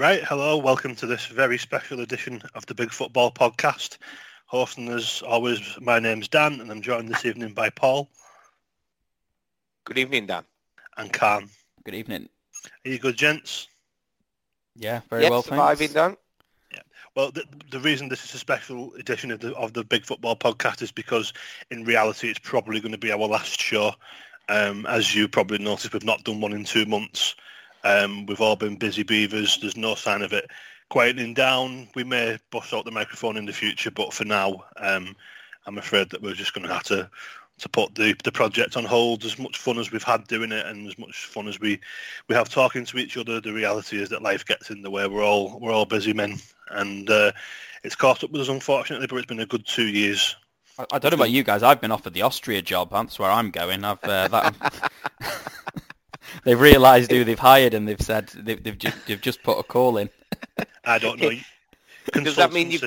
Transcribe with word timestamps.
Right, 0.00 0.24
hello, 0.24 0.56
welcome 0.56 0.94
to 0.94 1.06
this 1.06 1.26
very 1.26 1.58
special 1.58 2.00
edition 2.00 2.40
of 2.54 2.64
the 2.64 2.74
Big 2.74 2.90
Football 2.90 3.30
Podcast. 3.30 3.98
Hosting 4.46 4.88
as 4.88 5.20
always, 5.20 5.60
my 5.78 5.98
name's 5.98 6.26
Dan, 6.26 6.58
and 6.62 6.70
I'm 6.70 6.80
joined 6.80 7.10
this 7.10 7.26
evening 7.26 7.52
by 7.52 7.68
Paul. 7.68 8.08
Good 9.84 9.98
evening, 9.98 10.24
Dan. 10.24 10.44
And 10.96 11.12
Kaan. 11.12 11.50
Good 11.84 11.94
evening. 11.94 12.30
Are 12.86 12.88
you 12.88 12.98
good, 12.98 13.18
gents? 13.18 13.68
Yeah, 14.74 15.02
very 15.10 15.24
yes, 15.24 15.30
well, 15.30 15.42
surviving, 15.42 15.88
thanks. 15.88 15.92
Dan. 15.92 16.16
Yeah. 16.72 16.82
Well, 17.14 17.30
the, 17.30 17.44
the 17.70 17.80
reason 17.80 18.08
this 18.08 18.24
is 18.24 18.32
a 18.32 18.38
special 18.38 18.94
edition 18.94 19.30
of 19.30 19.40
the, 19.40 19.54
of 19.54 19.74
the 19.74 19.84
Big 19.84 20.06
Football 20.06 20.36
Podcast 20.36 20.80
is 20.80 20.90
because, 20.90 21.34
in 21.70 21.84
reality, 21.84 22.30
it's 22.30 22.38
probably 22.38 22.80
going 22.80 22.92
to 22.92 22.96
be 22.96 23.12
our 23.12 23.18
last 23.18 23.60
show. 23.60 23.92
Um, 24.48 24.86
as 24.86 25.14
you 25.14 25.28
probably 25.28 25.58
noticed, 25.58 25.92
we've 25.92 26.04
not 26.04 26.24
done 26.24 26.40
one 26.40 26.54
in 26.54 26.64
two 26.64 26.86
months. 26.86 27.34
Um, 27.84 28.26
we've 28.26 28.40
all 28.40 28.56
been 28.56 28.76
busy 28.76 29.02
beavers. 29.02 29.58
There's 29.60 29.76
no 29.76 29.94
sign 29.94 30.22
of 30.22 30.32
it 30.32 30.50
quietening 30.90 31.34
down. 31.34 31.88
We 31.94 32.04
may 32.04 32.38
bust 32.50 32.74
out 32.74 32.84
the 32.84 32.90
microphone 32.90 33.36
in 33.36 33.46
the 33.46 33.52
future, 33.52 33.90
but 33.90 34.12
for 34.12 34.24
now, 34.24 34.64
um, 34.76 35.16
I'm 35.66 35.78
afraid 35.78 36.10
that 36.10 36.22
we're 36.22 36.34
just 36.34 36.52
going 36.52 36.66
to 36.66 36.74
have 36.74 36.84
to 36.84 37.10
to 37.58 37.68
put 37.68 37.94
the, 37.94 38.14
the 38.24 38.32
project 38.32 38.78
on 38.78 38.86
hold. 38.86 39.22
As 39.24 39.38
much 39.38 39.58
fun 39.58 39.78
as 39.78 39.92
we've 39.92 40.02
had 40.02 40.26
doing 40.26 40.50
it, 40.50 40.64
and 40.66 40.88
as 40.88 40.98
much 40.98 41.26
fun 41.26 41.46
as 41.46 41.60
we 41.60 41.78
we 42.28 42.34
have 42.34 42.48
talking 42.48 42.84
to 42.86 42.98
each 42.98 43.16
other, 43.16 43.40
the 43.40 43.52
reality 43.52 44.00
is 44.00 44.08
that 44.08 44.22
life 44.22 44.44
gets 44.44 44.70
in 44.70 44.82
the 44.82 44.90
way. 44.90 45.06
We're 45.06 45.24
all 45.24 45.58
we're 45.60 45.72
all 45.72 45.86
busy 45.86 46.12
men, 46.12 46.38
and 46.70 47.08
uh, 47.08 47.32
it's 47.84 47.96
caught 47.96 48.24
up 48.24 48.30
with 48.30 48.40
us 48.40 48.48
unfortunately. 48.48 49.06
But 49.06 49.16
it's 49.16 49.26
been 49.26 49.40
a 49.40 49.46
good 49.46 49.66
two 49.66 49.86
years. 49.86 50.36
I, 50.78 50.86
I 50.92 50.98
don't 50.98 51.10
know 51.12 51.16
about 51.16 51.30
you 51.30 51.42
guys. 51.42 51.62
I've 51.62 51.80
been 51.80 51.92
offered 51.92 52.14
the 52.14 52.22
Austria 52.22 52.62
job. 52.62 52.90
That's 52.90 53.18
where 53.18 53.30
I'm 53.30 53.50
going. 53.50 53.84
I've 53.84 54.02
uh, 54.04 54.28
that. 54.28 54.90
they've 56.44 56.60
realised 56.60 57.10
who 57.10 57.24
they've 57.24 57.38
hired, 57.38 57.74
and 57.74 57.86
they've 57.86 58.00
said 58.00 58.28
they've, 58.28 58.62
they've 58.62 58.78
just 58.78 59.06
they've 59.06 59.20
just 59.20 59.42
put 59.42 59.58
a 59.58 59.62
call 59.62 59.96
in. 59.96 60.10
I 60.84 60.98
don't 60.98 61.20
know. 61.20 61.30
Does 62.12 62.36
that 62.36 62.52
mean 62.52 62.70
you? 62.70 62.80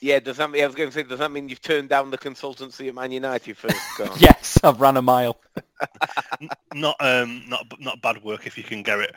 Yeah, 0.00 0.20
does 0.20 0.36
that 0.36 0.50
mean? 0.50 0.62
I 0.62 0.66
was 0.66 0.76
going 0.76 0.88
to 0.88 0.94
say, 0.94 1.02
does 1.02 1.18
that 1.18 1.32
mean 1.32 1.48
you've 1.48 1.60
turned 1.60 1.88
down 1.88 2.10
the 2.10 2.18
consultancy 2.18 2.86
at 2.86 2.94
Man 2.94 3.10
United 3.10 3.56
for? 3.56 3.68
yes, 4.18 4.58
I've 4.62 4.80
ran 4.80 4.96
a 4.96 5.02
mile. 5.02 5.40
not 6.74 6.96
um 7.00 7.42
not 7.48 7.66
not 7.80 8.00
bad 8.00 8.22
work 8.22 8.46
if 8.46 8.56
you 8.56 8.62
can 8.62 8.82
get 8.82 9.00
it. 9.00 9.14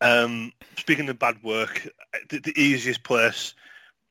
Um, 0.00 0.52
speaking 0.76 1.08
of 1.08 1.18
bad 1.18 1.42
work, 1.42 1.86
the, 2.30 2.38
the 2.38 2.58
easiest 2.58 3.02
place 3.02 3.54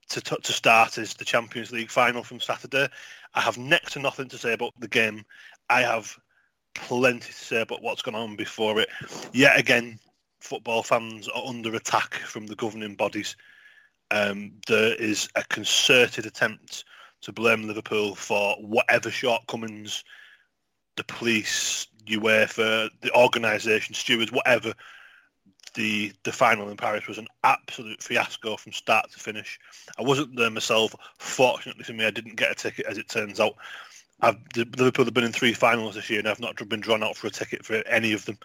to 0.09 0.21
t- 0.21 0.37
to 0.41 0.53
start 0.53 0.97
is 0.97 1.15
the 1.15 1.25
Champions 1.25 1.71
League 1.71 1.89
final 1.89 2.23
from 2.23 2.39
Saturday. 2.39 2.87
I 3.33 3.41
have 3.41 3.57
next 3.57 3.93
to 3.93 3.99
nothing 3.99 4.29
to 4.29 4.37
say 4.37 4.53
about 4.53 4.73
the 4.79 4.87
game. 4.87 5.25
I 5.69 5.81
have 5.81 6.17
plenty 6.77 7.27
to 7.27 7.33
say 7.33 7.61
about 7.61 7.81
what's 7.81 8.01
gone 8.01 8.15
on 8.15 8.35
before 8.35 8.79
it. 8.79 8.89
Yet 9.33 9.59
again, 9.59 9.99
football 10.39 10.83
fans 10.83 11.27
are 11.27 11.45
under 11.45 11.75
attack 11.75 12.15
from 12.15 12.47
the 12.47 12.55
governing 12.55 12.95
bodies. 12.95 13.35
Um, 14.11 14.53
there 14.67 14.95
is 14.95 15.27
a 15.35 15.43
concerted 15.43 16.25
attempt 16.25 16.85
to 17.21 17.33
blame 17.33 17.67
Liverpool 17.67 18.15
for 18.15 18.55
whatever 18.55 19.11
shortcomings 19.11 20.03
the 20.95 21.03
police, 21.03 21.87
UEFA, 22.05 22.89
the 23.01 23.13
organisation, 23.15 23.93
stewards, 23.93 24.31
whatever. 24.31 24.73
The 25.73 26.11
the 26.23 26.31
final 26.31 26.69
in 26.69 26.77
Paris 26.77 27.07
was 27.07 27.19
an 27.19 27.27
absolute 27.43 28.01
fiasco 28.01 28.57
from 28.57 28.71
start 28.71 29.11
to 29.11 29.19
finish. 29.19 29.59
I 29.99 30.01
wasn't 30.01 30.35
there 30.35 30.49
myself. 30.49 30.95
Fortunately 31.19 31.83
for 31.83 31.93
me, 31.93 32.05
I 32.05 32.11
didn't 32.11 32.35
get 32.35 32.51
a 32.51 32.55
ticket, 32.55 32.87
as 32.87 32.97
it 32.97 33.09
turns 33.09 33.39
out. 33.39 33.53
I've, 34.21 34.37
Liverpool 34.55 35.05
have 35.05 35.13
been 35.13 35.23
in 35.23 35.31
three 35.31 35.53
finals 35.53 35.95
this 35.95 36.09
year, 36.09 36.19
and 36.19 36.27
I've 36.27 36.39
not 36.39 36.57
been 36.67 36.79
drawn 36.79 37.03
out 37.03 37.15
for 37.15 37.27
a 37.27 37.31
ticket 37.31 37.65
for 37.65 37.75
any 37.87 38.13
of 38.13 38.25
them. 38.25 38.37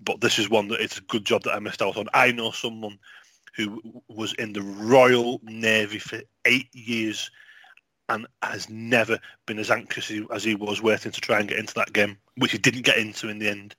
But 0.00 0.20
this 0.20 0.38
is 0.38 0.50
one 0.50 0.68
that 0.68 0.80
it's 0.80 0.98
a 0.98 1.02
good 1.02 1.24
job 1.24 1.42
that 1.44 1.54
I 1.54 1.58
missed 1.58 1.80
out 1.80 1.96
on. 1.96 2.08
I 2.12 2.32
know 2.32 2.50
someone 2.50 2.98
who 3.56 4.02
was 4.08 4.34
in 4.34 4.52
the 4.52 4.62
Royal 4.62 5.40
Navy 5.42 5.98
for 5.98 6.20
eight 6.44 6.68
years 6.74 7.30
and 8.08 8.26
has 8.42 8.68
never 8.68 9.18
been 9.46 9.58
as 9.58 9.70
anxious 9.70 10.12
as 10.30 10.44
he 10.44 10.54
was 10.54 10.82
waiting 10.82 11.12
to 11.12 11.20
try 11.20 11.40
and 11.40 11.48
get 11.48 11.58
into 11.58 11.74
that 11.74 11.92
game, 11.94 12.18
which 12.36 12.52
he 12.52 12.58
didn't 12.58 12.84
get 12.84 12.98
into 12.98 13.28
in 13.28 13.38
the 13.38 13.48
end. 13.48 13.74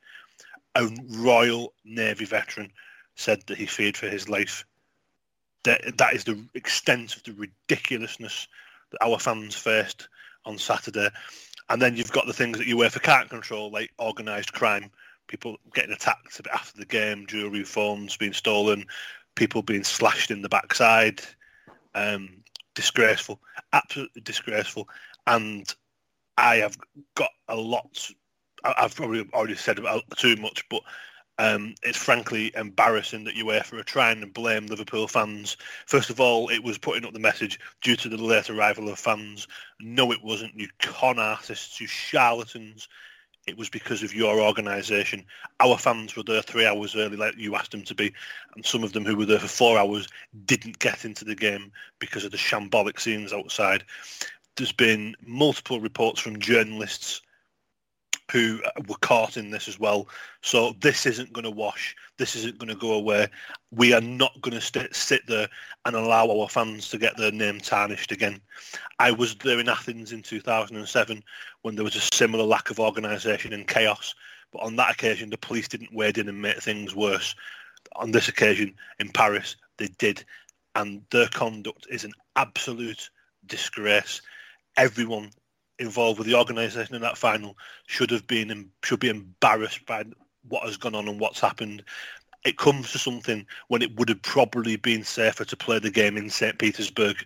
A 0.75 0.89
Royal 1.09 1.73
Navy 1.85 2.25
veteran 2.25 2.71
said 3.15 3.43
that 3.47 3.57
he 3.57 3.67
feared 3.67 3.95
for 3.95 4.09
his 4.09 4.27
life. 4.27 4.65
That, 5.63 5.97
that 5.97 6.13
is 6.13 6.23
the 6.23 6.43
extent 6.55 7.15
of 7.15 7.23
the 7.23 7.33
ridiculousness 7.33 8.47
that 8.91 9.05
our 9.05 9.19
fans 9.19 9.55
faced 9.55 10.07
on 10.47 10.57
Saturday. 10.57 11.09
And 11.69 11.81
then 11.81 11.95
you've 11.95 12.11
got 12.11 12.25
the 12.25 12.33
things 12.33 12.57
that 12.57 12.67
you 12.67 12.77
UEFA 12.77 13.01
can't 13.01 13.29
control, 13.29 13.69
like 13.69 13.91
organised 13.99 14.53
crime, 14.53 14.89
people 15.27 15.57
getting 15.73 15.91
attacked 15.91 16.41
after 16.51 16.79
the 16.79 16.85
game, 16.85 17.27
jewellery, 17.27 17.63
phones 17.63 18.15
being 18.15 18.33
stolen, 18.33 18.85
people 19.35 19.61
being 19.61 19.83
slashed 19.83 20.31
in 20.31 20.41
the 20.41 20.49
backside. 20.49 21.21
Um, 21.93 22.43
disgraceful, 22.73 23.41
absolutely 23.73 24.21
disgraceful. 24.21 24.87
And 25.25 25.73
I 26.37 26.57
have 26.57 26.77
got 27.15 27.31
a 27.49 27.55
lot. 27.55 28.09
I've 28.63 28.95
probably 28.95 29.27
already 29.33 29.55
said 29.55 29.79
about 29.79 30.03
too 30.17 30.35
much, 30.37 30.63
but 30.69 30.81
um, 31.39 31.75
it's 31.83 31.97
frankly 31.97 32.51
embarrassing 32.55 33.23
that 33.25 33.35
UEFA 33.35 33.73
are 33.73 33.83
trying 33.83 34.21
to 34.21 34.27
blame 34.27 34.65
Liverpool 34.65 35.07
fans. 35.07 35.55
First 35.85 36.09
of 36.09 36.19
all, 36.19 36.49
it 36.49 36.63
was 36.63 36.77
putting 36.77 37.05
up 37.05 37.13
the 37.13 37.19
message 37.19 37.59
due 37.81 37.95
to 37.97 38.09
the 38.09 38.17
late 38.17 38.49
arrival 38.49 38.89
of 38.89 38.97
fans. 38.97 39.47
No, 39.79 40.11
it 40.11 40.23
wasn't. 40.23 40.55
You 40.55 40.67
con 40.79 41.19
artists, 41.19 41.79
you 41.79 41.87
charlatans. 41.87 42.87
It 43.45 43.57
was 43.57 43.69
because 43.69 44.03
of 44.03 44.13
your 44.13 44.41
organisation. 44.41 45.23
Our 45.59 45.77
fans 45.77 46.15
were 46.15 46.23
there 46.23 46.41
three 46.41 46.65
hours 46.65 46.95
early, 46.95 47.15
like 47.15 47.37
you 47.37 47.55
asked 47.55 47.71
them 47.71 47.83
to 47.83 47.95
be, 47.95 48.13
and 48.55 48.65
some 48.65 48.83
of 48.83 48.91
them 48.91 49.05
who 49.05 49.15
were 49.15 49.25
there 49.25 49.39
for 49.39 49.47
four 49.47 49.77
hours 49.77 50.07
didn't 50.45 50.79
get 50.79 51.05
into 51.05 51.23
the 51.23 51.35
game 51.35 51.71
because 51.99 52.25
of 52.25 52.31
the 52.31 52.37
shambolic 52.37 52.99
scenes 52.99 53.31
outside. 53.31 53.85
There's 54.57 54.73
been 54.73 55.15
multiple 55.25 55.79
reports 55.79 56.19
from 56.19 56.39
journalists 56.39 57.21
who 58.31 58.59
were 58.87 58.97
caught 59.01 59.37
in 59.37 59.51
this 59.51 59.67
as 59.67 59.79
well. 59.79 60.07
So 60.41 60.75
this 60.81 61.05
isn't 61.05 61.33
going 61.33 61.45
to 61.45 61.51
wash. 61.51 61.95
This 62.17 62.35
isn't 62.35 62.57
going 62.57 62.69
to 62.69 62.75
go 62.75 62.93
away. 62.93 63.27
We 63.71 63.93
are 63.93 64.01
not 64.01 64.41
going 64.41 64.53
to 64.53 64.61
st- 64.61 64.95
sit 64.95 65.21
there 65.27 65.47
and 65.85 65.95
allow 65.95 66.29
our 66.29 66.49
fans 66.49 66.89
to 66.89 66.97
get 66.97 67.15
their 67.15 67.31
name 67.31 67.59
tarnished 67.59 68.11
again. 68.11 68.41
I 68.99 69.11
was 69.11 69.35
there 69.35 69.59
in 69.59 69.69
Athens 69.69 70.11
in 70.11 70.23
2007 70.23 71.23
when 71.61 71.75
there 71.75 71.85
was 71.85 71.95
a 71.95 72.01
similar 72.01 72.43
lack 72.43 72.69
of 72.69 72.79
organisation 72.79 73.53
and 73.53 73.67
chaos. 73.67 74.13
But 74.51 74.63
on 74.63 74.75
that 74.75 74.91
occasion, 74.91 75.29
the 75.29 75.37
police 75.37 75.67
didn't 75.67 75.93
wade 75.93 76.17
in 76.17 76.29
and 76.29 76.41
make 76.41 76.61
things 76.61 76.95
worse. 76.95 77.35
On 77.95 78.11
this 78.11 78.27
occasion, 78.27 78.73
in 78.99 79.09
Paris, 79.09 79.55
they 79.77 79.87
did. 79.97 80.23
And 80.75 81.01
their 81.11 81.27
conduct 81.27 81.87
is 81.89 82.03
an 82.03 82.13
absolute 82.35 83.09
disgrace. 83.45 84.21
Everyone 84.75 85.31
involved 85.79 86.17
with 86.17 86.27
the 86.27 86.35
organisation 86.35 86.95
in 86.95 87.01
that 87.01 87.17
final 87.17 87.57
should 87.85 88.09
have 88.11 88.27
been 88.27 88.69
should 88.83 88.99
be 88.99 89.09
embarrassed 89.09 89.85
by 89.85 90.03
what 90.47 90.63
has 90.63 90.77
gone 90.77 90.95
on 90.95 91.07
and 91.07 91.19
what's 91.19 91.39
happened. 91.39 91.83
It 92.45 92.57
comes 92.57 92.91
to 92.91 92.99
something 92.99 93.45
when 93.67 93.81
it 93.81 93.95
would 93.97 94.09
have 94.09 94.21
probably 94.21 94.75
been 94.77 95.03
safer 95.03 95.45
to 95.45 95.57
play 95.57 95.79
the 95.79 95.91
game 95.91 96.17
in 96.17 96.29
St. 96.29 96.57
Petersburg. 96.57 97.17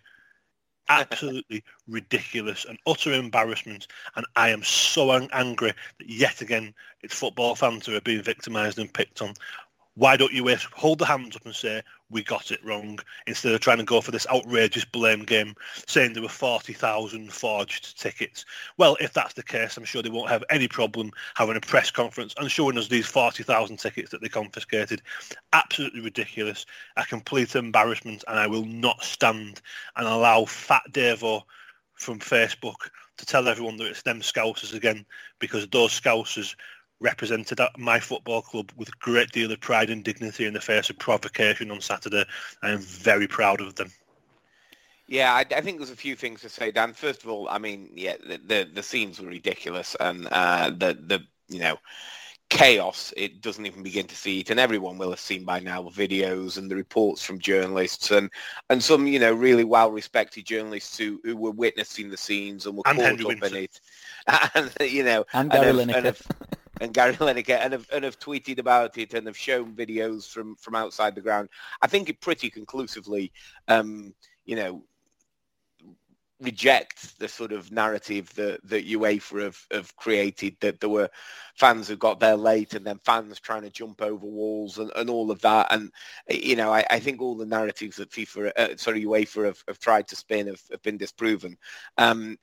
Absolutely 0.89 1.63
ridiculous 1.87 2.65
and 2.65 2.79
utter 2.87 3.13
embarrassment. 3.13 3.87
And 4.15 4.25
I 4.35 4.49
am 4.49 4.63
so 4.63 5.11
ang- 5.11 5.29
angry 5.31 5.73
that 5.99 6.09
yet 6.09 6.41
again 6.41 6.73
it's 7.01 7.15
football 7.15 7.55
fans 7.55 7.85
who 7.85 7.95
are 7.95 8.01
being 8.01 8.23
victimised 8.23 8.79
and 8.79 8.91
picked 8.91 9.21
on. 9.21 9.33
Why 10.01 10.17
don't 10.17 10.33
you 10.33 10.43
hold 10.73 10.97
the 10.97 11.05
hands 11.05 11.35
up 11.35 11.45
and 11.45 11.53
say 11.53 11.83
we 12.09 12.23
got 12.23 12.49
it 12.49 12.65
wrong 12.65 12.97
instead 13.27 13.53
of 13.53 13.59
trying 13.59 13.77
to 13.77 13.83
go 13.83 14.01
for 14.01 14.09
this 14.09 14.25
outrageous 14.31 14.83
blame 14.83 15.25
game, 15.25 15.53
saying 15.85 16.13
there 16.13 16.23
were 16.23 16.27
forty 16.27 16.73
thousand 16.73 17.31
forged 17.31 18.01
tickets? 18.01 18.43
Well, 18.77 18.97
if 18.99 19.13
that's 19.13 19.35
the 19.35 19.43
case, 19.43 19.77
I'm 19.77 19.85
sure 19.85 20.01
they 20.01 20.09
won't 20.09 20.31
have 20.31 20.43
any 20.49 20.67
problem 20.67 21.11
having 21.35 21.55
a 21.55 21.61
press 21.61 21.91
conference 21.91 22.33
and 22.39 22.49
showing 22.49 22.79
us 22.79 22.87
these 22.87 23.05
forty 23.05 23.43
thousand 23.43 23.77
tickets 23.77 24.09
that 24.09 24.21
they 24.21 24.27
confiscated. 24.27 25.03
Absolutely 25.53 26.01
ridiculous, 26.01 26.65
a 26.97 27.05
complete 27.05 27.55
embarrassment, 27.55 28.23
and 28.27 28.39
I 28.39 28.47
will 28.47 28.65
not 28.65 29.03
stand 29.03 29.61
and 29.97 30.07
allow 30.07 30.45
Fat 30.45 30.81
Davo 30.89 31.43
from 31.93 32.17
Facebook 32.17 32.89
to 33.17 33.25
tell 33.27 33.47
everyone 33.47 33.77
that 33.77 33.85
it's 33.85 34.01
them 34.01 34.21
Scousers 34.21 34.73
again 34.73 35.05
because 35.37 35.67
those 35.67 35.91
Scousers 35.91 36.55
represented 37.01 37.59
at 37.59 37.77
my 37.77 37.99
football 37.99 38.41
club 38.41 38.71
with 38.77 38.89
a 38.89 38.99
great 39.01 39.31
deal 39.31 39.51
of 39.51 39.59
pride 39.59 39.89
and 39.89 40.03
dignity 40.05 40.45
in 40.45 40.53
the 40.53 40.61
face 40.61 40.89
of 40.89 40.99
provocation 40.99 41.71
on 41.71 41.81
Saturday. 41.81 42.25
I 42.63 42.71
am 42.71 42.79
very 42.79 43.27
proud 43.27 43.61
of 43.61 43.75
them. 43.75 43.91
Yeah, 45.07 45.33
I, 45.33 45.45
I 45.55 45.61
think 45.61 45.77
there's 45.77 45.91
a 45.91 45.95
few 45.95 46.15
things 46.15 46.41
to 46.41 46.49
say, 46.49 46.71
Dan. 46.71 46.93
First 46.93 47.23
of 47.23 47.29
all, 47.29 47.49
I 47.49 47.57
mean, 47.57 47.91
yeah, 47.95 48.15
the 48.25 48.37
the, 48.37 48.69
the 48.73 48.83
scenes 48.83 49.19
were 49.19 49.27
ridiculous, 49.27 49.95
and 49.99 50.27
uh, 50.31 50.69
the 50.69 50.97
the 51.05 51.19
you 51.49 51.59
know 51.59 51.77
chaos 52.49 53.13
it 53.15 53.41
doesn't 53.41 53.65
even 53.65 53.81
begin 53.81 54.05
to 54.05 54.15
see 54.15 54.41
it 54.41 54.49
and 54.49 54.59
everyone 54.59 54.97
will 54.97 55.09
have 55.09 55.19
seen 55.21 55.45
by 55.45 55.57
now 55.57 55.81
the 55.81 55.89
videos 55.89 56.57
and 56.57 56.69
the 56.69 56.75
reports 56.75 57.23
from 57.23 57.39
journalists 57.39 58.11
and 58.11 58.29
and 58.69 58.83
some 58.83 59.07
you 59.07 59.19
know 59.19 59.33
really 59.33 59.63
well 59.63 59.89
respected 59.89 60.45
journalists 60.45 60.97
who, 60.97 61.21
who 61.23 61.37
were 61.37 61.51
witnessing 61.51 62.09
the 62.09 62.17
scenes 62.17 62.65
and 62.65 62.75
were 62.77 62.83
And 62.85 62.99
caught 62.99 63.01
Henry 63.01 63.25
up 63.25 63.41
Winter. 63.41 63.45
in 63.45 63.55
it 63.55 63.79
and 64.55 64.71
you 64.81 65.03
know 65.03 65.25
And 65.33 65.49
Gary 65.51 65.67
have- 65.67 65.75
Lineker. 65.75 66.03
have- 66.03 66.27
and 66.79 66.93
Gary 66.95 67.13
Lineker 67.13 67.59
and 67.59 67.73
have, 67.73 67.87
and 67.93 68.03
have 68.03 68.19
tweeted 68.19 68.57
about 68.57 68.97
it 68.97 69.13
and 69.13 69.27
have 69.27 69.37
shown 69.37 69.75
videos 69.75 70.27
from, 70.27 70.55
from 70.55 70.73
outside 70.73 71.13
the 71.13 71.21
ground. 71.21 71.47
I 71.81 71.85
think 71.85 72.09
it 72.09 72.19
pretty 72.21 72.49
conclusively, 72.49 73.31
um, 73.67 74.15
you 74.45 74.55
know, 74.55 74.83
reject 76.39 77.19
the 77.19 77.27
sort 77.27 77.51
of 77.51 77.71
narrative 77.71 78.33
that, 78.33 78.59
that 78.67 78.87
UEFA 78.87 79.43
have, 79.43 79.59
have 79.71 79.95
created 79.95 80.55
that 80.61 80.79
there 80.79 80.89
were 80.89 81.07
fans 81.55 81.87
who 81.87 81.95
got 81.95 82.19
there 82.19 82.35
late 82.35 82.73
and 82.73 82.83
then 82.83 82.97
fans 82.97 83.39
trying 83.39 83.61
to 83.61 83.69
jump 83.69 84.01
over 84.01 84.25
walls 84.25 84.79
and, 84.79 84.91
and 84.95 85.07
all 85.07 85.29
of 85.29 85.39
that. 85.41 85.67
And, 85.69 85.91
you 86.29 86.55
know, 86.55 86.73
I, 86.73 86.83
I 86.89 86.99
think 86.99 87.21
all 87.21 87.35
the 87.37 87.45
narratives 87.45 87.97
that 87.97 88.09
FIFA, 88.09 88.51
uh, 88.57 88.75
sorry, 88.77 89.03
UEFA 89.05 89.45
have, 89.45 89.63
have 89.67 89.77
tried 89.77 90.07
to 90.07 90.15
spin 90.15 90.47
have, 90.47 90.61
have 90.71 90.81
been 90.81 90.97
disproven. 90.97 91.57
Um, 91.99 92.39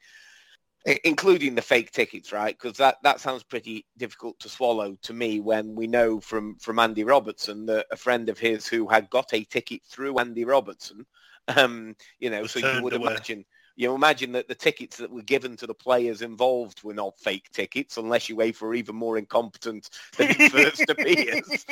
including 1.05 1.55
the 1.55 1.63
fake 1.63 1.93
tickets, 1.93 2.33
right? 2.33 2.57
Because 2.59 2.77
that, 2.79 2.97
that 3.03 3.21
sounds 3.21 3.43
pretty 3.43 3.85
difficult 3.97 4.39
to 4.41 4.49
swallow 4.49 4.97
to 5.03 5.13
me 5.13 5.41
when 5.41 5.75
we 5.75 5.87
know 5.87 6.21
from, 6.21 6.57
from 6.57 6.79
Andy 6.79 7.05
Robertson 7.05 7.67
that 7.67 7.87
a 7.91 7.97
friend 7.97 8.29
of 8.29 8.39
his 8.39 8.67
who 8.67 8.87
had 8.89 9.11
got 9.11 9.33
a 9.33 9.45
ticket 9.45 9.83
through 9.89 10.19
Andy 10.19 10.45
Robertson, 10.45 11.05
um, 11.57 11.95
you 12.19 12.31
know, 12.31 12.47
so 12.47 12.59
you 12.59 12.83
would 12.83 12.95
away. 12.95 13.13
imagine 13.13 13.45
you 13.79 13.95
imagine 13.95 14.33
that 14.33 14.49
the 14.49 14.57
tickets 14.57 14.97
that 14.97 15.09
were 15.09 15.23
given 15.23 15.57
to 15.57 15.65
the 15.65 15.73
players 15.73 16.21
involved 16.21 16.83
were 16.83 16.93
not 16.93 17.17
fake 17.17 17.49
tickets, 17.53 17.97
unless 17.97 18.27
UEFA 18.27 18.63
were 18.63 18.75
even 18.75 18.97
more 18.97 19.17
incompetent 19.17 19.91
than 20.17 20.31
it 20.31 20.51
first 20.51 20.81
appears. 20.89 21.65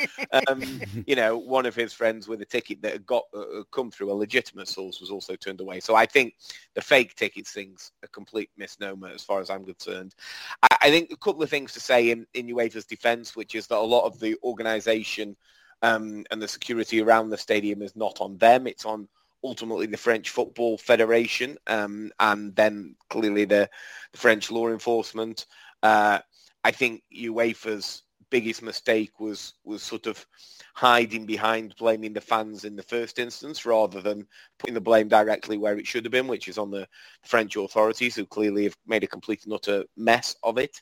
Um, 0.47 0.63
you 1.05 1.17
know, 1.17 1.37
one 1.37 1.65
of 1.65 1.75
his 1.75 1.91
friends 1.91 2.25
with 2.29 2.41
a 2.41 2.45
ticket 2.45 2.81
that 2.81 2.93
had 2.93 3.05
got 3.05 3.23
uh, 3.35 3.63
come 3.73 3.91
through 3.91 4.09
a 4.09 4.13
legitimate 4.13 4.69
source 4.69 5.01
was 5.01 5.11
also 5.11 5.35
turned 5.35 5.59
away. 5.59 5.81
So 5.81 5.95
I 5.95 6.05
think 6.05 6.35
the 6.75 6.81
fake 6.81 7.13
tickets 7.15 7.51
thing's 7.51 7.91
a 8.01 8.07
complete 8.07 8.51
misnomer 8.55 9.09
as 9.09 9.25
far 9.25 9.41
as 9.41 9.49
I'm 9.49 9.65
concerned. 9.65 10.15
I, 10.63 10.77
I 10.83 10.89
think 10.89 11.11
a 11.11 11.17
couple 11.17 11.43
of 11.43 11.49
things 11.49 11.73
to 11.73 11.81
say 11.81 12.11
in, 12.11 12.25
in 12.33 12.47
UEFA's 12.47 12.85
defence, 12.85 13.35
which 13.35 13.53
is 13.53 13.67
that 13.67 13.79
a 13.79 13.81
lot 13.81 14.05
of 14.05 14.17
the 14.21 14.37
organisation 14.43 15.35
um, 15.81 16.23
and 16.31 16.41
the 16.41 16.47
security 16.47 17.01
around 17.01 17.31
the 17.31 17.37
stadium 17.37 17.81
is 17.81 17.97
not 17.97 18.21
on 18.21 18.37
them; 18.37 18.65
it's 18.65 18.85
on 18.85 19.09
ultimately 19.43 19.85
the 19.85 19.97
French 19.97 20.29
Football 20.29 20.77
Federation, 20.77 21.57
um, 21.67 22.11
and 22.19 22.55
then 22.55 22.95
clearly 23.09 23.45
the, 23.45 23.69
the 24.11 24.17
French 24.17 24.51
law 24.51 24.67
enforcement. 24.69 25.45
Uh, 25.83 26.19
I 26.63 26.71
think 26.71 27.03
UEFA's 27.15 28.03
biggest 28.29 28.61
mistake 28.61 29.19
was 29.19 29.53
was 29.63 29.81
sort 29.81 30.05
of 30.05 30.25
hiding 30.73 31.25
behind 31.25 31.75
blaming 31.77 32.13
the 32.13 32.21
fans 32.21 32.65
in 32.65 32.75
the 32.75 32.83
first 32.83 33.19
instance 33.19 33.65
rather 33.65 34.01
than 34.01 34.27
putting 34.59 34.73
the 34.73 34.81
blame 34.81 35.07
directly 35.07 35.57
where 35.57 35.77
it 35.77 35.87
should 35.87 36.05
have 36.05 36.11
been, 36.11 36.27
which 36.27 36.47
is 36.47 36.57
on 36.57 36.69
the 36.69 36.87
French 37.23 37.55
authorities 37.55 38.15
who 38.15 38.25
clearly 38.25 38.65
have 38.65 38.77
made 38.85 39.03
a 39.03 39.07
complete 39.07 39.43
and 39.45 39.53
utter 39.53 39.83
mess 39.95 40.35
of 40.43 40.57
it. 40.57 40.81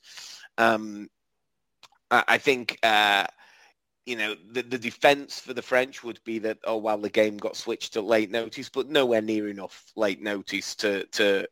Um, 0.58 1.08
I 2.12 2.38
think 2.38 2.78
uh, 2.84 3.25
you 4.06 4.16
know, 4.16 4.36
the, 4.52 4.62
the 4.62 4.78
defence 4.78 5.40
for 5.40 5.54
the 5.54 5.62
French 5.62 6.04
would 6.04 6.19
be 6.24 6.40
that, 6.40 6.60
oh, 6.66 6.78
well, 6.78 6.98
the 6.98 7.10
game 7.10 7.38
got 7.38 7.56
switched 7.56 7.94
to 7.94 8.02
late 8.02 8.30
notice, 8.30 8.69
but 8.69 8.90
nowhere 8.90 9.22
near 9.22 9.50
enough 9.50 9.92
late 9.96 10.22
notice 10.22 10.75
to, 10.75 11.06
to 11.07 11.48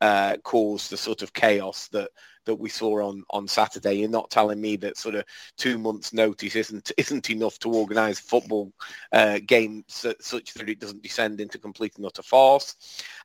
uh, 0.00 0.36
cause 0.38 0.88
the 0.88 0.96
sort 0.96 1.22
of 1.22 1.32
chaos 1.32 1.88
that 1.88 2.10
that 2.44 2.54
we 2.54 2.68
saw 2.68 3.08
on 3.08 3.22
on 3.30 3.46
Saturday. 3.46 3.94
You're 3.94 4.08
not 4.08 4.30
telling 4.30 4.60
me 4.60 4.76
that 4.76 4.96
sort 4.96 5.14
of 5.14 5.24
two 5.56 5.78
months' 5.78 6.12
notice 6.12 6.56
isn't 6.56 6.92
isn't 6.96 7.30
enough 7.30 7.58
to 7.60 7.72
organise 7.72 8.18
football 8.18 8.72
uh, 9.12 9.40
game 9.46 9.84
su- 9.88 10.14
such 10.20 10.54
that 10.54 10.68
it 10.68 10.80
doesn't 10.80 11.02
descend 11.02 11.40
into 11.40 11.58
complete 11.58 11.96
and 11.96 12.06
utter 12.06 12.22
farce. 12.22 12.76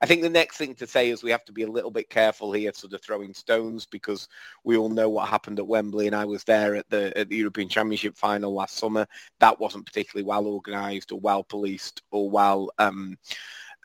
I 0.01 0.05
think 0.05 0.21
the 0.21 0.29
next 0.29 0.57
thing 0.57 0.75
to 0.75 0.87
say 0.87 1.09
is 1.09 1.23
we 1.23 1.31
have 1.31 1.45
to 1.45 1.53
be 1.53 1.63
a 1.63 1.71
little 1.71 1.91
bit 1.91 2.09
careful 2.09 2.51
here, 2.51 2.71
sort 2.73 2.93
of 2.93 3.01
throwing 3.01 3.33
stones, 3.33 3.85
because 3.85 4.27
we 4.63 4.77
all 4.77 4.89
know 4.89 5.09
what 5.09 5.29
happened 5.29 5.59
at 5.59 5.67
Wembley, 5.67 6.07
and 6.07 6.15
I 6.15 6.25
was 6.25 6.43
there 6.43 6.75
at 6.75 6.89
the 6.89 7.17
at 7.17 7.29
the 7.29 7.37
European 7.37 7.69
Championship 7.69 8.17
final 8.17 8.53
last 8.53 8.77
summer. 8.77 9.07
That 9.39 9.59
wasn't 9.59 9.85
particularly 9.85 10.25
well 10.25 10.47
organised 10.47 11.11
or 11.11 11.19
well 11.19 11.43
policed 11.43 12.01
or 12.11 12.29
well. 12.29 12.69
Um, 12.77 13.17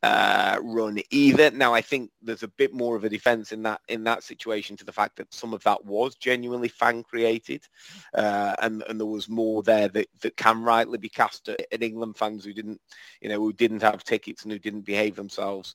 uh, 0.02 0.58
run 0.62 0.98
either. 1.10 1.50
Now, 1.50 1.74
I 1.74 1.82
think 1.82 2.10
there's 2.22 2.42
a 2.42 2.48
bit 2.48 2.72
more 2.72 2.96
of 2.96 3.04
a 3.04 3.08
defence 3.08 3.52
in 3.52 3.62
that 3.64 3.80
in 3.88 4.04
that 4.04 4.22
situation 4.22 4.76
to 4.76 4.84
the 4.84 4.92
fact 4.92 5.16
that 5.16 5.32
some 5.32 5.52
of 5.52 5.62
that 5.64 5.84
was 5.84 6.14
genuinely 6.14 6.68
fan 6.68 7.02
created, 7.02 7.66
uh, 8.14 8.54
and 8.62 8.82
and 8.88 8.98
there 8.98 9.06
was 9.06 9.28
more 9.28 9.62
there 9.62 9.88
that, 9.88 10.06
that 10.22 10.36
can 10.36 10.62
rightly 10.62 10.98
be 10.98 11.08
cast 11.08 11.48
at, 11.48 11.60
at, 11.70 11.82
England 11.82 12.16
fans 12.16 12.44
who 12.44 12.54
didn't, 12.54 12.80
you 13.20 13.28
know, 13.28 13.38
who 13.38 13.52
didn't 13.52 13.82
have 13.82 14.02
tickets 14.02 14.42
and 14.42 14.52
who 14.52 14.58
didn't 14.58 14.86
behave 14.86 15.16
themselves 15.16 15.74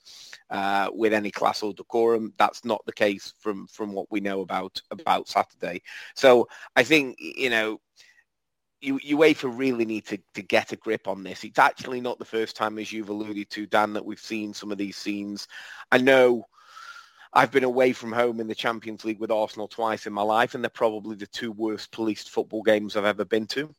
uh, 0.49 0.89
with 0.91 1.13
any 1.13 1.29
class 1.29 1.61
or 1.61 1.73
decorum. 1.73 2.33
That's 2.37 2.65
not 2.65 2.83
the 2.85 2.93
case 2.93 3.33
from 3.39 3.67
from 3.67 3.93
what 3.93 4.07
we 4.09 4.21
know 4.21 4.41
about 4.41 4.81
about 4.89 5.27
Saturday. 5.27 5.81
So 6.15 6.47
I 6.75 6.83
think 6.83 7.17
you 7.19 7.51
know 7.51 7.79
UEFA 8.93 9.51
really 9.55 9.85
need 9.85 10.05
to, 10.07 10.19
to 10.33 10.41
get 10.41 10.71
a 10.71 10.75
grip 10.75 11.07
on 11.07 11.23
this. 11.23 11.43
It's 11.43 11.59
actually 11.59 12.01
not 12.01 12.19
the 12.19 12.25
first 12.25 12.55
time, 12.55 12.77
as 12.79 12.91
you've 12.91 13.09
alluded 13.09 13.49
to, 13.51 13.65
Dan, 13.65 13.93
that 13.93 14.05
we've 14.05 14.19
seen 14.19 14.53
some 14.53 14.71
of 14.71 14.77
these 14.77 14.97
scenes. 14.97 15.47
I 15.91 15.97
know 15.97 16.45
I've 17.33 17.51
been 17.51 17.63
away 17.63 17.91
from 17.91 18.11
home 18.11 18.39
in 18.39 18.47
the 18.47 18.55
Champions 18.55 19.03
League 19.03 19.19
with 19.19 19.31
Arsenal 19.31 19.67
twice 19.67 20.07
in 20.07 20.13
my 20.13 20.21
life, 20.21 20.55
and 20.55 20.63
they're 20.63 20.69
probably 20.69 21.15
the 21.15 21.27
two 21.27 21.51
worst 21.51 21.91
policed 21.91 22.29
football 22.29 22.63
games 22.63 22.95
I've 22.95 23.05
ever 23.05 23.25
been 23.25 23.47
to. 23.47 23.73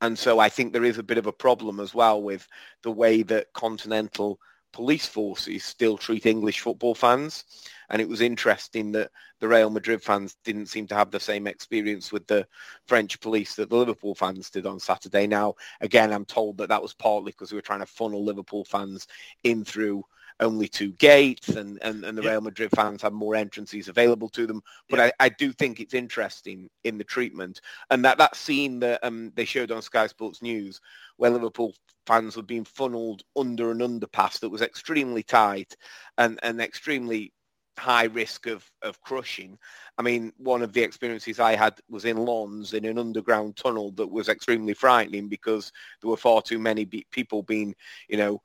And 0.00 0.18
so 0.18 0.38
I 0.38 0.48
think 0.48 0.72
there 0.72 0.84
is 0.84 0.98
a 0.98 1.02
bit 1.02 1.18
of 1.18 1.26
a 1.26 1.32
problem 1.32 1.80
as 1.80 1.94
well 1.94 2.22
with 2.22 2.46
the 2.82 2.90
way 2.90 3.22
that 3.24 3.52
continental 3.52 4.38
police 4.72 5.06
forces 5.06 5.64
still 5.64 5.96
treat 5.96 6.26
English 6.26 6.60
football 6.60 6.94
fans. 6.94 7.44
And 7.88 8.02
it 8.02 8.08
was 8.08 8.20
interesting 8.20 8.92
that 8.92 9.10
the 9.40 9.48
Real 9.48 9.70
Madrid 9.70 10.02
fans 10.02 10.36
didn't 10.44 10.66
seem 10.66 10.86
to 10.88 10.94
have 10.94 11.10
the 11.10 11.20
same 11.20 11.46
experience 11.46 12.10
with 12.10 12.26
the 12.26 12.46
French 12.86 13.20
police 13.20 13.54
that 13.54 13.70
the 13.70 13.76
Liverpool 13.76 14.14
fans 14.14 14.50
did 14.50 14.66
on 14.66 14.80
Saturday. 14.80 15.26
Now, 15.26 15.54
again, 15.80 16.12
I'm 16.12 16.24
told 16.24 16.58
that 16.58 16.68
that 16.68 16.82
was 16.82 16.94
partly 16.94 17.32
because 17.32 17.52
we 17.52 17.56
were 17.56 17.62
trying 17.62 17.80
to 17.80 17.86
funnel 17.86 18.24
Liverpool 18.24 18.64
fans 18.64 19.06
in 19.44 19.64
through 19.64 20.04
only 20.40 20.68
two 20.68 20.92
gates 20.92 21.48
and, 21.48 21.78
and, 21.82 22.04
and 22.04 22.16
the 22.16 22.22
Real 22.22 22.40
Madrid 22.40 22.70
fans 22.74 23.02
have 23.02 23.12
more 23.12 23.34
entrances 23.34 23.88
available 23.88 24.28
to 24.30 24.46
them. 24.46 24.62
But 24.90 25.00
I, 25.00 25.12
I 25.18 25.28
do 25.30 25.52
think 25.52 25.80
it's 25.80 25.94
interesting 25.94 26.68
in 26.84 26.98
the 26.98 27.04
treatment. 27.04 27.60
And 27.90 28.04
that, 28.04 28.18
that 28.18 28.36
scene 28.36 28.78
that 28.80 29.02
um, 29.02 29.32
they 29.34 29.44
showed 29.44 29.72
on 29.72 29.82
Sky 29.82 30.06
Sports 30.06 30.42
News 30.42 30.80
where 31.16 31.30
Liverpool 31.30 31.74
fans 32.06 32.36
were 32.36 32.42
being 32.42 32.64
funneled 32.64 33.22
under 33.36 33.70
an 33.70 33.78
underpass 33.78 34.38
that 34.40 34.50
was 34.50 34.62
extremely 34.62 35.22
tight 35.22 35.74
and, 36.18 36.38
and 36.42 36.60
extremely 36.60 37.32
high 37.78 38.04
risk 38.04 38.46
of, 38.46 38.70
of 38.82 39.00
crushing. 39.02 39.58
I 39.98 40.02
mean, 40.02 40.32
one 40.38 40.62
of 40.62 40.72
the 40.72 40.82
experiences 40.82 41.40
I 41.40 41.56
had 41.56 41.74
was 41.88 42.04
in 42.04 42.16
Lens 42.16 42.74
in 42.74 42.84
an 42.84 42.98
underground 42.98 43.56
tunnel 43.56 43.90
that 43.92 44.06
was 44.06 44.28
extremely 44.28 44.74
frightening 44.74 45.28
because 45.28 45.72
there 46.00 46.10
were 46.10 46.16
far 46.16 46.42
too 46.42 46.58
many 46.58 46.84
be- 46.84 47.06
people 47.10 47.42
being, 47.42 47.74
you 48.08 48.16
know, 48.16 48.40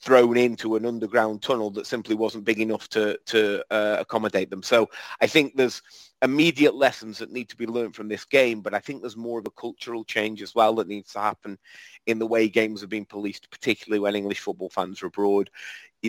thrown 0.00 0.36
into 0.36 0.76
an 0.76 0.86
underground 0.86 1.42
tunnel 1.42 1.70
that 1.70 1.86
simply 1.86 2.14
wasn't 2.14 2.44
big 2.44 2.60
enough 2.60 2.88
to 2.90 3.18
to 3.26 3.64
uh, 3.70 3.96
accommodate 3.98 4.50
them. 4.50 4.62
So 4.62 4.88
I 5.20 5.26
think 5.26 5.56
there's 5.56 5.82
immediate 6.22 6.74
lessons 6.74 7.18
that 7.18 7.32
need 7.32 7.48
to 7.48 7.56
be 7.56 7.66
learned 7.66 7.94
from 7.94 8.08
this 8.08 8.24
game, 8.24 8.60
but 8.60 8.74
I 8.74 8.80
think 8.80 9.00
there's 9.00 9.16
more 9.16 9.38
of 9.38 9.46
a 9.46 9.60
cultural 9.60 10.04
change 10.04 10.42
as 10.42 10.54
well 10.54 10.74
that 10.76 10.88
needs 10.88 11.12
to 11.12 11.20
happen 11.20 11.58
in 12.06 12.18
the 12.18 12.26
way 12.26 12.48
games 12.48 12.82
are 12.82 12.88
being 12.88 13.04
policed, 13.04 13.50
particularly 13.50 14.00
when 14.00 14.16
English 14.16 14.40
football 14.40 14.70
fans 14.70 15.02
are 15.02 15.06
abroad. 15.06 15.50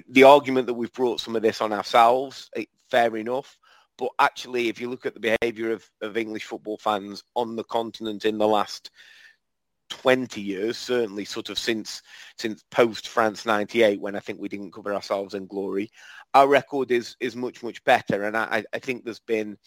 The 0.09 0.23
argument 0.23 0.67
that 0.67 0.73
we've 0.73 0.93
brought 0.93 1.19
some 1.19 1.35
of 1.35 1.41
this 1.41 1.61
on 1.61 1.73
ourselves, 1.73 2.49
eh, 2.55 2.65
fair 2.89 3.15
enough. 3.17 3.57
But 3.97 4.11
actually, 4.17 4.69
if 4.69 4.79
you 4.79 4.89
look 4.89 5.05
at 5.05 5.13
the 5.13 5.37
behaviour 5.41 5.71
of, 5.71 5.89
of 6.01 6.15
English 6.15 6.45
football 6.45 6.77
fans 6.77 7.23
on 7.35 7.55
the 7.55 7.65
continent 7.65 8.23
in 8.23 8.37
the 8.37 8.47
last 8.47 8.91
20 9.89 10.41
years, 10.41 10.77
certainly 10.77 11.25
sort 11.25 11.49
of 11.49 11.59
since 11.59 12.01
since 12.37 12.63
post 12.71 13.07
France 13.07 13.45
98 13.45 13.99
when 13.99 14.15
I 14.15 14.19
think 14.19 14.39
we 14.39 14.49
didn't 14.49 14.73
cover 14.73 14.93
ourselves 14.93 15.33
in 15.33 15.47
glory, 15.47 15.91
our 16.33 16.47
record 16.47 16.91
is 16.91 17.15
is 17.19 17.35
much, 17.35 17.63
much 17.63 17.83
better. 17.83 18.23
And 18.23 18.37
I, 18.37 18.63
I 18.73 18.79
think 18.79 19.03
there's 19.03 19.19
been, 19.19 19.57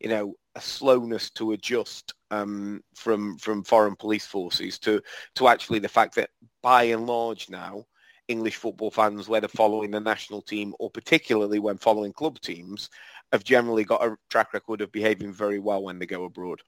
you 0.00 0.08
know, 0.08 0.34
a 0.54 0.60
slowness 0.60 1.30
to 1.30 1.52
adjust 1.52 2.14
um, 2.30 2.82
from 2.94 3.38
from 3.38 3.64
foreign 3.64 3.96
police 3.96 4.26
forces 4.26 4.78
to 4.80 5.00
to 5.36 5.48
actually 5.48 5.80
the 5.80 5.88
fact 5.88 6.14
that 6.16 6.30
by 6.62 6.84
and 6.84 7.06
large 7.06 7.50
now, 7.50 7.84
English 8.28 8.56
football 8.56 8.90
fans, 8.90 9.28
whether 9.28 9.48
following 9.48 9.90
the 9.90 10.00
national 10.00 10.42
team 10.42 10.74
or 10.78 10.90
particularly 10.90 11.58
when 11.58 11.76
following 11.76 12.12
club 12.12 12.40
teams, 12.40 12.90
have 13.32 13.44
generally 13.44 13.84
got 13.84 14.04
a 14.04 14.16
track 14.30 14.52
record 14.52 14.80
of 14.80 14.92
behaving 14.92 15.32
very 15.32 15.58
well 15.58 15.82
when 15.82 15.98
they 15.98 16.06
go 16.06 16.24
abroad. 16.24 16.62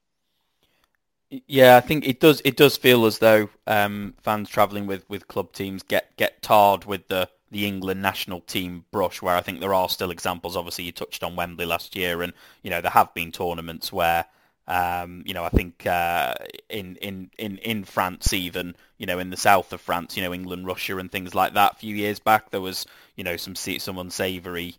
Yeah, 1.31 1.77
I 1.77 1.81
think 1.81 2.07
it 2.07 2.21
does. 2.21 2.41
It 2.45 2.57
does 2.57 2.77
feel 2.77 3.05
as 3.05 3.19
though 3.19 3.49
um, 3.67 4.15
fans 4.23 4.49
travelling 4.49 4.87
with, 4.87 5.09
with 5.11 5.27
club 5.27 5.53
teams 5.53 5.83
get, 5.83 6.17
get 6.17 6.41
tarred 6.41 6.85
with 6.85 7.09
the, 7.09 7.29
the 7.51 7.67
England 7.67 8.01
national 8.01 8.43
team 8.43 8.85
brush. 8.93 9.21
Where 9.21 9.35
I 9.35 9.41
think 9.43 9.59
there 9.59 9.75
are 9.75 9.89
still 9.89 10.13
examples. 10.13 10.57
Obviously, 10.57 10.85
you 10.85 10.93
touched 10.93 11.25
on 11.25 11.35
Wembley 11.35 11.67
last 11.67 11.97
year, 11.97 12.23
and 12.23 12.33
you 12.63 12.71
know 12.71 12.81
there 12.81 12.93
have 12.93 13.13
been 13.13 13.33
tournaments 13.33 13.93
where 13.93 14.25
um, 14.69 15.25
you 15.27 15.35
know 15.35 15.43
I 15.43 15.49
think 15.49 15.85
uh, 15.85 16.35
in, 16.71 16.95
in 16.97 17.31
in 17.39 17.59
in 17.59 17.83
France 17.85 18.33
even 18.33 18.77
you 18.97 19.07
know 19.07 19.19
in 19.19 19.31
the 19.31 19.37
south 19.37 19.73
of 19.73 19.81
France, 19.81 20.17
you 20.17 20.23
know 20.23 20.33
England 20.33 20.65
Russia 20.65 20.97
and 20.99 21.11
things 21.11 21.35
like 21.35 21.55
that. 21.55 21.73
A 21.73 21.77
few 21.77 21.97
years 21.97 22.21
back, 22.21 22.51
there 22.51 22.61
was 22.61 22.87
you 23.17 23.25
know 23.25 23.37
some 23.37 23.57
some 23.57 23.99
unsavoury 23.99 24.77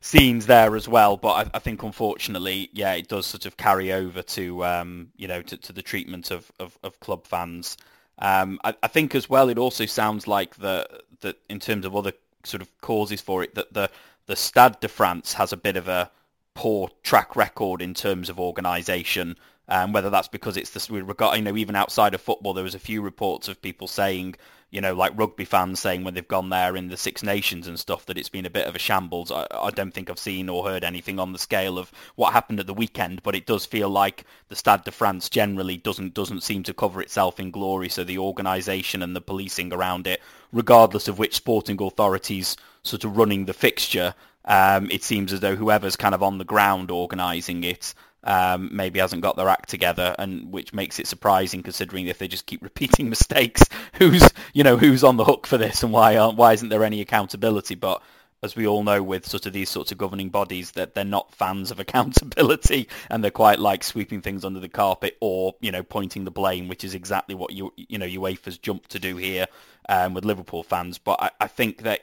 scenes 0.00 0.46
there 0.46 0.76
as 0.76 0.88
well. 0.88 1.16
But 1.16 1.28
I, 1.28 1.50
I, 1.54 1.58
think 1.58 1.82
unfortunately, 1.82 2.70
yeah, 2.72 2.94
it 2.94 3.08
does 3.08 3.26
sort 3.26 3.46
of 3.46 3.56
carry 3.56 3.92
over 3.92 4.22
to 4.22 4.64
um, 4.64 5.08
you 5.16 5.28
know 5.28 5.42
to, 5.42 5.56
to, 5.56 5.72
the 5.72 5.82
treatment 5.82 6.30
of, 6.30 6.50
of, 6.58 6.78
of 6.82 7.00
club 7.00 7.26
fans. 7.26 7.76
Um, 8.18 8.58
I, 8.64 8.74
I, 8.82 8.88
think 8.88 9.14
as 9.14 9.28
well, 9.28 9.48
it 9.48 9.58
also 9.58 9.86
sounds 9.86 10.26
like 10.26 10.56
that 10.56 10.90
that 11.20 11.38
in 11.48 11.60
terms 11.60 11.84
of 11.84 11.94
other 11.94 12.12
sort 12.44 12.62
of 12.62 12.80
causes 12.80 13.20
for 13.20 13.42
it, 13.42 13.54
that 13.54 13.72
the 13.72 13.90
the 14.26 14.36
Stade 14.36 14.80
de 14.80 14.88
France 14.88 15.34
has 15.34 15.52
a 15.52 15.56
bit 15.56 15.76
of 15.76 15.88
a 15.88 16.10
poor 16.54 16.90
track 17.02 17.36
record 17.36 17.82
in 17.82 17.94
terms 17.94 18.28
of 18.28 18.40
organisation. 18.40 19.36
Um, 19.68 19.92
whether 19.92 20.10
that's 20.10 20.28
because 20.28 20.56
it's 20.56 20.70
the 20.70 20.92
we 20.92 21.00
regard, 21.00 21.36
you 21.36 21.42
know, 21.42 21.56
even 21.56 21.74
outside 21.74 22.14
of 22.14 22.20
football, 22.20 22.54
there 22.54 22.62
was 22.62 22.76
a 22.76 22.80
few 22.80 23.02
reports 23.02 23.48
of 23.48 23.60
people 23.60 23.88
saying 23.88 24.36
you 24.70 24.80
know, 24.80 24.94
like 24.94 25.12
rugby 25.16 25.44
fans 25.44 25.78
saying 25.78 26.02
when 26.02 26.14
they've 26.14 26.26
gone 26.26 26.48
there 26.48 26.76
in 26.76 26.88
the 26.88 26.96
Six 26.96 27.22
Nations 27.22 27.68
and 27.68 27.78
stuff 27.78 28.06
that 28.06 28.18
it's 28.18 28.28
been 28.28 28.46
a 28.46 28.50
bit 28.50 28.66
of 28.66 28.74
a 28.74 28.78
shambles. 28.78 29.30
I, 29.30 29.46
I, 29.50 29.70
don't 29.70 29.92
think 29.92 30.10
I've 30.10 30.18
seen 30.18 30.48
or 30.48 30.64
heard 30.68 30.82
anything 30.82 31.20
on 31.20 31.32
the 31.32 31.38
scale 31.38 31.78
of 31.78 31.92
what 32.16 32.32
happened 32.32 32.58
at 32.58 32.66
the 32.66 32.74
weekend, 32.74 33.22
but 33.22 33.36
it 33.36 33.46
does 33.46 33.64
feel 33.64 33.88
like 33.88 34.24
the 34.48 34.56
Stade 34.56 34.84
de 34.84 34.90
France 34.90 35.28
generally 35.28 35.76
doesn't 35.76 36.14
doesn't 36.14 36.42
seem 36.42 36.62
to 36.64 36.74
cover 36.74 37.00
itself 37.00 37.38
in 37.38 37.50
glory. 37.50 37.88
So 37.88 38.02
the 38.02 38.18
organisation 38.18 39.02
and 39.02 39.14
the 39.14 39.20
policing 39.20 39.72
around 39.72 40.06
it, 40.06 40.20
regardless 40.52 41.06
of 41.06 41.18
which 41.18 41.36
sporting 41.36 41.80
authorities 41.80 42.56
sort 42.82 43.04
of 43.04 43.16
running 43.16 43.44
the 43.44 43.54
fixture, 43.54 44.14
um, 44.46 44.90
it 44.90 45.04
seems 45.04 45.32
as 45.32 45.40
though 45.40 45.56
whoever's 45.56 45.96
kind 45.96 46.14
of 46.14 46.22
on 46.22 46.38
the 46.38 46.44
ground 46.44 46.90
organising 46.90 47.64
it 47.64 47.94
um, 48.26 48.68
maybe 48.72 48.98
hasn't 48.98 49.22
got 49.22 49.36
their 49.36 49.48
act 49.48 49.68
together, 49.68 50.14
and 50.18 50.52
which 50.52 50.74
makes 50.74 50.98
it 50.98 51.06
surprising 51.06 51.62
considering 51.62 52.06
if 52.06 52.18
they 52.18 52.28
just 52.28 52.46
keep 52.46 52.62
repeating 52.62 53.08
mistakes, 53.08 53.62
who's 53.94 54.28
you 54.52 54.64
know 54.64 54.76
who's 54.76 55.04
on 55.04 55.16
the 55.16 55.24
hook 55.24 55.46
for 55.46 55.56
this, 55.56 55.82
and 55.82 55.92
why 55.92 56.16
aren't 56.16 56.36
why 56.36 56.52
isn't 56.52 56.68
there 56.68 56.84
any 56.84 57.00
accountability? 57.00 57.76
But 57.76 58.02
as 58.42 58.54
we 58.54 58.66
all 58.66 58.82
know, 58.82 59.02
with 59.02 59.26
sort 59.26 59.46
of 59.46 59.52
these 59.52 59.70
sorts 59.70 59.92
of 59.92 59.98
governing 59.98 60.28
bodies, 60.28 60.72
that 60.72 60.94
they're 60.94 61.04
not 61.04 61.34
fans 61.34 61.70
of 61.70 61.80
accountability, 61.80 62.88
and 63.08 63.22
they're 63.22 63.30
quite 63.30 63.58
like 63.58 63.84
sweeping 63.84 64.20
things 64.20 64.44
under 64.44 64.60
the 64.60 64.68
carpet 64.68 65.16
or 65.20 65.54
you 65.60 65.70
know 65.70 65.82
pointing 65.82 66.24
the 66.24 66.30
blame, 66.30 66.68
which 66.68 66.84
is 66.84 66.94
exactly 66.94 67.34
what 67.34 67.52
you 67.52 67.72
you 67.76 67.98
know 67.98 68.06
UEFA's 68.06 68.58
jumped 68.58 68.90
to 68.90 68.98
do 68.98 69.16
here 69.16 69.46
um, 69.88 70.14
with 70.14 70.24
Liverpool 70.24 70.62
fans. 70.62 70.98
But 70.98 71.22
I, 71.22 71.30
I 71.40 71.46
think 71.46 71.82
that 71.82 72.00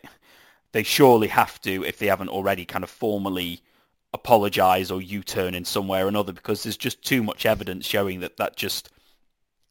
they 0.71 0.83
surely 0.83 1.27
have 1.27 1.61
to, 1.61 1.83
if 1.83 1.99
they 1.99 2.07
haven't 2.07 2.29
already, 2.29 2.65
kind 2.65 2.83
of 2.83 2.89
formally 2.89 3.61
apologise 4.13 4.91
or 4.91 5.01
U-turn 5.01 5.55
in 5.55 5.65
some 5.65 5.87
way 5.87 6.01
or 6.01 6.07
another 6.07 6.33
because 6.33 6.63
there's 6.63 6.77
just 6.77 7.03
too 7.03 7.23
much 7.23 7.45
evidence 7.45 7.85
showing 7.85 8.19
that 8.19 8.37
that 8.37 8.55
just 8.55 8.89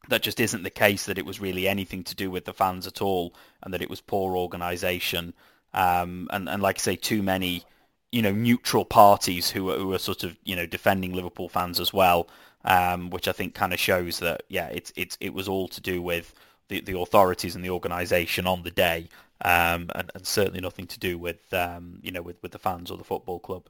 that 0.09 0.21
just 0.21 0.39
isn't 0.39 0.63
the 0.63 0.69
case 0.69 1.05
that 1.05 1.17
it 1.17 1.25
was 1.25 1.39
really 1.39 1.67
anything 1.67 2.03
to 2.03 2.15
do 2.15 2.29
with 2.29 2.43
the 2.45 2.53
fans 2.53 2.85
at 2.85 3.01
all 3.01 3.33
and 3.61 3.73
that 3.73 3.81
it 3.81 3.89
was 3.89 4.01
poor 4.01 4.35
organisation 4.35 5.33
um, 5.73 6.27
and 6.31 6.49
and 6.49 6.61
like 6.61 6.77
I 6.77 6.81
say 6.81 6.95
too 6.95 7.23
many 7.23 7.63
you 8.11 8.21
know 8.21 8.33
neutral 8.33 8.85
parties 8.85 9.49
who 9.49 9.71
are, 9.71 9.77
who 9.77 9.93
are 9.93 9.99
sort 9.99 10.23
of 10.23 10.37
you 10.43 10.55
know 10.55 10.65
defending 10.65 11.13
Liverpool 11.13 11.47
fans 11.47 11.79
as 11.79 11.93
well 11.93 12.27
um, 12.65 13.09
which 13.09 13.27
I 13.27 13.31
think 13.31 13.55
kind 13.55 13.73
of 13.73 13.79
shows 13.79 14.19
that 14.19 14.43
yeah 14.49 14.67
it's 14.67 14.91
it's 14.95 15.17
it 15.21 15.33
was 15.33 15.47
all 15.47 15.69
to 15.69 15.79
do 15.79 16.01
with 16.01 16.33
the, 16.67 16.81
the 16.81 16.97
authorities 16.97 17.55
and 17.55 17.63
the 17.63 17.69
organisation 17.69 18.45
on 18.45 18.63
the 18.63 18.71
day 18.71 19.07
um, 19.41 19.89
and, 19.95 20.11
and 20.15 20.25
certainly 20.25 20.61
nothing 20.61 20.87
to 20.87 20.99
do 20.99 21.17
with 21.17 21.53
um, 21.53 21.99
you 22.01 22.11
know 22.11 22.21
with, 22.21 22.41
with 22.43 22.51
the 22.51 22.59
fans 22.59 22.91
or 22.91 22.97
the 22.97 23.03
football 23.05 23.39
club 23.39 23.63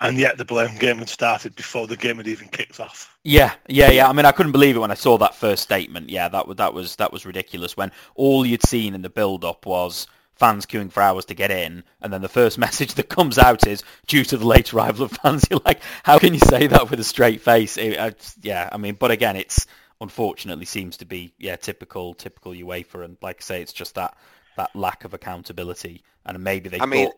and 0.00 0.18
yet 0.18 0.38
the 0.38 0.44
blame 0.44 0.76
game 0.76 0.98
had 0.98 1.08
started 1.08 1.54
before 1.54 1.86
the 1.86 1.96
game 1.96 2.16
had 2.16 2.28
even 2.28 2.48
kicked 2.48 2.80
off. 2.80 3.16
Yeah, 3.24 3.54
yeah, 3.68 3.90
yeah. 3.90 4.08
I 4.08 4.12
mean, 4.12 4.26
I 4.26 4.32
couldn't 4.32 4.52
believe 4.52 4.76
it 4.76 4.80
when 4.80 4.90
I 4.90 4.94
saw 4.94 5.18
that 5.18 5.34
first 5.34 5.62
statement. 5.62 6.10
Yeah, 6.10 6.28
that 6.28 6.46
was 6.46 6.56
that 6.56 6.74
was 6.74 6.96
that 6.96 7.12
was 7.12 7.26
ridiculous. 7.26 7.76
When 7.76 7.92
all 8.14 8.46
you'd 8.46 8.66
seen 8.66 8.94
in 8.94 9.02
the 9.02 9.10
build-up 9.10 9.66
was 9.66 10.06
fans 10.34 10.64
queuing 10.64 10.90
for 10.90 11.02
hours 11.02 11.26
to 11.26 11.34
get 11.34 11.50
in, 11.50 11.84
and 12.00 12.12
then 12.12 12.22
the 12.22 12.28
first 12.28 12.58
message 12.66 12.94
that 12.94 13.08
comes 13.08 13.38
out 13.38 13.66
is 13.66 13.84
due 14.06 14.24
to 14.24 14.36
the 14.36 14.46
late 14.46 14.72
arrival 14.72 15.04
of 15.04 15.12
fans. 15.12 15.44
You're 15.50 15.60
like, 15.64 15.80
how 16.02 16.18
can 16.18 16.34
you 16.34 16.40
say 16.40 16.66
that 16.66 16.90
with 16.90 17.00
a 17.00 17.04
straight 17.04 17.40
face? 17.40 17.76
It, 17.76 18.34
yeah, 18.42 18.68
I 18.72 18.76
mean, 18.76 18.96
but 18.98 19.10
again, 19.10 19.36
it's 19.36 19.66
unfortunately 20.00 20.64
seems 20.64 20.96
to 20.96 21.04
be 21.04 21.34
yeah 21.38 21.56
typical 21.56 22.14
typical 22.14 22.52
UEFA, 22.52 23.04
and 23.04 23.16
like 23.20 23.38
I 23.40 23.44
say, 23.44 23.62
it's 23.62 23.72
just 23.72 23.94
that 23.96 24.16
that 24.56 24.74
lack 24.74 25.04
of 25.04 25.14
accountability, 25.14 26.02
and 26.24 26.42
maybe 26.42 26.68
they. 26.68 26.76
I 26.76 26.80
thought, 26.80 26.88
mean. 26.88 27.10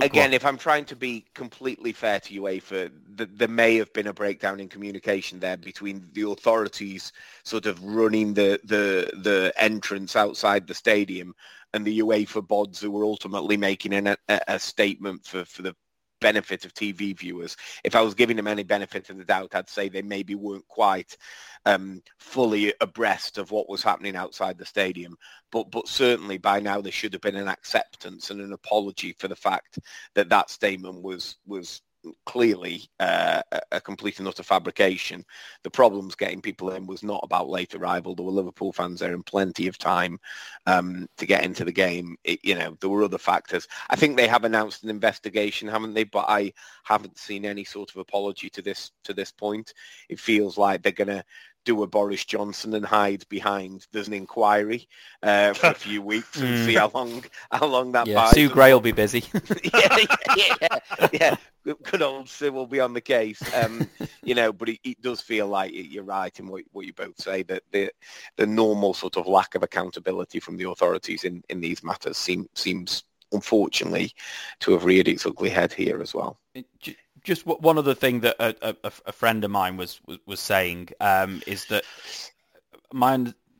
Again, 0.00 0.32
if 0.32 0.44
I'm 0.44 0.58
trying 0.58 0.84
to 0.86 0.96
be 0.96 1.24
completely 1.34 1.92
fair 1.92 2.18
to 2.20 2.42
UEFA, 2.42 2.90
the, 3.14 3.26
there 3.26 3.46
may 3.46 3.76
have 3.76 3.92
been 3.92 4.08
a 4.08 4.12
breakdown 4.12 4.58
in 4.58 4.68
communication 4.68 5.38
there 5.38 5.56
between 5.56 6.08
the 6.14 6.28
authorities 6.28 7.12
sort 7.44 7.66
of 7.66 7.82
running 7.84 8.34
the, 8.34 8.58
the, 8.64 9.10
the 9.22 9.52
entrance 9.56 10.16
outside 10.16 10.66
the 10.66 10.74
stadium 10.74 11.32
and 11.74 11.84
the 11.84 12.00
UEFA 12.00 12.44
bods 12.44 12.80
who 12.80 12.90
were 12.90 13.04
ultimately 13.04 13.56
making 13.56 13.92
an, 13.92 14.08
a, 14.08 14.16
a 14.48 14.58
statement 14.58 15.24
for, 15.24 15.44
for 15.44 15.62
the 15.62 15.76
benefit 16.20 16.64
of 16.64 16.74
TV 16.74 17.16
viewers. 17.16 17.56
If 17.84 17.94
I 17.94 18.02
was 18.02 18.14
giving 18.14 18.36
them 18.36 18.46
any 18.46 18.62
benefit 18.62 19.10
of 19.10 19.18
the 19.18 19.24
doubt, 19.24 19.54
I'd 19.54 19.68
say 19.68 19.88
they 19.88 20.02
maybe 20.02 20.34
weren't 20.34 20.66
quite 20.68 21.16
um, 21.66 22.02
fully 22.18 22.74
abreast 22.80 23.38
of 23.38 23.50
what 23.50 23.68
was 23.68 23.82
happening 23.82 24.16
outside 24.16 24.58
the 24.58 24.66
stadium. 24.66 25.16
But 25.50 25.70
but 25.70 25.88
certainly 25.88 26.38
by 26.38 26.60
now 26.60 26.80
there 26.80 26.92
should 26.92 27.12
have 27.12 27.22
been 27.22 27.36
an 27.36 27.48
acceptance 27.48 28.30
and 28.30 28.40
an 28.40 28.52
apology 28.52 29.14
for 29.18 29.28
the 29.28 29.36
fact 29.36 29.78
that 30.14 30.28
that 30.28 30.50
statement 30.50 31.02
was 31.02 31.36
was 31.46 31.82
clearly 32.26 32.88
uh, 33.00 33.42
a 33.72 33.80
complete 33.80 34.18
and 34.18 34.28
utter 34.28 34.42
fabrication. 34.42 35.24
The 35.62 35.70
problems 35.70 36.14
getting 36.14 36.40
people 36.40 36.70
in 36.70 36.86
was 36.86 37.02
not 37.02 37.20
about 37.22 37.48
late 37.48 37.74
arrival. 37.74 38.14
There 38.14 38.24
were 38.24 38.32
Liverpool 38.32 38.72
fans 38.72 39.00
there 39.00 39.12
in 39.12 39.22
plenty 39.22 39.66
of 39.66 39.78
time 39.78 40.18
um, 40.66 41.08
to 41.16 41.26
get 41.26 41.44
into 41.44 41.64
the 41.64 41.72
game. 41.72 42.16
It, 42.24 42.40
you 42.44 42.54
know, 42.54 42.76
there 42.80 42.90
were 42.90 43.04
other 43.04 43.18
factors. 43.18 43.66
I 43.90 43.96
think 43.96 44.16
they 44.16 44.28
have 44.28 44.44
announced 44.44 44.84
an 44.84 44.90
investigation, 44.90 45.68
haven't 45.68 45.94
they? 45.94 46.04
But 46.04 46.26
I 46.28 46.52
haven't 46.84 47.18
seen 47.18 47.44
any 47.44 47.64
sort 47.64 47.90
of 47.90 47.96
apology 47.96 48.50
to 48.50 48.62
this 48.62 48.92
to 49.04 49.14
this 49.14 49.32
point. 49.32 49.74
It 50.08 50.20
feels 50.20 50.58
like 50.58 50.82
they're 50.82 50.92
going 50.92 51.08
to 51.08 51.24
do 51.68 51.82
a 51.82 51.86
Boris 51.86 52.24
Johnson 52.24 52.72
and 52.72 52.86
hide 52.86 53.28
behind 53.28 53.86
there's 53.92 54.08
an 54.08 54.14
inquiry 54.14 54.88
uh, 55.22 55.52
for 55.52 55.66
a 55.66 55.74
few 55.86 56.00
weeks 56.00 56.40
and 56.40 56.64
see 56.64 56.72
hmm. 56.72 56.78
how 56.78 56.90
long 56.94 57.24
how 57.52 57.66
long 57.66 57.92
that 57.92 58.06
yeah. 58.06 58.30
Sue 58.30 58.48
Gray 58.48 58.72
will 58.72 58.80
be 58.80 58.92
busy. 58.92 59.22
yeah, 59.74 59.98
yeah, 60.34 60.54
yeah, 60.56 61.08
yeah, 61.12 61.36
Good 61.82 62.00
old 62.00 62.30
Sue 62.30 62.50
will 62.52 62.66
be 62.66 62.80
on 62.80 62.94
the 62.94 63.02
case. 63.02 63.42
Um, 63.54 63.86
you 64.24 64.34
know, 64.34 64.50
but 64.50 64.70
it, 64.70 64.80
it, 64.82 65.02
does 65.02 65.20
feel 65.20 65.46
like 65.46 65.72
you're 65.74 66.04
right 66.04 66.38
in 66.40 66.48
what, 66.48 66.64
what 66.72 66.86
you 66.86 66.94
both 66.94 67.20
say 67.20 67.42
that 67.42 67.64
the 67.70 67.90
the 68.36 68.46
normal 68.46 68.94
sort 68.94 69.18
of 69.18 69.26
lack 69.26 69.54
of 69.54 69.62
accountability 69.62 70.40
from 70.40 70.56
the 70.56 70.70
authorities 70.70 71.24
in, 71.24 71.42
in 71.50 71.60
these 71.60 71.84
matters 71.84 72.16
seem, 72.16 72.48
seems 72.54 73.04
unfortunately 73.32 74.14
to 74.60 74.72
have 74.72 74.86
reared 74.86 75.08
its 75.08 75.26
ugly 75.26 75.50
head 75.50 75.74
here 75.74 76.00
as 76.00 76.14
well. 76.14 76.38
It, 76.54 76.64
just 77.28 77.46
one 77.46 77.76
other 77.76 77.94
thing 77.94 78.20
that 78.20 78.36
a, 78.40 78.74
a, 78.82 78.92
a 79.06 79.12
friend 79.12 79.44
of 79.44 79.50
mine 79.50 79.76
was 79.76 80.00
was, 80.06 80.18
was 80.26 80.40
saying 80.40 80.88
um, 81.00 81.42
is 81.46 81.66
that 81.66 81.84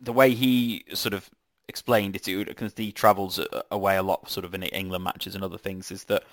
the 0.01 0.13
way 0.13 0.31
he 0.31 0.85
sort 0.95 1.13
of 1.13 1.29
explained 1.69 2.17
it 2.17 2.25
because 2.25 2.73
he 2.77 2.91
travels 2.91 3.39
away 3.71 3.97
a 3.97 4.03
lot, 4.03 4.31
sort 4.31 4.47
of 4.47 4.55
in 4.55 4.63
England 4.63 5.05
matches 5.05 5.35
and 5.35 5.45
other 5.45 5.59
things, 5.59 5.91
is 5.91 6.05
that 6.05 6.25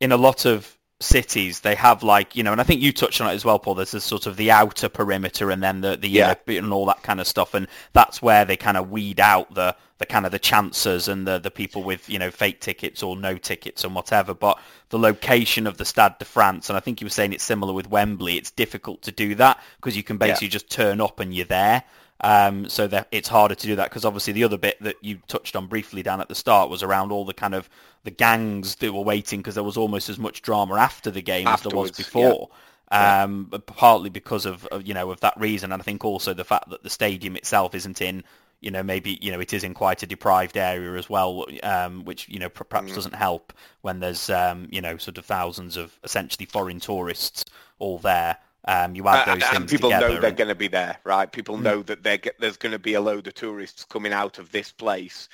in 0.00 0.12
a 0.12 0.18
lot 0.18 0.44
of 0.44 0.76
cities 0.98 1.60
they 1.60 1.74
have 1.74 2.02
like 2.02 2.34
you 2.34 2.42
know 2.42 2.52
and 2.52 2.60
i 2.60 2.64
think 2.64 2.80
you 2.80 2.90
touched 2.90 3.20
on 3.20 3.28
it 3.28 3.34
as 3.34 3.44
well 3.44 3.58
paul 3.58 3.74
there's 3.74 4.02
sort 4.02 4.24
of 4.24 4.36
the 4.36 4.50
outer 4.50 4.88
perimeter 4.88 5.50
and 5.50 5.62
then 5.62 5.82
the 5.82 5.94
the 5.94 6.08
yeah. 6.08 6.34
inner 6.46 6.58
and 6.58 6.72
all 6.72 6.86
that 6.86 7.02
kind 7.02 7.20
of 7.20 7.26
stuff 7.26 7.52
and 7.52 7.68
that's 7.92 8.22
where 8.22 8.46
they 8.46 8.56
kind 8.56 8.78
of 8.78 8.90
weed 8.90 9.20
out 9.20 9.52
the 9.54 9.76
the 9.98 10.06
kind 10.06 10.24
of 10.24 10.32
the 10.32 10.38
chancers 10.38 11.06
and 11.06 11.26
the 11.26 11.38
the 11.38 11.50
people 11.50 11.82
with 11.82 12.08
you 12.08 12.18
know 12.18 12.30
fake 12.30 12.60
tickets 12.60 13.02
or 13.02 13.14
no 13.14 13.36
tickets 13.36 13.84
and 13.84 13.94
whatever 13.94 14.32
but 14.32 14.58
the 14.88 14.98
location 14.98 15.66
of 15.66 15.76
the 15.76 15.84
stade 15.84 16.12
de 16.18 16.24
france 16.24 16.70
and 16.70 16.78
i 16.78 16.80
think 16.80 16.98
you 16.98 17.04
were 17.04 17.10
saying 17.10 17.34
it's 17.34 17.44
similar 17.44 17.74
with 17.74 17.90
wembley 17.90 18.38
it's 18.38 18.50
difficult 18.50 19.02
to 19.02 19.12
do 19.12 19.34
that 19.34 19.62
because 19.76 19.98
you 19.98 20.02
can 20.02 20.16
basically 20.16 20.46
yeah. 20.46 20.52
just 20.52 20.70
turn 20.70 21.02
up 21.02 21.20
and 21.20 21.34
you're 21.34 21.44
there 21.44 21.82
um, 22.22 22.68
so 22.68 22.86
that 22.86 23.08
it's 23.12 23.28
harder 23.28 23.54
to 23.54 23.66
do 23.66 23.76
that 23.76 23.90
because 23.90 24.04
obviously 24.04 24.32
the 24.32 24.44
other 24.44 24.58
bit 24.58 24.80
that 24.82 24.96
you 25.02 25.18
touched 25.28 25.54
on 25.54 25.66
briefly 25.66 26.02
Dan 26.02 26.20
at 26.20 26.28
the 26.28 26.34
start 26.34 26.70
was 26.70 26.82
around 26.82 27.12
all 27.12 27.24
the 27.24 27.34
kind 27.34 27.54
of 27.54 27.68
the 28.04 28.10
gangs 28.10 28.76
that 28.76 28.92
were 28.92 29.02
waiting 29.02 29.40
because 29.40 29.54
there 29.54 29.64
was 29.64 29.76
almost 29.76 30.08
as 30.08 30.18
much 30.18 30.42
drama 30.42 30.76
after 30.76 31.10
the 31.10 31.22
game 31.22 31.46
Afterwards, 31.46 31.98
as 31.98 32.12
there 32.12 32.22
was 32.22 32.30
before. 32.30 32.48
Yeah. 32.90 33.22
Um, 33.24 33.48
yeah. 33.52 33.58
partly 33.66 34.10
because 34.10 34.46
of, 34.46 34.64
of, 34.66 34.86
you 34.86 34.94
know 34.94 35.10
of 35.10 35.20
that 35.20 35.38
reason, 35.38 35.72
and 35.72 35.82
I 35.82 35.84
think 35.84 36.04
also 36.04 36.32
the 36.32 36.44
fact 36.44 36.70
that 36.70 36.84
the 36.84 36.90
stadium 36.90 37.36
itself 37.36 37.74
isn't 37.74 38.00
in 38.00 38.22
you 38.60 38.70
know 38.70 38.82
maybe 38.82 39.18
you 39.20 39.32
know 39.32 39.40
it 39.40 39.52
is 39.52 39.64
in 39.64 39.74
quite 39.74 40.02
a 40.02 40.06
deprived 40.06 40.56
area 40.56 40.96
as 40.96 41.10
well, 41.10 41.46
um, 41.62 42.04
which 42.04 42.28
you 42.28 42.38
know 42.38 42.48
perhaps 42.48 42.92
mm. 42.92 42.94
doesn't 42.94 43.14
help 43.14 43.52
when 43.82 44.00
there's 44.00 44.30
um, 44.30 44.68
you 44.70 44.80
know 44.80 44.96
sort 44.96 45.18
of 45.18 45.26
thousands 45.26 45.76
of 45.76 45.98
essentially 46.04 46.46
foreign 46.46 46.80
tourists 46.80 47.44
all 47.78 47.98
there. 47.98 48.38
Um, 48.66 48.96
you 48.96 49.06
add 49.06 49.26
those 49.26 49.42
uh, 49.42 49.50
things 49.50 49.60
and 49.60 49.68
people 49.68 49.90
know 49.90 50.18
they're 50.18 50.32
going 50.32 50.48
to 50.48 50.54
be 50.54 50.68
there, 50.68 50.98
right? 51.04 51.30
People 51.30 51.56
mm. 51.56 51.62
know 51.62 51.82
that 51.82 52.02
there's 52.02 52.56
going 52.56 52.72
to 52.72 52.78
be 52.78 52.94
a 52.94 53.00
load 53.00 53.26
of 53.26 53.34
tourists 53.34 53.84
coming 53.84 54.12
out 54.12 54.38
of 54.38 54.50
this 54.50 54.72
place 54.72 55.28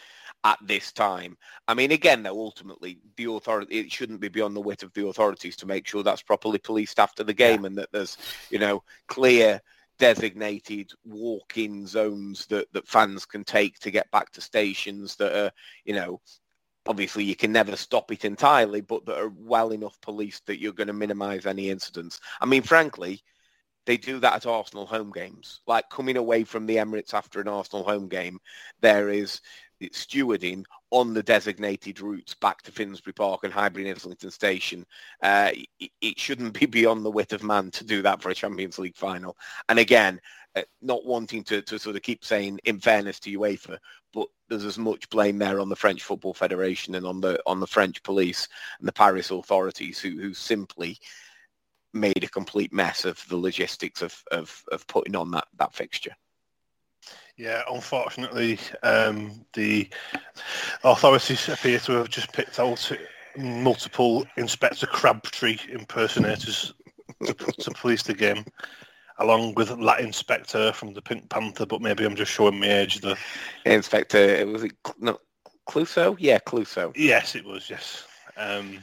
at 0.44 0.58
this 0.62 0.92
time. 0.92 1.36
I 1.68 1.74
mean, 1.74 1.92
again, 1.92 2.22
though, 2.22 2.38
ultimately, 2.38 2.98
the 3.16 3.30
authority 3.32 3.78
it 3.78 3.92
shouldn't 3.92 4.20
be 4.20 4.28
beyond 4.28 4.56
the 4.56 4.60
wit 4.60 4.82
of 4.82 4.92
the 4.92 5.06
authorities 5.06 5.56
to 5.56 5.66
make 5.66 5.86
sure 5.86 6.02
that's 6.02 6.22
properly 6.22 6.58
policed 6.58 6.98
after 6.98 7.22
the 7.24 7.32
game 7.32 7.62
yeah. 7.62 7.66
and 7.68 7.78
that 7.78 7.92
there's, 7.92 8.18
you 8.50 8.58
know, 8.58 8.82
clear 9.08 9.60
designated 9.98 10.90
walk-in 11.04 11.86
zones 11.86 12.46
that, 12.46 12.72
that 12.72 12.88
fans 12.88 13.24
can 13.24 13.44
take 13.44 13.78
to 13.78 13.90
get 13.90 14.10
back 14.10 14.30
to 14.32 14.40
stations 14.40 15.14
that 15.16 15.32
are, 15.32 15.52
you 15.84 15.94
know, 15.94 16.20
obviously 16.86 17.24
you 17.24 17.36
can 17.36 17.52
never 17.52 17.76
stop 17.76 18.10
it 18.12 18.24
entirely, 18.24 18.80
but 18.80 19.06
that 19.06 19.18
are 19.18 19.32
well 19.36 19.70
enough 19.72 20.00
policed 20.00 20.46
that 20.46 20.60
you're 20.60 20.72
going 20.72 20.88
to 20.88 20.92
minimise 20.92 21.46
any 21.46 21.70
incidents. 21.70 22.20
I 22.40 22.46
mean, 22.46 22.62
frankly, 22.62 23.22
they 23.86 23.96
do 23.96 24.20
that 24.20 24.34
at 24.34 24.46
Arsenal 24.46 24.86
home 24.86 25.10
games. 25.12 25.60
Like 25.66 25.90
coming 25.90 26.16
away 26.16 26.44
from 26.44 26.66
the 26.66 26.76
Emirates 26.76 27.14
after 27.14 27.40
an 27.40 27.48
Arsenal 27.48 27.84
home 27.84 28.08
game, 28.08 28.38
there 28.80 29.08
is 29.08 29.40
stewarding 29.90 30.64
on 30.90 31.14
the 31.14 31.22
designated 31.22 32.00
routes 32.00 32.34
back 32.34 32.62
to 32.62 32.70
Finsbury 32.70 33.14
Park 33.14 33.40
and 33.42 33.52
Highbury 33.52 33.88
and 33.88 33.96
Islington 33.96 34.30
Station. 34.30 34.86
Uh, 35.22 35.50
it, 35.80 35.90
it, 36.00 36.18
shouldn't 36.20 36.58
be 36.58 36.66
beyond 36.66 37.04
the 37.04 37.10
wit 37.10 37.32
of 37.32 37.42
man 37.42 37.70
to 37.72 37.84
do 37.84 38.02
that 38.02 38.22
for 38.22 38.30
a 38.30 38.34
Champions 38.34 38.78
League 38.78 38.96
final. 38.96 39.36
And 39.68 39.78
again, 39.78 40.20
not 40.80 41.06
wanting 41.06 41.44
to, 41.44 41.62
to 41.62 41.78
sort 41.78 41.96
of 41.96 42.02
keep 42.02 42.24
saying 42.24 42.60
in 42.64 42.78
fairness 42.78 43.18
to 43.20 43.38
UEFA, 43.38 43.78
but 44.12 44.28
there's 44.48 44.64
as 44.64 44.78
much 44.78 45.08
blame 45.10 45.38
there 45.38 45.60
on 45.60 45.68
the 45.68 45.76
French 45.76 46.02
Football 46.02 46.34
Federation 46.34 46.94
and 46.94 47.06
on 47.06 47.20
the 47.20 47.40
on 47.46 47.60
the 47.60 47.66
French 47.66 48.02
police 48.02 48.48
and 48.78 48.86
the 48.86 48.92
Paris 48.92 49.30
authorities 49.30 49.98
who 49.98 50.10
who 50.20 50.34
simply 50.34 50.98
made 51.94 52.24
a 52.24 52.28
complete 52.28 52.72
mess 52.72 53.04
of 53.04 53.22
the 53.28 53.36
logistics 53.36 54.02
of, 54.02 54.22
of, 54.30 54.62
of 54.72 54.86
putting 54.86 55.14
on 55.14 55.30
that, 55.30 55.46
that 55.58 55.74
fixture. 55.74 56.14
Yeah, 57.36 57.62
unfortunately, 57.70 58.58
um, 58.82 59.44
the 59.54 59.88
authorities 60.84 61.48
appear 61.48 61.78
to 61.80 61.92
have 61.92 62.08
just 62.08 62.32
picked 62.32 62.58
out 62.58 62.92
multiple 63.36 64.26
Inspector 64.36 64.86
Crabtree 64.86 65.58
impersonators 65.70 66.74
to, 67.24 67.32
to 67.34 67.70
police 67.72 68.02
the 68.02 68.14
game, 68.14 68.44
along 69.18 69.54
with 69.54 69.68
that 69.68 70.00
inspector 70.00 70.72
from 70.72 70.94
the 70.94 71.02
Pink 71.02 71.28
Panther. 71.28 71.66
But 71.66 71.80
maybe 71.80 72.04
I'm 72.04 72.16
just 72.16 72.32
showing 72.32 72.60
my 72.60 72.68
age. 72.68 73.00
The 73.00 73.16
inspector 73.64 74.46
was 74.46 74.64
it 74.64 74.72
no 74.98 75.18
Clouseau? 75.68 76.16
Yeah, 76.18 76.38
Clouseau. 76.38 76.92
Yes, 76.96 77.34
it 77.34 77.44
was. 77.44 77.70
Yes. 77.70 78.04
Um, 78.36 78.78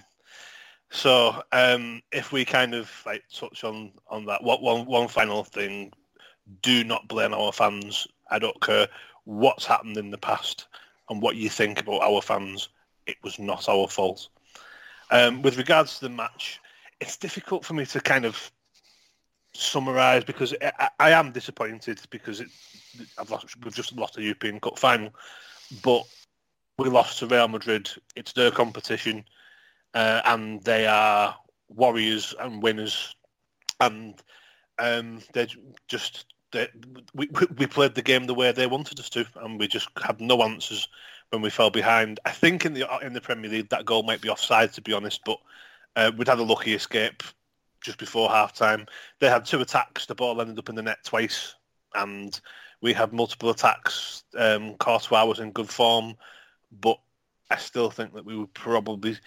so 0.91 1.41
um, 1.51 2.01
if 2.11 2.31
we 2.31 2.45
kind 2.45 2.73
of 2.73 2.91
like 3.05 3.23
touch 3.33 3.63
on 3.63 3.91
on 4.07 4.25
that, 4.25 4.43
what 4.43 4.61
one 4.61 4.85
one 4.85 5.07
final 5.07 5.43
thing, 5.43 5.91
do 6.61 6.83
not 6.83 7.07
blame 7.07 7.33
our 7.33 7.51
fans. 7.51 8.07
I 8.29 8.39
don't 8.39 8.59
care 8.61 8.87
what's 9.25 9.65
happened 9.65 9.97
in 9.97 10.11
the 10.11 10.17
past 10.17 10.67
and 11.09 11.21
what 11.21 11.35
you 11.35 11.49
think 11.49 11.81
about 11.81 12.01
our 12.01 12.21
fans. 12.21 12.69
It 13.05 13.17
was 13.23 13.39
not 13.39 13.69
our 13.69 13.87
fault. 13.87 14.29
Um, 15.11 15.41
with 15.41 15.57
regards 15.57 15.95
to 15.95 16.05
the 16.05 16.13
match, 16.13 16.59
it's 16.99 17.17
difficult 17.17 17.65
for 17.65 17.73
me 17.73 17.85
to 17.87 17.99
kind 17.99 18.25
of 18.25 18.51
summarise 19.53 20.23
because 20.23 20.53
I, 20.61 20.89
I, 20.99 21.11
am 21.11 21.31
disappointed 21.31 21.99
because 22.09 22.39
it, 22.39 22.47
I've 23.17 23.31
lost, 23.31 23.55
we've 23.63 23.73
just 23.73 23.95
lost 23.95 24.13
the 24.13 24.23
European 24.23 24.59
Cup 24.59 24.77
final, 24.77 25.11
but 25.83 26.03
we 26.77 26.89
lost 26.89 27.19
to 27.19 27.27
Real 27.27 27.47
Madrid. 27.47 27.89
It's 28.15 28.33
their 28.33 28.51
competition 28.51 29.25
uh, 29.93 30.21
and 30.25 30.63
they 30.63 30.85
are 30.85 31.35
warriors 31.69 32.35
and 32.39 32.61
winners, 32.61 33.15
and 33.79 34.21
um, 34.77 35.21
they 35.33 35.47
just 35.87 36.25
they, 36.51 36.67
we 37.13 37.29
we 37.57 37.67
played 37.67 37.95
the 37.95 38.01
game 38.01 38.25
the 38.25 38.33
way 38.33 38.51
they 38.51 38.67
wanted 38.67 38.99
us 38.99 39.09
to, 39.09 39.25
and 39.41 39.59
we 39.59 39.67
just 39.67 39.89
had 40.03 40.19
no 40.21 40.41
answers 40.41 40.87
when 41.29 41.41
we 41.41 41.49
fell 41.49 41.69
behind. 41.69 42.19
I 42.25 42.31
think 42.31 42.65
in 42.65 42.73
the 42.73 42.87
in 43.01 43.13
the 43.13 43.21
Premier 43.21 43.49
League 43.49 43.69
that 43.69 43.85
goal 43.85 44.03
might 44.03 44.21
be 44.21 44.29
offside 44.29 44.73
to 44.73 44.81
be 44.81 44.93
honest, 44.93 45.21
but 45.25 45.39
uh, 45.95 46.11
we'd 46.17 46.27
had 46.27 46.39
a 46.39 46.43
lucky 46.43 46.73
escape 46.73 47.23
just 47.81 47.97
before 47.97 48.29
half 48.29 48.53
time. 48.53 48.85
They 49.19 49.29
had 49.29 49.45
two 49.45 49.61
attacks. 49.61 50.05
The 50.05 50.15
ball 50.15 50.41
ended 50.41 50.59
up 50.59 50.69
in 50.69 50.75
the 50.75 50.81
net 50.81 51.03
twice, 51.03 51.55
and 51.95 52.39
we 52.81 52.93
had 52.93 53.13
multiple 53.13 53.49
attacks. 53.49 54.23
Um, 54.37 54.75
Courtois 54.75 55.25
was 55.25 55.39
in 55.39 55.51
good 55.51 55.69
form, 55.69 56.15
but 56.81 56.99
I 57.49 57.57
still 57.57 57.89
think 57.89 58.13
that 58.13 58.25
we 58.25 58.35
would 58.37 58.53
probably 58.53 59.17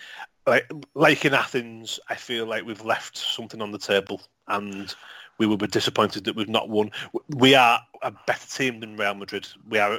like 0.46 0.70
like 0.94 1.24
in 1.24 1.34
Athens, 1.34 2.00
I 2.08 2.14
feel 2.14 2.46
like 2.46 2.64
we've 2.64 2.84
left 2.84 3.16
something 3.16 3.62
on 3.62 3.72
the 3.72 3.78
table, 3.78 4.20
and 4.48 4.94
we 5.38 5.46
would 5.46 5.58
be 5.58 5.66
disappointed 5.66 6.24
that 6.24 6.36
we've 6.36 6.48
not 6.48 6.68
won. 6.68 6.90
We 7.28 7.54
are 7.54 7.80
a 8.02 8.12
better 8.26 8.46
team 8.48 8.80
than 8.80 8.96
Real 8.96 9.14
Madrid. 9.14 9.48
We 9.68 9.78
are 9.78 9.98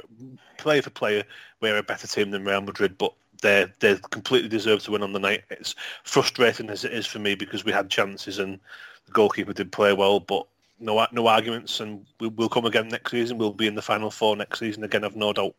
player 0.58 0.82
for 0.82 0.90
player, 0.90 1.24
we 1.60 1.70
are 1.70 1.78
a 1.78 1.82
better 1.82 2.06
team 2.06 2.30
than 2.30 2.44
Real 2.44 2.60
Madrid, 2.60 2.96
but 2.98 3.12
they 3.42 3.66
they 3.80 3.98
completely 4.10 4.48
deserve 4.48 4.82
to 4.84 4.92
win 4.92 5.02
on 5.02 5.12
the 5.12 5.18
night. 5.18 5.44
It's 5.50 5.74
frustrating 6.02 6.70
as 6.70 6.84
it 6.84 6.92
is 6.92 7.06
for 7.06 7.18
me 7.18 7.34
because 7.34 7.64
we 7.64 7.72
had 7.72 7.90
chances 7.90 8.38
and 8.38 8.58
the 9.06 9.12
goalkeeper 9.12 9.52
did 9.52 9.72
play 9.72 9.92
well, 9.92 10.20
but 10.20 10.46
no 10.80 11.06
no 11.12 11.26
arguments, 11.26 11.80
and 11.80 12.04
we, 12.20 12.28
will 12.28 12.48
come 12.48 12.66
again 12.66 12.88
next 12.88 13.10
season. 13.10 13.38
We'll 13.38 13.52
be 13.52 13.66
in 13.66 13.74
the 13.74 13.82
final 13.82 14.10
four 14.10 14.36
next 14.36 14.58
season 14.58 14.84
again. 14.84 15.04
I've 15.04 15.16
no 15.16 15.32
doubt. 15.32 15.54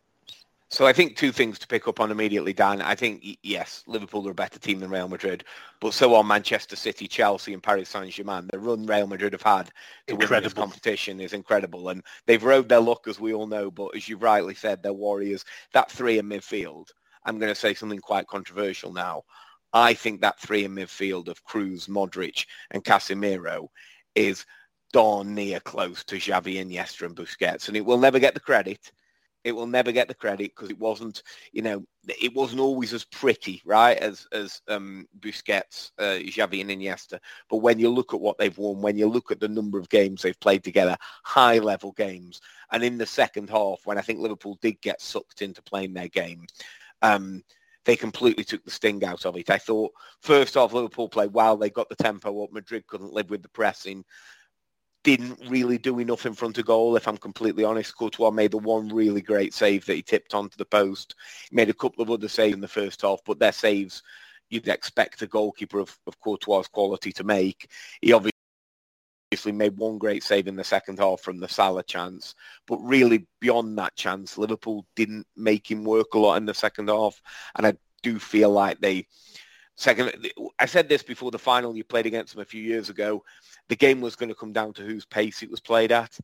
So 0.70 0.88
I 0.88 0.94
think 0.94 1.16
two 1.16 1.32
things 1.32 1.60
to 1.60 1.68
pick 1.68 1.88
up 1.88 2.00
on 2.00 2.10
immediately, 2.10 2.52
Dan. 2.52 2.82
I 2.82 2.96
think, 2.96 3.38
yes, 3.44 3.84
Liverpool 3.86 4.28
are 4.28 4.32
a 4.32 4.36
better 4.36 4.58
team 4.58 4.80
than 4.80 4.90
Real 4.90 5.08
Madrid, 5.08 5.44
but 5.80 5.94
so 5.94 6.16
are 6.16 6.24
Manchester 6.24 6.76
City, 6.76 7.08
Chelsea 7.08 7.54
and 7.54 7.62
Paris 7.62 7.90
Saint-Germain. 7.90 8.48
The 8.52 8.58
run 8.58 8.86
Real 8.88 9.06
Madrid 9.06 9.34
have 9.34 9.44
had 9.44 9.68
to 10.08 10.14
incredible. 10.14 10.36
win 10.36 10.44
this 10.44 10.54
competition 10.54 11.22
is 11.22 11.34
incredible. 11.34 11.90
And 11.90 12.04
they've 12.26 12.44
rode 12.44 12.68
their 12.68 12.80
luck, 12.80 13.08
as 13.08 13.20
we 13.20 13.34
all 13.34 13.46
know, 13.46 13.70
but 13.70 13.96
as 13.96 14.10
you've 14.10 14.24
rightly 14.24 14.56
said, 14.56 14.82
they're 14.82 14.92
warriors. 14.92 15.46
That 15.74 15.92
three 15.92 16.18
in 16.18 16.28
midfield, 16.28 16.90
I'm 17.26 17.40
going 17.40 17.52
to 17.52 17.60
say 17.60 17.74
something 17.74 18.00
quite 18.00 18.28
controversial 18.28 18.94
now. 18.94 19.24
I 19.74 19.94
think 19.94 20.22
that 20.22 20.40
three 20.40 20.64
in 20.64 20.76
midfield 20.76 21.28
of 21.28 21.44
Kroos, 21.44 21.90
Modric 21.90 22.46
and 22.72 22.84
Casemiro 22.84 23.68
is 24.16 24.46
darn 24.94 25.36
near 25.36 25.60
close 25.60 26.04
to 26.06 26.16
Xavi, 26.16 26.56
Iniesta 26.56 27.06
and 27.06 27.16
Busquets. 27.16 27.68
And 27.68 27.76
it 27.76 27.86
will 27.86 27.98
never 27.98 28.20
get 28.20 28.34
the 28.34 28.40
credit 28.40 28.92
it 29.46 29.56
will 29.56 29.68
never 29.68 29.92
get 29.92 30.08
the 30.08 30.14
credit 30.16 30.54
because 30.56 30.72
it 30.72 30.80
wasn't, 30.80 31.22
you 31.54 31.62
know, 31.62 31.86
it 32.08 32.34
wasn't 32.34 32.60
always 32.60 32.94
as 32.94 33.06
pretty, 33.06 33.62
right, 33.64 33.96
as 34.00 34.28
as 34.32 34.60
um, 34.68 35.08
Busquets, 35.20 35.92
uh, 36.00 36.18
Xavi, 36.20 36.62
and 36.62 36.72
Iniesta. 36.72 37.20
But 37.48 37.58
when 37.58 37.78
you 37.78 37.90
look 37.90 38.14
at 38.14 38.20
what 38.20 38.40
they've 38.40 38.58
won, 38.58 38.82
when 38.82 38.98
you 38.98 39.08
look 39.08 39.32
at 39.32 39.40
the 39.40 39.48
number 39.48 39.78
of 39.78 39.88
games 39.90 40.24
they've 40.24 40.40
played 40.40 40.64
together, 40.64 40.98
high 41.24 41.60
level 41.60 41.92
games, 41.92 42.42
and 42.72 42.84
in 42.84 42.98
the 42.98 43.06
second 43.06 43.52
half, 43.52 43.82
when 43.86 44.00
I 44.00 44.02
think 44.02 44.20
Liverpool 44.20 44.58
did 44.64 44.82
get 44.82 45.00
sucked 45.00 45.44
into 45.44 45.62
playing 45.62 45.94
their 45.94 46.10
game. 46.10 46.48
Um, 47.02 47.44
they 47.86 47.96
completely 47.96 48.44
took 48.44 48.64
the 48.64 48.72
sting 48.72 49.04
out 49.04 49.26
of 49.26 49.38
it. 49.38 49.50
I 49.50 49.60
thought 49.60 49.92
first 50.22 50.58
off, 50.58 50.74
Liverpool 50.74 51.08
played 51.08 51.34
well. 51.34 51.56
They 51.56 51.70
got 51.70 51.90
the 51.90 51.96
tempo 51.96 52.44
up. 52.44 52.52
Madrid 52.52 52.88
couldn't 52.88 53.14
live 53.14 53.30
with 53.30 53.44
the 53.44 53.50
pressing 53.50 54.04
didn't 55.06 55.40
really 55.48 55.78
do 55.78 56.00
enough 56.00 56.26
in 56.26 56.34
front 56.34 56.58
of 56.58 56.66
goal, 56.66 56.96
if 56.96 57.08
I'm 57.08 57.16
completely 57.18 57.64
honest. 57.64 57.96
Courtois 57.96 58.32
made 58.32 58.50
the 58.50 58.58
one 58.58 58.90
really 58.90 59.22
great 59.22 59.54
save 59.54 59.86
that 59.86 59.94
he 59.94 60.02
tipped 60.02 60.34
onto 60.34 60.58
the 60.58 60.66
post. 60.66 61.14
He 61.52 61.56
made 61.56 61.70
a 61.70 61.76
couple 61.76 62.02
of 62.02 62.10
other 62.10 62.28
saves 62.28 62.56
in 62.56 62.60
the 62.60 62.68
first 62.68 63.04
half, 63.04 63.20
but 63.24 63.38
their 63.38 63.52
saves 63.52 64.02
you'd 64.50 64.68
expect 64.68 65.22
a 65.22 65.28
goalkeeper 65.28 65.80
of, 65.80 65.96
of 66.08 66.20
Courtois' 66.20 66.64
quality 66.72 67.12
to 67.14 67.24
make. 67.24 67.70
He 68.02 68.14
obviously 68.14 68.35
made 69.44 69.78
one 69.78 69.98
great 69.98 70.24
save 70.24 70.48
in 70.48 70.56
the 70.56 70.64
second 70.64 71.00
half 71.00 71.22
from 71.22 71.40
the 71.40 71.48
Salah 71.48 71.84
chance, 71.84 72.36
but 72.68 72.78
really 72.78 73.28
beyond 73.40 73.78
that 73.78 73.96
chance, 73.96 74.38
Liverpool 74.38 74.86
didn't 74.96 75.28
make 75.36 75.70
him 75.70 75.84
work 75.84 76.14
a 76.14 76.20
lot 76.20 76.38
in 76.38 76.46
the 76.46 76.54
second 76.54 76.90
half, 76.90 77.22
and 77.56 77.68
I 77.68 77.74
do 78.04 78.20
feel 78.20 78.52
like 78.52 78.80
they 78.80 79.08
second. 79.76 80.30
I 80.60 80.66
said 80.66 80.88
this 80.88 81.04
before 81.04 81.32
the 81.32 81.40
final 81.40 81.76
you 81.76 81.84
played 81.84 82.06
against 82.06 82.34
them 82.34 82.42
a 82.42 82.46
few 82.46 82.62
years 82.62 82.90
ago 82.90 83.24
the 83.70 83.76
game 83.76 84.02
was 84.02 84.16
going 84.16 84.30
to 84.30 84.36
come 84.36 84.54
down 84.54 84.74
to 84.74 84.84
whose 84.84 85.06
pace 85.06 85.44
it 85.44 85.50
was 85.50 85.60
played 85.60 85.92
at. 85.92 86.18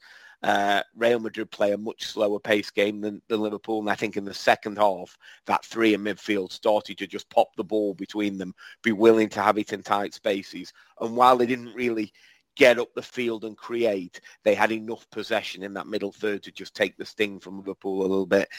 Uh, 0.44 0.82
Real 0.96 1.20
Madrid 1.20 1.52
play 1.52 1.72
a 1.72 1.78
much 1.78 2.06
slower 2.06 2.40
pace 2.40 2.72
game 2.72 3.00
than, 3.00 3.22
than 3.28 3.42
Liverpool, 3.42 3.80
and 3.80 3.90
I 3.90 3.96
think 3.96 4.18
in 4.18 4.26
the 4.26 4.34
second 4.34 4.78
half, 4.78 5.16
that 5.46 5.64
three 5.64 5.94
in 5.94 6.04
midfield 6.04 6.52
started 6.52 6.98
to 6.98 7.06
just 7.06 7.30
pop 7.30 7.56
the 7.56 7.64
ball 7.64 7.94
between 7.94 8.40
them, 8.40 8.56
be 8.82 8.92
willing 8.92 9.30
to 9.30 9.42
have 9.42 9.60
it 9.60 9.72
in 9.72 9.84
tight 9.84 10.16
spaces, 10.16 10.74
and 11.00 11.16
while 11.16 11.38
they 11.38 11.46
didn't 11.46 11.76
really 11.76 12.12
get 12.56 12.80
up 12.80 12.94
the 12.94 13.02
field 13.02 13.46
and 13.46 13.58
create, 13.58 14.22
they 14.44 14.56
had 14.56 14.72
enough 14.72 15.10
possession 15.10 15.64
in 15.64 15.74
that 15.74 15.88
middle 15.88 16.12
third 16.12 16.44
to 16.44 16.52
just 16.52 16.76
take 16.76 16.98
the 16.98 17.06
sting 17.06 17.40
from 17.40 17.58
Liverpool 17.58 18.02
a 18.02 18.04
little 18.04 18.26
bit 18.26 18.50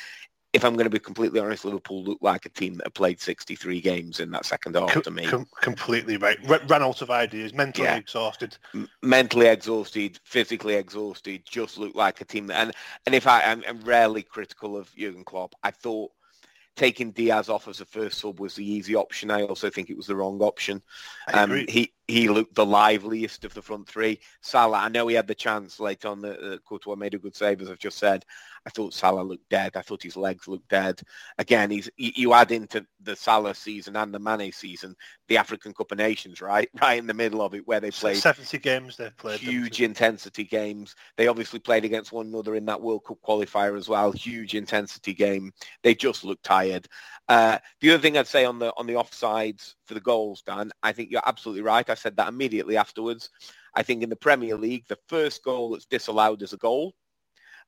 if 0.52 0.64
I'm 0.64 0.74
going 0.74 0.84
to 0.84 0.90
be 0.90 0.98
completely 0.98 1.40
honest, 1.40 1.64
Liverpool 1.64 2.04
looked 2.04 2.22
like 2.22 2.44
a 2.44 2.50
team 2.50 2.74
that 2.74 2.86
had 2.86 2.94
played 2.94 3.20
63 3.20 3.80
games 3.80 4.20
in 4.20 4.30
that 4.32 4.44
second 4.44 4.76
half 4.76 4.92
com- 4.92 5.02
to 5.02 5.10
me. 5.10 5.26
Com- 5.26 5.46
completely 5.62 6.18
right. 6.18 6.36
R- 6.48 6.60
ran 6.66 6.82
out 6.82 7.00
of 7.00 7.10
ideas, 7.10 7.54
mentally 7.54 7.86
yeah. 7.86 7.96
exhausted. 7.96 8.58
M- 8.74 8.88
mentally 9.02 9.46
exhausted, 9.46 10.20
physically 10.24 10.74
exhausted, 10.74 11.42
just 11.48 11.78
looked 11.78 11.96
like 11.96 12.20
a 12.20 12.26
team 12.26 12.48
that... 12.48 12.56
And, 12.56 12.72
and 13.06 13.14
if 13.14 13.26
I, 13.26 13.42
I'm, 13.44 13.64
I'm 13.66 13.80
rarely 13.80 14.22
critical 14.22 14.76
of 14.76 14.94
Jurgen 14.94 15.24
Klopp, 15.24 15.54
I 15.62 15.70
thought 15.70 16.10
taking 16.76 17.12
Diaz 17.12 17.48
off 17.48 17.66
as 17.66 17.80
a 17.80 17.86
first 17.86 18.18
sub 18.18 18.38
was 18.38 18.54
the 18.54 18.70
easy 18.70 18.94
option. 18.94 19.30
I 19.30 19.44
also 19.44 19.70
think 19.70 19.88
it 19.88 19.96
was 19.96 20.06
the 20.06 20.16
wrong 20.16 20.40
option. 20.42 20.82
Um, 21.32 21.64
he 21.68 21.92
he 22.12 22.28
looked 22.28 22.54
the 22.54 22.66
liveliest 22.66 23.44
of 23.44 23.54
the 23.54 23.62
front 23.62 23.88
three. 23.88 24.20
Salah, 24.42 24.78
I 24.78 24.88
know 24.88 25.06
he 25.08 25.14
had 25.14 25.26
the 25.26 25.34
chance 25.34 25.80
late 25.80 26.04
on. 26.04 26.20
The 26.20 26.54
uh, 26.54 26.58
Courtois 26.58 26.94
made 26.94 27.14
a 27.14 27.18
good 27.18 27.34
save, 27.34 27.62
as 27.62 27.70
I've 27.70 27.78
just 27.78 27.98
said. 27.98 28.26
I 28.66 28.70
thought 28.70 28.92
Salah 28.92 29.22
looked 29.22 29.48
dead. 29.48 29.76
I 29.76 29.80
thought 29.80 30.02
his 30.02 30.16
legs 30.16 30.46
looked 30.46 30.68
dead. 30.68 31.00
Again, 31.38 31.70
he's 31.70 31.88
you 31.96 32.34
add 32.34 32.52
into 32.52 32.86
the 33.00 33.16
Salah 33.16 33.54
season 33.54 33.96
and 33.96 34.12
the 34.12 34.18
Mane 34.18 34.52
season 34.52 34.94
the 35.28 35.38
African 35.38 35.72
Cup 35.72 35.90
of 35.90 35.98
Nations, 35.98 36.42
right, 36.42 36.68
right 36.82 36.98
in 36.98 37.06
the 37.06 37.14
middle 37.14 37.40
of 37.40 37.54
it, 37.54 37.66
where 37.66 37.80
they 37.80 37.90
played 37.90 38.18
seventy 38.18 38.58
games. 38.58 38.98
They've 38.98 39.16
played 39.16 39.40
huge 39.40 39.80
intensity 39.80 40.44
games. 40.44 40.94
They 41.16 41.28
obviously 41.28 41.60
played 41.60 41.86
against 41.86 42.12
one 42.12 42.26
another 42.26 42.54
in 42.54 42.66
that 42.66 42.82
World 42.82 43.04
Cup 43.06 43.18
qualifier 43.26 43.78
as 43.78 43.88
well. 43.88 44.12
Huge 44.12 44.54
intensity 44.54 45.14
game. 45.14 45.52
They 45.82 45.94
just 45.94 46.24
looked 46.24 46.44
tired. 46.44 46.86
Uh, 47.28 47.58
the 47.80 47.92
other 47.92 48.02
thing 48.02 48.18
I'd 48.18 48.26
say 48.26 48.44
on 48.44 48.58
the 48.58 48.74
on 48.76 48.86
the 48.86 48.94
offsides 48.94 49.74
the 49.94 50.00
goals, 50.00 50.42
Dan, 50.42 50.70
I 50.82 50.92
think 50.92 51.10
you're 51.10 51.22
absolutely 51.26 51.62
right. 51.62 51.88
I 51.88 51.94
said 51.94 52.16
that 52.16 52.28
immediately 52.28 52.76
afterwards. 52.76 53.30
I 53.74 53.82
think 53.82 54.02
in 54.02 54.10
the 54.10 54.16
Premier 54.16 54.56
League, 54.56 54.84
the 54.88 54.98
first 55.08 55.42
goal 55.42 55.70
that's 55.70 55.86
disallowed 55.86 56.42
is 56.42 56.52
a 56.52 56.58
goal 56.58 56.94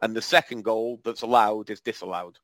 and 0.01 0.15
the 0.15 0.23
second 0.23 0.65
goal 0.65 1.01
that's 1.05 1.23
allowed 1.23 1.71
is 1.71 1.81
disallowed. 1.81 2.39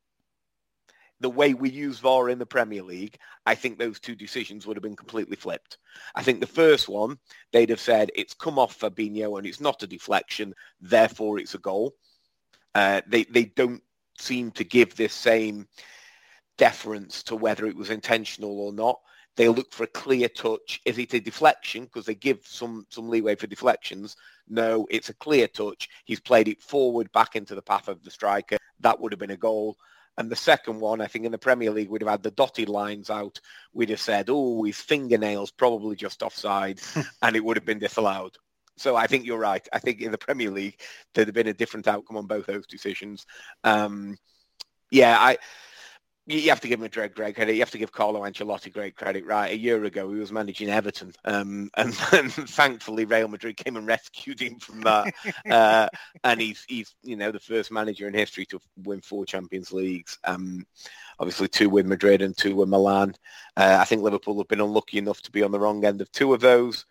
The 1.20 1.28
way 1.28 1.52
we 1.52 1.68
use 1.68 1.98
VAR 1.98 2.30
in 2.30 2.38
the 2.38 2.46
Premier 2.46 2.82
League, 2.82 3.18
I 3.44 3.54
think 3.54 3.78
those 3.78 4.00
two 4.00 4.14
decisions 4.14 4.66
would 4.66 4.76
have 4.76 4.82
been 4.82 4.96
completely 4.96 5.36
flipped. 5.36 5.76
I 6.14 6.22
think 6.22 6.40
the 6.40 6.46
first 6.46 6.88
one, 6.88 7.18
they'd 7.52 7.68
have 7.68 7.80
said 7.80 8.10
it's 8.14 8.32
come 8.32 8.58
off 8.58 8.78
Fabinho 8.78 9.36
and 9.36 9.46
it's 9.46 9.60
not 9.60 9.82
a 9.82 9.86
deflection, 9.86 10.54
therefore 10.80 11.38
it's 11.38 11.54
a 11.54 11.58
goal. 11.58 11.92
Uh, 12.74 13.02
they, 13.06 13.24
they 13.24 13.44
don't 13.44 13.82
seem 14.18 14.50
to 14.52 14.64
give 14.64 14.96
this 14.96 15.12
same 15.12 15.68
deference 16.56 17.22
to 17.24 17.36
whether 17.36 17.66
it 17.66 17.76
was 17.76 17.90
intentional 17.90 18.58
or 18.58 18.72
not. 18.72 19.00
They 19.40 19.48
look 19.48 19.72
for 19.72 19.84
a 19.84 19.86
clear 19.86 20.28
touch. 20.28 20.82
Is 20.84 20.98
it 20.98 21.14
a 21.14 21.18
deflection? 21.18 21.84
Because 21.84 22.04
they 22.04 22.14
give 22.14 22.40
some, 22.46 22.84
some 22.90 23.08
leeway 23.08 23.36
for 23.36 23.46
deflections. 23.46 24.14
No, 24.46 24.86
it's 24.90 25.08
a 25.08 25.14
clear 25.14 25.48
touch. 25.48 25.88
He's 26.04 26.20
played 26.20 26.46
it 26.46 26.60
forward 26.60 27.10
back 27.12 27.36
into 27.36 27.54
the 27.54 27.62
path 27.62 27.88
of 27.88 28.04
the 28.04 28.10
striker. 28.10 28.58
That 28.80 29.00
would 29.00 29.12
have 29.12 29.18
been 29.18 29.30
a 29.30 29.38
goal. 29.38 29.78
And 30.18 30.28
the 30.28 30.36
second 30.36 30.78
one, 30.78 31.00
I 31.00 31.06
think 31.06 31.24
in 31.24 31.32
the 31.32 31.38
Premier 31.38 31.70
League, 31.70 31.88
we'd 31.88 32.02
have 32.02 32.10
had 32.10 32.22
the 32.22 32.32
dotted 32.32 32.68
lines 32.68 33.08
out. 33.08 33.40
We'd 33.72 33.88
have 33.88 33.98
said, 34.02 34.26
oh, 34.28 34.62
his 34.64 34.76
fingernails 34.76 35.50
probably 35.50 35.96
just 35.96 36.22
offside, 36.22 36.82
and 37.22 37.34
it 37.34 37.42
would 37.42 37.56
have 37.56 37.64
been 37.64 37.78
disallowed. 37.78 38.36
So 38.76 38.94
I 38.94 39.06
think 39.06 39.24
you're 39.24 39.38
right. 39.38 39.66
I 39.72 39.78
think 39.78 40.02
in 40.02 40.12
the 40.12 40.18
Premier 40.18 40.50
League, 40.50 40.82
there'd 41.14 41.28
have 41.28 41.34
been 41.34 41.46
a 41.46 41.54
different 41.54 41.88
outcome 41.88 42.18
on 42.18 42.26
both 42.26 42.44
those 42.44 42.66
decisions. 42.66 43.24
Um, 43.64 44.18
yeah, 44.90 45.16
I 45.18 45.38
you 46.26 46.50
have 46.50 46.60
to 46.60 46.68
give 46.68 46.80
him 46.80 46.86
a 46.86 46.88
great, 46.88 47.14
great 47.14 47.34
credit. 47.34 47.54
You 47.54 47.60
have 47.60 47.70
to 47.70 47.78
give 47.78 47.92
Carlo 47.92 48.20
Ancelotti 48.22 48.72
great 48.72 48.94
credit, 48.94 49.26
right? 49.26 49.52
A 49.52 49.58
year 49.58 49.84
ago, 49.84 50.12
he 50.12 50.20
was 50.20 50.30
managing 50.30 50.68
Everton, 50.68 51.12
um, 51.24 51.70
and, 51.76 51.96
and, 52.12 52.32
thankfully 52.32 53.04
Real 53.04 53.28
Madrid 53.28 53.56
came 53.56 53.76
and 53.76 53.86
rescued 53.86 54.40
him 54.40 54.58
from 54.58 54.80
that. 54.82 55.12
uh, 55.50 55.88
and 56.22 56.40
he's, 56.40 56.64
he's, 56.68 56.94
you 57.02 57.16
know, 57.16 57.32
the 57.32 57.40
first 57.40 57.72
manager 57.72 58.06
in 58.06 58.14
history 58.14 58.46
to 58.46 58.60
win 58.84 59.00
four 59.00 59.24
Champions 59.24 59.72
Leagues. 59.72 60.18
Um, 60.24 60.66
obviously, 61.18 61.48
two 61.48 61.70
with 61.70 61.86
Madrid 61.86 62.22
and 62.22 62.36
two 62.36 62.54
with 62.54 62.68
Milan. 62.68 63.14
Uh, 63.56 63.78
I 63.80 63.84
think 63.84 64.02
Liverpool 64.02 64.38
have 64.38 64.48
been 64.48 64.60
unlucky 64.60 64.98
enough 64.98 65.22
to 65.22 65.30
be 65.30 65.42
on 65.42 65.52
the 65.52 65.60
wrong 65.60 65.84
end 65.84 66.00
of 66.00 66.12
two 66.12 66.32
of 66.34 66.40
those 66.40 66.86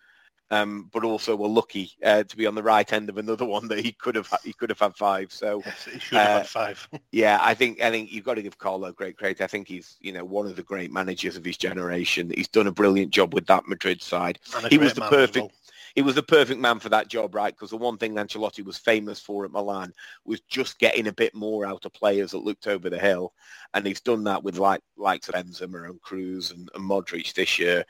um, 0.52 0.90
but 0.92 1.04
also 1.04 1.36
were 1.36 1.48
lucky 1.48 1.92
uh, 2.04 2.24
to 2.24 2.38
be 2.38 2.48
on 2.48 2.56
the 2.56 2.64
right 2.64 2.92
end 2.92 3.10
of 3.10 3.18
another 3.18 3.46
one 3.46 3.68
that 3.68 3.80
he 3.80 3.92
could 3.92 4.16
have 4.16 4.32
he 4.44 4.54
could 4.54 4.70
have 4.70 4.80
had 4.80 4.96
five. 4.96 5.32
So 5.32 5.62
yes, 5.66 5.86
he 5.86 6.00
should 6.00 6.18
have 6.18 6.28
uh, 6.28 6.38
had 6.38 6.48
five. 6.48 6.90
yeah, 7.12 7.38
I 7.42 7.54
think 7.54 7.82
I 7.82 7.92
think 7.92 8.12
you've 8.12 8.26
got 8.26 8.36
to 8.36 8.42
give 8.42 8.58
Carlo 8.58 8.92
great 8.92 9.18
credit. 9.18 9.42
I 9.42 9.48
think 9.48 9.68
he's 9.68 9.98
you 10.02 10.12
know 10.12 10.26
one 10.26 10.48
of 10.48 10.56
the 10.56 10.64
great 10.64 10.92
managers 10.92 11.38
of 11.38 11.46
his 11.46 11.58
generation. 11.58 12.32
He's 12.36 12.48
done 12.48 12.68
a 12.68 12.72
brilliant 12.72 13.12
job 13.12 13.34
with 13.34 13.46
that 13.48 13.68
Madrid 13.68 14.02
side. 14.02 14.40
He 14.70 14.78
was 14.78 14.94
the 14.94 15.02
perfect. 15.02 15.38
Well. 15.38 15.52
He 15.96 16.04
was 16.04 16.16
the 16.16 16.24
perfect 16.24 16.60
man 16.60 16.80
for 16.80 16.90
that 16.90 17.08
job, 17.08 17.34
right? 17.34 17.54
Because 17.54 17.72
the 17.72 17.78
one 17.78 17.98
thing 17.98 18.14
Ancelotti 18.16 18.64
was 18.64 18.78
famous 18.78 19.20
for 19.20 19.44
at 19.44 19.52
Milan 19.52 19.92
was 20.24 20.40
just 20.42 20.80
getting 20.80 21.08
a 21.08 21.12
bit 21.12 21.34
more 21.34 21.66
out 21.66 21.84
of 21.84 21.94
players 21.94 22.32
that 22.32 22.44
looked 22.44 22.68
over 22.68 22.90
the 22.90 23.00
hill, 23.00 23.34
and 23.74 23.86
he's 23.86 24.00
done 24.00 24.24
that 24.26 24.44
with 24.44 24.58
like 24.58 24.82
likes 24.98 25.30
of 25.30 25.36
Benzema 25.36 25.90
and 25.90 26.02
Kroos 26.02 26.54
and, 26.54 26.70
and 26.76 26.90
Modric 26.90 27.34
this 27.34 27.58
year. 27.58 27.86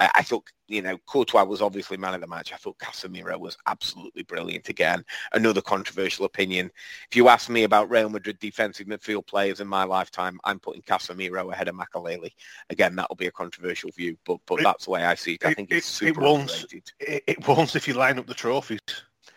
I, 0.00 0.10
I, 0.16 0.22
thought, 0.22 0.50
you 0.66 0.82
know, 0.82 0.98
Courtois 1.06 1.44
was 1.44 1.62
obviously 1.62 1.96
man 1.96 2.14
of 2.14 2.20
the 2.20 2.26
match. 2.26 2.52
I 2.52 2.56
thought 2.56 2.78
Casemiro 2.78 3.38
was 3.38 3.56
absolutely 3.66 4.22
brilliant 4.22 4.68
again. 4.68 5.04
Another 5.32 5.60
controversial 5.60 6.24
opinion. 6.24 6.70
If 7.10 7.16
you 7.16 7.28
ask 7.28 7.48
me 7.48 7.64
about 7.64 7.90
Real 7.90 8.08
Madrid 8.08 8.38
defensive 8.38 8.86
midfield 8.86 9.26
players 9.26 9.60
in 9.60 9.68
my 9.68 9.84
lifetime, 9.84 10.40
I'm 10.44 10.58
putting 10.58 10.82
Casemiro 10.82 11.52
ahead 11.52 11.68
of 11.68 11.76
Makelele. 11.76 12.32
Again, 12.70 12.96
that'll 12.96 13.16
be 13.16 13.26
a 13.26 13.32
controversial 13.32 13.90
view, 13.90 14.16
but 14.24 14.38
but 14.46 14.60
it, 14.60 14.64
that's 14.64 14.86
the 14.86 14.90
way 14.92 15.04
I 15.04 15.14
see 15.14 15.34
it. 15.34 15.44
I 15.44 15.54
think 15.54 15.70
it, 15.70 15.76
it's 15.76 15.86
super 15.86 16.20
it 16.20 16.24
won't, 16.24 16.66
it, 16.98 17.24
it 17.26 17.48
won't 17.48 17.76
if 17.76 17.86
you 17.86 17.94
line 17.94 18.18
up 18.18 18.26
the 18.26 18.34
trophies. 18.34 18.80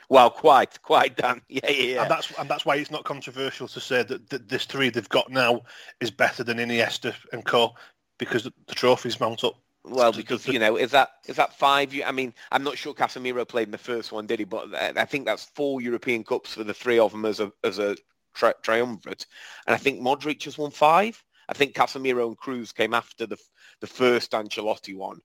Well, 0.10 0.30
quite, 0.30 0.82
quite, 0.82 1.18
Dan. 1.18 1.42
Yeah, 1.50 1.62
yeah, 1.70 1.84
yeah. 1.84 2.02
And 2.04 2.12
that's 2.12 2.32
and 2.38 2.50
that's 2.50 2.66
why 2.66 2.76
it's 2.76 2.92
not 2.92 3.04
controversial 3.04 3.68
to 3.68 3.80
say 3.80 4.04
that, 4.04 4.30
that 4.30 4.48
this 4.48 4.66
three 4.66 4.90
they've 4.90 5.10
got 5.10 5.32
now 5.32 5.64
is 6.00 6.12
better 6.12 6.44
than 6.44 6.58
Iniesta 6.58 7.16
and 7.32 7.44
Co. 7.44 7.74
Because 8.20 8.44
the, 8.44 8.54
the 8.68 8.76
trophies 8.76 9.20
mount 9.20 9.44
up. 9.44 9.63
Well, 9.86 10.14
because 10.14 10.48
you 10.48 10.60
know, 10.60 10.78
is 10.78 10.92
that 10.92 11.10
is 11.28 11.36
that 11.36 11.58
five? 11.58 11.94
I 12.06 12.12
mean, 12.12 12.34
I'm 12.52 12.64
not 12.64 12.78
sure 12.78 12.94
Casemiro 12.94 13.46
played 13.46 13.68
in 13.68 13.72
the 13.72 13.78
first 13.78 14.12
one, 14.12 14.26
did 14.26 14.40
he? 14.40 14.46
But 14.46 14.74
I 14.74 15.06
think 15.06 15.26
that's 15.26 15.44
four 15.44 15.82
European 15.82 16.24
Cups 16.24 16.54
for 16.54 16.64
the 16.64 16.74
three 16.74 17.00
of 17.00 17.12
them 17.12 17.26
as 17.26 17.42
a 17.42 17.52
as 17.64 17.80
a 17.80 17.98
tri- 18.34 18.54
triumvirate, 18.62 19.26
and 19.68 19.74
I 19.74 19.78
think 19.78 20.00
Modric 20.00 20.44
has 20.46 20.58
won 20.58 20.72
five. 20.72 21.22
I 21.50 21.54
think 21.54 21.76
Casemiro 21.76 22.28
and 22.28 22.38
Kroos 22.38 22.74
came 22.74 22.94
after 22.94 23.26
the 23.26 23.38
the 23.82 23.88
first 23.88 24.32
Ancelotti 24.32 24.96
one. 24.96 25.20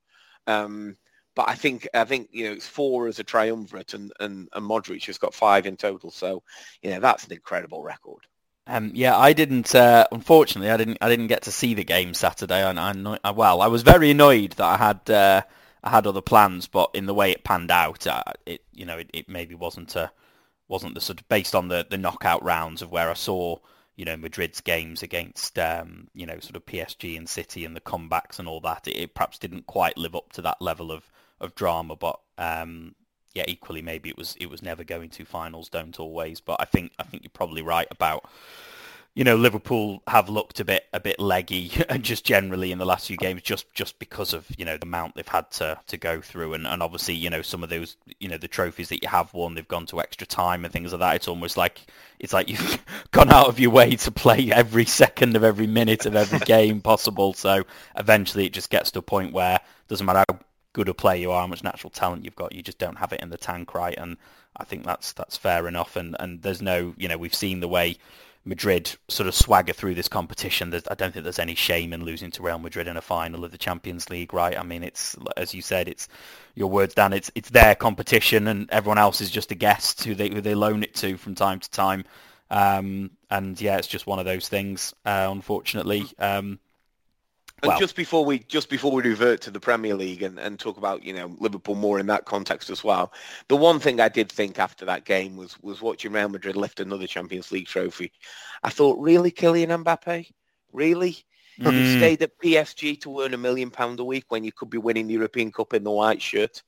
Um, 0.48 0.96
but 1.36 1.48
I 1.48 1.54
think 1.54 1.86
I 1.94 2.04
think 2.04 2.30
you 2.32 2.46
know 2.48 2.52
it's 2.52 2.66
four 2.66 3.06
as 3.06 3.20
a 3.20 3.24
triumvirate, 3.24 3.94
and 3.94 4.12
and, 4.18 4.48
and 4.52 4.66
Modric 4.68 5.06
has 5.06 5.18
got 5.18 5.34
five 5.34 5.66
in 5.66 5.76
total. 5.76 6.10
So 6.10 6.42
you 6.82 6.90
know 6.90 6.98
that's 6.98 7.26
an 7.26 7.32
incredible 7.32 7.84
record. 7.84 8.26
Um, 8.68 8.90
yeah, 8.94 9.16
I 9.16 9.32
didn't. 9.32 9.74
Uh, 9.74 10.06
unfortunately, 10.12 10.70
I 10.70 10.76
didn't. 10.76 10.98
I 11.00 11.08
didn't 11.08 11.28
get 11.28 11.42
to 11.44 11.52
see 11.52 11.72
the 11.72 11.84
game 11.84 12.12
Saturday. 12.12 12.62
I, 12.62 13.18
I 13.24 13.30
well, 13.30 13.62
I 13.62 13.66
was 13.66 13.82
very 13.82 14.10
annoyed 14.10 14.52
that 14.52 14.64
I 14.66 14.76
had 14.76 15.10
uh, 15.10 15.42
I 15.82 15.90
had 15.90 16.06
other 16.06 16.20
plans, 16.20 16.66
but 16.66 16.90
in 16.92 17.06
the 17.06 17.14
way 17.14 17.30
it 17.30 17.44
panned 17.44 17.70
out, 17.70 18.06
uh, 18.06 18.22
it 18.44 18.62
you 18.74 18.84
know 18.84 18.98
it, 18.98 19.10
it 19.14 19.28
maybe 19.28 19.54
wasn't 19.54 19.96
a, 19.96 20.12
wasn't 20.68 20.94
the 20.94 21.00
sort 21.00 21.20
of 21.20 21.28
based 21.30 21.54
on 21.54 21.68
the, 21.68 21.86
the 21.88 21.96
knockout 21.96 22.42
rounds 22.44 22.82
of 22.82 22.90
where 22.90 23.10
I 23.10 23.14
saw 23.14 23.56
you 23.96 24.04
know 24.04 24.18
Madrid's 24.18 24.60
games 24.60 25.02
against 25.02 25.58
um, 25.58 26.08
you 26.12 26.26
know 26.26 26.38
sort 26.40 26.56
of 26.56 26.66
PSG 26.66 27.16
and 27.16 27.26
City 27.26 27.64
and 27.64 27.74
the 27.74 27.80
comebacks 27.80 28.38
and 28.38 28.46
all 28.46 28.60
that. 28.60 28.86
It, 28.86 28.96
it 28.98 29.14
perhaps 29.14 29.38
didn't 29.38 29.66
quite 29.66 29.96
live 29.96 30.14
up 30.14 30.30
to 30.34 30.42
that 30.42 30.60
level 30.60 30.92
of 30.92 31.10
of 31.40 31.54
drama, 31.54 31.96
but 31.96 32.20
um, 32.36 32.94
yeah, 33.34 33.44
equally 33.46 33.82
maybe 33.82 34.08
it 34.08 34.16
was 34.16 34.36
it 34.40 34.50
was 34.50 34.62
never 34.62 34.84
going 34.84 35.10
to 35.10 35.24
finals 35.24 35.68
don't 35.68 35.98
always. 35.98 36.40
But 36.40 36.60
I 36.60 36.64
think 36.64 36.92
I 36.98 37.02
think 37.02 37.22
you're 37.22 37.30
probably 37.30 37.62
right 37.62 37.88
about 37.90 38.28
you 39.18 39.24
know 39.24 39.34
Liverpool 39.34 40.00
have 40.06 40.28
looked 40.28 40.60
a 40.60 40.64
bit 40.64 40.84
a 40.92 41.00
bit 41.00 41.18
leggy 41.18 41.72
and 41.88 42.04
just 42.04 42.24
generally 42.24 42.70
in 42.70 42.78
the 42.78 42.86
last 42.86 43.08
few 43.08 43.16
games 43.16 43.42
just 43.42 43.72
just 43.74 43.98
because 43.98 44.32
of 44.32 44.46
you 44.56 44.64
know 44.64 44.76
the 44.76 44.86
amount 44.86 45.16
they've 45.16 45.26
had 45.26 45.50
to 45.50 45.76
to 45.88 45.96
go 45.96 46.20
through 46.20 46.54
and, 46.54 46.66
and 46.68 46.82
obviously 46.84 47.14
you 47.14 47.28
know 47.28 47.42
some 47.42 47.64
of 47.64 47.68
those 47.68 47.96
you 48.20 48.28
know 48.28 48.38
the 48.38 48.46
trophies 48.46 48.88
that 48.90 49.02
you 49.02 49.08
have 49.08 49.34
won 49.34 49.54
they've 49.54 49.66
gone 49.66 49.86
to 49.86 50.00
extra 50.00 50.24
time 50.24 50.64
and 50.64 50.72
things 50.72 50.92
like 50.92 51.00
that 51.00 51.16
it's 51.16 51.26
almost 51.26 51.56
like 51.56 51.80
it's 52.20 52.32
like 52.32 52.48
you've 52.48 52.78
gone 53.10 53.30
out 53.30 53.48
of 53.48 53.58
your 53.58 53.70
way 53.70 53.96
to 53.96 54.12
play 54.12 54.52
every 54.52 54.84
second 54.84 55.34
of 55.34 55.42
every 55.42 55.66
minute 55.66 56.06
of 56.06 56.14
every 56.14 56.38
game 56.46 56.80
possible 56.80 57.32
so 57.34 57.64
eventually 57.96 58.46
it 58.46 58.52
just 58.52 58.70
gets 58.70 58.92
to 58.92 59.00
a 59.00 59.02
point 59.02 59.32
where 59.32 59.56
it 59.56 59.88
doesn't 59.88 60.06
matter 60.06 60.24
how 60.28 60.38
good 60.72 60.88
a 60.88 60.94
player 60.94 61.18
you 61.18 61.30
are, 61.30 61.40
how 61.40 61.46
much 61.46 61.64
natural 61.64 61.90
talent 61.90 62.24
you've 62.24 62.36
got, 62.36 62.54
you 62.54 62.62
just 62.62 62.78
don't 62.78 62.98
have 62.98 63.12
it 63.12 63.20
in 63.20 63.30
the 63.30 63.38
tank 63.38 63.74
right. 63.74 63.96
And 63.96 64.16
I 64.56 64.64
think 64.64 64.84
that's 64.84 65.12
that's 65.12 65.36
fair 65.36 65.68
enough. 65.68 65.96
And 65.96 66.16
and 66.18 66.42
there's 66.42 66.62
no, 66.62 66.94
you 66.96 67.08
know, 67.08 67.18
we've 67.18 67.34
seen 67.34 67.60
the 67.60 67.68
way 67.68 67.96
Madrid 68.44 68.96
sort 69.08 69.26
of 69.28 69.34
swagger 69.34 69.72
through 69.72 69.94
this 69.94 70.08
competition. 70.08 70.70
There's, 70.70 70.88
I 70.90 70.94
don't 70.94 71.12
think 71.12 71.24
there's 71.24 71.38
any 71.38 71.54
shame 71.54 71.92
in 71.92 72.04
losing 72.04 72.30
to 72.32 72.42
Real 72.42 72.58
Madrid 72.58 72.88
in 72.88 72.96
a 72.96 73.02
final 73.02 73.44
of 73.44 73.52
the 73.52 73.58
Champions 73.58 74.08
League, 74.08 74.32
right? 74.32 74.58
I 74.58 74.62
mean, 74.62 74.82
it's 74.82 75.16
as 75.36 75.54
you 75.54 75.62
said, 75.62 75.88
it's 75.88 76.08
your 76.54 76.70
words, 76.70 76.94
Dan. 76.94 77.12
It's 77.12 77.30
it's 77.34 77.50
their 77.50 77.74
competition, 77.74 78.48
and 78.48 78.70
everyone 78.70 78.98
else 78.98 79.20
is 79.20 79.30
just 79.30 79.52
a 79.52 79.54
guest 79.54 80.04
who 80.04 80.14
they 80.14 80.30
who 80.30 80.40
they 80.40 80.54
loan 80.54 80.82
it 80.82 80.94
to 80.96 81.16
from 81.16 81.34
time 81.34 81.60
to 81.60 81.70
time. 81.70 82.04
Um, 82.50 83.10
and 83.30 83.60
yeah, 83.60 83.76
it's 83.76 83.88
just 83.88 84.06
one 84.06 84.18
of 84.18 84.24
those 84.24 84.48
things, 84.48 84.94
uh, 85.04 85.28
unfortunately. 85.30 86.04
Um, 86.18 86.58
and 87.62 87.70
well, 87.70 87.78
just 87.78 87.96
before 87.96 88.24
we 88.24 88.38
just 88.40 88.68
before 88.70 88.92
we 88.92 89.02
revert 89.02 89.40
to 89.42 89.50
the 89.50 89.58
Premier 89.58 89.94
League 89.94 90.22
and, 90.22 90.38
and 90.38 90.58
talk 90.58 90.76
about 90.76 91.02
you 91.02 91.12
know 91.12 91.34
Liverpool 91.40 91.74
more 91.74 91.98
in 91.98 92.06
that 92.06 92.24
context 92.24 92.70
as 92.70 92.84
well, 92.84 93.12
the 93.48 93.56
one 93.56 93.80
thing 93.80 94.00
I 94.00 94.08
did 94.08 94.30
think 94.30 94.58
after 94.58 94.84
that 94.84 95.04
game 95.04 95.36
was 95.36 95.60
was 95.60 95.80
watching 95.80 96.12
Real 96.12 96.28
Madrid 96.28 96.56
lift 96.56 96.78
another 96.78 97.06
Champions 97.06 97.50
League 97.50 97.66
trophy. 97.66 98.12
I 98.62 98.70
thought, 98.70 99.00
really, 99.00 99.32
Kylian 99.32 99.84
Mbappe, 99.84 100.30
really? 100.72 101.16
Mm. 101.60 101.72
You 101.72 101.98
stayed 101.98 102.22
at 102.22 102.38
PSG 102.38 103.00
to 103.00 103.22
earn 103.22 103.34
a 103.34 103.38
million 103.38 103.70
pound 103.70 103.98
a 103.98 104.04
week 104.04 104.26
when 104.28 104.44
you 104.44 104.52
could 104.52 104.70
be 104.70 104.78
winning 104.78 105.08
the 105.08 105.14
European 105.14 105.50
Cup 105.50 105.74
in 105.74 105.82
the 105.82 105.90
white 105.90 106.22
shirt. 106.22 106.62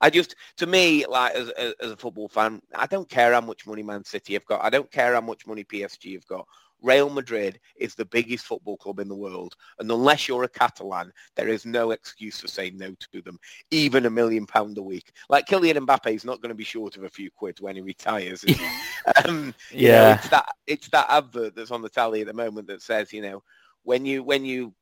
I 0.00 0.10
just, 0.10 0.36
to 0.58 0.66
me, 0.66 1.06
like 1.06 1.34
as, 1.34 1.48
as, 1.50 1.74
as 1.80 1.90
a 1.90 1.96
football 1.96 2.28
fan, 2.28 2.60
I 2.74 2.86
don't 2.86 3.08
care 3.08 3.32
how 3.32 3.40
much 3.40 3.66
money 3.66 3.82
Man 3.82 4.04
City 4.04 4.34
have 4.34 4.44
got. 4.44 4.62
I 4.62 4.70
don't 4.70 4.90
care 4.90 5.14
how 5.14 5.20
much 5.20 5.46
money 5.46 5.64
PSG 5.64 6.12
have 6.14 6.26
got. 6.26 6.46
Real 6.82 7.10
Madrid 7.10 7.58
is 7.76 7.94
the 7.94 8.04
biggest 8.04 8.44
football 8.44 8.76
club 8.76 9.00
in 9.00 9.08
the 9.08 9.14
world. 9.14 9.54
And 9.78 9.90
unless 9.90 10.28
you're 10.28 10.44
a 10.44 10.48
Catalan, 10.48 11.12
there 11.34 11.48
is 11.48 11.64
no 11.64 11.90
excuse 11.90 12.40
for 12.40 12.48
saying 12.48 12.76
no 12.76 12.94
to 13.12 13.22
them, 13.22 13.38
even 13.70 14.06
a 14.06 14.10
million 14.10 14.46
pound 14.46 14.78
a 14.78 14.82
week. 14.82 15.12
Like 15.28 15.46
Kylian 15.46 15.86
Mbappe 15.86 16.14
is 16.14 16.24
not 16.24 16.40
going 16.40 16.50
to 16.50 16.54
be 16.54 16.64
short 16.64 16.96
of 16.96 17.04
a 17.04 17.10
few 17.10 17.30
quid 17.30 17.60
when 17.60 17.76
he 17.76 17.82
retires. 17.82 18.44
um, 19.24 19.54
yeah. 19.72 20.10
Know, 20.10 20.12
it's 20.12 20.28
that, 20.28 20.54
it's 20.66 20.88
that 20.88 21.06
advert 21.08 21.56
that's 21.56 21.70
on 21.70 21.82
the 21.82 21.88
tally 21.88 22.20
at 22.20 22.26
the 22.26 22.34
moment 22.34 22.68
that 22.68 22.82
says, 22.82 23.12
you 23.12 23.22
know, 23.22 23.42
when 23.82 24.04
you, 24.04 24.22
when 24.22 24.44
you 24.44 24.74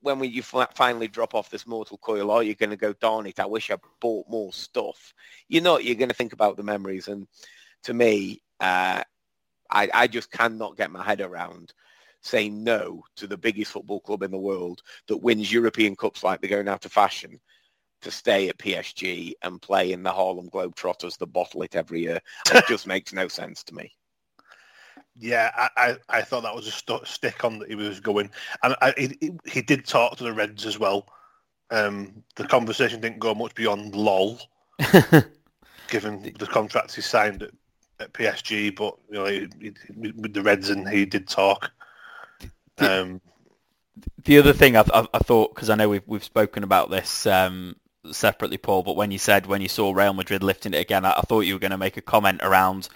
when 0.00 0.18
we, 0.18 0.28
you 0.28 0.42
finally 0.42 1.08
drop 1.08 1.34
off 1.34 1.50
this 1.50 1.66
mortal 1.66 1.98
coil, 1.98 2.30
are 2.30 2.42
you 2.42 2.54
going 2.54 2.70
to 2.70 2.76
go, 2.76 2.92
darn 2.94 3.26
it, 3.26 3.40
I 3.40 3.46
wish 3.46 3.70
I 3.70 3.76
bought 4.00 4.28
more 4.28 4.52
stuff? 4.52 5.14
You're 5.48 5.62
not. 5.62 5.84
You're 5.84 5.94
going 5.94 6.08
to 6.08 6.14
think 6.14 6.32
about 6.32 6.56
the 6.56 6.62
memories. 6.62 7.08
And 7.08 7.26
to 7.84 7.94
me, 7.94 8.42
uh, 8.60 9.02
I, 9.70 9.88
I 9.92 10.06
just 10.06 10.30
cannot 10.30 10.76
get 10.76 10.90
my 10.90 11.02
head 11.02 11.20
around 11.20 11.72
saying 12.22 12.62
no 12.62 13.02
to 13.16 13.26
the 13.26 13.36
biggest 13.36 13.72
football 13.72 14.00
club 14.00 14.22
in 14.22 14.30
the 14.30 14.38
world 14.38 14.82
that 15.08 15.16
wins 15.16 15.52
European 15.52 15.96
Cups 15.96 16.22
like 16.22 16.40
they're 16.40 16.50
going 16.50 16.68
out 16.68 16.84
of 16.84 16.92
fashion 16.92 17.40
to 18.02 18.10
stay 18.10 18.48
at 18.48 18.58
PSG 18.58 19.32
and 19.42 19.60
play 19.60 19.92
in 19.92 20.02
the 20.02 20.12
Harlem 20.12 20.48
Globetrotters 20.50 21.18
that 21.18 21.26
bottle 21.26 21.62
it 21.62 21.76
every 21.76 22.00
year. 22.00 22.20
It 22.52 22.64
just 22.68 22.86
makes 22.86 23.12
no 23.12 23.28
sense 23.28 23.62
to 23.64 23.74
me. 23.74 23.92
Yeah, 25.18 25.50
I, 25.54 25.68
I, 25.76 25.96
I, 26.08 26.22
thought 26.22 26.44
that 26.44 26.54
was 26.54 26.66
a 26.66 26.70
st- 26.70 27.06
stick 27.06 27.44
on 27.44 27.58
that 27.58 27.68
he 27.68 27.74
was 27.74 28.00
going, 28.00 28.30
and 28.62 28.74
I, 28.80 28.94
he, 28.96 29.32
he 29.44 29.60
did 29.60 29.84
talk 29.84 30.16
to 30.16 30.24
the 30.24 30.32
Reds 30.32 30.64
as 30.64 30.78
well. 30.78 31.08
Um, 31.70 32.22
the 32.36 32.46
conversation 32.46 33.00
didn't 33.00 33.18
go 33.18 33.34
much 33.34 33.54
beyond 33.54 33.94
lol, 33.94 34.40
given 35.88 36.22
the 36.38 36.48
contracts 36.50 36.94
he 36.94 37.02
signed 37.02 37.42
at, 37.42 37.50
at 38.00 38.12
PSG. 38.12 38.74
But 38.74 38.96
you 39.08 39.14
know, 39.14 39.26
he, 39.26 39.48
he, 39.60 40.12
with 40.12 40.34
the 40.34 40.42
Reds, 40.42 40.70
and 40.70 40.88
he 40.88 41.04
did 41.06 41.28
talk. 41.28 41.70
Um, 42.78 43.20
the 44.24 44.38
other 44.38 44.52
thing 44.52 44.76
I, 44.76 44.84
I, 44.92 45.06
I 45.14 45.18
thought, 45.18 45.54
because 45.54 45.70
I 45.70 45.74
know 45.74 45.88
we've 45.88 46.06
we've 46.06 46.24
spoken 46.24 46.64
about 46.64 46.90
this 46.90 47.26
um, 47.26 47.76
separately, 48.10 48.58
Paul, 48.58 48.82
but 48.82 48.96
when 48.96 49.10
you 49.10 49.18
said 49.18 49.46
when 49.46 49.62
you 49.62 49.68
saw 49.68 49.92
Real 49.92 50.14
Madrid 50.14 50.42
lifting 50.42 50.74
it 50.74 50.80
again, 50.80 51.04
I, 51.04 51.12
I 51.12 51.22
thought 51.22 51.40
you 51.42 51.54
were 51.54 51.60
going 51.60 51.70
to 51.72 51.78
make 51.78 51.96
a 51.96 52.02
comment 52.02 52.40
around 52.42 52.88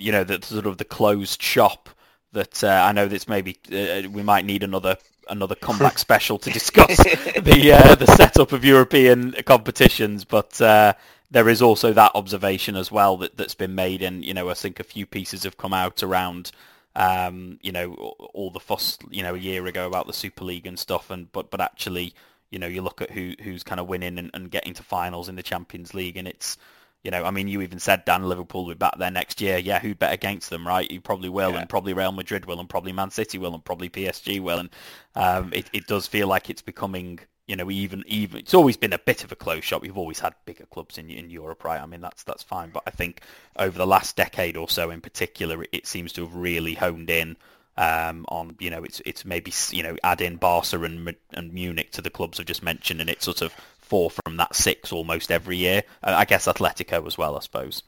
you 0.00 0.12
know, 0.12 0.24
the 0.24 0.44
sort 0.44 0.66
of 0.66 0.78
the 0.78 0.84
closed 0.84 1.42
shop 1.42 1.90
that 2.32 2.64
uh, 2.64 2.68
I 2.68 2.92
know 2.92 3.06
that's 3.06 3.28
maybe 3.28 3.56
uh, 3.70 4.08
we 4.08 4.22
might 4.22 4.44
need 4.44 4.62
another 4.62 4.96
another 5.28 5.54
comeback 5.54 5.98
special 5.98 6.38
to 6.38 6.50
discuss 6.50 6.96
the 6.96 7.72
uh, 7.72 7.94
the 7.94 8.06
setup 8.06 8.52
of 8.52 8.64
European 8.64 9.32
competitions, 9.44 10.24
but 10.24 10.60
uh, 10.60 10.94
there 11.30 11.48
is 11.48 11.62
also 11.62 11.92
that 11.92 12.12
observation 12.14 12.76
as 12.76 12.90
well 12.90 13.16
that 13.18 13.36
that's 13.36 13.54
been 13.54 13.74
made, 13.74 14.02
and 14.02 14.24
you 14.24 14.34
know 14.34 14.48
I 14.50 14.54
think 14.54 14.80
a 14.80 14.84
few 14.84 15.06
pieces 15.06 15.44
have 15.44 15.56
come 15.56 15.72
out 15.74 16.02
around. 16.02 16.52
Um, 16.96 17.60
you 17.62 17.70
know 17.70 17.94
all 18.34 18.50
the 18.50 18.58
fuss 18.58 18.98
you 19.10 19.22
know 19.22 19.36
a 19.36 19.38
year 19.38 19.64
ago 19.66 19.86
about 19.86 20.08
the 20.08 20.12
Super 20.12 20.44
League 20.44 20.66
and 20.66 20.78
stuff, 20.78 21.10
and 21.10 21.30
but 21.32 21.50
but 21.50 21.60
actually 21.60 22.14
you 22.50 22.58
know 22.58 22.66
you 22.66 22.82
look 22.82 23.00
at 23.00 23.10
who 23.12 23.34
who's 23.42 23.62
kind 23.62 23.80
of 23.80 23.88
winning 23.88 24.18
and, 24.18 24.30
and 24.34 24.50
getting 24.50 24.74
to 24.74 24.82
finals 24.82 25.28
in 25.28 25.36
the 25.36 25.42
Champions 25.42 25.94
League, 25.94 26.16
and 26.16 26.26
it's 26.26 26.56
you 27.02 27.10
know, 27.10 27.24
I 27.24 27.30
mean, 27.30 27.48
you 27.48 27.62
even 27.62 27.78
said 27.78 28.04
Dan 28.04 28.24
Liverpool 28.24 28.64
will 28.66 28.74
be 28.74 28.78
back 28.78 28.98
there 28.98 29.10
next 29.10 29.40
year. 29.40 29.56
Yeah, 29.56 29.78
who'd 29.78 29.98
bet 29.98 30.12
against 30.12 30.50
them, 30.50 30.66
right? 30.66 30.90
You 30.90 31.00
probably 31.00 31.30
will, 31.30 31.52
yeah. 31.52 31.60
and 31.60 31.68
probably 31.68 31.94
Real 31.94 32.12
Madrid 32.12 32.44
will, 32.44 32.60
and 32.60 32.68
probably 32.68 32.92
Man 32.92 33.10
City 33.10 33.38
will, 33.38 33.54
and 33.54 33.64
probably 33.64 33.88
PSG 33.88 34.40
will. 34.40 34.58
And 34.58 34.70
um, 35.14 35.50
it, 35.54 35.70
it 35.72 35.86
does 35.86 36.06
feel 36.06 36.28
like 36.28 36.50
it's 36.50 36.60
becoming, 36.60 37.18
you 37.50 37.56
know, 37.56 37.68
even 37.68 38.04
even 38.06 38.38
it's 38.38 38.54
always 38.54 38.76
been 38.76 38.92
a 38.92 38.98
bit 38.98 39.24
of 39.24 39.32
a 39.32 39.36
close 39.36 39.64
shop. 39.64 39.84
You've 39.84 39.98
always 39.98 40.20
had 40.20 40.34
bigger 40.44 40.66
clubs 40.66 40.98
in 40.98 41.10
in 41.10 41.30
Europe, 41.30 41.64
right? 41.64 41.82
I 41.82 41.86
mean, 41.86 42.00
that's 42.00 42.22
that's 42.22 42.44
fine. 42.44 42.70
But 42.70 42.84
I 42.86 42.90
think 42.90 43.22
over 43.56 43.76
the 43.76 43.88
last 43.88 44.14
decade 44.14 44.56
or 44.56 44.68
so, 44.68 44.90
in 44.90 45.00
particular, 45.00 45.64
it, 45.64 45.70
it 45.72 45.86
seems 45.88 46.12
to 46.12 46.22
have 46.22 46.36
really 46.36 46.74
honed 46.74 47.10
in 47.10 47.36
um, 47.76 48.24
on 48.28 48.54
you 48.60 48.70
know 48.70 48.84
it's 48.84 49.02
it's 49.04 49.24
maybe 49.24 49.52
you 49.70 49.82
know 49.82 49.96
add 50.04 50.20
in 50.20 50.36
Barca 50.36 50.80
and 50.80 51.16
and 51.32 51.52
Munich 51.52 51.90
to 51.92 52.02
the 52.02 52.08
clubs 52.08 52.38
I've 52.38 52.46
just 52.46 52.62
mentioned, 52.62 53.00
and 53.00 53.10
it's 53.10 53.24
sort 53.24 53.42
of 53.42 53.52
four 53.80 54.12
from 54.12 54.36
that 54.36 54.54
six 54.54 54.92
almost 54.92 55.32
every 55.32 55.56
year. 55.56 55.82
Uh, 56.04 56.14
I 56.16 56.26
guess 56.26 56.46
Atletico 56.46 57.04
as 57.04 57.18
well, 57.18 57.36
I 57.36 57.40
suppose. 57.40 57.82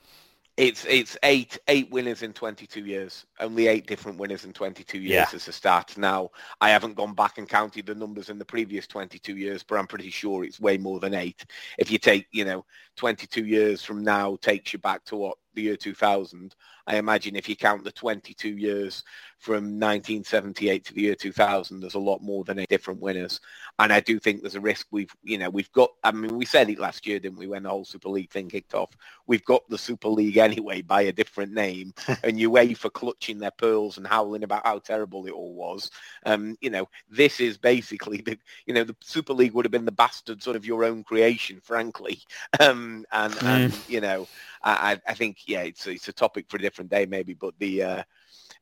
It's 0.59 0.85
it's 0.85 1.17
eight 1.23 1.59
eight 1.69 1.91
winners 1.91 2.23
in 2.23 2.35
22 2.35 2.85
years. 2.85 3.25
Only 3.41 3.69
eight 3.69 3.87
different 3.87 4.19
winners 4.19 4.45
in 4.45 4.53
22 4.53 4.99
years 4.99 5.11
yeah. 5.11 5.27
as 5.33 5.49
a 5.49 5.53
start. 5.53 5.97
Now, 5.97 6.31
I 6.61 6.69
haven't 6.69 6.95
gone 6.95 7.15
back 7.15 7.39
and 7.39 7.49
counted 7.49 7.87
the 7.87 7.95
numbers 7.95 8.29
in 8.29 8.39
the 8.39 8.45
previous 8.45 8.87
22 8.87 9.37
years, 9.37 9.63
but 9.63 9.79
I'm 9.79 9.87
pretty 9.87 10.11
sure 10.11 10.45
it's 10.45 10.61
way 10.61 10.77
more 10.77 11.01
than 11.01 11.15
eight. 11.15 11.47
If 11.79 11.91
you 11.91 11.99
take, 11.99 12.27
you 12.33 12.45
know, 12.45 12.67
22 12.97 13.47
years 13.47 13.83
from 13.83 14.05
now 14.05 14.37
takes 14.43 14.75
you 14.75 14.79
back 14.79 15.05
to 15.07 15.17
what 15.17 15.39
the 15.55 15.63
year 15.63 15.77
2000. 15.77 16.55
I 16.87 16.97
imagine 16.97 17.37
if 17.37 17.49
you 17.49 17.57
count 17.57 17.85
the 17.85 17.93
22 17.93 18.57
years 18.57 19.05
from 19.39 19.79
1978 19.79 20.85
to 20.85 20.95
the 20.95 21.03
year 21.03 21.15
2000, 21.15 21.81
there's 21.81 21.95
a 21.95 21.99
lot 21.99 22.23
more 22.23 22.45
than 22.45 22.59
eight 22.59 22.69
different 22.69 23.01
winners. 23.01 23.41
And 23.79 23.93
I 23.93 24.01
do 24.01 24.19
think 24.19 24.41
there's 24.41 24.55
a 24.55 24.61
risk 24.61 24.87
we've, 24.91 25.15
you 25.23 25.39
know, 25.39 25.51
we've 25.51 25.71
got, 25.73 25.91
I 26.05 26.13
mean, 26.13 26.37
we 26.37 26.45
said 26.45 26.71
it 26.71 26.79
last 26.79 27.07
year, 27.07 27.19
didn't 27.19 27.39
we, 27.39 27.47
when 27.47 27.65
the 27.65 27.71
whole 27.71 27.85
Super 27.85 28.09
League 28.09 28.31
thing 28.31 28.49
kicked 28.49 28.75
off. 28.75 28.91
We've 29.27 29.45
got 29.45 29.69
the 29.69 29.79
Super 29.79 30.09
League 30.09 30.37
anyway 30.37 30.83
by 30.83 31.03
a 31.03 31.13
different 31.13 31.53
name 31.53 31.95
and 32.23 32.39
UEFA 32.39 32.93
clutching 32.93 33.39
their 33.39 33.51
pearls 33.51 33.97
and 33.97 34.07
howling 34.07 34.45
about 34.45 34.67
how 34.67 34.79
terrible 34.79 35.27
it 35.27 35.33
all 35.33 35.55
was. 35.55 35.91
Um, 36.27 36.57
you 36.61 36.71
know, 36.71 36.89
this 37.11 37.41
is 37.41 37.59
basically 37.59 38.19
the, 38.19 38.39
you 38.67 38.75
know, 38.75 38.85
the 38.85 38.97
Super 39.01 39.33
League 39.33 39.53
would 39.55 39.65
have 39.65 39.73
been 39.73 39.85
the 39.85 39.93
bastard 39.93 40.43
sort 40.43 40.57
of 40.57 40.67
your 40.67 40.85
own 40.85 41.05
creation, 41.05 41.61
frankly. 41.63 42.21
Um, 42.61 43.07
and, 43.13 43.33
mm. 43.35 43.47
and, 43.47 43.79
you 43.89 44.01
know, 44.01 44.29
I, 44.65 45.01
I 45.07 45.15
think, 45.15 45.39
yeah, 45.47 45.63
it's, 45.63 45.87
it's 45.87 46.09
a 46.09 46.13
topic 46.13 46.47
for 46.49 46.57
a 46.57 46.61
different 46.61 46.91
day 46.91 47.07
maybe, 47.07 47.35
but 47.35 47.55
the, 47.59 47.83
uh, 47.83 48.03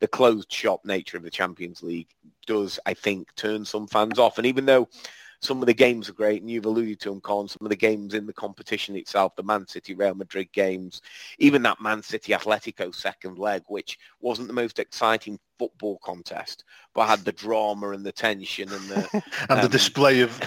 the 0.01 0.09
closed 0.09 0.51
shop 0.51 0.85
nature 0.85 1.17
of 1.17 1.23
the 1.23 1.31
Champions 1.31 1.83
League 1.83 2.09
does, 2.47 2.81
I 2.87 2.95
think, 2.95 3.35
turn 3.37 3.65
some 3.65 3.87
fans 3.87 4.19
off. 4.19 4.39
And 4.39 4.47
even 4.47 4.65
though 4.65 4.89
some 5.43 5.63
of 5.63 5.67
the 5.67 5.75
games 5.75 6.09
are 6.09 6.15
great, 6.15 6.43
and 6.43 6.51
you've 6.51 6.67
alluded 6.67 7.01
to 7.01 7.11
them, 7.11 7.21
Colin, 7.21 7.49
some 7.49 7.65
of 7.65 7.71
the 7.71 7.77
games 7.77 8.13
in 8.13 8.27
the 8.27 8.33
competition 8.33 8.95
itself, 8.95 9.35
the 9.37 9.43
Man 9.43 9.67
City 9.67 9.95
Real 9.95 10.15
Madrid 10.15 10.53
games, 10.53 11.01
even 11.39 11.63
that 11.63 11.81
Man 11.81 12.03
City 12.03 12.33
Atletico 12.33 12.95
second 12.95 13.39
leg, 13.39 13.63
which 13.69 13.99
wasn't 14.21 14.49
the 14.49 14.55
most 14.55 14.79
exciting 14.79 15.39
football 15.59 15.99
contest, 16.03 16.65
but 16.95 17.07
had 17.07 17.21
the 17.21 17.33
drama 17.33 17.91
and 17.91 18.05
the 18.05 18.13
tension 18.13 18.71
and 18.71 18.89
the 18.89 19.09
and 19.49 19.59
um, 19.59 19.61
the 19.63 19.69
display 19.69 20.21
of 20.21 20.39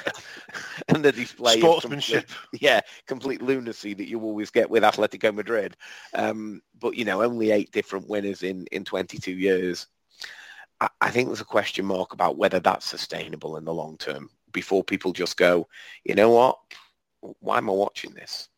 and 0.89 1.03
the 1.03 1.11
display 1.11 1.59
sportsmanship. 1.59 2.27
Complete, 2.27 2.61
yeah, 2.61 2.81
complete 3.07 3.41
lunacy 3.41 3.95
that 3.95 4.07
you 4.07 4.21
always 4.21 4.51
get 4.51 4.69
with 4.69 4.83
Atletico 4.83 5.33
Madrid. 5.33 5.75
Um, 6.13 6.61
but 6.79 6.95
you 6.95 7.05
know, 7.05 7.23
only 7.23 7.49
eight 7.49 7.71
different 7.71 8.07
winners 8.07 8.43
in 8.43 8.67
in 8.71 8.85
22 8.85 9.31
years. 9.31 9.87
I, 10.79 10.89
I 11.01 11.09
think 11.09 11.29
there's 11.29 11.41
a 11.41 11.45
question 11.45 11.85
mark 11.85 12.13
about 12.13 12.37
whether 12.37 12.59
that's 12.59 12.85
sustainable 12.85 13.57
in 13.57 13.65
the 13.65 13.73
long 13.73 13.97
term 13.97 14.29
before 14.53 14.83
people 14.83 15.11
just 15.11 15.37
go, 15.37 15.67
you 16.03 16.15
know 16.15 16.29
what? 16.31 16.57
Why 17.39 17.57
am 17.57 17.69
I 17.69 17.73
watching 17.73 18.13
this? 18.13 18.49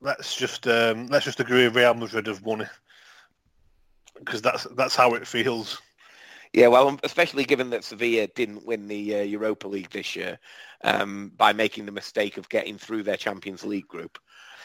Let's 0.00 0.34
just 0.34 0.66
um, 0.66 1.06
let's 1.06 1.24
just 1.24 1.40
agree 1.40 1.68
Real 1.68 1.94
Madrid 1.94 2.26
have 2.26 2.42
won 2.42 2.62
it 2.62 2.68
because 4.18 4.42
that's 4.42 4.64
that's 4.76 4.96
how 4.96 5.14
it 5.14 5.26
feels. 5.26 5.80
Yeah, 6.52 6.68
well, 6.68 6.88
um, 6.88 6.98
especially 7.04 7.44
given 7.44 7.70
that 7.70 7.84
Sevilla 7.84 8.28
didn't 8.28 8.64
win 8.64 8.88
the 8.88 9.16
uh, 9.16 9.22
Europa 9.22 9.68
League 9.68 9.90
this 9.90 10.16
year 10.16 10.38
um, 10.84 11.32
by 11.36 11.52
making 11.52 11.86
the 11.86 11.92
mistake 11.92 12.38
of 12.38 12.48
getting 12.48 12.78
through 12.78 13.02
their 13.02 13.16
Champions 13.16 13.64
League 13.64 13.88
group. 13.88 14.18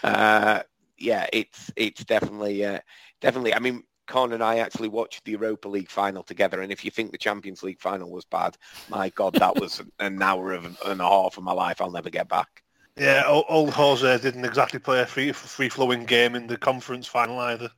Uh, 0.03 0.61
yeah, 0.97 1.27
it's 1.33 1.71
it's 1.75 2.05
definitely 2.05 2.63
uh, 2.63 2.79
definitely. 3.19 3.53
I 3.53 3.59
mean, 3.59 3.83
Kaan 4.07 4.33
and 4.33 4.43
I 4.43 4.57
actually 4.57 4.89
watched 4.89 5.23
the 5.25 5.31
Europa 5.31 5.67
League 5.67 5.89
final 5.89 6.23
together, 6.23 6.61
and 6.61 6.71
if 6.71 6.83
you 6.83 6.91
think 6.91 7.11
the 7.11 7.17
Champions 7.17 7.63
League 7.63 7.79
final 7.79 8.11
was 8.11 8.25
bad, 8.25 8.57
my 8.89 9.09
God, 9.09 9.33
that 9.35 9.55
was 9.59 9.81
an 9.99 10.21
hour 10.21 10.53
of, 10.53 10.65
and 10.85 11.01
a 11.01 11.03
half 11.03 11.37
of 11.37 11.43
my 11.43 11.53
life 11.53 11.81
I'll 11.81 11.91
never 11.91 12.09
get 12.09 12.27
back. 12.27 12.63
Yeah, 12.97 13.23
old 13.27 13.71
Jose 13.71 14.17
didn't 14.19 14.45
exactly 14.45 14.79
play 14.79 15.01
a 15.01 15.05
free 15.05 15.31
free 15.31 15.69
flowing 15.69 16.05
game 16.05 16.35
in 16.35 16.47
the 16.47 16.57
conference 16.57 17.07
final 17.07 17.39
either. 17.39 17.71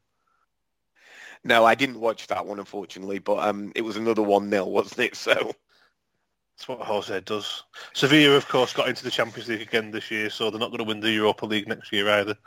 No, 1.44 1.66
I 1.66 1.76
didn't 1.76 2.00
watch 2.00 2.28
that 2.28 2.46
one 2.46 2.60
unfortunately, 2.60 3.20
but 3.20 3.40
um, 3.40 3.72
it 3.76 3.82
was 3.82 3.98
another 3.98 4.24
one 4.24 4.50
0 4.50 4.66
wasn't 4.66 5.00
it? 5.00 5.16
So 5.16 5.34
that's 5.34 6.68
what 6.68 6.80
Jose 6.80 7.20
does. 7.22 7.64
Sevilla, 7.94 8.36
of 8.36 8.48
course, 8.48 8.74
got 8.74 8.88
into 8.88 9.04
the 9.04 9.12
Champions 9.12 9.50
League 9.50 9.62
again 9.62 9.92
this 9.92 10.10
year, 10.12 10.30
so 10.30 10.50
they're 10.50 10.60
not 10.60 10.70
going 10.70 10.80
to 10.80 10.84
win 10.84 11.00
the 11.00 11.12
Europa 11.12 11.46
League 11.46 11.68
next 11.68 11.92
year 11.92 12.10
either. 12.10 12.38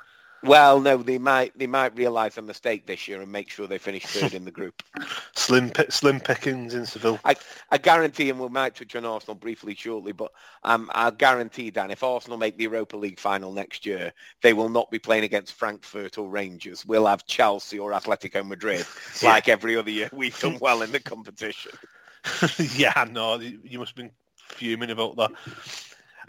Well, 0.43 0.81
no, 0.81 0.99
they 0.99 1.19
might 1.19 1.59
they 1.59 1.67
might 1.67 1.97
realise 1.97 2.37
a 2.37 2.43
mistake 2.43 2.87
this 2.87 3.09
year 3.09 3.21
and 3.21 3.33
make 3.33 3.51
sure 3.51 3.67
they 3.67 3.79
finish 3.79 4.05
third 4.05 4.35
in 4.35 4.45
the 4.45 4.51
group. 4.51 4.83
slim 5.35 5.73
slim 5.89 6.21
pickings 6.21 6.75
in 6.75 6.87
Seville. 6.87 7.19
I, 7.25 7.37
I 7.71 7.79
guarantee, 7.79 8.31
and 8.31 8.39
we 8.39 8.49
might 8.49 8.75
touch 8.75 8.95
on 8.95 9.05
Arsenal 9.05 9.35
briefly 9.35 9.75
shortly, 9.75 10.13
but 10.13 10.31
um, 10.63 10.91
I 10.95 11.11
guarantee, 11.11 11.71
Dan, 11.71 11.91
if 11.91 12.03
Arsenal 12.03 12.39
make 12.39 12.57
the 12.57 12.65
Europa 12.65 12.97
League 12.97 13.19
final 13.19 13.53
next 13.53 13.87
year, 13.87 14.13
they 14.43 14.53
will 14.53 14.69
not 14.69 14.91
be 14.91 14.99
playing 14.99 15.25
against 15.25 15.55
Frankfurt 15.55 16.19
or 16.19 16.29
Rangers. 16.29 16.85
We'll 16.85 17.07
have 17.07 17.27
Chelsea 17.27 17.79
or 17.79 17.93
Atletico 17.93 18.47
Madrid, 18.47 18.87
yeah. 19.23 19.31
like 19.31 19.49
every 19.49 19.77
other 19.77 19.91
year. 19.91 20.11
We've 20.13 20.39
done 20.39 20.59
well 20.61 20.83
in 20.83 20.93
the 20.93 21.01
competition. 21.15 21.73
yeah, 22.59 23.07
no, 23.11 23.39
you 23.41 23.79
must 23.79 23.91
have 23.91 23.97
been 23.97 24.11
fuming 24.49 24.91
about 24.91 25.17
that. 25.17 25.31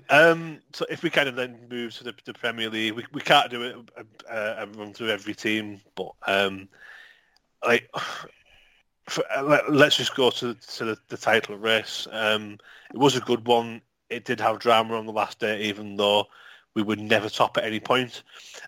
Um, 0.10 0.60
so 0.74 0.86
if 0.90 1.04
we 1.04 1.10
kind 1.10 1.30
of 1.30 1.36
then 1.36 1.58
move 1.70 1.96
to 1.98 2.04
the, 2.04 2.14
the 2.26 2.34
Premier 2.34 2.70
League, 2.70 2.94
we, 2.94 3.06
we 3.14 3.22
can't 3.22 3.50
do 3.50 3.64
it 3.64 3.76
uh, 4.30 4.56
and 4.58 4.76
run 4.76 4.94
through 4.94 5.10
every 5.10 5.34
team, 5.34 5.82
but 5.96 6.12
um, 6.26 6.70
like 7.66 7.90
for, 9.08 9.24
uh, 9.36 9.44
let, 9.44 9.88
us 9.88 9.98
just 9.98 10.16
go 10.16 10.30
to 10.32 10.54
to 10.54 10.86
the, 10.86 10.98
the 11.10 11.18
title 11.18 11.58
race. 11.58 12.08
Um, 12.12 12.58
it 12.94 12.98
was 12.98 13.16
a 13.16 13.22
good 13.22 13.46
one. 13.48 13.82
It 14.10 14.26
did 14.26 14.40
have 14.40 14.60
drama 14.60 14.96
on 14.96 15.06
the 15.06 15.12
last 15.12 15.40
day, 15.40 15.62
even 15.64 15.98
though 15.98 16.28
we 16.78 16.84
would 16.84 17.00
never 17.00 17.28
top 17.28 17.58
at 17.58 17.64
any 17.64 17.80
point. 17.80 18.22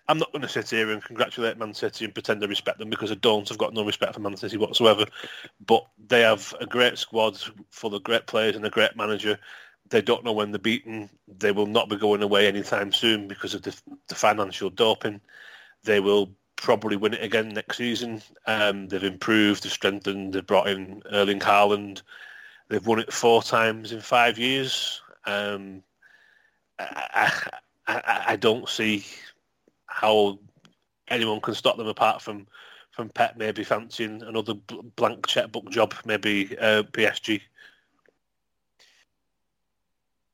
I'm 0.08 0.18
not 0.18 0.32
going 0.32 0.42
to 0.42 0.48
sit 0.48 0.68
here 0.68 0.90
and 0.90 1.02
congratulate 1.02 1.58
Man 1.58 1.72
City 1.72 2.04
and 2.04 2.12
pretend 2.12 2.42
I 2.42 2.48
respect 2.48 2.80
them 2.80 2.90
because 2.90 3.12
I 3.12 3.14
don't. 3.14 3.48
I've 3.50 3.56
got 3.56 3.72
no 3.72 3.84
respect 3.84 4.14
for 4.14 4.20
Man 4.20 4.36
City 4.36 4.56
whatsoever. 4.56 5.06
But 5.64 5.86
they 6.08 6.22
have 6.22 6.52
a 6.60 6.66
great 6.66 6.98
squad 6.98 7.40
full 7.70 7.94
of 7.94 8.02
great 8.02 8.26
players 8.26 8.56
and 8.56 8.66
a 8.66 8.70
great 8.70 8.96
manager. 8.96 9.38
They 9.90 10.00
don't 10.00 10.24
know 10.24 10.32
when 10.32 10.52
they're 10.52 10.58
beaten. 10.58 11.10
They 11.26 11.52
will 11.52 11.66
not 11.66 11.88
be 11.88 11.96
going 11.96 12.22
away 12.22 12.46
anytime 12.46 12.92
soon 12.92 13.28
because 13.28 13.54
of 13.54 13.62
the, 13.62 13.76
the 14.08 14.14
financial 14.14 14.70
doping. 14.70 15.20
They 15.82 16.00
will 16.00 16.32
probably 16.56 16.96
win 16.96 17.14
it 17.14 17.24
again 17.24 17.48
next 17.48 17.78
season. 17.78 18.22
Um, 18.46 18.88
they've 18.88 19.02
improved, 19.02 19.64
they've 19.64 19.72
strengthened, 19.72 20.32
they've 20.32 20.46
brought 20.46 20.68
in 20.68 21.02
Erling 21.10 21.40
Haaland. 21.40 22.02
They've 22.68 22.86
won 22.86 23.00
it 23.00 23.12
four 23.12 23.42
times 23.42 23.92
in 23.92 24.00
five 24.00 24.38
years. 24.38 25.02
Um, 25.26 25.82
I, 26.78 27.32
I, 27.86 28.24
I 28.28 28.36
don't 28.36 28.68
see 28.68 29.04
how 29.86 30.38
anyone 31.08 31.40
can 31.40 31.54
stop 31.54 31.76
them 31.76 31.88
apart 31.88 32.22
from 32.22 32.46
from 32.90 33.08
Pep 33.08 33.36
maybe 33.36 33.62
fancying 33.62 34.22
another 34.22 34.54
blank 34.96 35.26
checkbook 35.26 35.70
job, 35.70 35.94
maybe 36.04 36.56
uh, 36.58 36.82
PSG. 36.82 37.40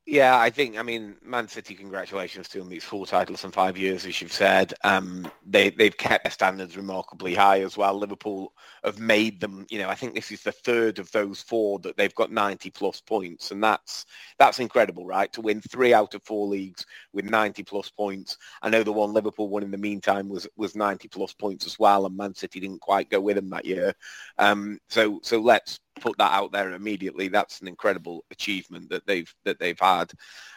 Yeah, 0.08 0.38
I 0.38 0.50
think, 0.50 0.78
I 0.78 0.84
mean, 0.84 1.16
Man 1.24 1.48
City, 1.48 1.74
congratulations 1.74 2.46
to 2.50 2.58
them. 2.60 2.68
These 2.68 2.84
four 2.84 3.06
titles 3.06 3.42
in 3.44 3.50
five 3.50 3.76
years, 3.76 4.06
as 4.06 4.20
you've 4.20 4.32
said. 4.32 4.72
Um, 4.84 5.28
they, 5.44 5.70
they've 5.70 5.96
kept 5.96 6.22
their 6.22 6.30
standards 6.30 6.76
remarkably 6.76 7.34
high 7.34 7.62
as 7.62 7.76
well. 7.76 7.98
Liverpool 7.98 8.52
have 8.84 9.00
made 9.00 9.40
them, 9.40 9.66
you 9.68 9.80
know, 9.80 9.88
I 9.88 9.96
think 9.96 10.14
this 10.14 10.30
is 10.30 10.44
the 10.44 10.52
third 10.52 11.00
of 11.00 11.10
those 11.10 11.40
four 11.40 11.80
that 11.80 11.96
they've 11.96 12.14
got 12.14 12.30
90 12.30 12.70
plus 12.70 13.00
points. 13.00 13.50
And 13.50 13.60
that's, 13.60 14.06
that's 14.38 14.60
incredible, 14.60 15.06
right? 15.06 15.32
To 15.32 15.40
win 15.40 15.60
three 15.60 15.92
out 15.92 16.14
of 16.14 16.22
four 16.22 16.46
leagues 16.46 16.86
with 17.12 17.24
90 17.24 17.64
plus 17.64 17.90
points. 17.90 18.38
I 18.62 18.68
know 18.70 18.84
the 18.84 18.92
one 18.92 19.12
Liverpool 19.12 19.48
won 19.48 19.64
in 19.64 19.72
the 19.72 19.76
meantime 19.76 20.28
was, 20.28 20.46
was 20.56 20.76
90 20.76 21.08
plus 21.08 21.32
points 21.32 21.66
as 21.66 21.80
well. 21.80 22.06
And 22.06 22.16
Man 22.16 22.32
City 22.32 22.60
didn't 22.60 22.80
quite 22.80 23.10
go 23.10 23.20
with 23.20 23.34
them 23.34 23.50
that 23.50 23.64
year. 23.64 23.92
Um, 24.38 24.78
so, 24.88 25.18
so 25.24 25.40
let's 25.40 25.80
put 26.00 26.18
that 26.18 26.32
out 26.32 26.52
there 26.52 26.72
immediately. 26.72 27.28
That's 27.28 27.60
an 27.60 27.68
incredible 27.68 28.24
achievement 28.30 28.90
that 28.90 29.06
they've 29.06 29.32
that 29.44 29.58
they've 29.58 29.78
had. 29.78 30.12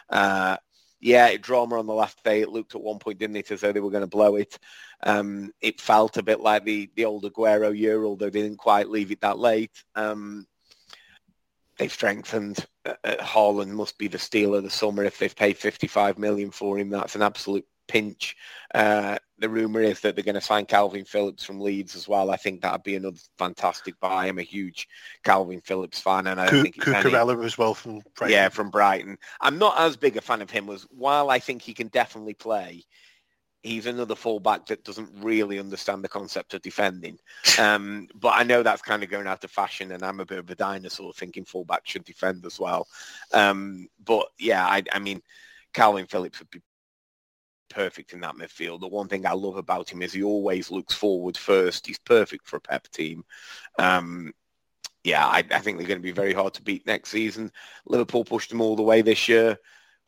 Uh, 0.08 0.56
yeah, 1.00 1.34
drama 1.38 1.78
on 1.78 1.86
the 1.86 1.94
last 1.94 2.22
day. 2.24 2.42
It 2.42 2.50
looked 2.50 2.74
at 2.74 2.82
one 2.82 2.98
point, 2.98 3.18
didn't 3.18 3.36
it, 3.36 3.50
as 3.50 3.62
though 3.62 3.72
they 3.72 3.80
were 3.80 3.90
going 3.90 4.02
to 4.02 4.06
blow 4.06 4.36
it. 4.36 4.58
Um, 5.02 5.52
it 5.60 5.80
felt 5.80 6.18
a 6.18 6.22
bit 6.22 6.40
like 6.40 6.64
the 6.64 6.90
the 6.94 7.06
old 7.06 7.24
Aguero 7.24 7.76
year, 7.76 8.04
although 8.04 8.30
they 8.30 8.42
didn't 8.42 8.58
quite 8.58 8.88
leave 8.88 9.10
it 9.10 9.22
that 9.22 9.38
late. 9.38 9.82
Um, 9.94 10.46
they've 11.78 11.92
strengthened. 11.92 12.66
Uh, 12.84 12.94
uh 13.04 13.16
Haaland 13.16 13.70
must 13.70 13.98
be 13.98 14.08
the 14.08 14.18
steal 14.18 14.54
of 14.54 14.62
the 14.62 14.70
summer 14.70 15.04
if 15.04 15.18
they've 15.18 15.34
paid 15.34 15.56
55 15.56 16.18
million 16.18 16.50
for 16.50 16.78
him. 16.78 16.90
That's 16.90 17.16
an 17.16 17.22
absolute 17.22 17.66
pinch. 17.88 18.36
Uh, 18.74 19.18
the 19.40 19.48
rumor 19.48 19.80
is 19.80 20.00
that 20.00 20.14
they're 20.14 20.24
going 20.24 20.34
to 20.34 20.40
sign 20.40 20.66
Kalvin 20.66 21.08
Phillips 21.08 21.44
from 21.44 21.60
Leeds 21.60 21.96
as 21.96 22.06
well. 22.06 22.30
I 22.30 22.36
think 22.36 22.60
that'd 22.60 22.82
be 22.82 22.94
another 22.96 23.16
fantastic 23.38 23.98
buy. 23.98 24.26
I'm 24.26 24.38
a 24.38 24.42
huge 24.42 24.86
Kalvin 25.24 25.64
Phillips 25.64 26.00
fan, 26.00 26.26
and 26.26 26.40
I 26.40 26.48
C- 26.50 26.62
think 26.62 26.76
Cucurella 26.76 27.42
as 27.44 27.56
well 27.58 27.74
from 27.74 28.00
Brighton. 28.16 28.34
yeah 28.34 28.48
from 28.50 28.70
Brighton. 28.70 29.18
I'm 29.40 29.58
not 29.58 29.78
as 29.78 29.96
big 29.96 30.16
a 30.16 30.20
fan 30.20 30.42
of 30.42 30.50
him 30.50 30.68
as 30.68 30.86
while 30.90 31.30
I 31.30 31.38
think 31.38 31.62
he 31.62 31.74
can 31.74 31.88
definitely 31.88 32.34
play. 32.34 32.84
He's 33.62 33.84
another 33.86 34.14
fullback 34.14 34.66
that 34.66 34.84
doesn't 34.84 35.10
really 35.22 35.58
understand 35.58 36.02
the 36.02 36.08
concept 36.08 36.54
of 36.54 36.62
defending. 36.62 37.18
Um, 37.58 38.08
but 38.14 38.30
I 38.30 38.42
know 38.42 38.62
that's 38.62 38.80
kind 38.80 39.02
of 39.02 39.10
going 39.10 39.26
out 39.26 39.44
of 39.44 39.50
fashion, 39.50 39.92
and 39.92 40.02
I'm 40.02 40.20
a 40.20 40.24
bit 40.26 40.38
of 40.38 40.48
a 40.48 40.54
dinosaur 40.54 41.12
thinking 41.12 41.44
fullback 41.44 41.82
should 41.84 42.04
defend 42.04 42.46
as 42.46 42.58
well. 42.58 42.86
Um, 43.34 43.88
but 44.04 44.28
yeah, 44.38 44.64
I, 44.66 44.82
I 44.92 44.98
mean, 44.98 45.20
Kalvin 45.74 46.08
Phillips 46.08 46.38
would 46.38 46.50
be 46.50 46.62
perfect 47.70 48.12
in 48.12 48.20
that 48.20 48.34
midfield. 48.34 48.80
The 48.80 48.88
one 48.88 49.08
thing 49.08 49.24
I 49.24 49.32
love 49.32 49.56
about 49.56 49.90
him 49.90 50.02
is 50.02 50.12
he 50.12 50.22
always 50.22 50.70
looks 50.70 50.94
forward 50.94 51.36
first. 51.36 51.86
He's 51.86 51.98
perfect 51.98 52.46
for 52.46 52.56
a 52.56 52.60
Pep 52.60 52.88
team. 52.88 53.24
Um, 53.78 54.32
yeah, 55.04 55.26
I, 55.26 55.38
I, 55.38 55.60
think 55.60 55.78
they're 55.78 55.86
going 55.86 55.98
to 55.98 56.02
be 56.02 56.12
very 56.12 56.34
hard 56.34 56.52
to 56.54 56.62
beat 56.62 56.86
next 56.86 57.10
season. 57.10 57.50
Liverpool 57.86 58.24
pushed 58.24 58.50
them 58.50 58.60
all 58.60 58.76
the 58.76 58.82
way 58.82 59.00
this 59.00 59.28
year. 59.28 59.58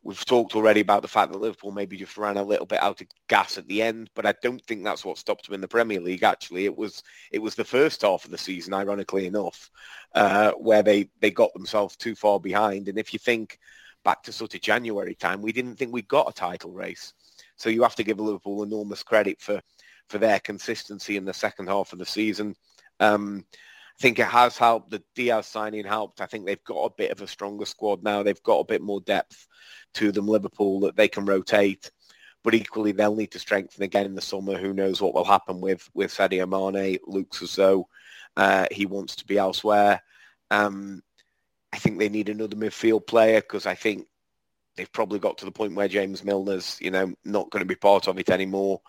We've 0.04 0.24
talked 0.24 0.56
already 0.56 0.80
about 0.80 1.02
the 1.02 1.08
fact 1.08 1.32
that 1.32 1.38
Liverpool 1.38 1.70
maybe 1.70 1.96
just 1.96 2.18
ran 2.18 2.36
a 2.36 2.42
little 2.42 2.66
bit 2.66 2.82
out 2.82 3.00
of 3.00 3.06
gas 3.28 3.56
at 3.56 3.68
the 3.68 3.80
end, 3.80 4.10
but 4.14 4.26
I 4.26 4.34
don't 4.42 4.62
think 4.64 4.82
that's 4.82 5.04
what 5.04 5.16
stopped 5.16 5.46
them 5.46 5.54
in 5.54 5.60
the 5.60 5.68
Premier 5.68 6.00
League. 6.00 6.24
Actually, 6.24 6.64
it 6.64 6.76
was 6.76 7.04
it 7.30 7.38
was 7.38 7.54
the 7.54 7.64
first 7.64 8.02
half 8.02 8.24
of 8.24 8.32
the 8.32 8.38
season, 8.38 8.74
ironically 8.74 9.26
enough, 9.26 9.70
uh, 10.14 10.50
where 10.52 10.82
they 10.82 11.08
they 11.20 11.30
got 11.30 11.54
themselves 11.54 11.96
too 11.96 12.16
far 12.16 12.40
behind. 12.40 12.88
And 12.88 12.98
if 12.98 13.12
you 13.12 13.20
think 13.20 13.60
back 14.04 14.24
to 14.24 14.32
sort 14.32 14.54
of 14.54 14.60
January 14.60 15.14
time, 15.14 15.40
we 15.40 15.52
didn't 15.52 15.76
think 15.76 15.92
we 15.92 16.02
got 16.02 16.28
a 16.28 16.32
title 16.32 16.72
race. 16.72 17.14
So 17.62 17.70
you 17.70 17.84
have 17.84 17.94
to 17.94 18.02
give 18.02 18.18
Liverpool 18.18 18.64
enormous 18.64 19.04
credit 19.04 19.40
for, 19.40 19.60
for 20.08 20.18
their 20.18 20.40
consistency 20.40 21.16
in 21.16 21.24
the 21.24 21.32
second 21.32 21.68
half 21.68 21.92
of 21.92 22.00
the 22.00 22.04
season. 22.04 22.56
Um, 22.98 23.44
I 23.54 24.02
think 24.02 24.18
it 24.18 24.26
has 24.26 24.58
helped. 24.58 24.90
The 24.90 25.00
Diaz 25.14 25.46
signing 25.46 25.84
helped. 25.84 26.20
I 26.20 26.26
think 26.26 26.44
they've 26.44 26.64
got 26.64 26.86
a 26.86 26.94
bit 26.98 27.12
of 27.12 27.22
a 27.22 27.28
stronger 27.28 27.64
squad 27.64 28.02
now. 28.02 28.24
They've 28.24 28.42
got 28.42 28.58
a 28.58 28.64
bit 28.64 28.82
more 28.82 29.00
depth 29.02 29.46
to 29.94 30.10
them, 30.10 30.26
Liverpool, 30.26 30.80
that 30.80 30.96
they 30.96 31.06
can 31.06 31.24
rotate. 31.24 31.92
But 32.42 32.56
equally, 32.56 32.90
they'll 32.90 33.14
need 33.14 33.30
to 33.30 33.38
strengthen 33.38 33.84
again 33.84 34.06
in 34.06 34.16
the 34.16 34.20
summer. 34.20 34.58
Who 34.58 34.74
knows 34.74 35.00
what 35.00 35.14
will 35.14 35.22
happen 35.22 35.60
with, 35.60 35.88
with 35.94 36.12
Sadio 36.12 36.48
Mane. 36.48 36.98
Looks 37.06 37.42
as 37.42 37.54
though 37.54 37.86
uh, 38.36 38.66
he 38.72 38.86
wants 38.86 39.14
to 39.16 39.24
be 39.24 39.38
elsewhere. 39.38 40.02
Um, 40.50 41.00
I 41.72 41.78
think 41.78 42.00
they 42.00 42.08
need 42.08 42.28
another 42.28 42.56
midfield 42.56 43.06
player 43.06 43.40
because 43.40 43.66
I 43.66 43.76
think 43.76 44.08
they've 44.76 44.92
probably 44.92 45.18
got 45.18 45.38
to 45.38 45.44
the 45.44 45.50
point 45.50 45.74
where 45.74 45.88
James 45.88 46.22
Milner's, 46.22 46.78
you 46.80 46.90
know, 46.90 47.14
not 47.24 47.50
going 47.50 47.60
to 47.60 47.66
be 47.66 47.74
part 47.74 48.08
of 48.08 48.18
it 48.18 48.30
anymore. 48.30 48.80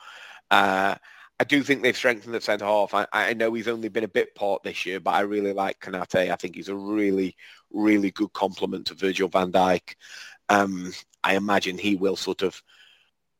Uh, 0.49 0.95
I 1.39 1.43
do 1.43 1.63
think 1.63 1.81
they've 1.81 1.97
strengthened 1.97 2.33
the 2.33 2.41
centre 2.41 2.65
half. 2.65 2.93
I, 2.93 3.07
I, 3.11 3.33
know 3.33 3.53
he's 3.53 3.67
only 3.67 3.89
been 3.89 4.03
a 4.03 4.09
bit 4.09 4.35
part 4.35 4.63
this 4.63 4.85
year, 4.85 4.99
but 4.99 5.11
I 5.11 5.21
really 5.21 5.51
like 5.51 5.79
Konate. 5.79 6.31
I 6.31 6.35
think 6.35 6.55
he's 6.55 6.69
a 6.69 6.75
really, 6.75 7.35
really 7.71 8.11
good 8.11 8.31
complement 8.33 8.87
to 8.87 8.93
Virgil 8.93 9.27
van 9.27 9.51
Dijk. 9.51 9.95
Um, 10.49 10.93
I 11.23 11.35
imagine 11.35 11.77
he 11.77 11.95
will 11.95 12.15
sort 12.15 12.43
of 12.43 12.61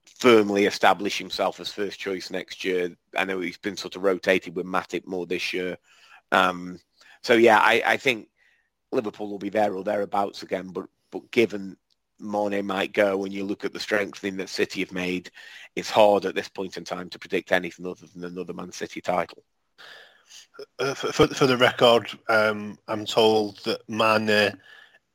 firmly 0.05 0.65
establish 0.65 1.17
himself 1.17 1.59
as 1.59 1.71
first 1.71 1.99
choice 1.99 2.31
next 2.31 2.63
year. 2.63 2.95
I 3.15 3.25
know 3.25 3.39
he's 3.39 3.57
been 3.57 3.77
sort 3.77 3.95
of 3.95 4.03
rotated 4.03 4.55
with 4.55 4.65
Matip 4.65 5.05
more 5.05 5.25
this 5.25 5.53
year. 5.53 5.77
Um, 6.31 6.79
so 7.21 7.33
yeah, 7.33 7.59
I, 7.59 7.83
I 7.85 7.97
think 7.97 8.27
Liverpool 8.91 9.29
will 9.29 9.39
be 9.39 9.49
there 9.49 9.75
or 9.75 9.83
thereabouts 9.83 10.43
again, 10.43 10.69
but 10.69 10.87
but 11.11 11.29
given 11.29 11.77
Mane 12.23 12.65
might 12.65 12.93
go 12.93 13.17
when 13.17 13.31
you 13.31 13.43
look 13.43 13.65
at 13.65 13.73
the 13.73 13.79
strengthening 13.79 14.37
that 14.37 14.49
City 14.49 14.79
have 14.81 14.91
made, 14.91 15.29
it's 15.75 15.89
hard 15.89 16.25
at 16.25 16.35
this 16.35 16.47
point 16.47 16.77
in 16.77 16.83
time 16.83 17.09
to 17.09 17.19
predict 17.19 17.51
anything 17.51 17.85
other 17.85 18.05
than 18.07 18.23
another 18.23 18.53
Man 18.53 18.71
City 18.71 19.01
title. 19.01 19.43
Uh, 20.79 20.93
for, 20.93 21.27
for, 21.27 21.47
the 21.47 21.57
record, 21.57 22.09
um, 22.29 22.77
I'm 22.87 23.05
told 23.05 23.63
that 23.65 23.87
Mane 23.89 24.57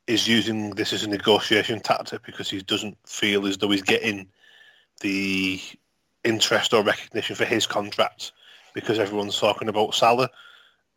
is 0.07 0.27
using 0.27 0.71
this 0.71 0.91
as 0.93 1.03
a 1.03 1.09
negotiation 1.09 1.79
tactic 1.79 2.23
because 2.25 2.49
he 2.49 2.61
doesn't 2.61 2.97
feel 3.05 3.45
as 3.47 3.57
though 3.57 3.69
he's 3.69 3.81
getting 3.81 4.27
the 5.01 5.61
interest 6.23 6.73
or 6.73 6.83
recognition 6.83 7.35
for 7.35 7.45
his 7.45 7.65
contract 7.65 8.33
because 8.73 8.99
everyone's 8.99 9.39
talking 9.39 9.69
about 9.69 9.95
Salah. 9.95 10.29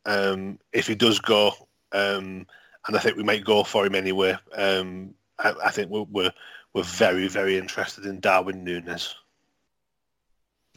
Um, 0.07 0.59
if 0.73 0.87
he 0.87 0.95
does 0.95 1.21
go, 1.21 1.53
um, 1.93 2.47
and 2.87 2.97
I 2.97 2.99
think 2.99 3.17
we 3.17 3.23
might 3.23 3.45
go 3.45 3.63
for 3.65 3.87
him 3.87 3.95
anyway, 3.95 4.37
um, 4.55 5.15
I, 5.43 5.55
I 5.67 5.71
think 5.71 5.91
we're, 5.91 6.07
we're, 6.11 6.33
we're 6.75 6.83
very 6.83 7.29
very 7.29 7.59
interested 7.59 8.07
in 8.07 8.21
Darwin 8.21 8.65
Núñez. 8.65 9.15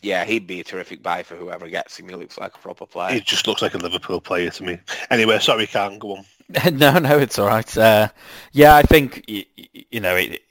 Yeah, 0.01 0.23
he'd 0.23 0.45
be 0.45 0.59
a 0.59 0.63
terrific 0.63 1.01
buy 1.01 1.23
for 1.23 1.35
whoever 1.35 1.67
gets 1.67 1.97
him. 1.97 2.09
He 2.09 2.15
looks 2.15 2.37
like 2.37 2.53
a 2.53 2.59
proper 2.59 2.85
player. 2.85 3.13
He 3.13 3.21
just 3.21 3.47
looks 3.47 3.61
like 3.61 3.73
a 3.73 3.79
Liverpool 3.79 4.21
player 4.21 4.51
to 4.51 4.63
me. 4.63 4.79
Anyway, 5.09 5.39
sorry, 5.39 5.65
can't 5.65 5.99
go 5.99 6.17
on. 6.17 6.25
no, 6.77 6.99
no, 6.99 7.17
it's 7.17 7.39
all 7.39 7.47
right. 7.47 7.77
Uh, 7.77 8.09
yeah, 8.51 8.75
I 8.75 8.83
think 8.83 9.23
you, 9.27 9.45
you 9.89 9.99
know, 9.99 10.15
it, 10.15 10.41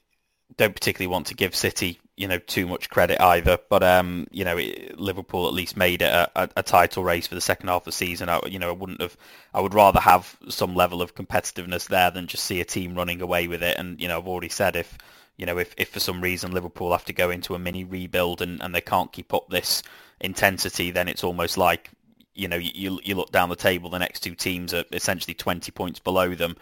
don't 0.56 0.74
particularly 0.74 1.12
want 1.12 1.26
to 1.28 1.34
give 1.34 1.54
City 1.54 2.00
you 2.16 2.28
know 2.28 2.38
too 2.38 2.66
much 2.66 2.90
credit 2.90 3.20
either. 3.20 3.58
But 3.68 3.82
um, 3.82 4.26
you 4.30 4.44
know, 4.44 4.60
Liverpool 4.96 5.46
at 5.48 5.54
least 5.54 5.76
made 5.76 6.02
it 6.02 6.12
a, 6.12 6.48
a, 6.56 6.62
title 6.62 7.04
race 7.04 7.26
for 7.26 7.34
the 7.34 7.40
second 7.40 7.68
half 7.68 7.82
of 7.82 7.86
the 7.86 7.92
season. 7.92 8.28
I, 8.28 8.40
you 8.46 8.58
know, 8.58 8.70
I 8.70 8.72
wouldn't 8.72 9.00
have. 9.00 9.16
I 9.52 9.60
would 9.60 9.74
rather 9.74 10.00
have 10.00 10.36
some 10.48 10.74
level 10.74 11.02
of 11.02 11.14
competitiveness 11.14 11.88
there 11.88 12.10
than 12.10 12.26
just 12.26 12.44
see 12.44 12.60
a 12.60 12.64
team 12.64 12.94
running 12.94 13.20
away 13.20 13.48
with 13.48 13.62
it. 13.62 13.76
And 13.78 14.00
you 14.00 14.08
know, 14.08 14.18
I've 14.18 14.28
already 14.28 14.48
said 14.48 14.76
if 14.76 14.96
you 15.36 15.46
know 15.46 15.58
if, 15.58 15.74
if 15.76 15.90
for 15.90 16.00
some 16.00 16.20
reason 16.20 16.52
Liverpool 16.52 16.92
have 16.92 17.04
to 17.06 17.12
go 17.12 17.30
into 17.30 17.54
a 17.54 17.58
mini 17.58 17.84
rebuild 17.84 18.42
and, 18.42 18.62
and 18.62 18.74
they 18.74 18.80
can't 18.80 19.12
keep 19.12 19.34
up 19.34 19.48
this 19.50 19.82
intensity, 20.20 20.90
then 20.90 21.08
it's 21.08 21.24
almost 21.24 21.58
like 21.58 21.90
you 22.34 22.48
know 22.48 22.56
you 22.56 23.00
you 23.02 23.14
look 23.16 23.32
down 23.32 23.48
the 23.48 23.56
table, 23.56 23.90
the 23.90 23.98
next 23.98 24.20
two 24.20 24.34
teams 24.34 24.72
are 24.72 24.84
essentially 24.92 25.34
20 25.34 25.70
points 25.72 25.98
below 25.98 26.34
them 26.34 26.56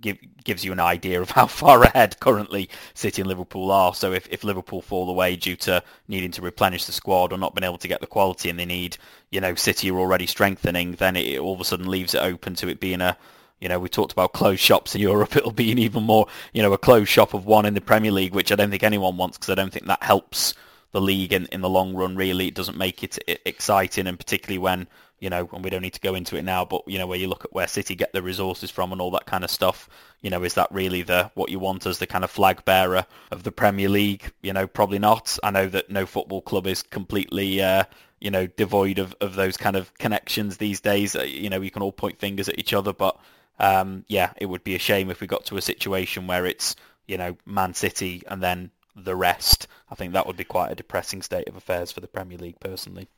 give, 0.00 0.18
gives 0.44 0.64
you 0.64 0.72
an 0.72 0.80
idea 0.80 1.20
of 1.20 1.30
how 1.30 1.46
far 1.62 1.82
ahead 1.82 2.18
currently 2.20 2.68
City 2.94 3.22
and 3.22 3.28
Liverpool 3.28 3.70
are. 3.70 3.94
So 3.94 4.12
if, 4.12 4.28
if 4.30 4.44
Liverpool 4.44 4.82
fall 4.82 5.08
away 5.08 5.36
due 5.36 5.56
to 5.56 5.82
needing 6.08 6.30
to 6.32 6.42
replenish 6.42 6.86
the 6.86 6.92
squad 6.92 7.32
or 7.32 7.38
not 7.38 7.54
being 7.54 7.64
able 7.64 7.78
to 7.78 7.88
get 7.88 8.00
the 8.00 8.06
quality 8.06 8.50
and 8.50 8.58
they 8.58 8.66
need, 8.66 8.96
you 9.30 9.40
know, 9.40 9.54
City 9.54 9.90
are 9.90 9.98
already 9.98 10.26
strengthening, 10.26 10.92
then 10.92 11.16
it 11.16 11.38
all 11.38 11.54
of 11.54 11.60
a 11.60 11.64
sudden 11.64 11.88
leaves 11.88 12.14
it 12.14 12.22
open 12.22 12.54
to 12.56 12.68
it 12.68 12.80
being 12.80 13.00
a, 13.00 13.16
you 13.60 13.68
know, 13.68 13.78
we 13.78 13.88
talked 13.88 14.12
about 14.12 14.32
closed 14.32 14.60
shops 14.60 14.94
in 14.94 15.00
Europe. 15.10 15.36
It'll 15.36 15.52
be 15.52 15.72
an 15.72 15.78
even 15.78 16.02
more, 16.02 16.26
you 16.52 16.62
know, 16.62 16.72
a 16.72 16.78
closed 16.78 17.10
shop 17.10 17.34
of 17.34 17.46
one 17.46 17.66
in 17.66 17.74
the 17.74 17.80
Premier 17.80 18.12
League, 18.12 18.34
which 18.34 18.52
I 18.52 18.56
don't 18.56 18.70
think 18.70 18.82
anyone 18.82 19.16
wants 19.16 19.38
because 19.38 19.50
I 19.50 19.54
don't 19.54 19.72
think 19.72 19.86
that 19.86 20.02
helps 20.02 20.54
the 20.92 21.00
league 21.00 21.32
in, 21.32 21.46
in 21.46 21.60
the 21.60 21.68
long 21.68 21.94
run. 21.94 22.16
Really, 22.16 22.48
it 22.48 22.54
doesn't 22.54 22.76
make 22.76 23.02
it 23.04 23.18
exciting, 23.46 24.06
and 24.06 24.18
particularly 24.18 24.58
when 24.58 24.88
you 25.20 25.28
know, 25.28 25.48
and 25.52 25.62
we 25.62 25.70
don't 25.70 25.82
need 25.82 25.92
to 25.92 26.00
go 26.00 26.14
into 26.14 26.36
it 26.36 26.42
now, 26.42 26.64
but 26.64 26.82
you 26.86 26.98
know, 26.98 27.06
where 27.06 27.18
you 27.18 27.28
look 27.28 27.44
at 27.44 27.52
where 27.52 27.68
City 27.68 27.94
get 27.94 28.12
the 28.12 28.22
resources 28.22 28.70
from 28.70 28.90
and 28.90 29.00
all 29.00 29.10
that 29.12 29.26
kind 29.26 29.44
of 29.44 29.50
stuff, 29.50 29.88
you 30.22 30.30
know, 30.30 30.42
is 30.42 30.54
that 30.54 30.72
really 30.72 31.02
the 31.02 31.30
what 31.34 31.50
you 31.50 31.58
want 31.58 31.86
as 31.86 31.98
the 31.98 32.06
kind 32.06 32.24
of 32.24 32.30
flag 32.30 32.64
bearer 32.64 33.06
of 33.30 33.42
the 33.42 33.52
Premier 33.52 33.88
League? 33.88 34.32
You 34.42 34.54
know, 34.54 34.66
probably 34.66 34.98
not. 34.98 35.38
I 35.42 35.50
know 35.50 35.68
that 35.68 35.90
no 35.90 36.06
football 36.06 36.40
club 36.40 36.66
is 36.66 36.82
completely, 36.82 37.60
uh, 37.60 37.84
you 38.18 38.30
know, 38.30 38.46
devoid 38.46 38.98
of, 38.98 39.14
of 39.20 39.34
those 39.34 39.58
kind 39.58 39.76
of 39.76 39.92
connections 39.98 40.56
these 40.56 40.80
days. 40.80 41.14
Uh, 41.14 41.22
you 41.22 41.50
know, 41.50 41.60
you 41.60 41.70
can 41.70 41.82
all 41.82 41.92
point 41.92 42.18
fingers 42.18 42.48
at 42.48 42.58
each 42.58 42.72
other, 42.72 42.94
but 42.94 43.18
um, 43.58 44.06
yeah, 44.08 44.32
it 44.38 44.46
would 44.46 44.64
be 44.64 44.74
a 44.74 44.78
shame 44.78 45.10
if 45.10 45.20
we 45.20 45.26
got 45.26 45.44
to 45.46 45.58
a 45.58 45.62
situation 45.62 46.26
where 46.26 46.46
it's, 46.46 46.76
you 47.06 47.18
know, 47.18 47.36
Man 47.44 47.74
City 47.74 48.22
and 48.26 48.42
then 48.42 48.70
the 48.96 49.14
rest. 49.14 49.66
I 49.90 49.96
think 49.96 50.14
that 50.14 50.26
would 50.26 50.38
be 50.38 50.44
quite 50.44 50.72
a 50.72 50.76
depressing 50.76 51.20
state 51.20 51.46
of 51.46 51.56
affairs 51.56 51.92
for 51.92 52.00
the 52.00 52.08
Premier 52.08 52.38
League 52.38 52.58
personally. 52.58 53.08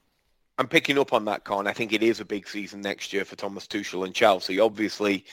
I'm 0.59 0.69
picking 0.69 0.99
up 0.99 1.13
on 1.13 1.25
that, 1.25 1.45
Kaan. 1.45 1.67
I 1.67 1.73
think 1.73 1.93
it 1.93 2.03
is 2.03 2.21
a 2.21 2.25
big 2.25 2.47
season 2.47 2.83
next 2.83 3.13
year 3.13 3.25
for 3.25 3.37
Thomas 3.37 3.67
Tuchel 3.67 4.05
and 4.05 4.15
Chelsea. 4.15 4.61
Obviously, 4.61 5.25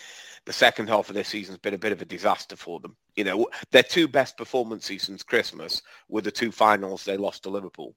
the 0.45 0.53
second 0.53 0.87
half 0.87 1.09
of 1.09 1.15
this 1.15 1.27
season's 1.27 1.57
been 1.57 1.73
a 1.73 1.77
bit 1.79 1.91
of 1.91 2.01
a 2.01 2.05
disaster 2.05 2.55
for 2.55 2.79
them. 2.79 2.95
You 3.15 3.25
know, 3.25 3.49
their 3.71 3.83
two 3.83 4.07
best 4.07 4.37
performances 4.37 5.03
since 5.03 5.21
Christmas 5.23 5.81
were 6.07 6.21
the 6.21 6.31
two 6.31 6.51
finals 6.51 7.03
they 7.03 7.17
lost 7.17 7.43
to 7.43 7.49
Liverpool. 7.49 7.95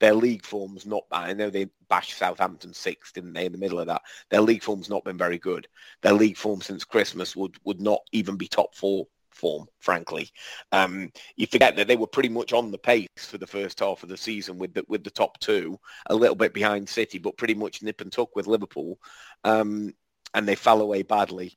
Their 0.00 0.14
league 0.14 0.44
form's 0.44 0.86
not 0.86 1.08
bad. 1.10 1.30
I 1.30 1.32
know 1.32 1.50
they 1.50 1.70
bashed 1.88 2.18
Southampton 2.18 2.72
six, 2.72 3.12
didn't 3.12 3.32
they, 3.32 3.46
in 3.46 3.52
the 3.52 3.58
middle 3.58 3.80
of 3.80 3.86
that? 3.86 4.02
Their 4.30 4.40
league 4.40 4.62
form's 4.62 4.90
not 4.90 5.04
been 5.04 5.18
very 5.18 5.38
good. 5.38 5.66
Their 6.02 6.12
league 6.12 6.36
form 6.36 6.60
since 6.60 6.84
Christmas 6.84 7.34
would, 7.34 7.56
would 7.64 7.80
not 7.80 8.00
even 8.12 8.36
be 8.36 8.46
top 8.46 8.74
four 8.74 9.06
form, 9.38 9.66
frankly. 9.78 10.30
Um, 10.72 11.10
you 11.36 11.46
forget 11.46 11.76
that 11.76 11.86
they 11.86 11.96
were 11.96 12.06
pretty 12.06 12.28
much 12.28 12.52
on 12.52 12.70
the 12.70 12.78
pace 12.78 13.08
for 13.16 13.38
the 13.38 13.46
first 13.46 13.80
half 13.80 14.02
of 14.02 14.08
the 14.08 14.16
season 14.16 14.58
with 14.58 14.74
the, 14.74 14.84
with 14.88 15.04
the 15.04 15.10
top 15.10 15.38
two, 15.38 15.78
a 16.06 16.14
little 16.14 16.36
bit 16.36 16.52
behind 16.52 16.88
City, 16.88 17.18
but 17.18 17.36
pretty 17.36 17.54
much 17.54 17.82
nip 17.82 18.00
and 18.00 18.12
tuck 18.12 18.34
with 18.34 18.46
Liverpool, 18.46 18.98
um, 19.44 19.94
and 20.34 20.46
they 20.46 20.54
fell 20.54 20.80
away 20.80 21.02
badly. 21.02 21.54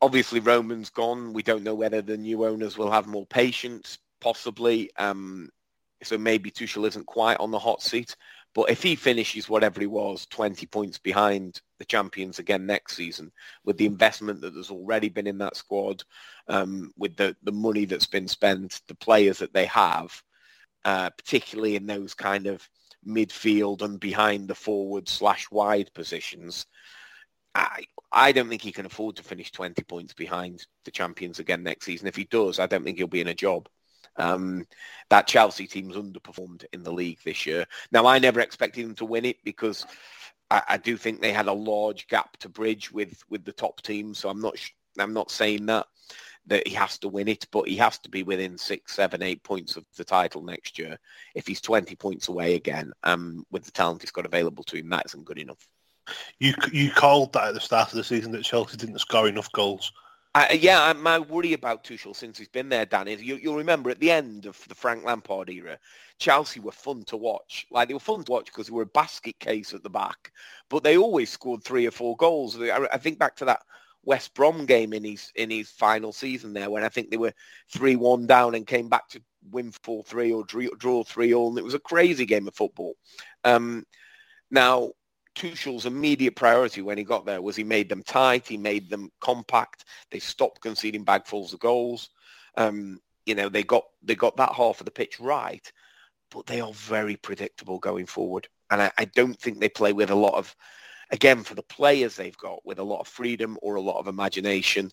Obviously, 0.00 0.40
Roman's 0.40 0.90
gone. 0.90 1.34
We 1.34 1.42
don't 1.42 1.64
know 1.64 1.74
whether 1.74 2.00
the 2.00 2.16
new 2.16 2.46
owners 2.46 2.78
will 2.78 2.90
have 2.90 3.06
more 3.06 3.26
patience, 3.26 3.98
possibly. 4.20 4.90
Um, 4.96 5.50
so 6.02 6.16
maybe 6.16 6.50
Tuchel 6.50 6.86
isn't 6.88 7.06
quite 7.06 7.38
on 7.40 7.50
the 7.50 7.58
hot 7.58 7.82
seat. 7.82 8.16
But 8.54 8.70
if 8.70 8.82
he 8.82 8.94
finishes 8.94 9.48
whatever 9.48 9.80
he 9.80 9.86
was, 9.86 10.26
20 10.26 10.66
points 10.66 10.98
behind 10.98 11.60
the 11.84 11.88
champions 11.88 12.38
again 12.38 12.64
next 12.64 12.96
season, 12.96 13.30
with 13.64 13.76
the 13.76 13.84
investment 13.84 14.40
that 14.40 14.54
there's 14.54 14.70
already 14.70 15.10
been 15.10 15.26
in 15.26 15.36
that 15.38 15.56
squad, 15.56 16.02
um, 16.48 16.90
with 16.96 17.14
the, 17.16 17.36
the 17.42 17.52
money 17.52 17.84
that's 17.84 18.06
been 18.06 18.26
spent, 18.26 18.80
the 18.88 18.94
players 18.94 19.38
that 19.38 19.52
they 19.52 19.66
have, 19.66 20.22
uh, 20.86 21.10
particularly 21.10 21.76
in 21.76 21.86
those 21.86 22.14
kind 22.14 22.46
of 22.46 22.66
midfield 23.06 23.82
and 23.82 24.00
behind 24.00 24.48
the 24.48 24.54
forward 24.54 25.08
slash 25.10 25.50
wide 25.50 25.92
positions, 25.92 26.64
I, 27.54 27.84
I 28.10 28.32
don't 28.32 28.48
think 28.48 28.62
he 28.62 28.72
can 28.72 28.86
afford 28.86 29.16
to 29.16 29.22
finish 29.22 29.52
20 29.52 29.82
points 29.82 30.14
behind 30.14 30.66
the 30.86 30.90
champions 30.90 31.38
again 31.38 31.62
next 31.62 31.84
season. 31.84 32.08
If 32.08 32.16
he 32.16 32.24
does, 32.24 32.58
I 32.58 32.66
don't 32.66 32.82
think 32.82 32.96
he'll 32.96 33.06
be 33.06 33.20
in 33.20 33.28
a 33.28 33.34
job. 33.34 33.68
Um, 34.16 34.64
that 35.10 35.26
Chelsea 35.26 35.66
team's 35.66 35.96
underperformed 35.96 36.64
in 36.72 36.82
the 36.82 36.92
league 36.92 37.18
this 37.24 37.46
year. 37.46 37.66
Now, 37.90 38.06
I 38.06 38.18
never 38.20 38.40
expected 38.40 38.86
them 38.86 38.94
to 38.96 39.04
win 39.04 39.24
it 39.24 39.38
because 39.44 39.84
I, 40.54 40.62
I 40.74 40.76
do 40.76 40.96
think 40.96 41.20
they 41.20 41.32
had 41.32 41.48
a 41.48 41.52
large 41.52 42.06
gap 42.06 42.36
to 42.38 42.48
bridge 42.48 42.92
with 42.92 43.22
with 43.28 43.44
the 43.44 43.52
top 43.52 43.82
team. 43.82 44.14
So 44.14 44.28
I'm 44.28 44.40
not 44.40 44.54
I'm 44.98 45.12
not 45.12 45.30
saying 45.30 45.66
that 45.66 45.86
that 46.46 46.66
he 46.68 46.74
has 46.74 46.98
to 46.98 47.08
win 47.08 47.26
it, 47.26 47.46
but 47.50 47.66
he 47.66 47.76
has 47.76 47.98
to 47.98 48.10
be 48.10 48.22
within 48.22 48.58
six, 48.58 48.94
seven, 48.94 49.22
eight 49.22 49.42
points 49.42 49.76
of 49.76 49.86
the 49.96 50.04
title 50.04 50.42
next 50.42 50.78
year. 50.78 50.98
If 51.34 51.46
he's 51.46 51.62
20 51.62 51.96
points 51.96 52.28
away 52.28 52.54
again, 52.54 52.92
um, 53.02 53.46
with 53.50 53.64
the 53.64 53.70
talent 53.70 54.02
he's 54.02 54.10
got 54.10 54.26
available 54.26 54.62
to 54.64 54.76
him, 54.76 54.90
that 54.90 55.06
isn't 55.06 55.24
good 55.24 55.38
enough. 55.38 55.66
You 56.38 56.54
you 56.70 56.90
called 56.90 57.32
that 57.32 57.48
at 57.48 57.54
the 57.54 57.60
start 57.60 57.88
of 57.90 57.96
the 57.96 58.04
season 58.04 58.30
that 58.32 58.44
Chelsea 58.44 58.76
didn't 58.76 58.98
score 58.98 59.26
enough 59.26 59.50
goals. 59.52 59.90
Uh, 60.34 60.46
yeah, 60.52 60.92
my 60.94 61.18
worry 61.18 61.52
about 61.52 61.84
Tuchel 61.84 62.14
since 62.14 62.36
he's 62.36 62.48
been 62.48 62.68
there, 62.68 62.84
Dan, 62.84 63.06
is 63.06 63.22
you, 63.22 63.40
will 63.44 63.56
remember 63.56 63.88
at 63.88 64.00
the 64.00 64.10
end 64.10 64.46
of 64.46 64.60
the 64.68 64.74
Frank 64.74 65.04
Lampard 65.04 65.48
era, 65.48 65.78
Chelsea 66.18 66.60
were 66.60 66.72
fun 66.72 67.04
to 67.04 67.16
watch. 67.16 67.66
Like 67.70 67.88
they 67.88 67.94
were 67.94 68.00
fun 68.00 68.24
to 68.24 68.32
watch 68.32 68.46
because 68.46 68.66
they 68.66 68.72
were 68.72 68.82
a 68.82 68.86
basket 68.86 69.38
case 69.38 69.74
at 69.74 69.82
the 69.82 69.90
back, 69.90 70.32
but 70.70 70.82
they 70.82 70.96
always 70.96 71.30
scored 71.30 71.62
three 71.62 71.86
or 71.86 71.90
four 71.90 72.16
goals. 72.16 72.60
I, 72.60 72.98
think 72.98 73.18
back 73.18 73.36
to 73.36 73.44
that 73.46 73.62
West 74.04 74.34
Brom 74.34 74.66
game 74.66 74.92
in 74.92 75.04
his 75.04 75.32
in 75.34 75.50
his 75.50 75.70
final 75.70 76.12
season 76.12 76.52
there, 76.52 76.70
when 76.70 76.84
I 76.84 76.88
think 76.88 77.10
they 77.10 77.16
were 77.16 77.34
three 77.72 77.96
one 77.96 78.26
down 78.26 78.54
and 78.54 78.66
came 78.66 78.88
back 78.88 79.08
to 79.10 79.22
win 79.50 79.72
four 79.82 80.02
three 80.04 80.32
or 80.32 80.44
draw 80.44 81.02
three 81.02 81.34
all, 81.34 81.50
and 81.50 81.58
it 81.58 81.64
was 81.64 81.74
a 81.74 81.80
crazy 81.80 82.26
game 82.26 82.48
of 82.48 82.54
football. 82.54 82.94
Um, 83.44 83.84
now 84.50 84.92
Tuchel's 85.34 85.86
immediate 85.86 86.36
priority 86.36 86.80
when 86.80 86.98
he 86.98 87.04
got 87.04 87.26
there 87.26 87.42
was 87.42 87.56
he 87.56 87.64
made 87.64 87.88
them 87.88 88.02
tight, 88.02 88.46
he 88.46 88.56
made 88.56 88.88
them 88.88 89.10
compact. 89.20 89.84
They 90.10 90.20
stopped 90.20 90.60
conceding 90.60 91.04
bagfuls 91.04 91.52
of 91.52 91.60
goals. 91.60 92.10
Um, 92.56 93.00
you 93.26 93.34
know, 93.34 93.48
they 93.48 93.62
got 93.62 93.84
they 94.02 94.14
got 94.14 94.36
that 94.36 94.52
half 94.52 94.80
of 94.80 94.84
the 94.84 94.90
pitch 94.90 95.18
right, 95.18 95.70
but 96.34 96.46
they 96.46 96.60
are 96.60 96.72
very 96.72 97.16
predictable 97.16 97.78
going 97.78 98.06
forward. 98.06 98.48
And 98.70 98.82
I, 98.82 98.90
I 98.98 99.04
don't 99.04 99.38
think 99.38 99.60
they 99.60 99.68
play 99.68 99.92
with 99.92 100.10
a 100.10 100.16
lot 100.16 100.34
of, 100.34 100.54
again, 101.10 101.44
for 101.44 101.54
the 101.54 101.62
players 101.62 102.16
they've 102.16 102.36
got, 102.36 102.66
with 102.66 102.80
a 102.80 102.84
lot 102.84 103.00
of 103.00 103.06
freedom 103.06 103.56
or 103.62 103.76
a 103.76 103.80
lot 103.80 104.00
of 104.00 104.08
imagination. 104.08 104.90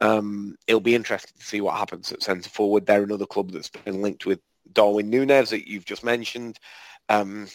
Um, 0.00 0.56
it'll 0.66 0.80
be 0.80 0.96
interesting 0.96 1.38
to 1.38 1.46
see 1.46 1.60
what 1.60 1.76
happens 1.76 2.10
at 2.10 2.22
centre 2.22 2.50
forward. 2.50 2.84
They're 2.84 3.04
another 3.04 3.26
club 3.26 3.52
that's 3.52 3.70
been 3.70 4.02
linked 4.02 4.26
with 4.26 4.40
Darwin 4.72 5.08
Nunez 5.08 5.50
that 5.50 5.68
you've 5.68 5.84
just 5.84 6.02
mentioned. 6.02 6.58
Um, 7.08 7.46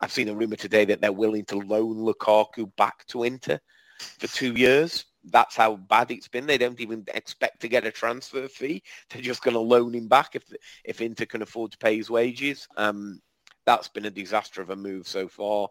I've 0.00 0.12
seen 0.12 0.28
a 0.28 0.34
rumor 0.34 0.56
today 0.56 0.84
that 0.84 1.00
they're 1.00 1.10
willing 1.10 1.46
to 1.46 1.56
loan 1.56 1.96
Lukaku 1.96 2.70
back 2.76 3.04
to 3.08 3.24
Inter 3.24 3.58
for 3.98 4.28
two 4.28 4.52
years. 4.52 5.06
That's 5.30 5.56
how 5.56 5.76
bad 5.76 6.10
it's 6.10 6.28
been. 6.28 6.46
They 6.46 6.58
don't 6.58 6.80
even 6.80 7.04
expect 7.14 7.60
to 7.60 7.68
get 7.68 7.86
a 7.86 7.90
transfer 7.90 8.48
fee. 8.48 8.82
They're 9.10 9.22
just 9.22 9.42
going 9.42 9.54
to 9.54 9.60
loan 9.60 9.94
him 9.94 10.08
back 10.08 10.36
if 10.36 10.44
if 10.84 11.00
Inter 11.00 11.26
can 11.26 11.42
afford 11.42 11.72
to 11.72 11.78
pay 11.78 11.96
his 11.96 12.10
wages. 12.10 12.68
Um, 12.76 13.20
that's 13.64 13.88
been 13.88 14.06
a 14.06 14.10
disaster 14.10 14.62
of 14.62 14.70
a 14.70 14.76
move 14.76 15.08
so 15.08 15.28
far. 15.28 15.68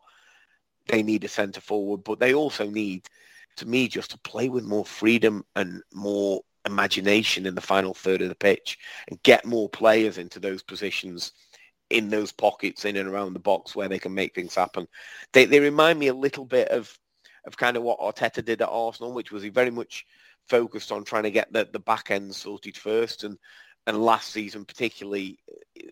They 0.88 1.02
need 1.02 1.24
a 1.24 1.30
centre 1.30 1.62
forward, 1.62 2.04
but 2.04 2.20
they 2.20 2.34
also 2.34 2.70
need, 2.70 3.08
to 3.58 3.66
me, 3.66 3.88
just 3.88 4.12
to 4.12 4.20
play 4.20 4.50
with 4.50 4.66
more 4.66 4.86
freedom 4.86 5.44
and 5.56 5.82
more 5.94 6.42
imagination 6.66 7.46
in 7.46 7.56
the 7.56 7.62
final 7.62 7.94
third 7.94 8.22
of 8.22 8.30
the 8.30 8.36
pitch 8.36 8.78
and 9.08 9.22
get 9.24 9.46
more 9.46 9.70
players 9.70 10.18
into 10.18 10.40
those 10.40 10.64
positions 10.64 11.32
in 11.92 12.10
those 12.10 12.32
pockets 12.32 12.86
in 12.86 12.98
and 12.98 13.08
around 13.08 13.34
the 13.34 13.40
box 13.40 13.76
where 13.76 13.88
they 13.88 14.00
can 14.00 14.14
make 14.14 14.34
things 14.34 14.56
happen. 14.56 14.88
They 15.34 15.46
they 15.46 15.60
remind 15.60 16.00
me 16.00 16.08
a 16.08 16.14
little 16.14 16.46
bit 16.46 16.70
of 16.70 16.98
of 17.46 17.58
kind 17.58 17.78
of 17.78 17.84
what 17.84 18.00
Arteta 18.00 18.44
did 18.44 18.62
at 18.62 18.70
Arsenal, 18.70 19.14
which 19.14 19.32
was 19.32 19.44
he 19.44 19.50
very 19.50 19.72
much 19.72 20.06
focused 20.48 20.92
on 20.92 21.04
trying 21.04 21.24
to 21.24 21.32
get 21.32 21.52
the, 21.52 21.68
the 21.72 21.80
back 21.80 22.12
end 22.12 22.34
sorted 22.34 22.78
first 22.78 23.24
and 23.24 23.38
and 23.88 24.04
last 24.04 24.32
season 24.32 24.66
particularly 24.66 25.38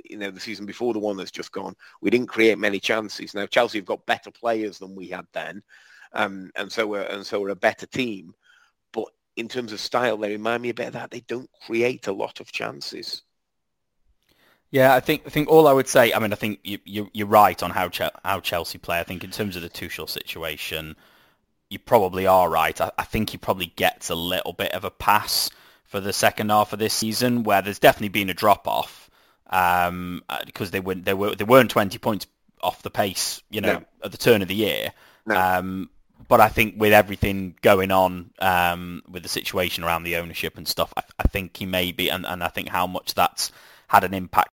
you 0.03 0.17
know 0.17 0.31
the 0.31 0.39
season 0.39 0.65
before 0.65 0.93
the 0.93 0.99
one 0.99 1.17
that's 1.17 1.31
just 1.31 1.51
gone 1.51 1.75
we 2.01 2.09
didn't 2.09 2.27
create 2.27 2.57
many 2.57 2.79
chances 2.79 3.33
now 3.33 3.45
chelsea 3.45 3.77
have 3.77 3.85
got 3.85 4.05
better 4.05 4.31
players 4.31 4.79
than 4.79 4.95
we 4.95 5.07
had 5.07 5.25
then 5.33 5.61
um, 6.13 6.51
and 6.55 6.71
so 6.71 6.85
we're 6.85 7.01
and 7.01 7.25
so 7.25 7.39
we're 7.39 7.49
a 7.49 7.55
better 7.55 7.85
team 7.87 8.33
but 8.91 9.05
in 9.35 9.47
terms 9.47 9.71
of 9.73 9.79
style 9.79 10.17
they 10.17 10.29
remind 10.29 10.61
me 10.61 10.69
a 10.69 10.73
bit 10.73 10.87
of 10.87 10.93
that 10.93 11.11
they 11.11 11.21
don't 11.21 11.49
create 11.65 12.07
a 12.07 12.13
lot 12.13 12.39
of 12.39 12.51
chances 12.51 13.23
yeah, 14.69 14.95
I 14.95 15.01
think 15.01 15.21
I 15.27 15.29
think 15.29 15.49
all 15.49 15.67
I 15.67 15.71
would 15.71 15.87
say. 15.87 16.11
I 16.13 16.17
mean, 16.17 16.33
I 16.33 16.35
think 16.35 16.57
you, 16.63 16.79
you 16.83 17.07
you're 17.13 17.27
right 17.27 17.61
on 17.61 17.69
how 17.69 17.91
how 18.25 18.39
Chelsea 18.39 18.79
play. 18.79 18.99
I 18.99 19.03
think 19.03 19.23
in 19.23 19.29
terms 19.29 19.55
of 19.55 19.61
the 19.61 19.69
Tuchel 19.69 20.09
situation, 20.09 20.95
you 21.73 21.79
probably 21.79 22.27
are 22.27 22.49
right. 22.49 22.79
I, 22.79 22.91
I 22.97 23.03
think 23.03 23.31
he 23.31 23.37
probably 23.37 23.73
gets 23.75 24.09
a 24.09 24.15
little 24.15 24.53
bit 24.53 24.71
of 24.73 24.85
a 24.85 24.91
pass 24.91 25.49
for 25.85 25.99
the 25.99 26.13
second 26.13 26.49
half 26.49 26.71
of 26.71 26.79
this 26.79 26.93
season, 26.93 27.43
where 27.43 27.61
there's 27.61 27.79
definitely 27.79 28.09
been 28.09 28.29
a 28.29 28.33
drop 28.33 28.67
off 28.67 29.09
um, 29.49 30.23
uh, 30.29 30.39
because 30.45 30.71
they 30.71 30.79
weren't 30.79 31.05
they 31.05 31.13
were 31.13 31.35
they 31.35 31.43
weren't 31.43 31.71
20 31.71 31.97
points 31.97 32.27
off 32.61 32.81
the 32.81 32.89
pace, 32.89 33.41
you 33.49 33.61
know, 33.61 33.73
no. 33.73 33.85
at 34.03 34.11
the 34.11 34.17
turn 34.17 34.41
of 34.41 34.47
the 34.47 34.55
year. 34.55 34.93
No. 35.25 35.35
Um, 35.35 35.89
but 36.27 36.39
I 36.39 36.47
think 36.47 36.75
with 36.77 36.93
everything 36.93 37.55
going 37.61 37.91
on 37.91 38.31
um, 38.39 39.03
with 39.09 39.23
the 39.23 39.29
situation 39.29 39.83
around 39.83 40.03
the 40.03 40.17
ownership 40.17 40.57
and 40.57 40.67
stuff, 40.67 40.93
I, 40.95 41.03
I 41.19 41.23
think 41.23 41.57
he 41.57 41.65
may 41.65 41.91
be, 41.91 42.09
and, 42.09 42.25
and 42.25 42.43
I 42.43 42.47
think 42.47 42.69
how 42.69 42.87
much 42.87 43.13
that's 43.13 43.51
had 43.87 44.03
an 44.03 44.13
impact 44.13 44.49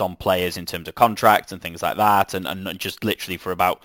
on 0.00 0.16
players 0.16 0.56
in 0.56 0.64
terms 0.64 0.88
of 0.88 0.94
contracts 0.94 1.52
and 1.52 1.60
things 1.60 1.82
like 1.82 1.96
that, 1.96 2.34
and, 2.34 2.46
and 2.46 2.78
just 2.78 3.04
literally 3.04 3.36
for 3.36 3.50
about 3.50 3.82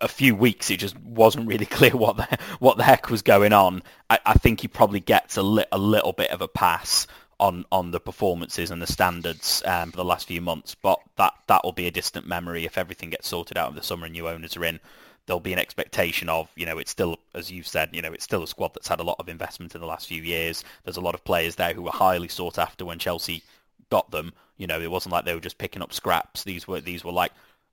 a 0.00 0.08
few 0.08 0.34
weeks 0.34 0.70
it 0.70 0.78
just 0.78 0.98
wasn't 1.00 1.46
really 1.46 1.66
clear 1.78 1.92
what 1.92 2.16
the 2.16 2.38
what 2.58 2.76
the 2.76 2.84
heck 2.84 3.10
was 3.10 3.22
going 3.22 3.52
on. 3.52 3.82
I, 4.10 4.18
I 4.26 4.34
think 4.34 4.60
he 4.60 4.68
probably 4.68 5.00
gets 5.00 5.36
a, 5.36 5.42
li- 5.42 5.64
a 5.72 5.78
little 5.78 6.12
bit 6.12 6.30
of 6.30 6.40
a 6.40 6.48
pass 6.48 7.06
on 7.40 7.64
on 7.72 7.90
the 7.90 8.00
performances 8.00 8.70
and 8.70 8.80
the 8.80 8.86
standards 8.86 9.62
um, 9.66 9.90
for 9.90 9.96
the 9.96 10.04
last 10.04 10.26
few 10.28 10.40
months, 10.40 10.74
but 10.74 11.00
that 11.16 11.32
that 11.48 11.64
will 11.64 11.72
be 11.72 11.86
a 11.86 11.90
distant 11.90 12.26
memory 12.26 12.64
if 12.64 12.78
everything 12.78 13.10
gets 13.10 13.28
sorted 13.28 13.58
out 13.58 13.70
in 13.70 13.74
the 13.74 13.82
summer 13.82 14.06
and 14.06 14.12
new 14.12 14.28
owners 14.28 14.56
are 14.56 14.64
in. 14.64 14.80
There'll 15.26 15.40
be 15.40 15.52
an 15.52 15.58
expectation 15.60 16.28
of, 16.28 16.48
you 16.56 16.66
know, 16.66 16.78
it's 16.78 16.90
still, 16.90 17.16
as 17.32 17.48
you've 17.48 17.68
said, 17.68 17.90
you 17.92 18.02
know, 18.02 18.12
it's 18.12 18.24
still 18.24 18.42
a 18.42 18.48
squad 18.48 18.74
that's 18.74 18.88
had 18.88 18.98
a 18.98 19.04
lot 19.04 19.20
of 19.20 19.28
investment 19.28 19.72
in 19.72 19.80
the 19.80 19.86
last 19.86 20.08
few 20.08 20.20
years. 20.20 20.64
There's 20.82 20.96
a 20.96 21.00
lot 21.00 21.14
of 21.14 21.22
players 21.22 21.54
there 21.54 21.74
who 21.74 21.82
were 21.82 21.92
highly 21.92 22.26
sought 22.26 22.58
after 22.58 22.84
when 22.84 22.98
Chelsea 22.98 23.44
got 23.88 24.10
them. 24.10 24.32
You 24.56 24.66
know, 24.66 24.80
it 24.80 24.90
wasn't 24.90 25.12
like 25.12 25.24
they 25.24 25.34
were 25.34 25.40
just 25.40 25.58
picking 25.58 25.80
up 25.80 25.92
scraps. 25.92 26.42
These 26.42 26.66
were 26.66 26.80
these 26.80 27.04
were 27.04 27.12
like 27.12 27.30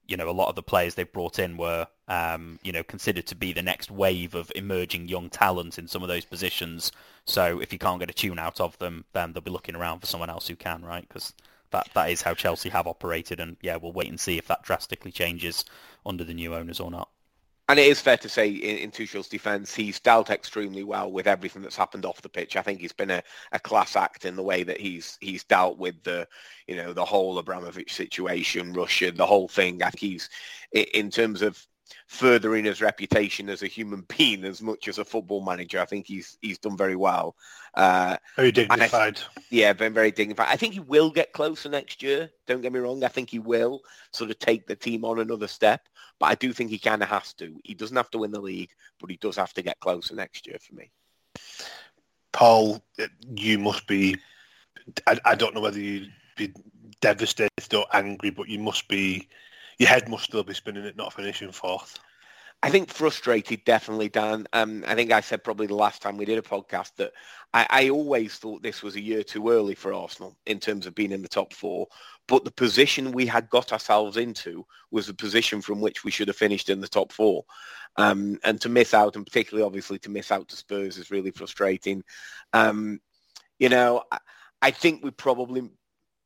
you 0.10 0.18
know, 0.18 0.30
a 0.30 0.32
lot 0.32 0.50
of 0.50 0.56
the 0.56 0.64
players 0.64 0.96
they've 0.96 1.12
brought 1.12 1.38
in 1.40 1.56
were, 1.56 1.88
um, 2.10 2.60
you 2.64 2.72
know, 2.72 2.84
considered 2.84 3.28
to 3.28 3.36
be 3.36 3.54
the 3.54 3.62
next 3.62 3.90
wave 3.90 4.36
of 4.36 4.52
emerging 4.56 5.08
young 5.08 5.30
talent 5.30 5.78
in 5.78 5.88
some 5.88 6.02
of 6.02 6.10
those 6.10 6.26
positions. 6.26 6.92
So 7.26 7.62
if 7.62 7.72
you 7.72 7.80
can't 7.80 8.00
get 8.00 8.10
a 8.10 8.14
tune 8.14 8.40
out 8.40 8.60
of 8.60 8.78
them, 8.80 9.06
then 9.14 9.32
they'll 9.32 9.42
be 9.42 9.52
looking 9.52 9.76
around 9.76 10.00
for 10.00 10.08
someone 10.08 10.30
else 10.30 10.48
who 10.48 10.56
can, 10.56 10.84
right? 10.84 11.08
Because 11.08 11.34
that, 11.70 11.88
that 11.94 12.10
is 12.10 12.24
how 12.24 12.34
Chelsea 12.34 12.70
have 12.70 12.88
operated. 12.88 13.40
And 13.40 13.56
yeah, 13.62 13.78
we'll 13.78 13.94
wait 13.94 14.10
and 14.10 14.20
see 14.20 14.40
if 14.40 14.48
that 14.48 14.64
drastically 14.64 15.12
changes 15.12 15.66
under 16.06 16.24
the 16.24 16.34
new 16.34 16.56
owners 16.56 16.80
or 16.80 16.90
not. 16.90 17.10
And 17.68 17.78
it 17.78 17.86
is 17.86 18.02
fair 18.02 18.18
to 18.18 18.28
say, 18.28 18.50
in, 18.50 18.78
in 18.78 18.90
Tuchel's 18.90 19.28
defence, 19.28 19.76
he's 19.76 20.00
dealt 20.00 20.32
extremely 20.32 20.84
well 20.84 21.12
with 21.12 21.28
everything 21.28 21.62
that's 21.62 21.76
happened 21.78 22.04
off 22.04 22.24
the 22.24 22.28
pitch. 22.28 22.56
I 22.56 22.64
think 22.64 22.82
he's 22.82 22.92
been 22.92 23.12
a, 23.12 23.22
a 23.52 23.60
class 23.60 23.96
act 23.96 24.26
in 24.26 24.36
the 24.36 24.42
way 24.42 24.64
that 24.64 24.82
he's 24.82 25.20
he's 25.22 25.44
dealt 25.44 25.78
with 25.78 26.02
the, 26.02 26.28
you 26.66 26.76
know, 26.76 26.94
the 26.94 27.06
whole 27.06 27.38
Abramovich 27.38 27.94
situation, 27.94 28.74
Russia, 28.74 29.12
the 29.12 29.28
whole 29.28 29.48
thing. 29.48 29.84
I 29.84 29.92
think 29.92 30.00
he's, 30.00 30.30
in 30.72 31.12
terms 31.12 31.44
of 31.44 31.64
furthering 32.08 32.66
his 32.66 32.82
reputation 32.82 33.50
as 33.50 33.62
a 33.62 33.68
human 33.68 34.06
being 34.18 34.44
as 34.44 34.62
much 34.62 34.88
as 34.88 34.98
a 34.98 35.06
football 35.06 35.44
manager. 35.44 35.80
I 35.80 35.86
think 35.86 36.08
he's 36.08 36.38
he's 36.42 36.58
done 36.58 36.78
very 36.78 36.96
well. 36.96 37.36
Uh, 37.76 38.18
very 38.36 38.52
dignified. 38.52 39.20
I, 39.38 39.42
yeah, 39.50 39.74
been 39.74 39.94
very 39.94 40.12
dignified. 40.12 40.48
I 40.50 40.56
think 40.56 40.74
he 40.74 40.80
will 40.80 41.12
get 41.12 41.34
closer 41.34 41.70
next 41.70 42.02
year. 42.02 42.30
Don't 42.48 42.62
get 42.62 42.74
me 42.74 42.80
wrong. 42.80 43.04
I 43.04 43.10
think 43.10 43.30
he 43.30 43.40
will 43.40 43.82
sort 44.12 44.32
of 44.32 44.40
take 44.40 44.68
the 44.68 44.76
team 44.76 45.06
on 45.06 45.20
another 45.20 45.48
step. 45.48 45.88
But 46.20 46.28
I 46.28 46.36
do 46.36 46.52
think 46.52 46.70
he 46.70 46.80
kind 46.80 47.02
of 47.02 47.10
has 47.10 47.34
to. 47.34 47.60
He 47.64 47.74
doesn't 47.74 47.96
have 47.96 48.12
to 48.12 48.18
win 48.18 48.32
the 48.32 48.42
league, 48.42 48.72
but 49.00 49.10
he 49.10 49.18
does 49.18 49.38
have 49.38 49.54
to 49.54 49.62
get 49.62 49.80
closer 49.80 50.16
next 50.16 50.48
year 50.48 50.58
for 50.60 50.76
me. 50.76 50.92
Paul, 52.32 52.84
you 53.36 53.60
must 53.60 53.88
be. 53.88 54.18
I, 55.08 55.20
I 55.26 55.36
don't 55.36 55.54
know 55.54 55.62
whether 55.62 55.80
you'd 55.80 56.12
be 56.36 56.54
devastated 57.02 57.74
or 57.74 57.86
angry, 57.94 58.32
but 58.32 58.50
you 58.50 58.60
must 58.60 58.88
be 58.88 59.28
your 59.80 59.90
head 59.90 60.10
must 60.10 60.26
still 60.26 60.44
be 60.44 60.54
spinning 60.54 60.86
it 60.86 60.98
not 60.98 61.14
finishing 61.14 61.52
fourth. 61.52 61.98
I 62.62 62.70
think 62.70 62.90
frustrated, 62.90 63.64
definitely, 63.64 64.10
Dan. 64.10 64.46
Um, 64.52 64.84
I 64.86 64.94
think 64.94 65.14
I 65.14 65.22
said 65.22 65.46
probably 65.46 65.68
the 65.68 65.76
last 65.76 66.02
time 66.02 66.18
we 66.18 66.26
did 66.26 66.38
a 66.38 66.42
podcast 66.42 66.92
that 66.98 67.14
I, 67.54 67.66
I, 67.70 67.90
always 67.90 68.36
thought 68.36 68.62
this 68.62 68.84
was 68.84 68.98
a 68.98 69.02
year 69.02 69.24
too 69.24 69.50
early 69.50 69.76
for 69.76 69.94
Arsenal 69.94 70.38
in 70.46 70.60
terms 70.60 70.86
of 70.86 70.94
being 70.94 71.14
in 71.14 71.22
the 71.22 71.30
top 71.30 71.54
four. 71.54 71.88
But 72.28 72.44
the 72.44 72.52
position 72.52 73.14
we 73.14 73.26
had 73.26 73.50
got 73.50 73.72
ourselves 73.72 74.18
into 74.18 74.66
was 74.92 75.08
the 75.08 75.14
position 75.14 75.62
from 75.62 75.80
which 75.80 76.04
we 76.04 76.12
should 76.12 76.28
have 76.28 76.36
finished 76.36 76.70
in 76.70 76.82
the 76.82 76.88
top 76.88 77.14
four. 77.14 77.46
Um, 77.96 78.38
and 78.44 78.60
to 78.60 78.68
miss 78.68 78.94
out, 78.94 79.16
and 79.16 79.26
particularly 79.26 79.66
obviously 79.66 79.98
to 80.00 80.12
miss 80.12 80.30
out 80.30 80.50
to 80.50 80.58
Spurs 80.58 80.98
is 80.98 81.12
really 81.12 81.32
frustrating. 81.32 82.04
Um, 82.52 83.00
you 83.58 83.70
know, 83.70 84.04
I, 84.12 84.18
I 84.62 84.72
think 84.72 85.02
we 85.02 85.12
probably 85.12 85.70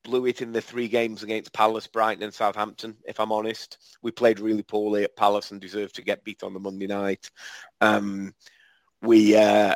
blew 0.03 0.25
it 0.25 0.41
in 0.41 0.51
the 0.51 0.61
three 0.61 0.87
games 0.87 1.23
against 1.23 1.53
Palace, 1.53 1.87
Brighton 1.87 2.23
and 2.23 2.33
Southampton, 2.33 2.97
if 3.05 3.19
I'm 3.19 3.31
honest. 3.31 3.77
We 4.01 4.11
played 4.11 4.39
really 4.39 4.63
poorly 4.63 5.03
at 5.03 5.15
Palace 5.15 5.51
and 5.51 5.61
deserved 5.61 5.95
to 5.95 6.03
get 6.03 6.23
beat 6.23 6.43
on 6.43 6.53
the 6.53 6.59
Monday 6.59 6.87
night. 6.87 7.31
Um, 7.81 8.33
we 9.01 9.35
uh, 9.35 9.75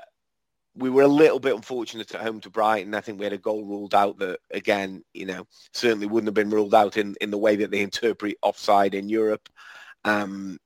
we 0.75 0.89
were 0.89 1.03
a 1.03 1.07
little 1.07 1.39
bit 1.39 1.55
unfortunate 1.55 2.13
at 2.13 2.21
home 2.21 2.39
to 2.41 2.49
Brighton. 2.49 2.93
I 2.93 3.01
think 3.01 3.19
we 3.19 3.25
had 3.25 3.33
a 3.33 3.37
goal 3.37 3.65
ruled 3.65 3.95
out 3.95 4.19
that, 4.19 4.39
again, 4.51 5.03
you 5.13 5.25
know, 5.25 5.47
certainly 5.73 6.05
wouldn't 6.05 6.27
have 6.27 6.35
been 6.35 6.51
ruled 6.51 6.75
out 6.75 6.97
in, 6.97 7.15
in 7.19 7.31
the 7.31 7.37
way 7.37 7.55
that 7.57 7.71
they 7.71 7.81
interpret 7.81 8.37
offside 8.43 8.93
in 8.93 9.09
Europe. 9.09 9.49
Um, 10.05 10.59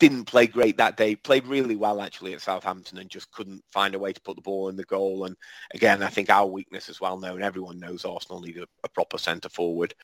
didn't 0.00 0.24
play 0.24 0.46
great 0.46 0.78
that 0.78 0.96
day. 0.96 1.14
Played 1.14 1.46
really 1.46 1.76
well 1.76 2.00
actually 2.00 2.32
at 2.32 2.40
Southampton 2.40 2.98
and 2.98 3.10
just 3.10 3.30
couldn't 3.30 3.62
find 3.70 3.94
a 3.94 3.98
way 3.98 4.14
to 4.14 4.20
put 4.22 4.34
the 4.34 4.42
ball 4.42 4.70
in 4.70 4.76
the 4.76 4.84
goal. 4.84 5.26
And 5.26 5.36
again, 5.74 6.02
I 6.02 6.08
think 6.08 6.30
our 6.30 6.46
weakness 6.46 6.88
is 6.88 7.02
well 7.02 7.18
known. 7.18 7.42
Everyone 7.42 7.78
knows 7.78 8.06
Arsenal 8.06 8.40
need 8.40 8.56
a, 8.56 8.66
a 8.82 8.88
proper 8.88 9.18
centre 9.18 9.50
forward. 9.50 9.94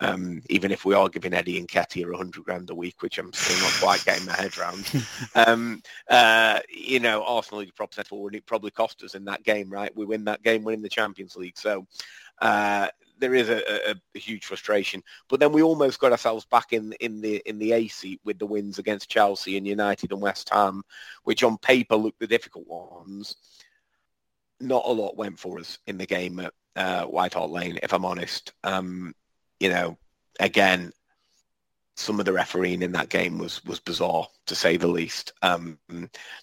Um, 0.00 0.40
even 0.48 0.72
if 0.72 0.86
we 0.86 0.94
are 0.94 1.08
giving 1.10 1.34
Eddie 1.34 1.58
and 1.58 1.68
a 1.70 2.16
hundred 2.16 2.44
grand 2.44 2.70
a 2.70 2.74
week, 2.74 3.02
which 3.02 3.18
I'm 3.18 3.32
still 3.34 3.62
not 3.62 3.72
quite 3.74 4.04
getting 4.06 4.26
my 4.26 4.32
head 4.32 4.56
around. 4.56 4.90
um, 5.34 5.82
uh, 6.08 6.60
you 6.70 6.98
know, 6.98 7.22
Arsenal 7.22 7.60
need 7.60 7.68
a 7.68 7.74
proper 7.74 7.94
centre 7.94 8.08
forward. 8.08 8.32
And 8.32 8.38
it 8.38 8.46
probably 8.46 8.70
cost 8.70 9.04
us 9.04 9.14
in 9.14 9.26
that 9.26 9.44
game, 9.44 9.68
right? 9.68 9.94
We 9.94 10.06
win 10.06 10.24
that 10.24 10.42
game, 10.42 10.64
winning 10.64 10.82
the 10.82 10.88
Champions 10.88 11.36
League. 11.36 11.58
So 11.58 11.86
uh, 12.40 12.88
there 13.22 13.34
is 13.34 13.48
a, 13.48 13.90
a, 13.90 13.94
a, 14.14 14.18
huge 14.18 14.44
frustration. 14.44 15.00
But 15.28 15.38
then 15.38 15.52
we 15.52 15.62
almost 15.62 16.00
got 16.00 16.10
ourselves 16.10 16.44
back 16.44 16.72
in 16.72 16.92
in 17.00 17.20
the 17.20 17.40
in 17.46 17.58
the 17.58 17.72
A 17.72 17.86
seat 17.86 18.20
with 18.24 18.38
the 18.38 18.46
wins 18.46 18.78
against 18.78 19.08
Chelsea 19.08 19.56
and 19.56 19.66
United 19.66 20.10
and 20.10 20.20
West 20.20 20.50
Ham, 20.50 20.82
which 21.22 21.44
on 21.44 21.56
paper 21.56 21.94
looked 21.94 22.18
the 22.18 22.26
difficult 22.26 22.66
ones. 22.66 23.36
Not 24.60 24.84
a 24.84 24.92
lot 24.92 25.16
went 25.16 25.38
for 25.38 25.60
us 25.60 25.78
in 25.86 25.98
the 25.98 26.06
game 26.06 26.40
at 26.40 26.52
uh, 26.74 27.04
White 27.04 27.34
Hart 27.34 27.50
Lane, 27.50 27.78
if 27.82 27.94
I'm 27.94 28.04
honest. 28.04 28.52
Um, 28.64 29.14
you 29.60 29.70
know, 29.70 29.96
again, 30.40 30.92
some 31.96 32.18
of 32.18 32.24
the 32.24 32.32
refereeing 32.32 32.82
in 32.82 32.92
that 32.92 33.10
game 33.10 33.38
was 33.38 33.64
was 33.64 33.80
bizarre 33.80 34.26
to 34.46 34.54
say 34.54 34.76
the 34.76 34.86
least. 34.86 35.32
Um, 35.42 35.78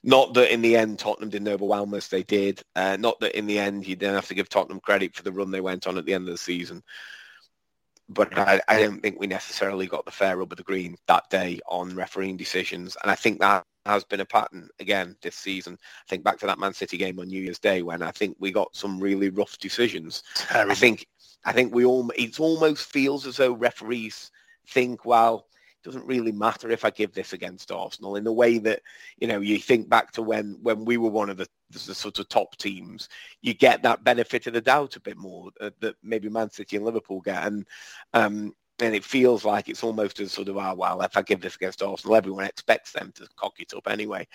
not 0.04 0.34
that 0.36 0.54
in 0.54 0.62
the 0.62 0.76
end 0.76 1.00
Tottenham 1.00 1.30
didn't 1.30 1.47
overwhelm 1.47 1.93
us; 1.93 2.08
they 2.08 2.24
did. 2.24 2.62
Uh, 2.76 2.97
not 2.97 3.20
that 3.20 3.38
in 3.38 3.47
the 3.47 3.60
end 3.60 3.88
you 3.88 3.95
don't 3.95 4.14
have 4.14 4.28
to 4.28 4.36
give 4.36 4.50
Tottenham 4.50 4.80
credit 4.80 5.16
for 5.16 5.24
the 5.24 5.32
run 5.32 5.52
they 5.52 5.62
went 5.62 5.88
on 5.88 5.97
at 5.97 6.06
the 6.06 6.14
end 6.14 6.28
of 6.28 6.34
the 6.34 6.38
season. 6.38 6.84
But 8.12 8.36
I, 8.38 8.60
I 8.68 8.80
don't 8.80 9.02
think 9.02 9.20
we 9.20 9.28
necessarily 9.28 9.86
got 9.86 10.04
the 10.06 10.12
fair 10.12 10.38
rub 10.38 10.52
of 10.52 10.58
the 10.58 10.64
green 10.64 10.95
that 11.08 11.30
day 11.30 11.60
on 11.68 11.95
refereeing 11.95 12.38
decisions, 12.38 12.97
and 13.02 13.12
I 13.12 13.16
think 13.16 13.39
that 13.39 13.66
has 13.86 14.04
been 14.04 14.20
a 14.20 14.26
pattern 14.26 14.70
again 14.80 15.16
this 15.22 15.36
season. 15.36 15.78
I 15.82 16.10
think 16.10 16.24
back 16.24 16.38
to 16.39 16.47
that 16.47 16.60
Man 16.60 16.74
City 16.74 16.97
game 16.97 17.20
on 17.20 17.28
New 17.28 17.41
Year's 17.41 17.60
Day 17.60 17.82
when 17.82 18.02
I 18.02 18.12
think 18.12 18.36
we 18.39 18.52
got 18.52 18.76
some 18.76 19.00
really 19.00 19.30
rough 19.30 19.58
decisions. 19.58 20.24
Terrible. 20.36 20.72
I 20.72 20.76
think 20.76 21.08
I 21.45 21.52
think 21.52 21.74
we 21.74 21.86
all 21.86 22.12
it 22.16 22.39
almost 22.39 22.91
feels 22.91 23.26
as 23.26 23.38
though 23.38 23.54
referees 23.54 24.32
think, 24.70 25.05
well, 25.05 25.47
it 25.82 25.86
doesn't 25.86 26.05
really 26.05 26.32
matter 26.32 26.70
if 26.70 26.84
I 26.84 26.89
give 26.89 27.13
this 27.13 27.34
against 27.34 27.72
Arsenal 27.72 28.15
in 28.17 28.24
the 28.24 28.34
way 28.34 28.57
that, 28.59 28.82
you 29.17 29.28
know, 29.28 29.39
you 29.39 29.57
think 29.57 29.88
back 29.88 30.11
to 30.13 30.22
when, 30.22 30.57
when 30.61 30.84
we 30.84 30.97
were 30.97 31.09
one 31.09 31.30
of 31.30 31.38
the, 31.38 31.47
the 31.72 31.80
sort 31.80 32.20
of 32.20 32.28
top 32.28 32.57
teams, 32.57 33.07
you 33.41 33.53
get 33.53 33.84
that 33.84 34.03
benefit 34.03 34.47
of 34.47 34.53
the 34.53 34.61
doubt 34.61 34.95
a 34.95 34.99
bit 34.99 35.17
more 35.17 35.51
uh, 35.61 35.70
that 35.80 35.95
maybe 36.03 36.30
Man 36.30 36.49
City 36.49 36.76
and 36.76 36.86
Liverpool 36.86 37.22
get. 37.22 37.45
And, 37.45 37.65
um, 38.13 38.53
and 38.82 38.95
it 38.95 39.03
feels 39.03 39.45
like 39.45 39.70
it's 39.70 39.84
almost 39.84 40.20
as 40.20 40.32
sort 40.32 40.47
of, 40.47 40.57
oh, 40.57 40.74
well, 40.76 41.01
if 41.01 41.15
I 41.17 41.22
give 41.22 41.41
this 41.41 41.55
against 41.55 41.82
Arsenal, 41.82 42.15
everyone 42.15 42.45
expects 42.45 42.91
them 42.91 43.11
to 43.15 43.28
cock 43.36 43.59
it 43.59 43.74
up 43.74 43.88
anyway. 43.88 44.28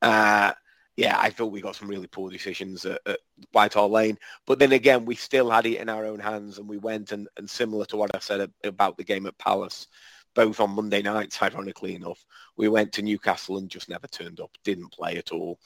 Uh, 0.00 0.52
yeah, 0.96 1.18
I 1.18 1.30
thought 1.30 1.52
we 1.52 1.60
got 1.60 1.76
some 1.76 1.88
really 1.88 2.06
poor 2.06 2.30
decisions 2.30 2.84
at, 2.84 3.00
at 3.06 3.20
White 3.52 3.74
Hart 3.74 3.90
Lane. 3.90 4.18
But 4.46 4.58
then 4.58 4.72
again, 4.72 5.04
we 5.04 5.14
still 5.14 5.50
had 5.50 5.66
it 5.66 5.78
in 5.80 5.88
our 5.88 6.04
own 6.04 6.18
hands 6.18 6.58
and 6.58 6.68
we 6.68 6.78
went 6.78 7.12
and, 7.12 7.28
and 7.36 7.48
similar 7.48 7.86
to 7.86 7.96
what 7.96 8.14
I 8.14 8.18
said 8.18 8.50
about 8.62 8.96
the 8.96 9.04
game 9.04 9.26
at 9.26 9.38
Palace, 9.38 9.86
both 10.34 10.60
on 10.60 10.70
Monday 10.70 11.00
nights, 11.00 11.42
ironically 11.42 11.94
enough, 11.94 12.24
we 12.56 12.68
went 12.68 12.92
to 12.92 13.02
Newcastle 13.02 13.58
and 13.58 13.70
just 13.70 13.88
never 13.88 14.06
turned 14.06 14.40
up, 14.40 14.50
didn't 14.64 14.92
play 14.92 15.16
at 15.16 15.32
all. 15.32 15.58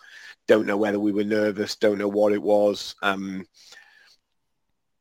Don't 0.46 0.66
know 0.66 0.76
whether 0.76 1.00
we 1.00 1.12
were 1.12 1.24
nervous, 1.24 1.76
don't 1.76 1.98
know 1.98 2.08
what 2.08 2.32
it 2.32 2.42
was. 2.42 2.94
Um, 3.02 3.46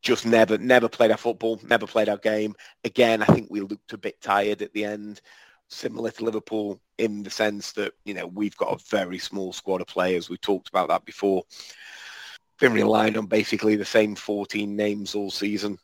just 0.02 0.26
never, 0.26 0.58
never 0.58 0.88
played 0.88 1.12
our 1.12 1.18
football, 1.18 1.60
never 1.64 1.88
played 1.88 2.10
our 2.10 2.18
game. 2.18 2.56
Again, 2.84 3.22
I 3.22 3.26
think 3.26 3.48
we 3.50 3.62
looked 3.62 3.94
a 3.94 3.98
bit 3.98 4.22
tired 4.22 4.62
at 4.62 4.74
the 4.74 4.86
end 4.86 5.22
similar 5.70 6.12
to 6.12 6.24
Liverpool 6.24 6.80
in 6.98 7.24
the 7.24 7.30
sense 7.30 7.74
that, 7.74 7.94
you 8.04 8.14
know, 8.14 8.28
we've 8.28 8.58
got 8.58 8.74
a 8.74 8.84
very 8.90 9.18
small 9.18 9.54
squad 9.54 9.82
of 9.82 9.88
players. 9.88 10.30
We 10.30 10.38
talked 10.38 10.70
about 10.70 10.90
that 10.90 11.06
before. 11.06 11.44
Been 12.60 12.74
relying 12.74 13.18
on 13.18 13.26
basically 13.26 13.76
the 13.76 13.86
same 13.86 14.16
14 14.16 14.76
names 14.76 15.16
all 15.16 15.30
season. 15.30 15.78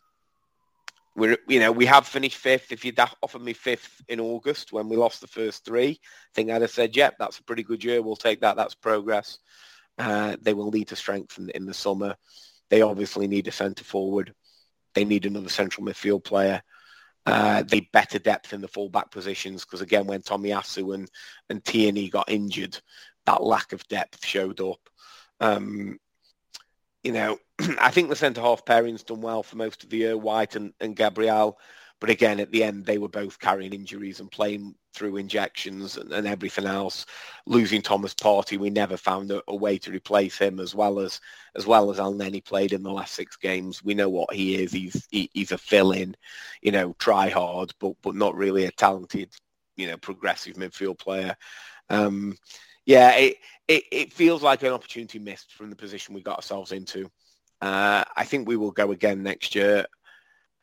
We're, 1.15 1.37
you 1.47 1.59
know, 1.59 1.73
we 1.73 1.85
have 1.87 2.07
finished 2.07 2.37
fifth. 2.37 2.71
If 2.71 2.85
you'd 2.85 2.99
offered 3.21 3.41
me 3.41 3.51
fifth 3.51 4.01
in 4.07 4.21
August 4.21 4.71
when 4.71 4.87
we 4.87 4.95
lost 4.95 5.19
the 5.19 5.27
first 5.27 5.65
three, 5.65 5.99
I 6.01 6.29
think 6.33 6.49
I'd 6.49 6.61
have 6.61 6.71
said, 6.71 6.95
yep, 6.95 7.15
that's 7.19 7.39
a 7.39 7.43
pretty 7.43 7.63
good 7.63 7.83
year. 7.83 8.01
We'll 8.01 8.15
take 8.15 8.41
that. 8.41 8.55
That's 8.55 8.75
progress. 8.75 9.39
Uh, 9.97 10.37
they 10.41 10.53
will 10.53 10.71
need 10.71 10.87
to 10.87 10.95
strengthen 10.95 11.49
in 11.49 11.65
the 11.65 11.73
summer. 11.73 12.15
They 12.69 12.81
obviously 12.81 13.27
need 13.27 13.49
a 13.49 13.51
centre 13.51 13.83
forward. 13.83 14.33
They 14.93 15.03
need 15.03 15.25
another 15.25 15.49
central 15.49 15.85
midfield 15.85 16.23
player. 16.23 16.63
Uh, 17.25 17.61
they 17.63 17.81
better 17.93 18.17
depth 18.17 18.51
in 18.51 18.61
the 18.61 18.67
fullback 18.67 19.11
positions 19.11 19.63
because 19.63 19.81
again, 19.81 20.07
when 20.07 20.21
Tomiyasu 20.21 20.95
and 20.95 21.09
and 21.49 21.63
Tierney 21.63 22.09
got 22.09 22.29
injured, 22.31 22.79
that 23.25 23.43
lack 23.43 23.73
of 23.73 23.87
depth 23.87 24.25
showed 24.25 24.59
up. 24.59 24.79
Um, 25.39 25.99
you 27.03 27.11
know, 27.11 27.37
I 27.79 27.91
think 27.91 28.09
the 28.09 28.15
centre 28.15 28.41
half 28.41 28.65
pairing's 28.65 29.03
done 29.03 29.21
well 29.21 29.43
for 29.43 29.57
most 29.57 29.83
of 29.83 29.89
the 29.89 29.97
year, 29.97 30.17
White 30.17 30.55
and, 30.55 30.73
and 30.79 30.95
Gabriel. 30.95 31.57
But 31.99 32.09
again, 32.09 32.39
at 32.39 32.51
the 32.51 32.63
end, 32.63 32.85
they 32.85 32.97
were 32.97 33.09
both 33.09 33.39
carrying 33.39 33.73
injuries 33.73 34.19
and 34.19 34.31
playing 34.31 34.73
through 34.93 35.17
injections 35.17 35.97
and, 35.97 36.11
and 36.11 36.27
everything 36.27 36.65
else. 36.65 37.05
Losing 37.45 37.81
Thomas 37.81 38.13
Partey, 38.13 38.57
we 38.57 38.69
never 38.69 38.97
found 38.97 39.31
a, 39.31 39.41
a, 39.47 39.55
way 39.55 39.77
to 39.79 39.91
replace 39.91 40.37
him 40.37 40.59
as 40.59 40.75
well 40.75 40.99
as 40.99 41.19
as 41.55 41.65
well 41.65 41.91
as 41.91 41.97
Elneny 41.97 42.43
played 42.43 42.73
in 42.73 42.83
the 42.83 42.91
last 42.91 43.13
six 43.13 43.35
games. 43.35 43.83
We 43.83 43.93
know 43.93 44.09
what 44.09 44.33
he 44.33 44.55
is. 44.55 44.71
He's 44.71 45.07
he, 45.11 45.29
he's 45.33 45.51
a 45.51 45.57
fill-in, 45.57 46.15
you 46.61 46.71
know, 46.71 46.95
try 46.99 47.29
hard, 47.29 47.73
but 47.79 47.93
but 48.01 48.15
not 48.15 48.35
really 48.35 48.65
a 48.65 48.71
talented, 48.71 49.33
you 49.75 49.87
know, 49.87 49.97
progressive 49.97 50.55
midfield 50.55 50.99
player. 50.99 51.35
Um, 51.89 52.37
yeah, 52.85 53.15
it, 53.15 53.37
it 53.67 53.83
it 53.91 54.13
feels 54.13 54.43
like 54.43 54.63
an 54.63 54.73
opportunity 54.73 55.19
missed 55.19 55.53
from 55.53 55.69
the 55.69 55.75
position 55.75 56.15
we 56.15 56.21
got 56.21 56.37
ourselves 56.37 56.71
into. 56.71 57.09
Uh, 57.61 58.03
I 58.17 58.25
think 58.25 58.47
we 58.47 58.57
will 58.57 58.71
go 58.71 58.91
again 58.91 59.21
next 59.21 59.53
year. 59.53 59.85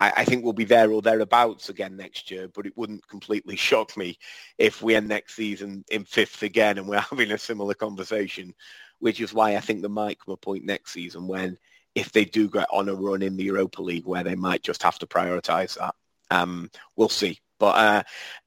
I, 0.00 0.12
I, 0.18 0.24
think 0.24 0.44
we'll 0.44 0.52
be 0.52 0.64
there 0.64 0.90
or 0.90 1.02
thereabouts 1.02 1.68
again 1.68 1.96
next 1.96 2.30
year, 2.30 2.48
but 2.48 2.66
it 2.66 2.76
wouldn't 2.76 3.06
completely 3.08 3.56
shock 3.68 3.96
me 3.96 4.18
if 4.56 4.82
we 4.82 4.94
end 4.94 5.08
next 5.08 5.34
season 5.34 5.84
in 5.90 6.04
fifth 6.04 6.42
again 6.42 6.78
and 6.78 6.88
we're 6.88 7.00
having 7.10 7.32
a 7.32 7.38
similar 7.38 7.74
conversation, 7.74 8.54
which 8.98 9.20
is 9.20 9.32
why 9.32 9.56
I 9.56 9.60
think 9.60 9.80
there 9.80 9.90
might 9.90 10.18
come 10.20 10.34
a 10.34 10.36
point 10.36 10.64
next 10.64 10.92
season 10.92 11.26
when 11.26 11.58
if 11.94 12.12
they 12.12 12.24
do 12.24 12.48
get 12.48 12.68
on 12.72 12.88
a 12.88 12.94
run 12.94 13.22
in 13.22 13.36
the 13.36 13.44
Europa 13.44 13.82
League 13.82 14.06
where 14.06 14.22
they 14.22 14.36
might 14.36 14.62
just 14.62 14.82
have 14.82 14.98
to 15.00 15.06
prioritise 15.06 15.78
that. 15.78 15.94
Um, 16.30 16.70
we'll 16.96 17.08
see. 17.08 17.40
But 17.58 17.76
uh, 17.76 18.02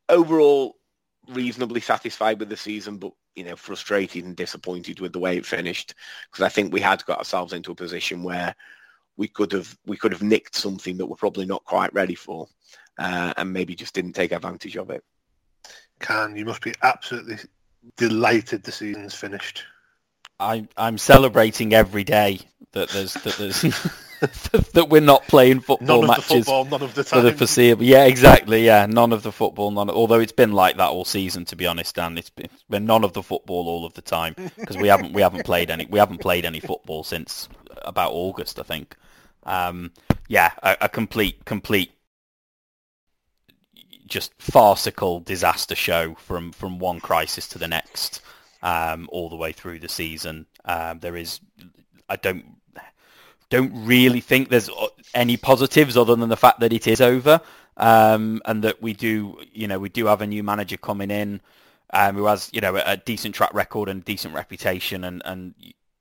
overall, 0.07 0.75
reasonably 1.27 1.81
satisfied 1.81 2.39
with 2.39 2.49
the 2.49 2.57
season, 2.57 2.97
but 2.97 3.11
you 3.35 3.43
know, 3.43 3.55
frustrated 3.55 4.25
and 4.25 4.35
disappointed 4.35 4.99
with 4.99 5.13
the 5.13 5.19
way 5.19 5.37
it 5.37 5.45
finished 5.45 5.95
because 6.29 6.45
I 6.45 6.49
think 6.49 6.73
we 6.73 6.81
had 6.81 7.05
got 7.05 7.19
ourselves 7.19 7.53
into 7.53 7.71
a 7.71 7.75
position 7.75 8.23
where 8.23 8.55
we 9.17 9.27
could 9.27 9.51
have 9.51 9.77
we 9.85 9.97
could 9.97 10.11
have 10.11 10.23
nicked 10.23 10.55
something 10.55 10.97
that 10.97 11.05
we're 11.05 11.15
probably 11.15 11.45
not 11.45 11.63
quite 11.65 11.93
ready 11.93 12.15
for, 12.15 12.47
uh, 12.97 13.33
and 13.37 13.53
maybe 13.53 13.75
just 13.75 13.93
didn't 13.93 14.13
take 14.13 14.31
advantage 14.31 14.77
of 14.77 14.89
it. 14.89 15.03
Kaan 15.99 16.37
you 16.37 16.45
must 16.45 16.61
be 16.61 16.73
absolutely 16.81 17.37
delighted 17.97 18.63
the 18.63 18.71
season's 18.71 19.13
finished. 19.13 19.63
I 20.39 20.67
I'm 20.77 20.97
celebrating 20.97 21.73
every 21.73 22.03
day 22.03 22.39
that 22.71 22.89
there's 22.89 23.13
that 23.13 23.35
there's 23.37 23.63
that 24.73 24.87
we're 24.89 25.01
not 25.01 25.23
playing 25.27 25.61
football 25.61 26.05
matches 26.05 26.45
football, 26.45 26.65
none 26.65 26.83
of 26.83 26.93
the 26.93 27.03
time. 27.03 27.19
for 27.19 27.21
the 27.23 27.35
foreseeable. 27.35 27.83
Yeah, 27.83 28.05
exactly. 28.05 28.63
Yeah, 28.63 28.85
none 28.85 29.13
of 29.13 29.23
the 29.23 29.31
football. 29.31 29.71
None. 29.71 29.89
Of, 29.89 29.95
although 29.95 30.19
it's 30.19 30.31
been 30.31 30.51
like 30.51 30.77
that 30.77 30.89
all 30.89 31.05
season, 31.05 31.43
to 31.45 31.55
be 31.55 31.65
honest, 31.65 31.95
Dan. 31.95 32.19
It's 32.19 32.29
been, 32.29 32.45
it's 32.45 32.63
been 32.69 32.85
none 32.85 33.03
of 33.03 33.13
the 33.13 33.23
football 33.23 33.67
all 33.67 33.83
of 33.83 33.95
the 33.95 34.03
time 34.03 34.35
because 34.59 34.77
we 34.77 34.89
haven't 34.89 35.13
we 35.13 35.23
haven't 35.23 35.43
played 35.43 35.71
any 35.71 35.85
we 35.85 35.97
haven't 35.97 36.19
played 36.19 36.45
any 36.45 36.59
football 36.59 37.03
since 37.03 37.49
about 37.81 38.11
August, 38.11 38.59
I 38.59 38.63
think. 38.63 38.95
Um, 39.43 39.91
yeah, 40.27 40.51
a, 40.61 40.77
a 40.81 40.89
complete, 40.89 41.43
complete, 41.45 41.91
just 44.05 44.33
farcical 44.37 45.19
disaster 45.19 45.73
show 45.73 46.13
from 46.13 46.51
from 46.51 46.77
one 46.77 46.99
crisis 46.99 47.47
to 47.47 47.57
the 47.57 47.67
next, 47.67 48.21
um, 48.61 49.09
all 49.11 49.29
the 49.29 49.35
way 49.35 49.51
through 49.51 49.79
the 49.79 49.89
season. 49.89 50.45
Um, 50.63 50.99
there 50.99 51.15
is, 51.15 51.39
I 52.07 52.17
don't 52.17 52.60
don't 53.51 53.85
really 53.85 54.21
think 54.21 54.49
there's 54.49 54.69
any 55.13 55.37
positives 55.37 55.95
other 55.95 56.15
than 56.15 56.29
the 56.29 56.37
fact 56.37 56.61
that 56.61 56.73
it 56.73 56.87
is 56.87 57.01
over 57.01 57.41
um, 57.77 58.41
and 58.45 58.63
that 58.63 58.81
we 58.81 58.93
do, 58.93 59.37
you 59.53 59.67
know, 59.67 59.77
we 59.77 59.89
do 59.89 60.05
have 60.07 60.21
a 60.21 60.27
new 60.27 60.41
manager 60.41 60.77
coming 60.77 61.11
in 61.11 61.41
um, 61.93 62.15
who 62.15 62.25
has, 62.25 62.49
you 62.53 62.61
know, 62.61 62.75
a, 62.77 62.83
a 62.85 62.97
decent 62.97 63.35
track 63.35 63.53
record 63.53 63.89
and 63.89 64.03
decent 64.05 64.33
reputation, 64.33 65.03
and 65.03 65.21
and 65.25 65.53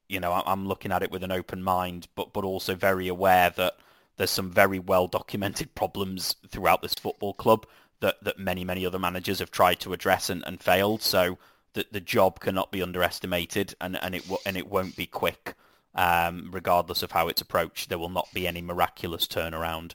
you 0.09 0.21
know, 0.21 0.33
I'm 0.33 0.67
looking 0.67 0.93
at 0.93 1.03
it 1.03 1.11
with 1.11 1.23
an 1.23 1.33
open 1.33 1.63
mind, 1.63 2.09
but 2.15 2.33
but 2.33 2.45
also 2.45 2.75
very 2.75 3.09
aware 3.09 3.51
that 3.51 3.77
there's 4.17 4.31
some 4.31 4.51
very 4.51 4.79
well 4.79 5.09
documented 5.09 5.75
problems 5.75 6.37
throughout 6.49 6.83
this 6.83 6.95
football 6.95 7.35
club 7.35 7.67
that, 8.01 8.23
that 8.23 8.39
many 8.39 8.65
many 8.65 8.87
other 8.87 8.99
managers 8.99 9.41
have 9.41 9.51
tried 9.51 9.81
to 9.81 9.93
address 9.93 10.31
and, 10.31 10.45
and 10.47 10.63
failed. 10.63 11.03
So 11.03 11.39
that 11.73 11.93
the 11.93 12.01
job 12.01 12.41
cannot 12.41 12.71
be 12.71 12.83
underestimated, 12.83 13.75
and 13.81 13.99
and 14.03 14.15
it 14.15 14.25
and 14.47 14.57
it 14.57 14.69
won't 14.69 14.97
be 14.97 15.07
quick, 15.07 15.55
um, 15.95 16.51
regardless 16.53 17.03
of 17.03 17.13
how 17.13 17.29
it's 17.29 17.41
approached. 17.41 17.89
There 17.89 17.99
will 17.99 18.09
not 18.09 18.29
be 18.33 18.47
any 18.47 18.63
miraculous 18.63 19.27
turnaround. 19.27 19.93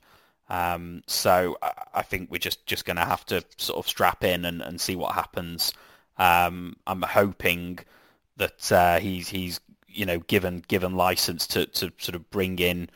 Um, 0.49 1.01
so 1.07 1.57
I, 1.93 2.03
think 2.03 2.29
we're 2.29 2.37
just, 2.37 2.65
just 2.67 2.85
going 2.85 2.97
to 2.97 3.05
have 3.05 3.25
to 3.27 3.43
sort 3.57 3.79
of 3.79 3.87
strap 3.87 4.23
in 4.23 4.45
and, 4.45 4.61
and 4.61 4.79
see 4.79 4.95
what 4.95 5.15
happens. 5.15 5.73
Um, 6.17 6.75
I'm 6.85 7.01
hoping 7.01 7.79
that 8.37 8.71
uh, 8.71 8.99
he's 8.99 9.29
he's 9.29 9.59
you 9.95 10.05
know, 10.05 10.19
given 10.19 10.63
given 10.67 10.95
license 10.95 11.47
to, 11.47 11.65
to 11.67 11.91
sort 11.97 12.15
of 12.15 12.29
bring 12.29 12.59
in 12.59 12.89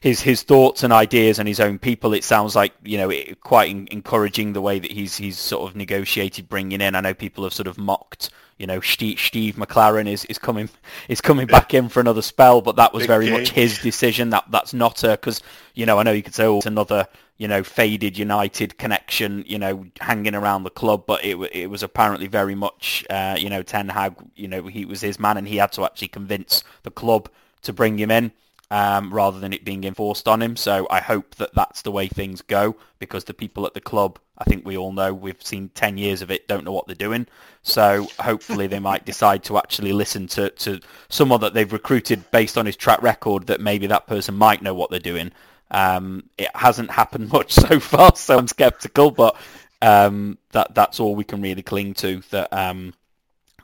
his 0.00 0.20
his 0.20 0.42
thoughts 0.42 0.82
and 0.82 0.92
ideas 0.92 1.38
and 1.38 1.48
his 1.48 1.60
own 1.60 1.78
people. 1.78 2.12
It 2.12 2.24
sounds 2.24 2.54
like 2.56 2.72
you 2.84 2.98
know 2.98 3.10
it, 3.10 3.40
quite 3.40 3.70
in, 3.70 3.88
encouraging 3.90 4.52
the 4.52 4.60
way 4.60 4.78
that 4.78 4.90
he's 4.90 5.16
he's 5.16 5.38
sort 5.38 5.68
of 5.68 5.76
negotiated 5.76 6.48
bringing 6.48 6.80
in. 6.80 6.94
I 6.94 7.00
know 7.00 7.14
people 7.14 7.44
have 7.44 7.54
sort 7.54 7.68
of 7.68 7.78
mocked. 7.78 8.30
You 8.62 8.68
know, 8.68 8.80
Steve, 8.80 9.18
Steve 9.18 9.56
McClaren 9.56 10.06
is, 10.06 10.24
is 10.26 10.38
coming 10.38 10.70
is 11.08 11.20
coming 11.20 11.48
back 11.48 11.74
in 11.74 11.88
for 11.88 11.98
another 11.98 12.22
spell, 12.22 12.60
but 12.62 12.76
that 12.76 12.94
was 12.94 13.02
Big 13.02 13.08
very 13.08 13.24
game. 13.26 13.34
much 13.34 13.50
his 13.50 13.76
decision. 13.78 14.30
That 14.30 14.44
that's 14.52 14.72
not 14.72 15.02
a 15.02 15.08
because 15.08 15.42
you 15.74 15.84
know 15.84 15.98
I 15.98 16.04
know 16.04 16.12
you 16.12 16.22
could 16.22 16.36
say 16.36 16.44
oh 16.44 16.58
it's 16.58 16.66
another 16.66 17.08
you 17.38 17.48
know, 17.48 17.64
faded 17.64 18.16
United 18.16 18.78
connection, 18.78 19.42
you 19.48 19.58
know, 19.58 19.84
hanging 20.00 20.36
around 20.36 20.62
the 20.62 20.70
club, 20.70 21.02
but 21.08 21.24
it 21.24 21.34
it 21.52 21.68
was 21.68 21.82
apparently 21.82 22.28
very 22.28 22.54
much, 22.54 23.04
uh, 23.10 23.36
you 23.36 23.50
know, 23.50 23.64
Ten 23.64 23.88
Hag, 23.88 24.14
you 24.36 24.46
know, 24.46 24.68
he 24.68 24.84
was 24.84 25.00
his 25.00 25.18
man, 25.18 25.36
and 25.36 25.48
he 25.48 25.56
had 25.56 25.72
to 25.72 25.84
actually 25.84 26.06
convince 26.06 26.62
the 26.84 26.90
club 26.92 27.28
to 27.62 27.72
bring 27.72 27.98
him 27.98 28.12
in. 28.12 28.30
Um, 28.74 29.12
rather 29.12 29.38
than 29.38 29.52
it 29.52 29.66
being 29.66 29.84
enforced 29.84 30.26
on 30.26 30.40
him. 30.40 30.56
So 30.56 30.86
I 30.88 31.00
hope 31.00 31.34
that 31.34 31.54
that's 31.54 31.82
the 31.82 31.90
way 31.90 32.08
things 32.08 32.40
go 32.40 32.74
because 32.98 33.24
the 33.24 33.34
people 33.34 33.66
at 33.66 33.74
the 33.74 33.82
club, 33.82 34.18
I 34.38 34.44
think 34.44 34.64
we 34.64 34.78
all 34.78 34.92
know, 34.92 35.12
we've 35.12 35.42
seen 35.42 35.68
10 35.74 35.98
years 35.98 36.22
of 36.22 36.30
it, 36.30 36.48
don't 36.48 36.64
know 36.64 36.72
what 36.72 36.86
they're 36.86 36.94
doing. 36.94 37.26
So 37.62 38.08
hopefully 38.18 38.68
they 38.68 38.78
might 38.78 39.04
decide 39.04 39.44
to 39.44 39.58
actually 39.58 39.92
listen 39.92 40.26
to, 40.28 40.48
to 40.48 40.80
someone 41.10 41.42
that 41.42 41.52
they've 41.52 41.70
recruited 41.70 42.30
based 42.30 42.56
on 42.56 42.64
his 42.64 42.76
track 42.76 43.02
record 43.02 43.48
that 43.48 43.60
maybe 43.60 43.88
that 43.88 44.06
person 44.06 44.36
might 44.36 44.62
know 44.62 44.72
what 44.72 44.88
they're 44.88 45.00
doing 45.00 45.32
um, 45.72 46.28
it 46.38 46.50
hasn't 46.54 46.90
happened 46.90 47.32
much 47.32 47.52
so 47.52 47.80
far, 47.80 48.14
so 48.14 48.38
I'm 48.38 48.46
sceptical, 48.46 49.10
but 49.10 49.36
um, 49.80 50.38
that 50.52 50.74
that's 50.74 51.00
all 51.00 51.16
we 51.16 51.24
can 51.24 51.42
really 51.42 51.62
cling 51.62 51.94
to. 51.94 52.22
That 52.30 52.52
um, 52.52 52.94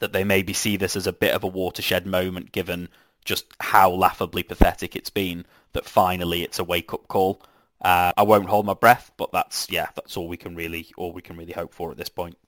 that 0.00 0.12
they 0.12 0.24
maybe 0.24 0.52
see 0.52 0.76
this 0.76 0.96
as 0.96 1.06
a 1.06 1.12
bit 1.12 1.34
of 1.34 1.44
a 1.44 1.48
watershed 1.48 2.06
moment, 2.06 2.50
given 2.50 2.88
just 3.28 3.44
how 3.60 3.90
laughably 3.90 4.42
pathetic 4.42 4.96
it's 4.96 5.10
been. 5.10 5.44
That 5.74 5.84
finally 5.84 6.42
it's 6.42 6.58
a 6.58 6.64
wake 6.64 6.94
up 6.94 7.06
call. 7.08 7.42
Uh, 7.82 8.12
I 8.16 8.22
won't 8.22 8.48
hold 8.48 8.64
my 8.64 8.74
breath, 8.74 9.12
but 9.18 9.30
that's 9.32 9.70
yeah, 9.70 9.88
that's 9.94 10.16
all 10.16 10.26
we 10.26 10.38
can 10.38 10.56
really 10.56 10.90
all 10.96 11.12
we 11.12 11.22
can 11.22 11.36
really 11.36 11.52
hope 11.52 11.74
for 11.74 11.90
at 11.90 11.98
this 11.98 12.08
point. 12.08 12.38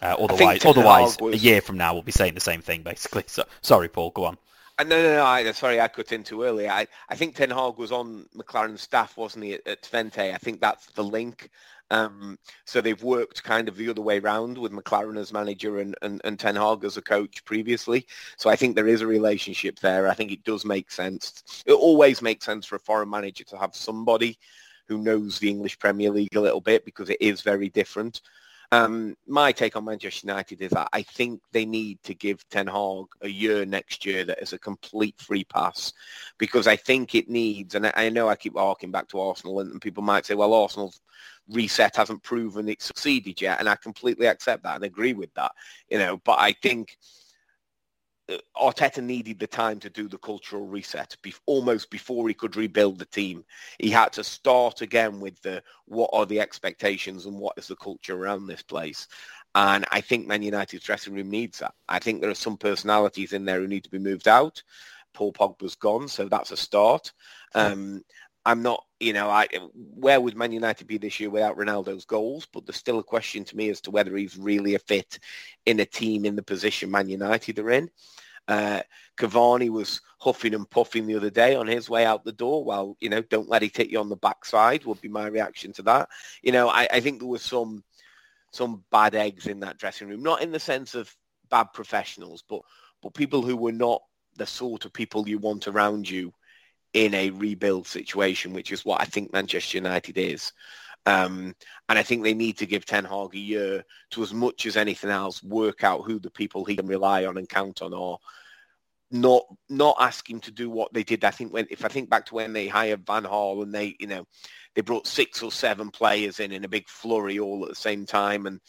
Uh, 0.00 0.16
otherwise, 0.18 0.64
otherwise, 0.64 1.18
was... 1.18 1.34
a 1.34 1.38
year 1.38 1.60
from 1.60 1.76
now 1.76 1.92
we'll 1.92 2.02
be 2.02 2.12
saying 2.12 2.34
the 2.34 2.40
same 2.40 2.62
thing 2.62 2.82
basically. 2.82 3.24
So 3.26 3.44
sorry, 3.60 3.88
Paul, 3.88 4.10
go 4.10 4.24
on. 4.24 4.38
Uh, 4.78 4.84
no, 4.84 5.02
no, 5.02 5.14
no. 5.16 5.24
I, 5.24 5.50
sorry, 5.50 5.80
I 5.80 5.88
cut 5.88 6.12
in 6.12 6.22
too 6.22 6.44
early. 6.44 6.68
I, 6.68 6.86
I 7.08 7.16
think 7.16 7.34
Ten 7.34 7.50
Hag 7.50 7.76
was 7.76 7.92
on 7.92 8.26
McClaren's 8.34 8.80
staff, 8.80 9.16
wasn't 9.16 9.44
he, 9.44 9.54
at, 9.54 9.66
at 9.66 9.82
Twente? 9.82 10.32
I 10.32 10.38
think 10.38 10.60
that's 10.60 10.86
the 10.92 11.04
link. 11.04 11.50
Um, 11.90 12.38
so 12.64 12.80
they've 12.80 13.02
worked 13.02 13.42
kind 13.42 13.68
of 13.68 13.76
the 13.76 13.88
other 13.88 14.00
way 14.02 14.18
around 14.18 14.56
with 14.56 14.72
McClaren 14.72 15.18
as 15.18 15.32
manager 15.32 15.80
and, 15.80 15.96
and, 16.02 16.20
and 16.24 16.38
Ten 16.38 16.56
Hag 16.56 16.84
as 16.84 16.96
a 16.96 17.02
coach 17.02 17.44
previously. 17.44 18.06
So 18.36 18.48
I 18.48 18.56
think 18.56 18.76
there 18.76 18.88
is 18.88 19.00
a 19.00 19.06
relationship 19.06 19.80
there. 19.80 20.08
I 20.08 20.14
think 20.14 20.30
it 20.30 20.44
does 20.44 20.64
make 20.64 20.90
sense. 20.90 21.62
It 21.66 21.72
always 21.72 22.22
makes 22.22 22.46
sense 22.46 22.64
for 22.64 22.76
a 22.76 22.80
foreign 22.80 23.10
manager 23.10 23.44
to 23.44 23.58
have 23.58 23.74
somebody 23.74 24.38
who 24.86 24.98
knows 24.98 25.38
the 25.38 25.48
English 25.48 25.78
Premier 25.78 26.10
League 26.10 26.34
a 26.34 26.40
little 26.40 26.60
bit 26.60 26.84
because 26.84 27.10
it 27.10 27.20
is 27.20 27.42
very 27.42 27.68
different. 27.68 28.20
Um, 28.72 29.16
my 29.26 29.50
take 29.50 29.74
on 29.74 29.84
Manchester 29.84 30.28
United 30.28 30.62
is 30.62 30.70
that 30.70 30.88
I 30.92 31.02
think 31.02 31.40
they 31.50 31.66
need 31.66 32.00
to 32.04 32.14
give 32.14 32.48
Ten 32.50 32.68
Hag 32.68 33.06
a 33.20 33.28
year 33.28 33.66
next 33.66 34.06
year 34.06 34.24
that 34.24 34.40
is 34.40 34.52
a 34.52 34.58
complete 34.58 35.18
free 35.18 35.42
pass 35.42 35.92
because 36.38 36.68
I 36.68 36.76
think 36.76 37.16
it 37.16 37.28
needs, 37.28 37.74
and 37.74 37.90
I, 37.96 38.08
know 38.10 38.28
I 38.28 38.36
keep 38.36 38.56
harking 38.56 38.92
back 38.92 39.08
to 39.08 39.20
Arsenal 39.20 39.58
and, 39.58 39.80
people 39.80 40.04
might 40.04 40.24
say, 40.24 40.34
well, 40.34 40.54
Arsenal's 40.54 41.00
reset 41.48 41.96
hasn't 41.96 42.22
proven 42.22 42.68
it 42.68 42.80
succeeded 42.80 43.40
yet, 43.40 43.58
and 43.58 43.68
I 43.68 43.74
completely 43.74 44.26
accept 44.26 44.62
that 44.62 44.76
and 44.76 44.84
agree 44.84 45.14
with 45.14 45.34
that, 45.34 45.50
you 45.88 45.98
know, 45.98 46.18
but 46.18 46.38
I 46.38 46.52
think 46.52 46.96
Arteta 48.56 49.02
needed 49.02 49.38
the 49.38 49.46
time 49.46 49.78
to 49.80 49.90
do 49.90 50.08
the 50.08 50.18
cultural 50.18 50.66
reset 50.66 51.16
be- 51.22 51.34
almost 51.46 51.90
before 51.90 52.28
he 52.28 52.34
could 52.34 52.56
rebuild 52.56 52.98
the 52.98 53.06
team. 53.06 53.44
He 53.78 53.90
had 53.90 54.12
to 54.14 54.24
start 54.24 54.80
again 54.80 55.20
with 55.20 55.40
the 55.42 55.62
what 55.86 56.10
are 56.12 56.26
the 56.26 56.40
expectations 56.40 57.26
and 57.26 57.38
what 57.38 57.58
is 57.58 57.68
the 57.68 57.76
culture 57.76 58.16
around 58.16 58.46
this 58.46 58.62
place. 58.62 59.08
And 59.54 59.84
I 59.90 60.00
think 60.00 60.26
Man 60.26 60.42
United's 60.42 60.84
dressing 60.84 61.14
room 61.14 61.30
needs 61.30 61.58
that. 61.58 61.74
I 61.88 61.98
think 61.98 62.20
there 62.20 62.30
are 62.30 62.34
some 62.34 62.56
personalities 62.56 63.32
in 63.32 63.44
there 63.44 63.60
who 63.60 63.66
need 63.66 63.84
to 63.84 63.90
be 63.90 63.98
moved 63.98 64.28
out. 64.28 64.62
Paul 65.12 65.32
Pogba's 65.32 65.74
gone, 65.74 66.06
so 66.06 66.28
that's 66.28 66.52
a 66.52 66.56
start. 66.56 67.12
Um, 67.54 68.04
I'm 68.46 68.62
not, 68.62 68.84
you 69.00 69.12
know, 69.12 69.28
I, 69.28 69.48
where 69.74 70.20
would 70.20 70.36
Man 70.36 70.52
United 70.52 70.86
be 70.86 70.98
this 70.98 71.20
year 71.20 71.30
without 71.30 71.58
Ronaldo's 71.58 72.04
goals? 72.04 72.46
But 72.50 72.66
there's 72.66 72.76
still 72.76 72.98
a 72.98 73.04
question 73.04 73.44
to 73.44 73.56
me 73.56 73.68
as 73.68 73.80
to 73.82 73.90
whether 73.90 74.16
he's 74.16 74.36
really 74.36 74.74
a 74.74 74.78
fit 74.78 75.18
in 75.66 75.80
a 75.80 75.84
team 75.84 76.24
in 76.24 76.36
the 76.36 76.42
position 76.42 76.90
Man 76.90 77.08
United 77.08 77.58
are 77.58 77.70
in. 77.70 77.90
Uh, 78.48 78.80
Cavani 79.16 79.68
was 79.68 80.00
huffing 80.18 80.54
and 80.54 80.68
puffing 80.68 81.06
the 81.06 81.14
other 81.14 81.30
day 81.30 81.54
on 81.54 81.66
his 81.66 81.90
way 81.90 82.04
out 82.04 82.24
the 82.24 82.32
door. 82.32 82.64
Well, 82.64 82.96
you 83.00 83.08
know, 83.08 83.22
don't 83.22 83.48
let 83.48 83.62
it 83.62 83.76
hit 83.76 83.90
you 83.90 84.00
on 84.00 84.08
the 84.08 84.16
backside 84.16 84.84
would 84.84 85.00
be 85.00 85.08
my 85.08 85.26
reaction 85.26 85.72
to 85.74 85.82
that. 85.82 86.08
You 86.42 86.52
know, 86.52 86.68
I, 86.68 86.88
I 86.92 87.00
think 87.00 87.20
there 87.20 87.28
was 87.28 87.42
some 87.42 87.84
some 88.52 88.82
bad 88.90 89.14
eggs 89.14 89.46
in 89.46 89.60
that 89.60 89.78
dressing 89.78 90.08
room. 90.08 90.22
Not 90.22 90.42
in 90.42 90.50
the 90.50 90.58
sense 90.58 90.94
of 90.94 91.14
bad 91.50 91.68
professionals, 91.72 92.42
but 92.48 92.62
but 93.02 93.14
people 93.14 93.42
who 93.42 93.56
were 93.56 93.72
not 93.72 94.02
the 94.36 94.46
sort 94.46 94.84
of 94.84 94.92
people 94.92 95.28
you 95.28 95.38
want 95.38 95.68
around 95.68 96.08
you 96.08 96.32
in 96.92 97.14
a 97.14 97.30
rebuild 97.30 97.86
situation, 97.86 98.52
which 98.52 98.72
is 98.72 98.84
what 98.84 99.00
I 99.00 99.04
think 99.04 99.32
Manchester 99.32 99.78
United 99.78 100.18
is. 100.18 100.52
Um, 101.06 101.54
and 101.88 101.98
I 101.98 102.02
think 102.02 102.22
they 102.22 102.34
need 102.34 102.58
to 102.58 102.66
give 102.66 102.84
Ten 102.84 103.04
Hag 103.04 103.34
a 103.34 103.38
year 103.38 103.84
to, 104.10 104.22
as 104.22 104.34
much 104.34 104.66
as 104.66 104.76
anything 104.76 105.10
else, 105.10 105.42
work 105.42 105.82
out 105.82 106.04
who 106.04 106.18
the 106.18 106.30
people 106.30 106.64
he 106.64 106.76
can 106.76 106.86
rely 106.86 107.24
on 107.24 107.38
and 107.38 107.48
count 107.48 107.82
on 107.82 107.94
are. 107.94 108.18
Not 109.12 109.42
not 109.68 109.96
ask 109.98 110.30
him 110.30 110.38
to 110.40 110.52
do 110.52 110.70
what 110.70 110.92
they 110.92 111.02
did. 111.02 111.24
I 111.24 111.32
think 111.32 111.52
when 111.52 111.66
if 111.68 111.84
I 111.84 111.88
think 111.88 112.08
back 112.08 112.26
to 112.26 112.34
when 112.36 112.52
they 112.52 112.68
hired 112.68 113.04
Van 113.04 113.24
Gaal 113.24 113.64
and 113.64 113.74
they 113.74 113.96
you 113.98 114.06
know 114.06 114.24
they 114.76 114.82
brought 114.82 115.08
six 115.08 115.42
or 115.42 115.50
seven 115.50 115.90
players 115.90 116.38
in 116.38 116.52
in 116.52 116.64
a 116.64 116.68
big 116.68 116.88
flurry 116.88 117.40
all 117.40 117.64
at 117.64 117.70
the 117.70 117.74
same 117.74 118.06
time 118.06 118.46
and 118.46 118.60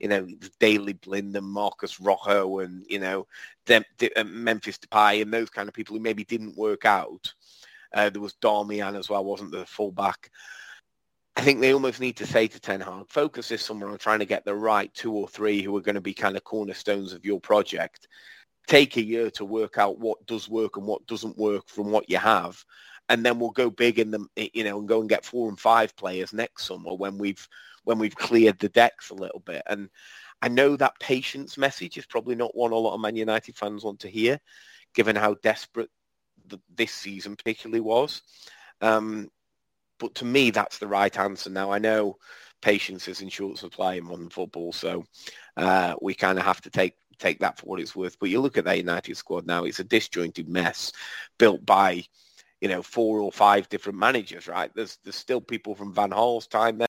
you 0.00 0.08
know 0.08 0.26
Daley 0.58 0.94
Blind 0.94 1.36
and 1.36 1.46
Marcos 1.46 2.00
Rojo 2.00 2.60
and 2.60 2.86
you 2.88 3.00
know 3.00 3.26
them, 3.66 3.84
uh, 4.16 4.24
Memphis 4.24 4.78
Depay 4.78 5.20
and 5.20 5.32
those 5.32 5.50
kind 5.50 5.68
of 5.68 5.74
people 5.74 5.94
who 5.94 6.02
maybe 6.02 6.24
didn't 6.24 6.56
work 6.56 6.86
out. 6.86 7.34
Uh, 7.94 8.10
there 8.10 8.22
was 8.22 8.34
Darmian 8.42 8.98
as 8.98 9.08
well, 9.08 9.24
wasn't 9.24 9.52
the 9.52 9.66
fullback. 9.66 10.30
I 11.34 11.40
think 11.40 11.60
they 11.60 11.72
almost 11.72 12.00
need 12.00 12.16
to 12.18 12.26
say 12.26 12.46
to 12.46 12.60
Ten 12.60 12.80
Hag, 12.80 13.08
focus 13.08 13.48
this 13.48 13.64
summer 13.64 13.88
on 13.88 13.98
trying 13.98 14.18
to 14.18 14.26
get 14.26 14.44
the 14.44 14.54
right 14.54 14.92
two 14.92 15.12
or 15.12 15.28
three 15.28 15.62
who 15.62 15.76
are 15.76 15.82
going 15.82 15.94
to 15.94 16.00
be 16.00 16.14
kind 16.14 16.36
of 16.36 16.44
cornerstones 16.44 17.12
of 17.12 17.24
your 17.24 17.40
project. 17.40 18.06
Take 18.66 18.96
a 18.96 19.02
year 19.02 19.30
to 19.32 19.44
work 19.44 19.78
out 19.78 19.98
what 19.98 20.24
does 20.26 20.48
work 20.48 20.76
and 20.76 20.86
what 20.86 21.06
doesn't 21.06 21.38
work 21.38 21.68
from 21.68 21.90
what 21.90 22.08
you 22.10 22.18
have. 22.18 22.62
And 23.08 23.24
then 23.24 23.38
we'll 23.38 23.50
go 23.50 23.70
big 23.70 23.98
in 23.98 24.10
them, 24.10 24.28
you 24.36 24.62
know, 24.62 24.78
and 24.78 24.86
go 24.86 25.00
and 25.00 25.08
get 25.08 25.24
four 25.24 25.48
and 25.48 25.58
five 25.58 25.96
players 25.96 26.32
next 26.32 26.66
summer 26.66 26.94
when 26.94 27.18
we've 27.18 27.46
when 27.84 27.98
we've 27.98 28.14
cleared 28.14 28.58
the 28.58 28.68
decks 28.68 29.10
a 29.10 29.14
little 29.14 29.40
bit. 29.40 29.62
And 29.66 29.88
I 30.40 30.48
know 30.48 30.76
that 30.76 31.00
patience 31.00 31.58
message 31.58 31.98
is 31.98 32.06
probably 32.06 32.34
not 32.34 32.56
one 32.56 32.72
a 32.72 32.76
lot 32.76 32.94
of 32.94 33.00
Man 33.00 33.16
United 33.16 33.56
fans 33.56 33.84
want 33.84 34.00
to 34.00 34.08
hear, 34.08 34.38
given 34.94 35.16
how 35.16 35.34
desperate 35.42 35.90
this 36.74 36.92
season 36.92 37.36
particularly 37.36 37.80
was. 37.80 38.22
Um, 38.80 39.30
but 39.98 40.14
to 40.16 40.24
me, 40.24 40.50
that's 40.50 40.78
the 40.78 40.88
right 40.88 41.16
answer. 41.18 41.50
Now 41.50 41.70
I 41.70 41.78
know 41.78 42.16
patience 42.60 43.08
is 43.08 43.20
in 43.20 43.28
short 43.28 43.58
supply 43.58 43.94
in 43.94 44.04
modern 44.04 44.30
football, 44.30 44.72
so 44.72 45.04
uh, 45.56 45.94
we 46.00 46.14
kind 46.14 46.38
of 46.38 46.44
have 46.44 46.60
to 46.62 46.70
take 46.70 46.94
take 47.18 47.38
that 47.38 47.58
for 47.58 47.66
what 47.66 47.80
it's 47.80 47.94
worth. 47.94 48.18
But 48.18 48.30
you 48.30 48.40
look 48.40 48.58
at 48.58 48.64
that 48.64 48.78
United 48.78 49.16
squad 49.16 49.46
now; 49.46 49.64
it's 49.64 49.80
a 49.80 49.84
disjointed 49.84 50.48
mess 50.48 50.92
built 51.38 51.64
by 51.64 52.04
you 52.60 52.68
know 52.68 52.82
four 52.82 53.20
or 53.20 53.30
five 53.30 53.68
different 53.68 53.98
managers. 53.98 54.48
Right? 54.48 54.70
There's 54.74 54.98
there's 55.04 55.16
still 55.16 55.40
people 55.40 55.74
from 55.74 55.94
Van 55.94 56.10
Gaal's 56.10 56.46
time 56.46 56.78
there 56.78 56.88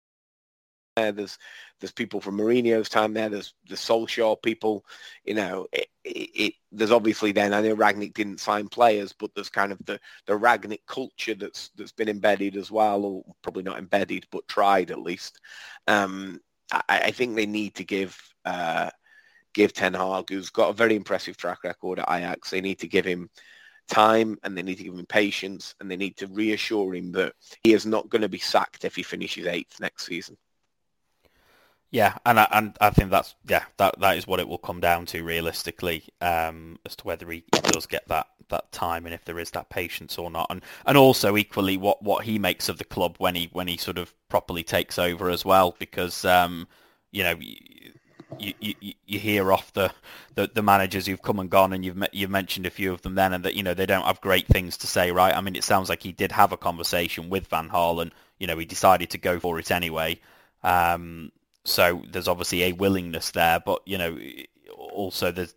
there. 0.96 1.12
There's 1.12 1.38
there's 1.80 1.92
people 1.92 2.22
from 2.22 2.38
Mourinho's 2.38 2.90
time 2.90 3.14
there. 3.14 3.30
There's 3.30 3.54
the 3.68 3.76
Solskjaer 3.76 4.42
people. 4.42 4.86
You 5.26 5.36
know, 5.36 5.68
it, 5.72 5.88
it, 6.04 6.30
it, 6.36 6.54
there's 6.72 6.92
obviously 6.92 7.32
then 7.32 7.54
I 7.54 7.62
know 7.62 7.76
Rangnick 7.76 8.14
didn't 8.14 8.40
sign 8.40 8.68
players, 8.70 9.14
but 9.14 9.32
there's 9.36 9.50
kind 9.50 9.72
of 9.72 9.80
the 9.86 10.00
the 10.26 10.34
Rangnick 10.34 10.86
culture 10.88 11.36
that's 11.36 11.70
that's 11.76 11.92
been 11.92 12.10
embedded 12.10 12.56
as 12.56 12.72
well, 12.72 13.04
or 13.04 13.24
probably 13.42 13.64
not 13.64 13.80
embedded, 13.80 14.26
but 14.32 14.48
tried 14.48 14.92
at 14.92 15.02
least. 15.02 15.40
Um, 15.88 16.40
I, 16.72 16.84
I, 16.90 17.12
think 17.12 17.36
they 17.36 17.46
need 17.46 17.76
to 17.76 17.84
give. 17.84 18.18
Uh, 18.46 18.90
give 19.54 19.72
Ten 19.72 19.94
Hag, 19.94 20.30
who's 20.30 20.50
got 20.50 20.72
a 20.72 20.74
very 20.74 20.96
impressive 20.96 21.38
track 21.38 21.64
record 21.64 22.00
at 22.00 22.10
Ajax, 22.10 22.50
they 22.50 22.60
need 22.60 22.80
to 22.80 22.88
give 22.88 23.06
him 23.06 23.30
time 23.88 24.36
and 24.42 24.58
they 24.58 24.64
need 24.64 24.80
to 24.80 24.84
give 24.84 24.96
him 24.96 25.06
patience 25.06 25.76
and 25.80 25.92
they 25.92 25.96
need 25.96 26.18
to 26.18 26.26
reassure 26.26 26.96
him 26.96 27.12
that 27.12 27.34
he 27.64 27.74
is 27.74 27.86
not 27.86 28.10
going 28.10 28.24
to 28.24 28.30
be 28.30 28.40
sacked 28.40 28.84
if 28.84 28.96
he 28.96 29.04
finishes 29.04 29.46
eighth 29.46 29.80
next 29.80 30.08
season. 30.08 30.36
Yeah, 31.94 32.18
and 32.26 32.40
I, 32.40 32.48
and 32.52 32.76
I 32.82 32.90
think 32.90 33.12
that's 33.12 33.36
yeah 33.48 33.66
that 33.78 34.00
that 34.00 34.18
is 34.18 34.26
what 34.26 34.40
it 34.40 34.48
will 34.48 34.58
come 34.58 34.80
down 34.80 35.06
to 35.08 35.24
realistically 35.24 36.04
um, 36.22 36.80
as 36.88 36.96
to 36.98 37.06
whether 37.06 37.30
he, 37.30 37.44
does 37.66 37.86
get 37.86 38.08
that 38.08 38.28
that 38.50 38.72
time 38.72 39.06
and 39.06 39.14
if 39.14 39.26
there 39.26 39.38
is 39.40 39.52
that 39.52 39.70
patience 39.70 40.18
or 40.18 40.32
not, 40.32 40.48
and 40.50 40.64
and 40.88 40.98
also 40.98 41.38
equally 41.38 41.78
what, 41.78 42.02
what 42.02 42.26
he 42.26 42.40
makes 42.40 42.68
of 42.68 42.80
the 42.80 42.84
club 42.84 43.18
when 43.20 43.36
he 43.36 43.48
when 43.54 43.68
he 43.68 43.78
sort 43.78 44.00
of 44.00 44.12
properly 44.28 44.64
takes 44.64 44.98
over 44.98 45.30
as 45.30 45.46
well, 45.46 45.76
because 45.78 46.26
um, 46.26 46.68
you 47.12 47.22
know 47.22 47.36
you, 48.40 48.54
you, 48.60 48.94
you 49.06 49.20
hear 49.20 49.54
off 49.54 49.72
the, 49.74 49.94
the, 50.34 50.50
the 50.52 50.64
managers 50.64 51.06
who've 51.06 51.22
come 51.22 51.38
and 51.38 51.52
gone, 51.52 51.74
and 51.74 51.86
you've 51.86 52.04
you've 52.12 52.32
mentioned 52.32 52.66
a 52.66 52.72
few 52.72 52.92
of 52.92 53.04
them 53.04 53.14
then, 53.14 53.34
and 53.34 53.46
that 53.46 53.54
you 53.54 53.62
know 53.62 53.76
they 53.76 53.86
don't 53.86 54.06
have 54.06 54.20
great 54.20 54.48
things 54.48 54.78
to 54.78 54.88
say, 54.88 55.12
right? 55.12 55.36
I 55.38 55.42
mean, 55.42 55.56
it 55.56 55.64
sounds 55.64 55.90
like 55.90 56.02
he 56.02 56.12
did 56.12 56.32
have 56.32 56.52
a 56.52 56.58
conversation 56.58 57.30
with 57.30 57.46
Van 57.48 57.70
and 57.72 58.12
you 58.40 58.48
know 58.48 58.58
he 58.58 58.66
decided 58.66 59.12
to 59.12 59.20
go 59.20 59.40
for 59.40 59.60
it 59.60 59.70
anyway. 59.70 60.20
Um, 60.64 61.32
so 61.66 62.04
there's 62.10 62.28
obviously 62.28 62.64
a 62.64 62.72
willingness 62.74 63.32
there, 63.32 63.60
but 63.60 63.82
you 63.86 63.98
know, 63.98 64.18
also 64.70 65.32
there's 65.32 65.54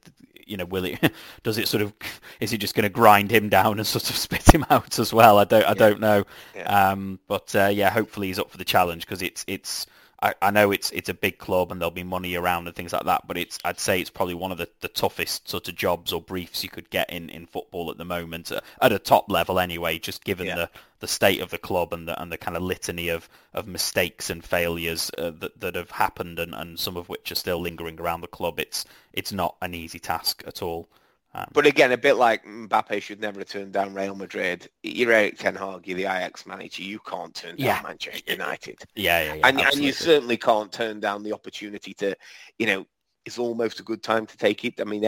you 0.46 0.56
know, 0.56 0.64
will 0.64 0.84
it 0.84 1.12
does 1.42 1.58
it 1.58 1.68
sort 1.68 1.82
of 1.82 1.92
is 2.40 2.52
it 2.52 2.58
just 2.58 2.74
going 2.74 2.84
to 2.84 2.88
grind 2.88 3.30
him 3.30 3.48
down 3.48 3.78
and 3.78 3.86
sort 3.86 4.08
of 4.08 4.16
spit 4.16 4.54
him 4.54 4.64
out 4.70 4.98
as 4.98 5.12
well? 5.12 5.38
I 5.38 5.44
don't 5.44 5.64
I 5.64 5.68
yeah. 5.68 5.74
don't 5.74 6.00
know, 6.00 6.24
yeah. 6.54 6.90
Um, 6.90 7.18
but 7.26 7.54
uh, 7.54 7.66
yeah, 7.66 7.90
hopefully 7.90 8.28
he's 8.28 8.38
up 8.38 8.50
for 8.50 8.58
the 8.58 8.64
challenge 8.64 9.04
because 9.06 9.22
it's 9.22 9.44
it's 9.46 9.86
I, 10.22 10.34
I, 10.40 10.50
know 10.50 10.70
it's 10.70 10.90
it's 10.92 11.08
a 11.08 11.14
big 11.14 11.38
club 11.38 11.70
and 11.70 11.80
there'll 11.80 11.90
be 11.90 12.02
money 12.02 12.34
around 12.36 12.66
and 12.66 12.74
things 12.74 12.92
like 12.92 13.04
that, 13.04 13.26
but 13.26 13.36
it's 13.36 13.58
I'd 13.64 13.78
say 13.78 14.00
it's 14.00 14.10
probably 14.10 14.34
one 14.34 14.50
of 14.50 14.58
the, 14.58 14.68
the 14.80 14.88
toughest 14.88 15.48
sort 15.48 15.68
of 15.68 15.74
jobs 15.74 16.12
or 16.12 16.22
briefs 16.22 16.62
you 16.64 16.70
could 16.70 16.88
get 16.90 17.10
in, 17.10 17.28
in 17.28 17.46
football 17.46 17.90
at 17.90 17.98
the 17.98 18.04
moment 18.04 18.50
uh, 18.50 18.60
at 18.80 18.92
a 18.92 18.98
top 18.98 19.30
level 19.30 19.58
anyway. 19.58 19.98
Just 19.98 20.24
given 20.24 20.46
yeah. 20.46 20.54
the, 20.54 20.70
the 21.00 21.08
state 21.08 21.40
of 21.40 21.50
the 21.50 21.58
club 21.58 21.92
and 21.92 22.08
the 22.08 22.20
and 22.20 22.32
the 22.32 22.38
kind 22.38 22.56
of 22.56 22.62
litany 22.62 23.08
of, 23.08 23.28
of 23.52 23.66
mistakes 23.66 24.30
and 24.30 24.44
failures 24.44 25.10
uh, 25.18 25.30
that 25.38 25.60
that 25.60 25.74
have 25.74 25.90
happened 25.90 26.38
and, 26.38 26.54
and 26.54 26.78
some 26.78 26.96
of 26.96 27.08
which 27.08 27.30
are 27.30 27.36
still 27.36 27.60
lingering 27.60 28.00
around 28.00 28.22
the 28.22 28.26
club, 28.26 28.58
it's 28.58 28.84
it's 29.12 29.32
not 29.32 29.56
an 29.60 29.74
easy 29.74 29.98
task 29.98 30.42
at 30.46 30.62
all. 30.62 30.88
Um, 31.36 31.44
but 31.52 31.66
again, 31.66 31.92
a 31.92 31.98
bit 31.98 32.14
like 32.14 32.46
Mbappe 32.46 33.02
should 33.02 33.20
never 33.20 33.40
have 33.40 33.48
turned 33.48 33.72
down 33.72 33.92
Real 33.92 34.14
Madrid. 34.14 34.70
You're 34.82 35.12
Erik 35.12 35.38
Ten 35.38 35.54
Hag, 35.54 35.86
you're 35.86 35.98
the 35.98 36.04
Ajax 36.04 36.46
manager. 36.46 36.82
You 36.82 36.98
can't 37.00 37.34
turn 37.34 37.56
down 37.56 37.66
yeah. 37.66 37.80
Manchester 37.82 38.32
United. 38.32 38.78
Yeah, 38.94 39.22
yeah, 39.22 39.34
yeah 39.34 39.46
and, 39.46 39.60
and, 39.60 39.74
you 39.76 39.92
certainly 39.92 40.38
can't 40.38 40.72
turn 40.72 41.00
down 41.00 41.22
the 41.22 41.34
opportunity 41.34 41.92
to, 41.94 42.16
you 42.58 42.66
know, 42.66 42.86
it's 43.26 43.38
almost 43.38 43.80
a 43.80 43.82
good 43.82 44.02
time 44.02 44.24
to 44.24 44.36
take 44.38 44.64
it. 44.64 44.80
I 44.80 44.84
mean, 44.84 45.04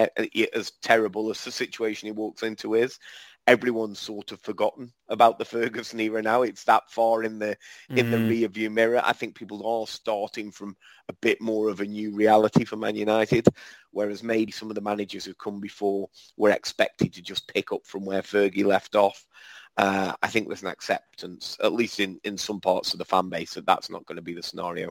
as 0.53 0.73
terrible 0.83 1.31
as 1.31 1.43
the 1.43 1.51
situation 1.51 2.07
he 2.07 2.13
walks 2.13 2.43
into 2.43 2.75
is, 2.75 2.99
everyone's 3.49 3.99
sort 3.99 4.31
of 4.31 4.41
forgotten 4.41 4.93
about 5.09 5.39
the 5.39 5.45
Ferguson 5.45 5.99
era 6.01 6.23
now. 6.23 6.43
It's 6.43 6.65
that 6.65 6.91
far 6.91 7.25
in 7.25 7.39
the 7.39 7.57
in 7.89 8.07
mm. 8.07 8.11
the 8.11 8.19
rear 8.29 8.49
view 8.49 8.71
mirror. 8.71 9.01
I 9.05 9.15
think 9.15 9.35
people 9.35 9.67
are 9.67 9.87
starting 9.87 10.53
from 10.53 10.77
a 11.09 11.15
bit 11.15 11.41
more 11.41 11.71
of 11.71 11.81
a 11.81 11.87
new 11.87 12.15
reality 12.15 12.65
for 12.65 12.77
Man 12.77 12.95
United, 12.95 13.47
whereas 13.91 14.23
maybe 14.23 14.53
some 14.53 14.69
of 14.71 14.75
the 14.75 14.83
managers 14.83 15.25
who 15.25 15.35
come 15.35 15.61
before 15.61 16.09
were 16.37 16.51
expected 16.51 17.15
to 17.15 17.23
just 17.23 17.53
pick 17.53 17.73
up 17.73 17.87
from 17.87 18.05
where 18.05 18.23
Fergie 18.23 18.65
left 18.65 18.95
off. 18.95 19.27
Uh, 19.79 20.13
I 20.23 20.27
think 20.27 20.49
there's 20.49 20.63
an 20.63 20.69
acceptance, 20.69 21.57
at 21.63 21.73
least 21.73 22.01
in, 22.01 22.19
in 22.25 22.37
some 22.37 22.61
parts 22.61 22.93
of 22.93 22.99
the 22.99 23.05
fan 23.05 23.29
base, 23.29 23.55
that 23.55 23.65
that's 23.65 23.89
not 23.89 24.05
going 24.07 24.17
to 24.17 24.23
be 24.23 24.35
the 24.35 24.43
scenario. 24.43 24.91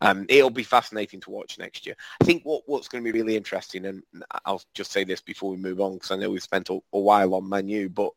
Um, 0.00 0.26
it'll 0.28 0.50
be 0.50 0.62
fascinating 0.62 1.20
to 1.20 1.30
watch 1.30 1.58
next 1.58 1.86
year. 1.86 1.96
I 2.20 2.24
think 2.24 2.44
what, 2.44 2.62
what's 2.66 2.88
going 2.88 3.02
to 3.02 3.12
be 3.12 3.18
really 3.18 3.36
interesting, 3.36 3.86
and 3.86 4.02
I'll 4.44 4.62
just 4.74 4.92
say 4.92 5.04
this 5.04 5.20
before 5.20 5.50
we 5.50 5.56
move 5.56 5.80
on, 5.80 5.94
because 5.94 6.10
I 6.10 6.16
know 6.16 6.30
we've 6.30 6.42
spent 6.42 6.68
a, 6.68 6.78
a 6.92 6.98
while 6.98 7.34
on 7.34 7.48
Manu, 7.48 7.88
but 7.88 8.10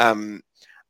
um, 0.00 0.42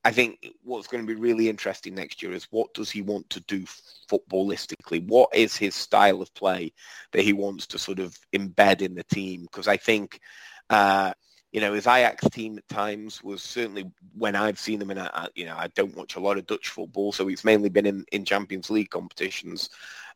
I 0.04 0.10
think 0.10 0.52
what's 0.64 0.88
going 0.88 1.06
to 1.06 1.14
be 1.14 1.20
really 1.20 1.48
interesting 1.48 1.94
next 1.94 2.22
year 2.22 2.32
is 2.32 2.48
what 2.50 2.74
does 2.74 2.90
he 2.90 3.02
want 3.02 3.28
to 3.30 3.40
do 3.40 3.64
footballistically? 4.10 5.06
What 5.06 5.34
is 5.34 5.56
his 5.56 5.74
style 5.74 6.20
of 6.22 6.34
play 6.34 6.72
that 7.12 7.22
he 7.22 7.32
wants 7.32 7.66
to 7.68 7.78
sort 7.78 8.00
of 8.00 8.18
embed 8.32 8.80
in 8.80 8.94
the 8.94 9.04
team? 9.04 9.42
Because 9.42 9.68
I 9.68 9.76
think, 9.76 10.18
uh, 10.70 11.12
you 11.52 11.60
know, 11.60 11.74
his 11.74 11.86
Ajax 11.86 12.28
team 12.30 12.58
at 12.58 12.68
times 12.68 13.22
was 13.22 13.42
certainly 13.42 13.90
when 14.16 14.34
I've 14.34 14.58
seen 14.58 14.78
them, 14.78 14.90
in, 14.90 14.98
a, 14.98 15.28
you 15.34 15.44
know, 15.44 15.56
I 15.56 15.68
don't 15.68 15.94
watch 15.94 16.16
a 16.16 16.20
lot 16.20 16.38
of 16.38 16.46
Dutch 16.46 16.70
football, 16.70 17.12
so 17.12 17.26
he's 17.26 17.44
mainly 17.44 17.68
been 17.68 17.86
in, 17.86 18.04
in 18.10 18.24
Champions 18.24 18.70
League 18.70 18.90
competitions 18.90 19.68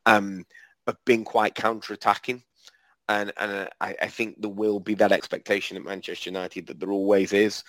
um, 0.06 0.46
have 0.86 0.96
been 1.04 1.24
quite 1.24 1.54
counter-attacking. 1.54 2.42
And, 3.08 3.32
and 3.36 3.68
I, 3.80 3.94
I, 4.02 4.08
think 4.08 4.40
there 4.40 4.50
will 4.50 4.80
be 4.80 4.94
that 4.94 5.12
expectation 5.12 5.76
at 5.76 5.84
Manchester 5.84 6.28
United 6.28 6.66
that 6.66 6.80
there 6.80 6.90
always 6.90 7.32
is 7.32 7.62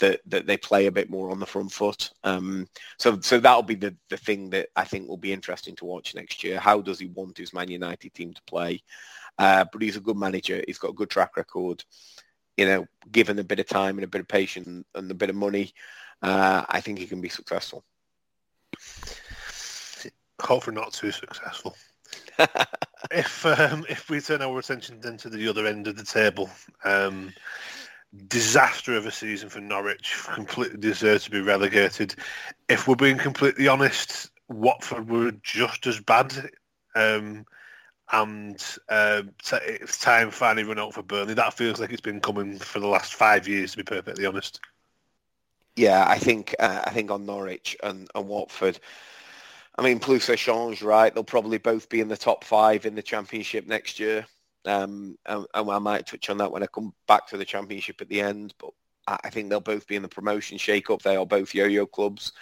that, 0.00 0.20
that 0.26 0.46
they 0.46 0.58
play 0.58 0.84
a 0.84 0.92
bit 0.92 1.08
more 1.08 1.30
on 1.30 1.40
the 1.40 1.46
front 1.46 1.72
foot. 1.72 2.10
Um, 2.24 2.68
so 2.98 3.18
so 3.20 3.40
that'll 3.40 3.62
be 3.62 3.74
the, 3.74 3.96
the 4.10 4.18
thing 4.18 4.50
that 4.50 4.68
I 4.76 4.84
think 4.84 5.08
will 5.08 5.16
be 5.16 5.32
interesting 5.32 5.74
to 5.76 5.86
watch 5.86 6.14
next 6.14 6.44
year. 6.44 6.60
How 6.60 6.82
does 6.82 6.98
he 6.98 7.06
want 7.06 7.38
his 7.38 7.54
Man 7.54 7.70
United 7.70 8.12
team 8.12 8.34
to 8.34 8.42
play? 8.42 8.82
Uh, 9.38 9.64
but 9.72 9.80
he's 9.80 9.96
a 9.96 10.00
good 10.00 10.18
manager. 10.18 10.62
He's 10.66 10.78
got 10.78 10.90
a 10.90 10.94
good 10.94 11.08
track 11.08 11.38
record. 11.38 11.82
You 12.58 12.66
know, 12.66 12.86
given 13.10 13.38
a 13.38 13.44
bit 13.44 13.60
of 13.60 13.66
time 13.66 13.96
and 13.96 14.04
a 14.04 14.08
bit 14.08 14.20
of 14.20 14.28
patience 14.28 14.84
and 14.94 15.10
a 15.10 15.14
bit 15.14 15.30
of 15.30 15.36
money, 15.36 15.72
uh, 16.20 16.66
I 16.68 16.82
think 16.82 16.98
he 16.98 17.06
can 17.06 17.22
be 17.22 17.30
successful 17.30 17.82
hopefully 20.42 20.76
not 20.76 20.92
too 20.92 21.12
successful. 21.12 21.76
if 23.10 23.46
um, 23.46 23.86
if 23.88 24.10
we 24.10 24.20
turn 24.20 24.42
our 24.42 24.58
attention 24.58 25.00
then 25.00 25.16
to 25.18 25.30
the 25.30 25.48
other 25.48 25.66
end 25.66 25.86
of 25.86 25.96
the 25.96 26.04
table, 26.04 26.50
um, 26.84 27.32
disaster 28.28 28.96
of 28.96 29.06
a 29.06 29.12
season 29.12 29.48
for 29.48 29.60
Norwich, 29.60 30.16
completely 30.34 30.78
deserve 30.78 31.22
to 31.24 31.30
be 31.30 31.40
relegated. 31.40 32.14
If 32.68 32.86
we're 32.86 32.96
being 32.96 33.18
completely 33.18 33.68
honest, 33.68 34.30
Watford 34.48 35.08
were 35.08 35.32
just 35.42 35.86
as 35.86 36.00
bad. 36.00 36.50
Um, 36.94 37.46
and 38.12 38.62
uh, 38.90 39.22
it's 39.50 39.98
time 39.98 40.30
finally 40.30 40.64
run 40.64 40.78
out 40.78 40.92
for 40.92 41.02
Burnley. 41.02 41.34
That 41.34 41.54
feels 41.54 41.80
like 41.80 41.92
it's 41.92 42.00
been 42.02 42.20
coming 42.20 42.58
for 42.58 42.78
the 42.78 42.86
last 42.86 43.14
five 43.14 43.48
years, 43.48 43.72
to 43.72 43.78
be 43.78 43.82
perfectly 43.82 44.26
honest. 44.26 44.60
Yeah, 45.76 46.04
I 46.06 46.18
think 46.18 46.54
uh, 46.58 46.82
I 46.84 46.90
think 46.90 47.10
on 47.10 47.24
Norwich 47.24 47.76
and, 47.82 48.08
and 48.14 48.28
Watford. 48.28 48.78
I 49.78 49.82
mean, 49.82 49.98
plus 49.98 50.26
change, 50.36 50.82
right? 50.82 51.14
They'll 51.14 51.24
probably 51.24 51.58
both 51.58 51.88
be 51.88 52.00
in 52.00 52.08
the 52.08 52.16
top 52.16 52.44
five 52.44 52.84
in 52.84 52.94
the 52.94 53.02
championship 53.02 53.66
next 53.66 53.98
year. 53.98 54.26
Um, 54.64 55.16
and, 55.26 55.46
and, 55.54 55.70
I 55.70 55.78
might 55.78 56.06
touch 56.06 56.30
on 56.30 56.38
that 56.38 56.52
when 56.52 56.62
I 56.62 56.66
come 56.66 56.92
back 57.08 57.26
to 57.28 57.36
the 57.36 57.44
championship 57.44 58.00
at 58.00 58.08
the 58.08 58.20
end. 58.20 58.54
But 58.58 58.70
I 59.08 59.30
think 59.30 59.48
they'll 59.48 59.60
both 59.60 59.86
be 59.86 59.96
in 59.96 60.02
the 60.02 60.08
promotion 60.08 60.58
shake-up. 60.58 61.02
They 61.02 61.16
are 61.16 61.26
both 61.26 61.54
yo-yo 61.54 61.86
clubs. 61.86 62.32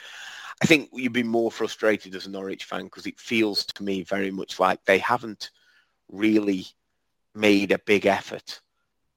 I 0.62 0.66
think 0.66 0.90
you'd 0.92 1.12
be 1.12 1.22
more 1.22 1.50
frustrated 1.50 2.14
as 2.14 2.26
a 2.26 2.30
Norwich 2.30 2.64
fan 2.64 2.84
because 2.84 3.06
it 3.06 3.18
feels 3.18 3.64
to 3.64 3.82
me 3.82 4.02
very 4.02 4.30
much 4.30 4.60
like 4.60 4.84
they 4.84 4.98
haven't 4.98 5.50
really 6.10 6.66
made 7.34 7.72
a 7.72 7.78
big 7.78 8.04
effort 8.04 8.60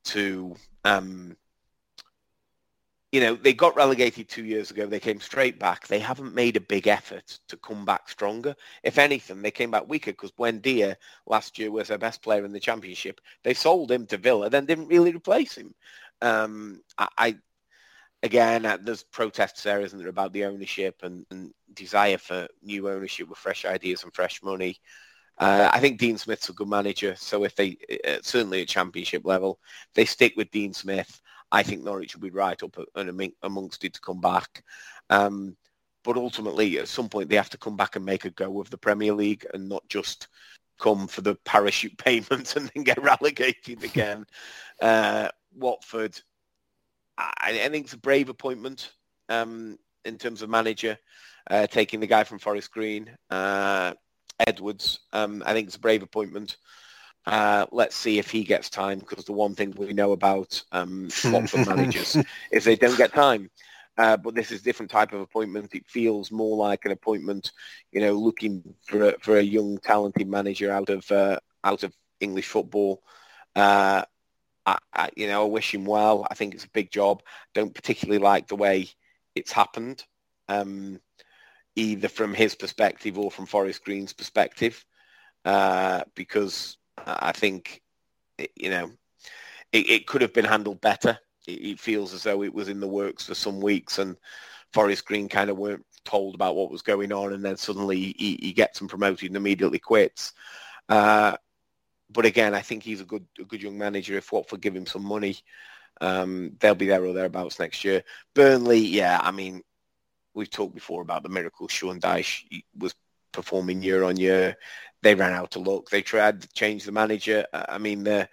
to 0.05 0.55
um, 0.85 1.35
you 3.13 3.19
know, 3.19 3.35
they 3.35 3.53
got 3.53 3.75
relegated 3.75 4.27
two 4.27 4.43
years 4.43 4.71
ago. 4.71 4.87
They 4.87 4.99
came 4.99 5.19
straight 5.19 5.59
back. 5.59 5.85
They 5.85 5.99
haven't 5.99 6.33
made 6.33 6.57
a 6.57 6.61
big 6.61 6.87
effort 6.87 7.37
to 7.47 7.55
come 7.57 7.85
back 7.85 8.09
stronger. 8.09 8.55
If 8.81 8.97
anything, 8.97 9.43
they 9.43 9.51
came 9.51 9.69
back 9.69 9.87
weaker 9.87 10.11
because 10.11 10.31
Buendia 10.31 10.95
last 11.27 11.59
year 11.59 11.69
was 11.69 11.89
their 11.89 11.99
best 11.99 12.23
player 12.23 12.43
in 12.43 12.51
the 12.51 12.59
championship. 12.59 13.21
They 13.43 13.53
sold 13.53 13.91
him 13.91 14.07
to 14.07 14.17
Villa, 14.17 14.49
then 14.49 14.65
didn't 14.65 14.87
really 14.87 15.15
replace 15.15 15.55
him. 15.55 15.75
Um, 16.23 16.81
I, 16.97 17.07
I, 17.19 17.37
again, 18.23 18.65
uh, 18.65 18.79
there's 18.81 19.03
protests 19.03 19.61
there, 19.61 19.81
isn't 19.81 19.99
there, 19.99 20.09
about 20.09 20.33
the 20.33 20.45
ownership 20.45 21.01
and, 21.03 21.23
and 21.29 21.53
desire 21.75 22.17
for 22.17 22.47
new 22.63 22.89
ownership 22.89 23.29
with 23.29 23.37
fresh 23.37 23.63
ideas 23.63 24.03
and 24.03 24.11
fresh 24.11 24.41
money. 24.41 24.79
Uh, 25.37 25.69
I 25.71 25.79
think 25.79 25.99
Dean 25.99 26.17
Smith's 26.17 26.49
a 26.49 26.53
good 26.53 26.67
manager. 26.67 27.13
So 27.15 27.43
if 27.43 27.55
they, 27.55 27.77
uh, 28.07 28.17
certainly 28.23 28.63
at 28.63 28.69
championship 28.69 29.23
level, 29.23 29.59
they 29.93 30.05
stick 30.05 30.33
with 30.35 30.49
Dean 30.49 30.73
Smith 30.73 31.21
I 31.53 31.61
think 31.61 31.83
Norwich 31.83 32.15
will 32.15 32.21
be 32.21 32.31
right 32.31 32.61
up 32.63 32.77
and 32.95 33.31
amongst 33.43 33.85
it 33.85 33.93
to 33.93 34.01
come 34.01 34.19
back. 34.19 34.63
Um, 35.11 35.55
but 36.03 36.17
ultimately, 36.17 36.79
at 36.79 36.87
some 36.87 37.07
point, 37.07 37.29
they 37.29 37.35
have 37.35 37.51
to 37.51 37.59
come 37.59 37.77
back 37.77 37.95
and 37.95 38.03
make 38.03 38.25
a 38.25 38.31
go 38.31 38.59
of 38.59 38.71
the 38.71 38.77
Premier 38.77 39.13
League 39.13 39.45
and 39.53 39.69
not 39.69 39.87
just 39.87 40.27
come 40.79 41.07
for 41.07 41.21
the 41.21 41.35
parachute 41.45 41.95
payments 41.99 42.55
and 42.55 42.71
then 42.73 42.83
get 42.83 43.01
relegated 43.01 43.83
again. 43.83 44.25
uh, 44.81 45.29
Watford, 45.55 46.19
I, 47.17 47.31
I, 47.63 47.69
think 47.69 47.85
it's 47.85 47.93
a 47.93 47.97
brave 47.97 48.29
appointment 48.29 48.91
um, 49.29 49.77
in 50.03 50.17
terms 50.17 50.41
of 50.41 50.49
manager, 50.49 50.97
uh, 51.51 51.67
taking 51.67 51.99
the 51.99 52.07
guy 52.07 52.23
from 52.23 52.39
Forest 52.39 52.71
Green, 52.71 53.15
uh, 53.29 53.93
Edwards. 54.39 55.01
Um, 55.13 55.43
I 55.45 55.53
think 55.53 55.67
it's 55.67 55.75
a 55.75 55.79
brave 55.79 56.01
appointment. 56.01 56.57
Uh, 57.25 57.65
let's 57.71 57.95
see 57.95 58.19
if 58.19 58.29
he 58.29 58.43
gets 58.43 58.69
time 58.69 58.99
because 58.99 59.25
the 59.25 59.31
one 59.31 59.55
thing 59.55 59.73
we 59.77 59.93
know 59.93 60.11
about 60.11 60.61
um, 60.71 61.09
Watford 61.25 61.67
managers 61.67 62.17
is 62.51 62.63
they 62.63 62.75
don't 62.75 62.97
get 62.97 63.13
time. 63.13 63.49
Uh, 63.97 64.17
but 64.17 64.33
this 64.33 64.51
is 64.51 64.61
a 64.61 64.63
different 64.63 64.91
type 64.91 65.13
of 65.13 65.21
appointment. 65.21 65.75
It 65.75 65.87
feels 65.87 66.31
more 66.31 66.57
like 66.57 66.83
an 66.85 66.91
appointment, 66.91 67.51
you 67.91 68.01
know, 68.01 68.13
looking 68.13 68.63
for 68.85 69.09
a, 69.09 69.19
for 69.19 69.37
a 69.37 69.43
young, 69.43 69.77
talented 69.77 70.27
manager 70.27 70.71
out 70.71 70.89
of 70.89 71.09
uh, 71.11 71.39
out 71.63 71.83
of 71.83 71.93
English 72.19 72.47
football. 72.47 73.03
Uh, 73.55 74.03
I, 74.65 74.77
I, 74.93 75.09
you 75.15 75.27
know, 75.27 75.43
I 75.43 75.47
wish 75.47 75.73
him 75.73 75.85
well. 75.85 76.25
I 76.29 76.33
think 76.33 76.55
it's 76.55 76.65
a 76.65 76.69
big 76.69 76.91
job. 76.91 77.21
Don't 77.53 77.73
particularly 77.73 78.19
like 78.19 78.47
the 78.47 78.55
way 78.55 78.89
it's 79.35 79.51
happened, 79.51 80.03
um, 80.47 80.99
either 81.75 82.07
from 82.07 82.33
his 82.33 82.55
perspective 82.55 83.17
or 83.19 83.29
from 83.29 83.45
Forest 83.45 83.83
Green's 83.83 84.13
perspective, 84.13 84.83
uh, 85.45 86.03
because 86.15 86.77
I 87.05 87.31
think, 87.31 87.81
you 88.55 88.69
know, 88.69 88.91
it, 89.71 89.89
it 89.89 90.07
could 90.07 90.21
have 90.21 90.33
been 90.33 90.45
handled 90.45 90.81
better. 90.81 91.17
It, 91.47 91.65
it, 91.65 91.79
feels 91.79 92.13
as 92.13 92.23
though 92.23 92.43
it 92.43 92.53
was 92.53 92.69
in 92.69 92.79
the 92.79 92.87
works 92.87 93.25
for 93.25 93.35
some 93.35 93.59
weeks 93.59 93.99
and 93.99 94.15
Forest 94.71 95.05
Green 95.05 95.27
kind 95.27 95.49
of 95.49 95.57
weren't 95.57 95.85
told 96.05 96.35
about 96.35 96.55
what 96.55 96.71
was 96.71 96.81
going 96.81 97.11
on 97.11 97.33
and 97.33 97.43
then 97.43 97.57
suddenly 97.57 98.15
he, 98.17 98.37
he 98.41 98.53
gets 98.53 98.79
them 98.79 98.87
promoted 98.87 99.29
and 99.29 99.37
immediately 99.37 99.79
quits. 99.79 100.33
Uh, 100.89 101.35
but 102.09 102.25
again, 102.25 102.53
I 102.53 102.61
think 102.61 102.83
he's 102.83 103.01
a 103.01 103.05
good 103.05 103.25
a 103.39 103.43
good 103.43 103.61
young 103.61 103.77
manager. 103.77 104.15
If 104.15 104.31
Watford 104.31 104.61
give 104.61 104.75
him 104.75 104.85
some 104.85 105.03
money, 105.03 105.37
um, 106.01 106.51
they'll 106.59 106.75
be 106.75 106.87
there 106.87 107.03
or 107.03 107.13
thereabouts 107.13 107.59
next 107.59 107.83
year. 107.83 108.03
Burnley, 108.35 108.79
yeah, 108.79 109.19
I 109.21 109.31
mean, 109.31 109.63
we've 110.33 110.49
talked 110.49 110.75
before 110.75 111.01
about 111.01 111.23
the 111.23 111.29
miracle 111.29 111.67
Sean 111.67 111.99
Dyche 111.99 112.63
was 112.77 112.93
performing 113.33 113.83
year 113.83 114.03
on 114.03 114.15
year 114.17 114.55
they 115.03 115.15
ran 115.15 115.33
out 115.33 115.55
of 115.55 115.67
luck. 115.67 115.89
They 115.89 116.01
tried 116.01 116.41
to 116.41 116.47
change 116.53 116.85
the 116.85 116.91
manager. 116.91 117.45
I 117.53 117.77
mean, 117.77 118.03
the, 118.05 118.29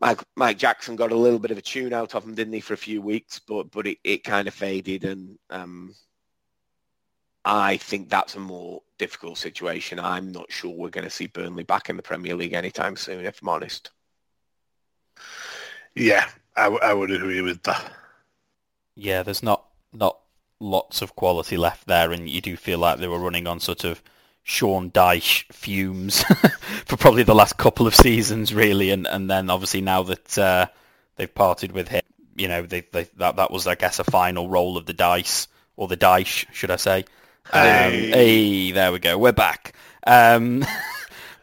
Mike, 0.00 0.20
Mike 0.36 0.58
Jackson 0.58 0.96
got 0.96 1.12
a 1.12 1.16
little 1.16 1.38
bit 1.38 1.52
of 1.52 1.58
a 1.58 1.62
tune 1.62 1.92
out 1.92 2.14
of 2.14 2.24
him, 2.24 2.34
didn't 2.34 2.52
he, 2.52 2.60
for 2.60 2.74
a 2.74 2.76
few 2.76 3.00
weeks? 3.00 3.38
But 3.38 3.70
but 3.70 3.86
it, 3.86 3.98
it 4.04 4.24
kind 4.24 4.48
of 4.48 4.54
faded, 4.54 5.04
and 5.04 5.38
um, 5.50 5.94
I 7.44 7.78
think 7.78 8.08
that's 8.08 8.34
a 8.34 8.40
more 8.40 8.82
difficult 8.98 9.38
situation. 9.38 9.98
I'm 9.98 10.30
not 10.32 10.50
sure 10.50 10.74
we're 10.74 10.90
going 10.90 11.04
to 11.04 11.10
see 11.10 11.28
Burnley 11.28 11.62
back 11.62 11.88
in 11.88 11.96
the 11.96 12.02
Premier 12.02 12.34
League 12.34 12.52
anytime 12.54 12.96
soon, 12.96 13.24
if 13.24 13.40
I'm 13.40 13.48
honest. 13.48 13.90
Yeah, 15.94 16.28
I, 16.56 16.64
w- 16.64 16.82
I 16.82 16.92
would 16.92 17.10
agree 17.10 17.40
with 17.40 17.62
that. 17.62 17.92
Yeah, 18.96 19.22
there's 19.22 19.44
not 19.44 19.64
not 19.92 20.18
lots 20.60 21.02
of 21.02 21.16
quality 21.16 21.56
left 21.56 21.86
there, 21.86 22.12
and 22.12 22.28
you 22.28 22.40
do 22.40 22.56
feel 22.56 22.78
like 22.78 22.98
they 22.98 23.08
were 23.08 23.18
running 23.18 23.46
on 23.46 23.60
sort 23.60 23.84
of 23.84 24.02
Sean 24.42 24.90
Dyche 24.90 25.44
fumes 25.52 26.22
for 26.86 26.96
probably 26.96 27.22
the 27.22 27.34
last 27.34 27.56
couple 27.56 27.86
of 27.86 27.94
seasons, 27.94 28.54
really, 28.54 28.90
and 28.90 29.06
and 29.06 29.30
then 29.30 29.50
obviously 29.50 29.80
now 29.80 30.02
that 30.04 30.38
uh, 30.38 30.66
they've 31.16 31.34
parted 31.34 31.72
with 31.72 31.88
him, 31.88 32.02
you 32.36 32.48
know, 32.48 32.62
they, 32.62 32.80
they 32.92 33.04
that 33.16 33.36
that 33.36 33.50
was 33.50 33.66
I 33.66 33.74
guess 33.74 33.98
a 33.98 34.04
final 34.04 34.48
roll 34.48 34.76
of 34.76 34.86
the 34.86 34.94
dice 34.94 35.48
or 35.76 35.88
the 35.88 35.96
dice, 35.96 36.46
should 36.52 36.70
I 36.70 36.76
say? 36.76 37.04
Um, 37.52 37.62
hey. 37.62 38.10
hey, 38.10 38.72
there 38.72 38.92
we 38.92 38.98
go, 38.98 39.16
we're 39.18 39.32
back. 39.32 39.74
Um, 40.06 40.64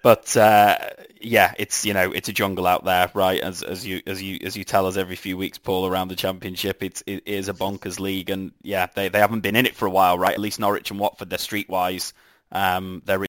but 0.06 0.38
uh, 0.38 0.78
yeah, 1.20 1.56
it's 1.58 1.84
you 1.84 1.96
know 1.96 2.12
it's 2.12 2.30
a 2.30 2.34
jungle 2.34 2.68
out 2.68 2.86
there, 2.86 3.10
right? 3.16 3.42
As 3.42 3.64
as 3.64 3.88
you 3.88 4.04
as 4.06 4.22
you 4.22 4.38
as 4.44 4.56
you 4.56 4.64
tell 4.64 4.86
us 4.86 4.98
every 4.98 5.16
few 5.16 5.36
weeks, 5.36 5.58
Paul, 5.58 5.88
around 5.88 6.10
the 6.10 6.16
championship, 6.16 6.84
it's 6.84 7.02
it 7.08 7.24
is 7.26 7.50
a 7.50 7.54
bonkers 7.56 8.00
league, 8.00 8.30
and 8.30 8.52
yeah, 8.62 8.86
they 8.94 9.10
they 9.10 9.18
haven't 9.18 9.40
been 9.40 9.56
in 9.56 9.66
it 9.66 9.76
for 9.76 9.88
a 9.88 9.90
while, 9.90 10.20
right? 10.20 10.36
At 10.36 10.40
least 10.40 10.60
Norwich 10.60 10.92
and 10.92 11.00
Watford, 11.00 11.32
they're 11.32 11.40
streetwise 11.40 12.14
um, 12.52 13.02
they're 13.06 13.22
you 13.22 13.28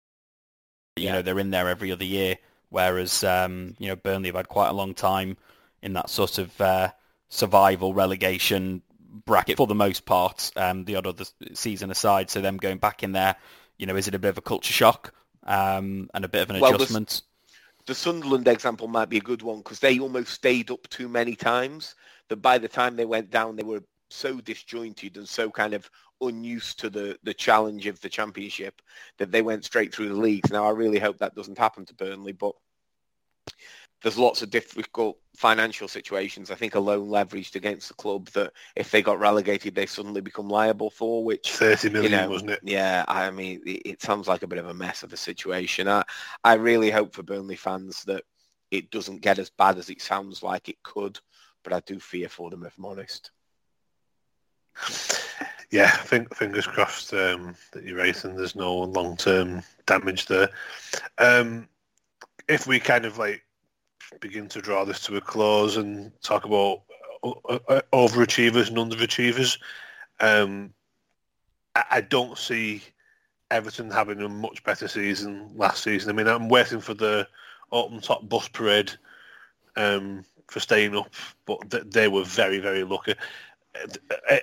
yeah. 0.96 1.12
know 1.12 1.22
they're 1.22 1.38
in 1.38 1.50
there 1.50 1.70
every 1.70 1.92
other 1.92 2.04
year, 2.04 2.36
whereas 2.68 3.24
um, 3.24 3.74
you 3.78 3.88
know 3.88 3.96
Burnley 3.96 4.28
have 4.28 4.36
had 4.36 4.48
quite 4.48 4.68
a 4.68 4.74
long 4.74 4.92
time 4.92 5.38
in 5.80 5.94
that 5.94 6.10
sort 6.10 6.36
of 6.36 6.60
uh, 6.60 6.90
survival 7.30 7.94
relegation 7.94 8.82
bracket 9.24 9.56
for 9.56 9.66
the 9.66 9.74
most 9.74 10.04
part. 10.04 10.52
Um, 10.56 10.84
the 10.84 10.96
odd 10.96 11.06
other 11.06 11.24
season 11.54 11.90
aside, 11.90 12.28
so 12.28 12.42
them 12.42 12.58
going 12.58 12.76
back 12.76 13.02
in 13.02 13.12
there, 13.12 13.36
you 13.78 13.86
know, 13.86 13.96
is 13.96 14.08
it 14.08 14.14
a 14.14 14.18
bit 14.18 14.28
of 14.28 14.36
a 14.36 14.42
culture 14.42 14.74
shock 14.74 15.14
um, 15.46 16.10
and 16.14 16.24
a 16.24 16.28
bit 16.28 16.42
of 16.42 16.50
an 16.50 16.60
well, 16.60 16.74
adjustment? 16.74 17.22
The, 17.78 17.92
the 17.92 17.94
Sunderland 17.94 18.48
example 18.48 18.88
might 18.88 19.08
be 19.08 19.18
a 19.18 19.22
good 19.22 19.42
one 19.42 19.58
because 19.58 19.80
they 19.80 19.98
almost 19.98 20.32
stayed 20.32 20.70
up 20.70 20.88
too 20.88 21.08
many 21.08 21.34
times 21.34 21.94
that 22.28 22.36
by 22.36 22.58
the 22.58 22.68
time 22.68 22.96
they 22.96 23.04
went 23.04 23.30
down, 23.30 23.56
they 23.56 23.62
were 23.62 23.82
so 24.10 24.40
disjointed 24.40 25.16
and 25.16 25.28
so 25.28 25.50
kind 25.50 25.74
of 25.74 25.88
unused 26.20 26.78
to 26.80 26.90
the, 26.90 27.18
the 27.22 27.34
challenge 27.34 27.86
of 27.86 28.00
the 28.00 28.08
championship 28.08 28.80
that 29.18 29.30
they 29.30 29.42
went 29.42 29.64
straight 29.64 29.94
through 29.94 30.08
the 30.08 30.14
leagues. 30.14 30.50
Now, 30.50 30.66
I 30.66 30.70
really 30.70 30.98
hope 30.98 31.18
that 31.18 31.34
doesn't 31.34 31.58
happen 31.58 31.84
to 31.86 31.94
Burnley, 31.94 32.32
but 32.32 32.54
there's 34.06 34.16
lots 34.16 34.40
of 34.40 34.50
difficult 34.50 35.18
financial 35.34 35.88
situations. 35.88 36.52
I 36.52 36.54
think 36.54 36.76
a 36.76 36.80
loan 36.80 37.08
leveraged 37.08 37.56
against 37.56 37.88
the 37.88 37.94
club 37.94 38.28
that 38.28 38.52
if 38.76 38.92
they 38.92 39.02
got 39.02 39.18
relegated, 39.18 39.74
they 39.74 39.86
suddenly 39.86 40.20
become 40.20 40.48
liable 40.48 40.90
for, 40.90 41.24
which 41.24 41.50
30 41.50 41.90
million, 41.90 42.12
you 42.12 42.16
know, 42.16 42.30
wasn't 42.30 42.52
it? 42.52 42.60
Yeah, 42.62 43.04
I 43.08 43.32
mean, 43.32 43.62
it, 43.66 44.00
sounds 44.00 44.28
like 44.28 44.44
a 44.44 44.46
bit 44.46 44.60
of 44.60 44.68
a 44.68 44.74
mess 44.74 45.02
of 45.02 45.12
a 45.12 45.16
situation. 45.16 45.88
I, 45.88 46.04
I 46.44 46.54
really 46.54 46.88
hope 46.88 47.14
for 47.14 47.24
Burnley 47.24 47.56
fans 47.56 48.04
that 48.04 48.22
it 48.70 48.92
doesn't 48.92 49.22
get 49.22 49.40
as 49.40 49.50
bad 49.50 49.76
as 49.76 49.90
it 49.90 50.00
sounds 50.00 50.40
like 50.40 50.68
it 50.68 50.80
could, 50.84 51.18
but 51.64 51.72
I 51.72 51.80
do 51.80 51.98
fear 51.98 52.28
for 52.28 52.48
them, 52.48 52.64
if 52.64 52.78
I'm 52.78 52.84
honest 52.84 53.32
yeah, 55.70 55.90
I 55.92 56.04
think 56.04 56.34
fingers 56.34 56.66
crossed 56.66 57.12
um, 57.12 57.56
that 57.72 57.84
you're 57.84 57.98
right 57.98 58.24
and 58.24 58.38
there's 58.38 58.54
no 58.54 58.74
long 58.76 59.16
term 59.16 59.62
damage 59.86 60.26
there. 60.26 60.48
Um, 61.18 61.68
if 62.48 62.66
we 62.66 62.78
kind 62.78 63.04
of 63.04 63.18
like 63.18 63.42
begin 64.20 64.48
to 64.48 64.60
draw 64.60 64.84
this 64.84 65.00
to 65.06 65.16
a 65.16 65.20
close 65.20 65.76
and 65.76 66.12
talk 66.22 66.44
about 66.44 66.82
uh, 67.22 67.58
uh, 67.68 67.80
overachievers 67.92 68.68
and 68.68 68.76
underachievers, 68.76 69.58
um, 70.20 70.72
I, 71.74 72.00
don't 72.00 72.38
see 72.38 72.82
Everton 73.50 73.90
having 73.90 74.22
a 74.22 74.28
much 74.28 74.64
better 74.64 74.88
season 74.88 75.50
last 75.54 75.82
season. 75.82 76.08
I 76.10 76.12
mean, 76.14 76.26
I'm 76.26 76.48
waiting 76.48 76.80
for 76.80 76.94
the 76.94 77.28
open 77.70 78.00
top 78.00 78.26
bus 78.28 78.48
parade 78.48 78.92
um, 79.76 80.24
for 80.48 80.60
staying 80.60 80.96
up, 80.96 81.12
but 81.44 81.58
they 81.90 82.08
were 82.08 82.24
very, 82.24 82.60
very 82.60 82.84
lucky 82.84 83.14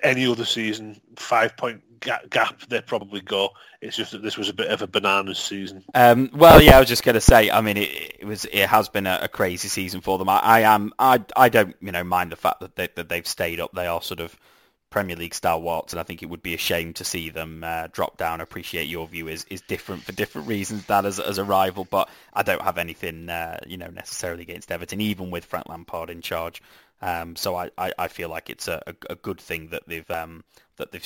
any 0.02 0.26
other 0.26 0.44
season, 0.44 1.00
five 1.16 1.56
point 1.56 1.82
gap, 2.00 2.60
they 2.68 2.80
probably 2.80 3.20
go. 3.20 3.50
It's 3.80 3.96
just 3.96 4.12
that 4.12 4.22
this 4.22 4.36
was 4.36 4.48
a 4.48 4.54
bit 4.54 4.68
of 4.68 4.82
a 4.82 4.86
bananas 4.86 5.38
season. 5.38 5.84
Um, 5.94 6.30
well, 6.32 6.62
yeah, 6.62 6.76
I 6.76 6.80
was 6.80 6.88
just 6.88 7.04
going 7.04 7.14
to 7.14 7.20
say. 7.20 7.50
I 7.50 7.60
mean, 7.60 7.76
it, 7.76 8.16
it, 8.20 8.24
was 8.24 8.44
it 8.46 8.66
has 8.66 8.88
been 8.88 9.06
a, 9.06 9.20
a 9.22 9.28
crazy 9.28 9.68
season 9.68 10.00
for 10.00 10.18
them. 10.18 10.28
I, 10.28 10.38
I, 10.40 10.60
am 10.60 10.92
I 10.98 11.22
I 11.36 11.48
don't 11.48 11.76
you 11.80 11.92
know 11.92 12.04
mind 12.04 12.32
the 12.32 12.36
fact 12.36 12.60
that 12.60 12.76
they, 12.76 12.88
that 12.94 13.08
they've 13.08 13.26
stayed 13.26 13.60
up. 13.60 13.72
They 13.72 13.86
are 13.86 14.02
sort 14.02 14.20
of 14.20 14.36
Premier 14.94 15.16
League 15.16 15.34
stalwarts, 15.34 15.92
and 15.92 15.98
I 15.98 16.04
think 16.04 16.22
it 16.22 16.26
would 16.26 16.42
be 16.42 16.54
a 16.54 16.58
shame 16.58 16.92
to 16.94 17.04
see 17.04 17.28
them 17.28 17.64
uh, 17.64 17.88
drop 17.90 18.16
down. 18.16 18.40
I 18.40 18.44
appreciate 18.44 18.84
your 18.84 19.08
view 19.08 19.26
is, 19.26 19.44
is 19.50 19.60
different 19.60 20.04
for 20.04 20.12
different 20.12 20.46
reasons 20.46 20.86
that 20.86 21.04
as, 21.04 21.18
as 21.18 21.38
a 21.38 21.44
rival, 21.44 21.84
but 21.84 22.08
I 22.32 22.44
don't 22.44 22.62
have 22.62 22.78
anything 22.78 23.28
uh, 23.28 23.58
you 23.66 23.76
know 23.76 23.88
necessarily 23.88 24.42
against 24.42 24.70
Everton, 24.70 25.00
even 25.00 25.30
with 25.30 25.44
Frank 25.44 25.68
Lampard 25.68 26.10
in 26.10 26.22
charge. 26.22 26.62
Um, 27.04 27.36
so 27.36 27.54
I, 27.54 27.70
I, 27.76 27.92
I, 27.98 28.08
feel 28.08 28.30
like 28.30 28.48
it's 28.48 28.66
a, 28.66 28.82
a, 29.10 29.14
good 29.14 29.38
thing 29.38 29.68
that 29.68 29.82
they've 29.86 30.10
um, 30.10 30.42
that 30.78 30.90
they've 30.90 31.04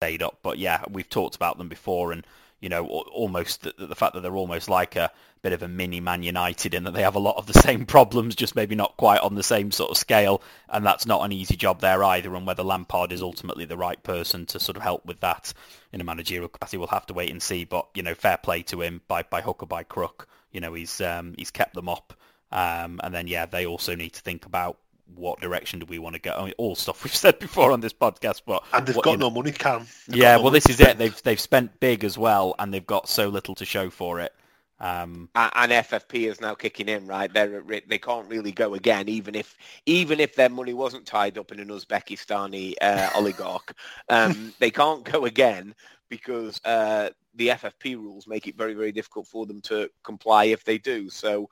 stayed 0.00 0.22
up. 0.22 0.38
But 0.44 0.58
yeah, 0.58 0.84
we've 0.88 1.08
talked 1.08 1.34
about 1.34 1.58
them 1.58 1.68
before, 1.68 2.12
and 2.12 2.24
you 2.60 2.68
know, 2.68 2.86
almost 2.86 3.62
the, 3.62 3.74
the, 3.76 3.96
fact 3.96 4.14
that 4.14 4.20
they're 4.20 4.36
almost 4.36 4.68
like 4.68 4.94
a 4.94 5.10
bit 5.42 5.52
of 5.52 5.64
a 5.64 5.68
mini 5.68 5.98
Man 5.98 6.22
United 6.22 6.72
in 6.72 6.84
that 6.84 6.92
they 6.92 7.02
have 7.02 7.16
a 7.16 7.18
lot 7.18 7.36
of 7.36 7.46
the 7.46 7.52
same 7.62 7.84
problems, 7.84 8.36
just 8.36 8.54
maybe 8.54 8.76
not 8.76 8.96
quite 8.96 9.22
on 9.22 9.34
the 9.34 9.42
same 9.42 9.72
sort 9.72 9.90
of 9.90 9.96
scale, 9.96 10.40
and 10.68 10.86
that's 10.86 11.04
not 11.04 11.24
an 11.24 11.32
easy 11.32 11.56
job 11.56 11.80
there 11.80 12.04
either. 12.04 12.32
And 12.36 12.46
whether 12.46 12.62
Lampard 12.62 13.10
is 13.10 13.22
ultimately 13.22 13.64
the 13.64 13.76
right 13.76 14.00
person 14.00 14.46
to 14.46 14.60
sort 14.60 14.76
of 14.76 14.84
help 14.84 15.04
with 15.04 15.18
that 15.18 15.52
in 15.92 16.00
a 16.00 16.04
managerial 16.04 16.48
capacity, 16.48 16.76
we'll 16.76 16.86
have 16.86 17.06
to 17.06 17.14
wait 17.14 17.32
and 17.32 17.42
see. 17.42 17.64
But 17.64 17.88
you 17.96 18.04
know, 18.04 18.14
fair 18.14 18.36
play 18.36 18.62
to 18.62 18.82
him 18.82 19.00
by 19.08 19.24
by 19.24 19.40
hook 19.40 19.64
or 19.64 19.66
by 19.66 19.82
crook. 19.82 20.28
You 20.52 20.60
know, 20.60 20.74
he's 20.74 21.00
um, 21.00 21.34
he's 21.36 21.50
kept 21.50 21.74
them 21.74 21.88
up. 21.88 22.12
Um, 22.52 23.00
and 23.02 23.14
then, 23.14 23.26
yeah, 23.26 23.46
they 23.46 23.66
also 23.66 23.94
need 23.94 24.12
to 24.14 24.20
think 24.20 24.46
about 24.46 24.78
what 25.14 25.40
direction 25.40 25.78
do 25.78 25.86
we 25.86 25.98
want 25.98 26.14
to 26.14 26.20
go? 26.20 26.32
I 26.32 26.44
mean, 26.44 26.54
all 26.58 26.74
stuff 26.74 27.04
we've 27.04 27.14
said 27.14 27.38
before 27.38 27.72
on 27.72 27.80
this 27.80 27.92
podcast, 27.92 28.42
but 28.46 28.62
and 28.72 28.86
they've 28.86 28.96
what, 28.96 29.04
got 29.04 29.18
no 29.18 29.28
know, 29.28 29.34
money, 29.34 29.52
Cam. 29.52 29.86
Yeah, 30.08 30.36
no 30.36 30.42
well, 30.42 30.50
this 30.50 30.68
is 30.68 30.80
it. 30.80 30.98
They've 30.98 31.22
they've 31.22 31.40
spent 31.40 31.78
big 31.80 32.04
as 32.04 32.18
well, 32.18 32.54
and 32.58 32.72
they've 32.72 32.86
got 32.86 33.08
so 33.08 33.28
little 33.28 33.54
to 33.56 33.64
show 33.64 33.90
for 33.90 34.20
it. 34.20 34.32
Um, 34.78 35.30
and 35.34 35.72
FFP 35.72 36.28
is 36.28 36.40
now 36.40 36.54
kicking 36.54 36.88
in, 36.88 37.06
right? 37.06 37.32
They're 37.32 37.62
they 37.86 37.98
can't 37.98 38.28
really 38.28 38.52
go 38.52 38.74
again, 38.74 39.08
even 39.08 39.34
if 39.34 39.56
even 39.86 40.20
if 40.20 40.34
their 40.34 40.50
money 40.50 40.74
wasn't 40.74 41.06
tied 41.06 41.38
up 41.38 41.52
in 41.52 41.60
an 41.60 41.68
Uzbekistani 41.68 42.74
uh, 42.80 43.10
oligarch, 43.14 43.74
um, 44.08 44.52
they 44.58 44.70
can't 44.70 45.04
go 45.04 45.24
again 45.24 45.74
because 46.08 46.60
uh, 46.64 47.08
the 47.34 47.48
FFP 47.48 47.96
rules 47.96 48.26
make 48.26 48.46
it 48.46 48.56
very 48.56 48.74
very 48.74 48.92
difficult 48.92 49.26
for 49.26 49.46
them 49.46 49.62
to 49.62 49.88
comply 50.02 50.44
if 50.44 50.64
they 50.64 50.76
do. 50.76 51.08
So 51.08 51.48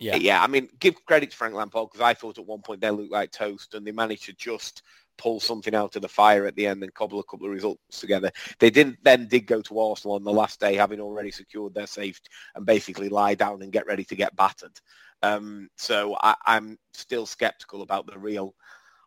yeah, 0.00 0.16
yeah. 0.16 0.42
I 0.42 0.46
mean, 0.46 0.68
give 0.78 1.04
credit 1.04 1.30
to 1.30 1.36
Frank 1.36 1.54
Lampard 1.54 1.88
because 1.90 2.00
I 2.00 2.14
thought 2.14 2.38
at 2.38 2.46
one 2.46 2.62
point 2.62 2.80
they 2.80 2.90
looked 2.90 3.12
like 3.12 3.32
toast, 3.32 3.74
and 3.74 3.86
they 3.86 3.92
managed 3.92 4.24
to 4.26 4.32
just 4.32 4.82
pull 5.18 5.40
something 5.40 5.74
out 5.74 5.96
of 5.96 6.02
the 6.02 6.08
fire 6.08 6.46
at 6.46 6.54
the 6.56 6.66
end 6.66 6.82
and 6.82 6.92
cobble 6.92 7.20
a 7.20 7.24
couple 7.24 7.46
of 7.46 7.52
results 7.52 8.00
together. 8.00 8.30
They 8.58 8.70
didn't 8.70 8.98
then 9.02 9.28
did 9.28 9.46
go 9.46 9.62
to 9.62 9.80
Arsenal 9.80 10.16
on 10.16 10.24
the 10.24 10.32
last 10.32 10.60
day, 10.60 10.74
having 10.74 11.00
already 11.00 11.30
secured 11.30 11.74
their 11.74 11.86
safety, 11.86 12.28
and 12.54 12.66
basically 12.66 13.08
lie 13.08 13.34
down 13.34 13.62
and 13.62 13.72
get 13.72 13.86
ready 13.86 14.04
to 14.04 14.16
get 14.16 14.36
battered. 14.36 14.78
Um, 15.22 15.68
so 15.76 16.16
I, 16.20 16.34
I'm 16.44 16.78
still 16.92 17.26
sceptical 17.26 17.82
about 17.82 18.06
the 18.06 18.18
real 18.18 18.54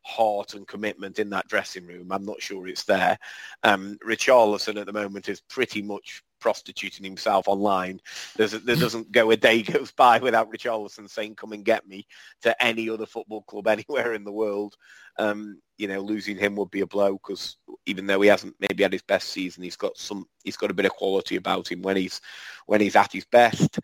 heart 0.03 0.53
and 0.53 0.67
commitment 0.67 1.19
in 1.19 1.29
that 1.29 1.47
dressing 1.47 1.85
room. 1.85 2.11
I'm 2.11 2.25
not 2.25 2.41
sure 2.41 2.67
it's 2.67 2.85
there. 2.85 3.17
Um, 3.63 3.97
Richarlison 4.05 4.79
at 4.79 4.85
the 4.85 4.93
moment 4.93 5.29
is 5.29 5.41
pretty 5.41 5.81
much 5.81 6.23
prostituting 6.39 7.03
himself 7.03 7.47
online. 7.47 8.01
There's, 8.35 8.51
there 8.51 8.75
doesn't 8.75 9.11
go 9.11 9.31
a 9.31 9.37
day 9.37 9.61
goes 9.63 9.91
by 9.91 10.19
without 10.19 10.51
Richarlison 10.51 11.09
saying, 11.09 11.35
"Come 11.35 11.53
and 11.53 11.65
get 11.65 11.87
me" 11.87 12.07
to 12.41 12.63
any 12.63 12.89
other 12.89 13.05
football 13.05 13.41
club 13.43 13.67
anywhere 13.67 14.13
in 14.13 14.23
the 14.23 14.31
world. 14.31 14.75
Um, 15.17 15.61
you 15.77 15.87
know, 15.87 15.99
losing 15.99 16.37
him 16.37 16.55
would 16.55 16.71
be 16.71 16.81
a 16.81 16.87
blow 16.87 17.13
because 17.13 17.57
even 17.85 18.05
though 18.05 18.21
he 18.21 18.29
hasn't 18.29 18.55
maybe 18.59 18.83
had 18.83 18.93
his 18.93 19.01
best 19.01 19.29
season, 19.29 19.63
he's 19.63 19.75
got 19.75 19.97
some, 19.97 20.25
he's 20.43 20.57
got 20.57 20.71
a 20.71 20.73
bit 20.73 20.85
of 20.85 20.91
quality 20.91 21.35
about 21.35 21.69
him 21.71 21.81
when 21.81 21.97
he's 21.97 22.21
when 22.65 22.81
he's 22.81 22.95
at 22.95 23.11
his 23.11 23.25
best. 23.25 23.79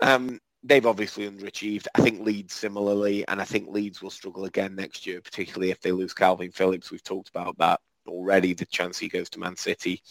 Um, 0.00 0.40
they've 0.62 0.86
obviously 0.86 1.28
underachieved. 1.28 1.86
I 1.94 2.02
think 2.02 2.20
Leeds 2.20 2.54
similarly, 2.54 3.26
and 3.28 3.40
I 3.40 3.44
think 3.44 3.68
Leeds 3.68 4.02
will 4.02 4.10
struggle 4.10 4.44
again 4.44 4.74
next 4.74 5.06
year, 5.06 5.20
particularly 5.20 5.70
if 5.70 5.80
they 5.80 5.92
lose 5.92 6.14
Kalvin 6.14 6.54
Phillips. 6.54 6.90
We've 6.90 7.02
talked 7.02 7.28
about 7.28 7.56
that 7.58 7.80
already, 8.10 8.52
the 8.52 8.66
chance 8.66 8.98
he 8.98 9.08
goes 9.08 9.30
to 9.30 9.38
Man 9.38 9.56
City. 9.56 10.02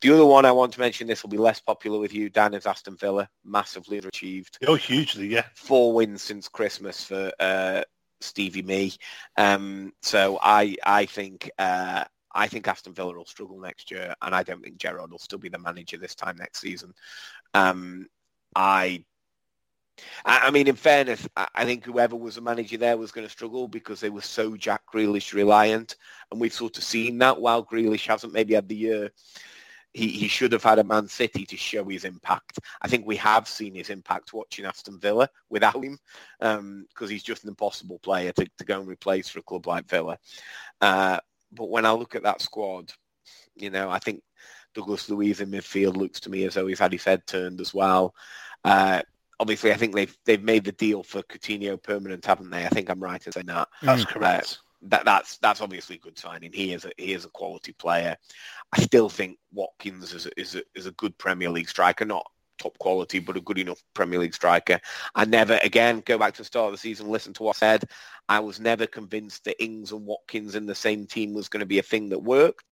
The 0.00 0.12
other 0.12 0.24
one 0.24 0.46
I 0.46 0.52
want 0.52 0.72
to 0.72 0.80
mention, 0.80 1.06
this 1.06 1.22
will 1.22 1.30
be 1.30 1.36
less 1.36 1.60
popular 1.60 1.98
with 1.98 2.14
you, 2.14 2.30
Dan, 2.30 2.54
is 2.54 2.66
Aston 2.66 2.96
Villa. 2.96 3.28
Massively 3.44 3.98
achieved. 3.98 4.58
Oh, 4.66 4.76
hugely, 4.76 5.26
yeah. 5.26 5.44
Four 5.54 5.92
wins 5.92 6.22
since 6.22 6.48
Christmas 6.48 7.04
for 7.04 7.32
uh, 7.38 7.82
Stevie 8.20 8.62
Me. 8.62 8.92
Um, 9.36 9.92
so 10.02 10.38
I, 10.42 10.76
I 10.84 11.04
think... 11.06 11.50
Uh, 11.58 12.04
I 12.32 12.46
think 12.46 12.68
Aston 12.68 12.94
Villa 12.94 13.12
will 13.12 13.24
struggle 13.24 13.58
next 13.58 13.90
year, 13.90 14.14
and 14.22 14.32
I 14.36 14.44
don't 14.44 14.62
think 14.62 14.76
Gerrard 14.76 15.10
will 15.10 15.18
still 15.18 15.40
be 15.40 15.48
the 15.48 15.58
manager 15.58 15.98
this 15.98 16.14
time 16.14 16.36
next 16.36 16.60
season. 16.60 16.94
Um, 17.54 18.06
I 18.54 19.04
I 20.24 20.50
mean, 20.50 20.68
in 20.68 20.76
fairness, 20.76 21.26
I 21.36 21.64
think 21.64 21.84
whoever 21.84 22.16
was 22.16 22.34
the 22.34 22.40
manager 22.40 22.76
there 22.76 22.96
was 22.96 23.12
going 23.12 23.26
to 23.26 23.32
struggle 23.32 23.68
because 23.68 24.00
they 24.00 24.10
were 24.10 24.20
so 24.20 24.56
Jack 24.56 24.82
Grealish 24.92 25.32
reliant, 25.32 25.96
and 26.30 26.40
we've 26.40 26.52
sort 26.52 26.78
of 26.78 26.84
seen 26.84 27.18
that. 27.18 27.40
While 27.40 27.64
Grealish 27.64 28.06
hasn't 28.06 28.32
maybe 28.32 28.54
had 28.54 28.68
the 28.68 28.76
year 28.76 29.10
he, 29.92 30.08
he 30.08 30.28
should 30.28 30.52
have 30.52 30.62
had 30.62 30.78
a 30.78 30.84
Man 30.84 31.08
City 31.08 31.44
to 31.46 31.56
show 31.56 31.84
his 31.84 32.04
impact. 32.04 32.58
I 32.80 32.88
think 32.88 33.06
we 33.06 33.16
have 33.16 33.48
seen 33.48 33.74
his 33.74 33.90
impact 33.90 34.32
watching 34.32 34.64
Aston 34.64 35.00
Villa 35.00 35.28
without 35.48 35.82
him 35.82 35.98
because 36.38 36.58
um, 36.58 36.86
he's 37.08 37.22
just 37.22 37.42
an 37.42 37.50
impossible 37.50 37.98
player 37.98 38.32
to, 38.32 38.46
to 38.58 38.64
go 38.64 38.78
and 38.80 38.88
replace 38.88 39.28
for 39.28 39.40
a 39.40 39.42
club 39.42 39.66
like 39.66 39.88
Villa. 39.88 40.18
Uh, 40.80 41.18
but 41.52 41.70
when 41.70 41.86
I 41.86 41.92
look 41.92 42.14
at 42.14 42.22
that 42.22 42.40
squad, 42.40 42.92
you 43.56 43.70
know, 43.70 43.90
I 43.90 43.98
think 43.98 44.22
Douglas 44.74 45.10
Luiz 45.10 45.40
in 45.40 45.50
midfield 45.50 45.96
looks 45.96 46.20
to 46.20 46.30
me 46.30 46.44
as 46.44 46.54
though 46.54 46.68
he's 46.68 46.78
had 46.78 46.92
his 46.92 47.04
head 47.04 47.26
turned 47.26 47.60
as 47.60 47.74
well. 47.74 48.14
Uh, 48.64 49.02
obviously, 49.40 49.72
I 49.72 49.76
think 49.76 49.94
they've 49.94 50.16
they've 50.24 50.42
made 50.42 50.64
the 50.64 50.72
deal 50.72 51.02
for 51.02 51.22
Coutinho 51.22 51.82
permanent, 51.82 52.24
haven't 52.24 52.50
they? 52.50 52.64
I 52.64 52.68
think 52.68 52.90
I'm 52.90 53.00
right 53.00 53.24
in 53.24 53.32
saying 53.32 53.46
that. 53.46 53.68
That's 53.82 54.04
mm. 54.04 54.08
correct. 54.08 54.58
Uh, 54.60 54.66
that 54.82 55.04
that's 55.04 55.38
that's 55.38 55.60
obviously 55.60 55.96
a 55.96 56.00
good 56.00 56.18
signing. 56.18 56.52
He 56.52 56.72
is 56.72 56.84
a 56.84 56.92
he 56.96 57.12
is 57.12 57.24
a 57.24 57.30
quality 57.30 57.72
player. 57.72 58.16
I 58.72 58.82
still 58.82 59.08
think 59.08 59.38
Watkins 59.52 60.12
is 60.12 60.26
a, 60.26 60.40
is 60.40 60.54
a, 60.54 60.62
is 60.74 60.86
a 60.86 60.92
good 60.92 61.16
Premier 61.18 61.50
League 61.50 61.68
striker, 61.68 62.04
not 62.04 62.26
top 62.58 62.78
quality, 62.78 63.18
but 63.18 63.36
a 63.36 63.40
good 63.40 63.58
enough 63.58 63.82
Premier 63.94 64.20
League 64.20 64.34
striker. 64.34 64.78
I 65.14 65.24
never, 65.24 65.58
again, 65.62 66.02
go 66.04 66.18
back 66.18 66.34
to 66.34 66.42
the 66.42 66.44
start 66.44 66.66
of 66.66 66.72
the 66.72 66.78
season, 66.78 67.08
listen 67.08 67.32
to 67.34 67.42
what 67.42 67.56
I 67.56 67.58
said. 67.58 67.84
I 68.28 68.40
was 68.40 68.60
never 68.60 68.86
convinced 68.86 69.44
that 69.44 69.62
Ings 69.62 69.92
and 69.92 70.06
Watkins 70.06 70.54
in 70.54 70.66
the 70.66 70.74
same 70.74 71.06
team 71.06 71.32
was 71.32 71.48
going 71.48 71.60
to 71.60 71.66
be 71.66 71.78
a 71.78 71.82
thing 71.82 72.10
that 72.10 72.18
worked. 72.22 72.64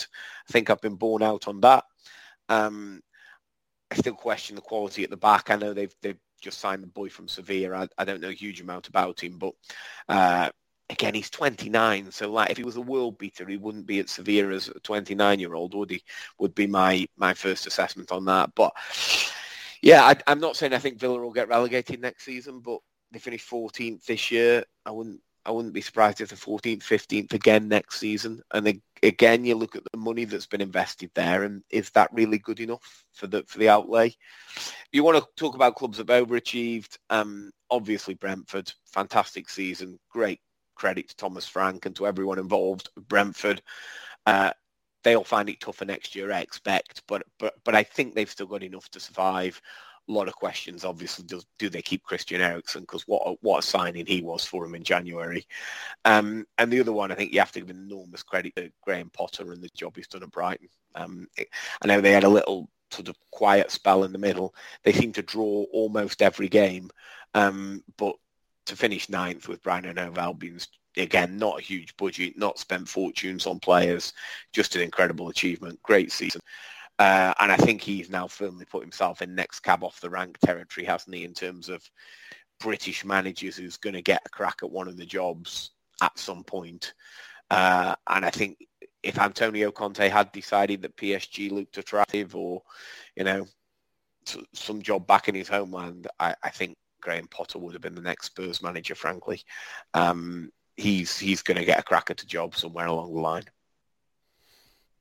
I 0.00 0.52
think 0.52 0.70
I've 0.70 0.80
been 0.80 0.96
borne 0.96 1.22
out 1.22 1.48
on 1.48 1.60
that. 1.60 1.84
Um, 2.48 3.02
I 3.90 3.96
still 3.96 4.14
question 4.14 4.56
the 4.56 4.62
quality 4.62 5.04
at 5.04 5.10
the 5.10 5.16
back. 5.16 5.50
I 5.50 5.56
know 5.56 5.72
they've 5.72 5.94
they've 6.02 6.18
just 6.40 6.58
signed 6.58 6.82
the 6.82 6.88
boy 6.88 7.08
from 7.08 7.28
Sevilla. 7.28 7.76
I, 7.76 7.88
I 7.98 8.04
don't 8.04 8.20
know 8.20 8.28
a 8.28 8.32
huge 8.32 8.60
amount 8.60 8.88
about 8.88 9.22
him, 9.22 9.38
but 9.38 9.54
uh, 10.08 10.50
again, 10.90 11.14
he's 11.14 11.30
29. 11.30 12.10
So 12.10 12.30
like, 12.30 12.50
if 12.50 12.56
he 12.56 12.64
was 12.64 12.76
a 12.76 12.82
world 12.82 13.18
beater, 13.18 13.46
he 13.46 13.56
wouldn't 13.56 13.86
be 13.86 13.98
at 13.98 14.08
Sevilla 14.08 14.52
as 14.54 14.68
a 14.68 14.80
29 14.80 15.40
year 15.40 15.54
old, 15.54 15.74
would 15.74 15.90
he? 15.90 16.02
Would 16.38 16.54
be 16.54 16.66
my 16.66 17.06
my 17.16 17.34
first 17.34 17.66
assessment 17.66 18.12
on 18.12 18.24
that. 18.26 18.54
But 18.54 18.72
yeah, 19.82 20.04
I, 20.04 20.16
I'm 20.26 20.40
not 20.40 20.56
saying 20.56 20.74
I 20.74 20.78
think 20.78 20.98
Villa 20.98 21.18
will 21.20 21.32
get 21.32 21.48
relegated 21.48 22.00
next 22.00 22.24
season, 22.24 22.60
but 22.60 22.80
they 23.10 23.18
finished 23.18 23.50
14th 23.50 24.04
this 24.04 24.30
year. 24.30 24.64
I 24.84 24.90
wouldn't 24.90 25.20
I 25.48 25.50
wouldn't 25.50 25.72
be 25.72 25.80
surprised 25.80 26.20
if 26.20 26.28
the 26.28 26.36
14th, 26.36 26.82
15th 26.82 27.32
again 27.32 27.68
next 27.68 27.98
season. 27.98 28.42
And 28.52 28.82
again, 29.02 29.46
you 29.46 29.54
look 29.54 29.76
at 29.76 29.82
the 29.90 29.98
money 29.98 30.26
that's 30.26 30.44
been 30.44 30.60
invested 30.60 31.10
there, 31.14 31.44
and 31.44 31.62
is 31.70 31.88
that 31.90 32.12
really 32.12 32.36
good 32.36 32.60
enough 32.60 33.04
for 33.14 33.28
the 33.28 33.44
for 33.44 33.56
the 33.58 33.70
outlay? 33.70 34.14
You 34.92 35.02
want 35.02 35.16
to 35.16 35.26
talk 35.36 35.54
about 35.54 35.76
clubs 35.76 35.96
that 35.96 36.10
have 36.10 36.28
overachieved? 36.28 36.98
Um, 37.08 37.50
obviously, 37.70 38.12
Brentford, 38.12 38.70
fantastic 38.92 39.48
season, 39.48 39.98
great 40.10 40.40
credit 40.74 41.08
to 41.08 41.16
Thomas 41.16 41.48
Frank 41.48 41.86
and 41.86 41.96
to 41.96 42.06
everyone 42.06 42.38
involved. 42.38 42.90
Brentford, 43.08 43.62
uh, 44.26 44.52
they'll 45.02 45.24
find 45.24 45.48
it 45.48 45.60
tougher 45.60 45.86
next 45.86 46.14
year, 46.14 46.30
I 46.30 46.40
expect, 46.40 47.04
but 47.08 47.22
but 47.38 47.54
but 47.64 47.74
I 47.74 47.84
think 47.84 48.14
they've 48.14 48.30
still 48.30 48.46
got 48.46 48.62
enough 48.62 48.90
to 48.90 49.00
survive 49.00 49.62
a 50.08 50.12
lot 50.12 50.28
of 50.28 50.34
questions. 50.34 50.84
Obviously, 50.84 51.24
do, 51.24 51.40
do 51.58 51.68
they 51.68 51.82
keep 51.82 52.02
Christian 52.02 52.40
Eriksen? 52.40 52.82
Because 52.82 53.02
what 53.06 53.22
a, 53.26 53.34
what 53.40 53.58
a 53.58 53.66
signing 53.66 54.06
he 54.06 54.22
was 54.22 54.44
for 54.44 54.64
him 54.64 54.74
in 54.74 54.82
January. 54.82 55.46
Um, 56.04 56.46
and 56.56 56.72
the 56.72 56.80
other 56.80 56.92
one, 56.92 57.12
I 57.12 57.14
think 57.14 57.32
you 57.32 57.40
have 57.40 57.52
to 57.52 57.60
give 57.60 57.70
enormous 57.70 58.22
credit 58.22 58.54
to 58.56 58.70
Graham 58.82 59.10
Potter 59.10 59.52
and 59.52 59.62
the 59.62 59.68
job 59.76 59.96
he's 59.96 60.08
done 60.08 60.22
at 60.22 60.30
Brighton. 60.30 60.68
Um, 60.94 61.28
it, 61.36 61.48
I 61.82 61.86
know 61.86 62.00
they 62.00 62.12
had 62.12 62.24
a 62.24 62.28
little 62.28 62.70
sort 62.90 63.08
of 63.08 63.16
quiet 63.30 63.70
spell 63.70 64.04
in 64.04 64.12
the 64.12 64.18
middle. 64.18 64.54
They 64.82 64.92
seem 64.92 65.12
to 65.12 65.22
draw 65.22 65.66
almost 65.72 66.22
every 66.22 66.48
game, 66.48 66.90
um, 67.34 67.84
but 67.96 68.16
to 68.66 68.76
finish 68.76 69.08
ninth 69.08 69.48
with 69.48 69.62
Brighton 69.62 69.90
and 69.90 69.98
Hove 69.98 70.18
Albion's 70.18 70.68
again 70.96 71.38
not 71.38 71.58
a 71.58 71.62
huge 71.62 71.96
budget, 71.96 72.36
not 72.36 72.58
spent 72.58 72.88
fortunes 72.88 73.46
on 73.46 73.60
players, 73.60 74.12
just 74.52 74.74
an 74.76 74.82
incredible 74.82 75.28
achievement. 75.28 75.80
Great 75.82 76.12
season. 76.12 76.40
Uh, 76.98 77.32
and 77.38 77.52
I 77.52 77.56
think 77.56 77.80
he's 77.80 78.10
now 78.10 78.26
firmly 78.26 78.64
put 78.64 78.82
himself 78.82 79.22
in 79.22 79.34
next 79.34 79.60
cab 79.60 79.84
off 79.84 80.00
the 80.00 80.10
rank 80.10 80.38
territory, 80.38 80.84
hasn't 80.84 81.14
he, 81.14 81.24
in 81.24 81.34
terms 81.34 81.68
of 81.68 81.88
British 82.58 83.04
managers 83.04 83.56
who's 83.56 83.76
going 83.76 83.94
to 83.94 84.02
get 84.02 84.22
a 84.26 84.30
crack 84.30 84.60
at 84.62 84.70
one 84.70 84.88
of 84.88 84.96
the 84.96 85.06
jobs. 85.06 85.70
at 86.02 86.18
some 86.18 86.44
point. 86.44 86.94
Uh, 87.50 87.94
and 88.08 88.24
I 88.24 88.30
think 88.30 88.66
if 89.02 89.18
Antonio 89.18 89.70
Conte 89.70 90.08
had 90.08 90.32
decided 90.32 90.82
that 90.82 90.96
PSG 90.96 91.50
looked 91.50 91.78
attractive 91.78 92.36
or, 92.36 92.62
you 93.16 93.24
know, 93.24 93.46
some 94.52 94.82
job 94.82 95.06
back 95.06 95.28
in 95.28 95.34
his 95.34 95.48
homeland, 95.48 96.08
I, 96.20 96.34
I 96.42 96.50
think 96.50 96.76
Graham 97.00 97.28
Potter 97.28 97.58
would 97.58 97.72
have 97.72 97.82
been 97.82 97.94
the 97.94 98.02
next 98.02 98.26
Spurs 98.26 98.62
manager, 98.62 98.94
frankly. 98.94 99.42
Um, 99.94 100.52
he's 100.76 101.18
he's 101.18 101.42
going 101.42 101.56
to 101.56 101.64
get 101.64 101.80
a 101.80 101.82
crack 101.82 102.10
at 102.10 102.22
a 102.22 102.26
job 102.26 102.54
somewhere 102.54 102.86
along 102.86 103.14
the 103.14 103.20
line. 103.20 103.44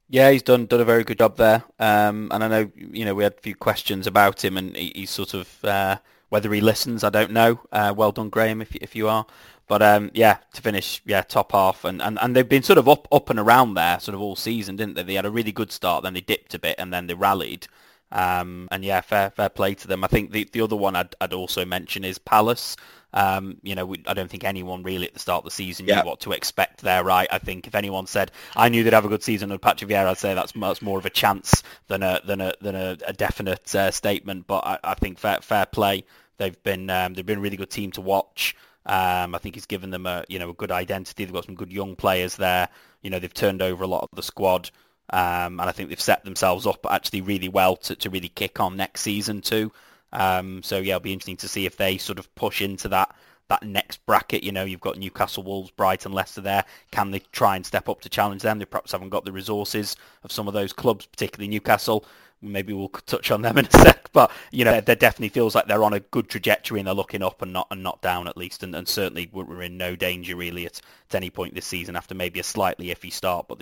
Yeah, 0.10 0.32
he's 0.32 0.44
done 0.44 0.66
done 0.68 0.80
a 0.80 0.86
very 0.86 1.04
good 1.04 1.18
job 1.18 1.38
there. 1.38 1.64
Um, 1.80 2.30
and 2.32 2.44
I 2.44 2.48
know 2.48 2.72
you 2.76 3.06
know 3.06 3.14
we 3.14 3.24
had 3.24 3.34
a 3.34 3.42
few 3.42 3.56
questions 3.56 4.08
about 4.08 4.44
him, 4.44 4.58
and 4.58 4.76
he, 4.76 4.92
he's 4.96 5.10
sort 5.10 5.34
of 5.34 5.64
uh, 5.66 5.98
whether 6.30 6.52
he 6.54 6.62
listens, 6.62 7.04
I 7.04 7.10
don't 7.10 7.32
know. 7.32 7.60
Uh, 7.72 7.94
well 7.96 8.12
done, 8.12 8.30
Graham, 8.30 8.62
if 8.62 8.76
if 8.76 8.96
you 8.96 9.10
are. 9.10 9.26
But 9.68 9.82
um, 9.84 10.12
yeah, 10.14 10.38
to 10.54 10.62
finish, 10.62 11.02
yeah, 11.06 11.24
top 11.24 11.52
half, 11.52 11.84
and, 11.84 12.02
and, 12.02 12.18
and 12.22 12.34
they've 12.34 12.48
been 12.48 12.64
sort 12.64 12.80
of 12.80 12.88
up 12.88 13.06
up 13.12 13.30
and 13.30 13.38
around 13.38 13.74
there, 13.74 14.00
sort 14.00 14.16
of 14.16 14.22
all 14.22 14.38
season, 14.38 14.78
didn't 14.78 14.96
they? 14.96 15.04
They 15.04 15.16
had 15.16 15.26
a 15.26 15.32
really 15.32 15.52
good 15.52 15.74
start, 15.74 16.04
then 16.04 16.14
they 16.14 16.22
dipped 16.22 16.54
a 16.54 16.60
bit, 16.60 16.76
and 16.80 16.94
then 16.94 17.08
they 17.08 17.14
rallied. 17.14 17.68
Um, 18.12 18.68
and 18.72 18.86
yeah, 18.86 19.02
fair 19.02 19.32
fair 19.32 19.50
play 19.50 19.76
to 19.76 19.88
them. 19.88 20.04
I 20.04 20.08
think 20.08 20.32
the 20.32 20.48
the 20.52 20.62
other 20.62 20.76
one 20.76 20.96
I'd, 20.96 21.16
I'd 21.20 21.34
also 21.34 21.66
mention 21.66 22.06
is 22.06 22.18
Palace. 22.18 22.78
Um, 23.14 23.58
you 23.64 23.74
know, 23.74 23.86
we, 23.86 24.04
I 24.06 24.14
don't 24.14 24.30
think 24.30 24.44
anyone 24.44 24.84
really 24.84 25.08
at 25.08 25.14
the 25.14 25.20
start 25.20 25.40
of 25.40 25.46
the 25.46 25.52
season 25.52 25.88
yeah. 25.88 26.02
knew 26.02 26.08
what 26.08 26.20
to 26.22 26.34
expect 26.34 26.82
there, 26.82 27.04
right? 27.04 27.28
I 27.32 27.40
think 27.40 27.66
if 27.66 27.74
anyone 27.74 28.06
said 28.06 28.32
I 28.56 28.70
knew 28.70 28.84
they'd 28.84 28.94
have 28.94 29.06
a 29.06 29.10
good 29.10 29.24
season 29.24 29.50
with 29.50 29.62
Patrick 29.62 29.90
Vieira, 29.90 30.08
I'd 30.08 30.18
say 30.18 30.34
that's 30.34 30.56
much 30.56 30.82
more 30.82 31.00
of 31.00 31.06
a 31.06 31.10
chance 31.10 31.64
than 31.88 32.04
a 32.04 32.22
than 32.26 32.42
a 32.42 32.54
than 32.62 32.76
a, 32.76 32.98
a 33.06 33.14
definite 33.14 33.74
uh, 33.76 33.92
statement. 33.92 34.48
But 34.48 34.66
I, 34.66 34.80
I, 34.84 34.94
think 34.96 35.20
fair 35.20 35.40
fair 35.42 35.66
play. 35.66 36.06
They've 36.38 36.62
been 36.64 36.90
um, 36.90 37.14
they've 37.14 37.26
been 37.26 37.40
a 37.40 37.42
really 37.42 37.58
good 37.58 37.72
team 37.72 37.92
to 37.94 38.02
watch. 38.02 38.56
Um, 38.86 39.36
I 39.36 39.38
think 39.40 39.56
he's 39.56 39.66
given 39.66 39.90
them 39.90 40.06
a 40.06 40.24
you 40.30 40.40
know 40.40 40.52
a 40.52 40.54
good 40.54 40.72
identity. 40.72 41.26
They've 41.26 41.34
got 41.34 41.46
some 41.46 41.56
good 41.56 41.74
young 41.74 41.96
players 41.96 42.38
there. 42.38 42.70
You 43.02 43.10
know 43.10 43.20
they've 43.20 43.34
turned 43.34 43.62
over 43.62 43.84
a 43.84 43.88
lot 43.88 44.04
of 44.04 44.10
the 44.16 44.24
squad. 44.24 44.70
Um, 45.10 45.60
and 45.60 45.62
I 45.62 45.72
think 45.72 45.90
they've 45.90 46.00
set 46.00 46.26
themselves 46.26 46.68
up 46.68 46.86
actually 46.90 47.22
really 47.22 47.50
well 47.50 47.78
to, 47.78 47.96
to 47.96 48.10
really 48.10 48.30
kick 48.30 48.60
on 48.60 48.76
next 48.76 49.02
season 49.02 49.42
too. 49.42 49.72
Um, 50.12 50.64
so 50.64 50.80
yeah, 50.80 50.96
it'll 50.96 51.02
be 51.02 51.14
interesting 51.14 51.38
to 51.38 51.48
see 51.48 51.66
if 51.66 51.78
they 51.78 51.98
sort 51.98 52.20
of 52.20 52.34
push 52.36 52.62
into 52.62 52.90
that 52.90 53.16
that 53.50 53.64
next 53.64 54.06
bracket. 54.06 54.44
You 54.44 54.52
know, 54.52 54.66
you've 54.66 54.82
got 54.82 54.98
Newcastle, 54.98 55.44
Wolves, 55.44 55.72
Brighton, 55.72 56.12
Leicester 56.12 56.42
there. 56.42 56.66
Can 56.92 57.12
they 57.12 57.20
try 57.32 57.56
and 57.56 57.66
step 57.66 57.88
up 57.88 58.02
to 58.02 58.10
challenge 58.10 58.42
them? 58.42 58.60
They 58.60 58.66
perhaps 58.66 58.92
haven't 58.92 59.10
got 59.10 59.26
the 59.26 59.32
resources 59.32 59.96
of 60.24 60.32
some 60.32 60.48
of 60.48 60.54
those 60.54 60.74
clubs, 60.74 61.06
particularly 61.06 61.48
Newcastle. 61.48 62.06
Maybe 62.42 62.74
we'll 62.74 62.90
touch 63.06 63.32
on 63.32 63.42
them 63.42 63.58
in 63.58 63.66
a 63.66 63.72
sec, 63.72 64.10
but 64.14 64.32
you 64.52 64.66
know, 64.66 64.82
there 64.82 64.96
definitely 64.96 65.30
feels 65.30 65.56
like 65.56 65.68
they're 65.68 65.84
on 65.84 65.94
a 65.94 66.02
good 66.02 66.30
trajectory 66.30 66.80
and 66.80 66.88
they're 66.88 66.94
looking 66.94 67.24
up 67.24 67.42
and 67.42 67.54
not 67.54 67.68
and 67.72 67.82
not 67.82 68.02
down 68.02 68.28
at 68.28 68.38
least. 68.38 68.64
And, 68.64 68.76
and 68.76 68.88
certainly 68.88 69.30
we're 69.32 69.64
in 69.64 69.78
no 69.78 69.96
danger 69.96 70.36
really 70.36 70.66
at, 70.66 70.82
at 71.10 71.16
any 71.16 71.30
point 71.30 71.56
this 71.56 71.66
season 71.66 71.96
after 71.96 72.16
maybe 72.16 72.40
a 72.40 72.44
slightly 72.44 72.88
iffy 72.88 73.12
start, 73.12 73.48
but 73.48 73.62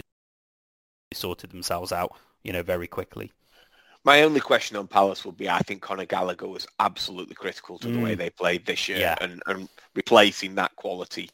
sorted 1.15 1.51
themselves 1.51 1.91
out, 1.91 2.15
you 2.43 2.53
know, 2.53 2.63
very 2.63 2.87
quickly. 2.87 3.31
My 4.05 4.21
only 4.21 4.39
question 4.39 4.77
on 4.77 4.87
Palace 4.87 5.25
would 5.25 5.35
be, 5.35 5.49
I 5.49 5.59
think 5.59 5.81
Conor 5.81 6.05
Gallagher 6.05 6.47
was 6.47 6.67
absolutely 6.79 7.33
critical 7.33 7.79
to 7.79 7.87
the 7.87 7.99
way 7.99 8.13
mm. 8.13 8.19
they 8.19 8.29
played 8.29 8.63
this 8.63 8.87
year, 8.87 8.99
yeah. 8.99 9.15
and, 9.19 9.41
and, 9.47 9.67
replacing 9.95 10.53
that 10.55 10.75
quality 10.75 11.29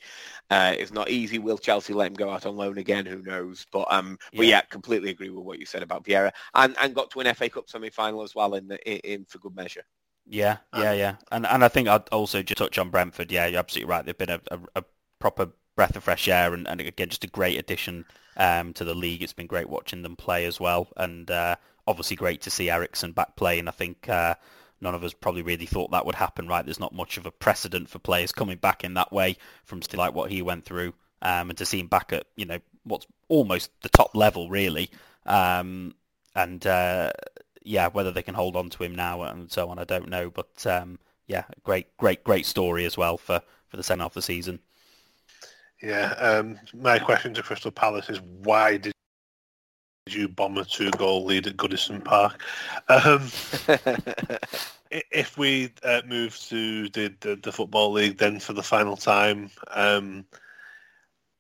uh, 0.51 0.73
is 0.77 0.93
not 0.93 1.09
easy. 1.09 1.38
Will 1.38 1.57
Chelsea 1.57 1.93
let 1.93 2.07
him 2.07 2.13
go 2.13 2.29
out 2.29 2.45
on 2.45 2.55
loan 2.55 2.77
again? 2.77 3.05
Who 3.05 3.21
knows? 3.23 3.65
But 3.73 3.91
um, 3.91 4.17
yeah. 4.32 4.38
but 4.38 4.45
yeah, 4.45 4.61
completely 4.61 5.09
agree 5.09 5.29
with 5.29 5.43
what 5.43 5.59
you 5.59 5.65
said 5.65 5.84
about 5.84 6.05
Vieira, 6.05 6.32
and 6.53 6.75
and 6.79 6.95
got 6.95 7.11
to 7.11 7.19
an 7.19 7.34
FA 7.36 7.49
Cup 7.49 7.69
semi-final 7.69 8.21
as 8.21 8.36
well 8.36 8.53
in 8.53 8.69
the, 8.69 8.79
in, 8.89 9.19
in 9.19 9.25
for 9.25 9.39
good 9.39 9.55
measure. 9.55 9.84
Yeah, 10.25 10.57
yeah, 10.73 10.91
um, 10.91 10.97
yeah, 10.97 11.15
and 11.32 11.45
and 11.47 11.65
I 11.65 11.67
think 11.67 11.89
I'd 11.89 12.07
also 12.09 12.41
just 12.41 12.59
touch 12.59 12.77
on 12.77 12.89
Brentford. 12.89 13.32
Yeah, 13.32 13.47
you're 13.47 13.59
absolutely 13.59 13.89
right. 13.89 14.05
They've 14.05 14.17
been 14.17 14.29
a, 14.29 14.41
a, 14.51 14.59
a 14.77 14.84
proper 15.19 15.49
breath 15.76 15.95
of 15.95 16.03
fresh 16.03 16.28
air, 16.28 16.53
and, 16.53 16.67
and 16.67 16.82
again, 16.82 17.09
just 17.09 17.24
a 17.24 17.28
great 17.28 17.57
addition 17.57 18.05
um, 18.38 18.74
to 18.74 18.84
the 18.84 18.95
league. 18.95 19.22
It's 19.22 19.34
been 19.34 19.47
great 19.47 19.69
watching 19.69 20.01
them 20.01 20.15
play 20.15 20.45
as 20.45 20.59
well, 20.59 20.88
and 20.97 21.30
uh, 21.30 21.55
obviously 21.88 22.15
great 22.15 22.41
to 22.41 22.49
see 22.51 22.69
Eriksen 22.69 23.11
back 23.13 23.36
playing. 23.36 23.67
I 23.67 23.72
think 23.72 24.07
uh, 24.09 24.36
none 24.80 24.95
of 24.95 25.03
us 25.03 25.13
probably 25.13 25.41
really 25.41 25.65
thought 25.65 25.91
that 25.91 26.05
would 26.05 26.15
happen. 26.15 26.47
Right? 26.47 26.65
There's 26.65 26.80
not 26.80 26.93
much 26.93 27.17
of 27.17 27.26
a 27.26 27.32
precedent 27.32 27.89
for 27.89 27.99
players 27.99 28.32
coming 28.32 28.57
back 28.57 28.84
in 28.84 28.95
that 28.95 29.11
way 29.11 29.38
from 29.65 29.82
still 29.82 29.99
like 29.99 30.13
what 30.13 30.32
he 30.32 30.41
went 30.41 30.65
through, 30.65 30.93
um, 31.22 31.49
and 31.49 31.57
to 31.57 31.65
see 31.65 31.80
him 31.80 31.88
back 31.88 32.13
at 32.13 32.26
you 32.36 32.45
know 32.45 32.59
what's 32.84 33.07
almost 33.28 33.72
the 33.82 33.89
top 33.89 34.15
level 34.15 34.49
really, 34.49 34.89
um, 35.26 35.93
and 36.36 36.65
uh, 36.65 37.11
yeah, 37.63 37.88
whether 37.89 38.11
they 38.11 38.24
can 38.24 38.36
hold 38.36 38.55
on 38.55 38.69
to 38.72 38.84
him 38.84 38.95
now 38.95 39.22
and 39.22 39.51
so 39.51 39.69
on, 39.69 39.80
I 39.80 39.84
don't 39.84 40.09
know, 40.09 40.30
but. 40.30 40.65
Um, 40.65 40.99
yeah, 41.32 41.45
great, 41.63 41.95
great, 41.97 42.24
great 42.26 42.45
story 42.45 42.86
as 42.86 42.97
well 42.97 43.17
for, 43.17 43.41
for 43.69 43.78
the 43.78 43.84
second 43.84 44.01
half 44.01 44.11
of 44.11 44.15
the 44.15 44.22
season. 44.22 44.59
Yeah, 45.82 46.11
um, 46.13 46.59
my 46.73 46.99
question 46.99 47.34
to 47.34 47.43
Crystal 47.43 47.71
Palace 47.71 48.09
is 48.09 48.21
why 48.21 48.77
did 48.77 48.93
you 50.07 50.27
bomb 50.27 50.57
a 50.57 50.65
two-goal 50.65 51.25
lead 51.25 51.47
at 51.47 51.57
Goodison 51.57 52.03
Park? 52.03 52.39
Um, 52.88 53.29
if 54.91 55.38
we 55.38 55.71
uh, 55.84 56.01
move 56.05 56.38
to 56.49 56.89
the, 56.89 57.13
the, 57.21 57.36
the, 57.36 57.51
Football 57.51 57.93
League 57.93 58.17
then 58.17 58.39
for 58.39 58.53
the 58.53 58.61
final 58.61 58.95
time, 58.95 59.49
um, 59.71 60.25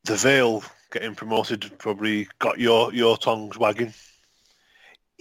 the 0.05 0.15
Vale 0.15 0.63
getting 0.91 1.13
promoted 1.13 1.71
probably 1.77 2.27
got 2.39 2.59
your, 2.59 2.91
your 2.93 3.17
tongues 3.17 3.57
wagging. 3.57 3.93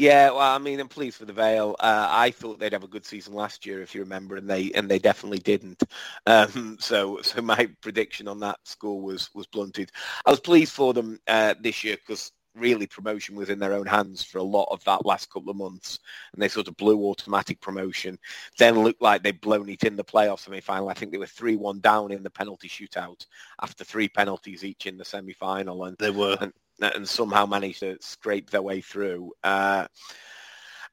Yeah, 0.00 0.30
well, 0.30 0.40
I 0.40 0.56
mean, 0.56 0.80
I'm 0.80 0.88
pleased 0.88 1.18
for 1.18 1.26
the 1.26 1.34
Vale. 1.34 1.76
Uh, 1.78 2.06
I 2.08 2.30
thought 2.30 2.58
they'd 2.58 2.72
have 2.72 2.84
a 2.84 2.88
good 2.88 3.04
season 3.04 3.34
last 3.34 3.66
year, 3.66 3.82
if 3.82 3.94
you 3.94 4.00
remember, 4.00 4.36
and 4.36 4.48
they 4.48 4.72
and 4.72 4.90
they 4.90 4.98
definitely 4.98 5.40
didn't. 5.40 5.82
Um, 6.26 6.76
so, 6.80 7.20
so 7.22 7.40
my 7.42 7.68
prediction 7.82 8.28
on 8.28 8.40
that 8.40 8.58
score 8.64 9.00
was 9.00 9.28
was 9.34 9.46
blunted. 9.46 9.90
I 10.24 10.30
was 10.30 10.40
pleased 10.40 10.72
for 10.72 10.94
them 10.94 11.18
uh, 11.28 11.54
this 11.60 11.84
year 11.84 11.96
because 11.96 12.32
really 12.54 12.86
promotion 12.86 13.34
was 13.36 13.50
in 13.50 13.58
their 13.58 13.74
own 13.74 13.86
hands 13.86 14.24
for 14.24 14.38
a 14.38 14.42
lot 14.42 14.68
of 14.70 14.82
that 14.84 15.04
last 15.04 15.30
couple 15.30 15.50
of 15.50 15.56
months 15.56 15.98
and 16.32 16.42
they 16.42 16.48
sort 16.48 16.66
of 16.68 16.76
blew 16.76 17.04
automatic 17.06 17.60
promotion 17.60 18.18
then 18.58 18.76
looked 18.82 19.00
like 19.00 19.22
they'd 19.22 19.40
blown 19.40 19.68
it 19.68 19.84
in 19.84 19.94
the 19.94 20.02
playoff 20.04 20.40
semi-final 20.40 20.88
i 20.88 20.94
think 20.94 21.12
they 21.12 21.18
were 21.18 21.26
3-1 21.26 21.80
down 21.80 22.10
in 22.10 22.24
the 22.24 22.30
penalty 22.30 22.68
shootout 22.68 23.24
after 23.62 23.84
three 23.84 24.08
penalties 24.08 24.64
each 24.64 24.86
in 24.86 24.96
the 24.98 25.04
semi-final 25.04 25.84
and 25.84 25.96
they 25.98 26.10
were 26.10 26.36
and, 26.40 26.52
and 26.80 27.08
somehow 27.08 27.46
managed 27.46 27.80
to 27.80 27.96
scrape 28.00 28.50
their 28.50 28.62
way 28.62 28.80
through 28.80 29.32
uh, 29.44 29.86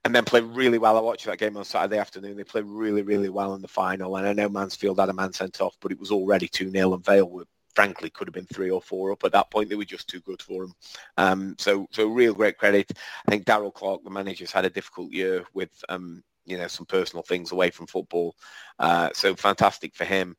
and 0.04 0.16
then 0.16 0.24
play 0.24 0.42
really 0.42 0.78
well. 0.78 0.98
I 0.98 1.02
watched 1.02 1.26
that 1.26 1.38
game 1.38 1.58
on 1.58 1.66
Saturday 1.66 1.98
afternoon. 1.98 2.38
They 2.38 2.44
played 2.44 2.66
really, 2.66 3.02
really 3.02 3.30
well 3.30 3.56
in 3.56 3.62
the 3.62 3.68
final. 3.68 4.16
And 4.16 4.28
I 4.28 4.34
know 4.34 4.50
Mansfield 4.50 5.00
had 5.00 5.10
a 5.10 5.14
man 5.14 5.34
sent 5.34 5.60
off, 5.60 5.76
but 5.82 5.92
it 5.92 6.00
was 6.00 6.12
already 6.12 6.48
2-0 6.48 6.94
and 6.94 7.06
Vale 7.06 7.30
were 7.30 7.46
frankly 7.76 8.10
could 8.10 8.28
have 8.28 8.34
been 8.34 8.48
three 8.48 8.72
or 8.72 8.82
four 8.82 9.12
up 9.12 9.24
at 9.24 9.32
that 9.34 9.52
point. 9.52 9.70
They 9.70 9.76
were 9.76 9.86
just 9.86 10.08
too 10.08 10.20
good 10.22 10.42
for 10.42 10.64
him. 10.64 10.74
Um, 11.18 11.56
so, 11.60 11.88
so 11.92 12.08
real 12.08 12.34
great 12.34 12.58
credit. 12.58 12.92
I 13.28 13.32
think 13.32 13.46
Darrell 13.46 13.70
Clarke, 13.70 14.04
the 14.04 14.10
manager's 14.10 14.52
had 14.52 14.66
a 14.66 14.70
difficult 14.70 15.12
year 15.12 15.46
with, 15.54 15.70
um, 15.88 16.24
you 16.46 16.58
know, 16.58 16.68
some 16.68 16.88
personal 16.88 17.22
things 17.22 17.52
away 17.52 17.70
from 17.70 17.86
football. 17.86 18.36
Uh, 18.80 19.10
so 19.14 19.36
fantastic 19.36 19.94
for 19.94 20.06
him. 20.06 20.36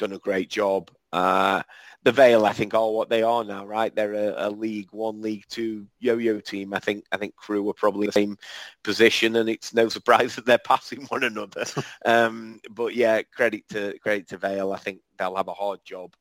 Done 0.00 0.14
a 0.14 0.18
great 0.18 0.50
job. 0.50 0.90
Uh, 1.12 1.62
the 2.02 2.12
Vale, 2.12 2.46
I 2.46 2.52
think, 2.52 2.72
are 2.72 2.90
what 2.90 3.10
they 3.10 3.22
are 3.22 3.44
now, 3.44 3.66
right? 3.66 3.94
They're 3.94 4.14
a, 4.14 4.48
a, 4.48 4.50
League 4.50 4.88
One, 4.90 5.20
League 5.20 5.44
Two 5.48 5.86
yo-yo 5.98 6.40
team. 6.40 6.72
I 6.72 6.78
think 6.78 7.04
I 7.12 7.18
think 7.18 7.36
Crewe 7.36 7.68
are 7.68 7.74
probably 7.74 8.06
the 8.06 8.12
same 8.12 8.38
position, 8.82 9.36
and 9.36 9.48
it's 9.48 9.74
no 9.74 9.88
surprise 9.90 10.34
that 10.36 10.46
they're 10.46 10.58
passing 10.58 11.04
one 11.06 11.24
another. 11.24 11.64
um, 12.06 12.60
but 12.70 12.94
yeah, 12.94 13.22
credit 13.22 13.68
to 13.70 13.98
credit 13.98 14.28
to 14.28 14.38
Vale. 14.38 14.72
I 14.72 14.78
think 14.78 15.00
they'll 15.18 15.36
have 15.36 15.48
a 15.48 15.54
hard 15.54 15.80
job 15.84 16.14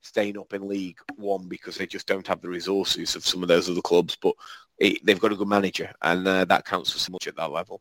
staying 0.00 0.36
up 0.38 0.52
in 0.54 0.68
League 0.68 0.98
One 1.16 1.46
because 1.46 1.76
they 1.76 1.86
just 1.86 2.08
don't 2.08 2.26
have 2.26 2.40
the 2.40 2.48
resources 2.48 3.14
of 3.14 3.24
some 3.24 3.42
of 3.42 3.48
those 3.48 3.70
other 3.70 3.80
clubs. 3.80 4.16
But 4.20 4.34
it, 4.78 5.04
they've 5.06 5.20
got 5.20 5.32
a 5.32 5.36
good 5.36 5.48
manager, 5.48 5.92
and 6.02 6.26
uh, 6.26 6.44
that 6.46 6.64
counts 6.64 6.90
for 6.90 6.98
so 6.98 7.12
much 7.12 7.28
at 7.28 7.36
that 7.36 7.52
level. 7.52 7.80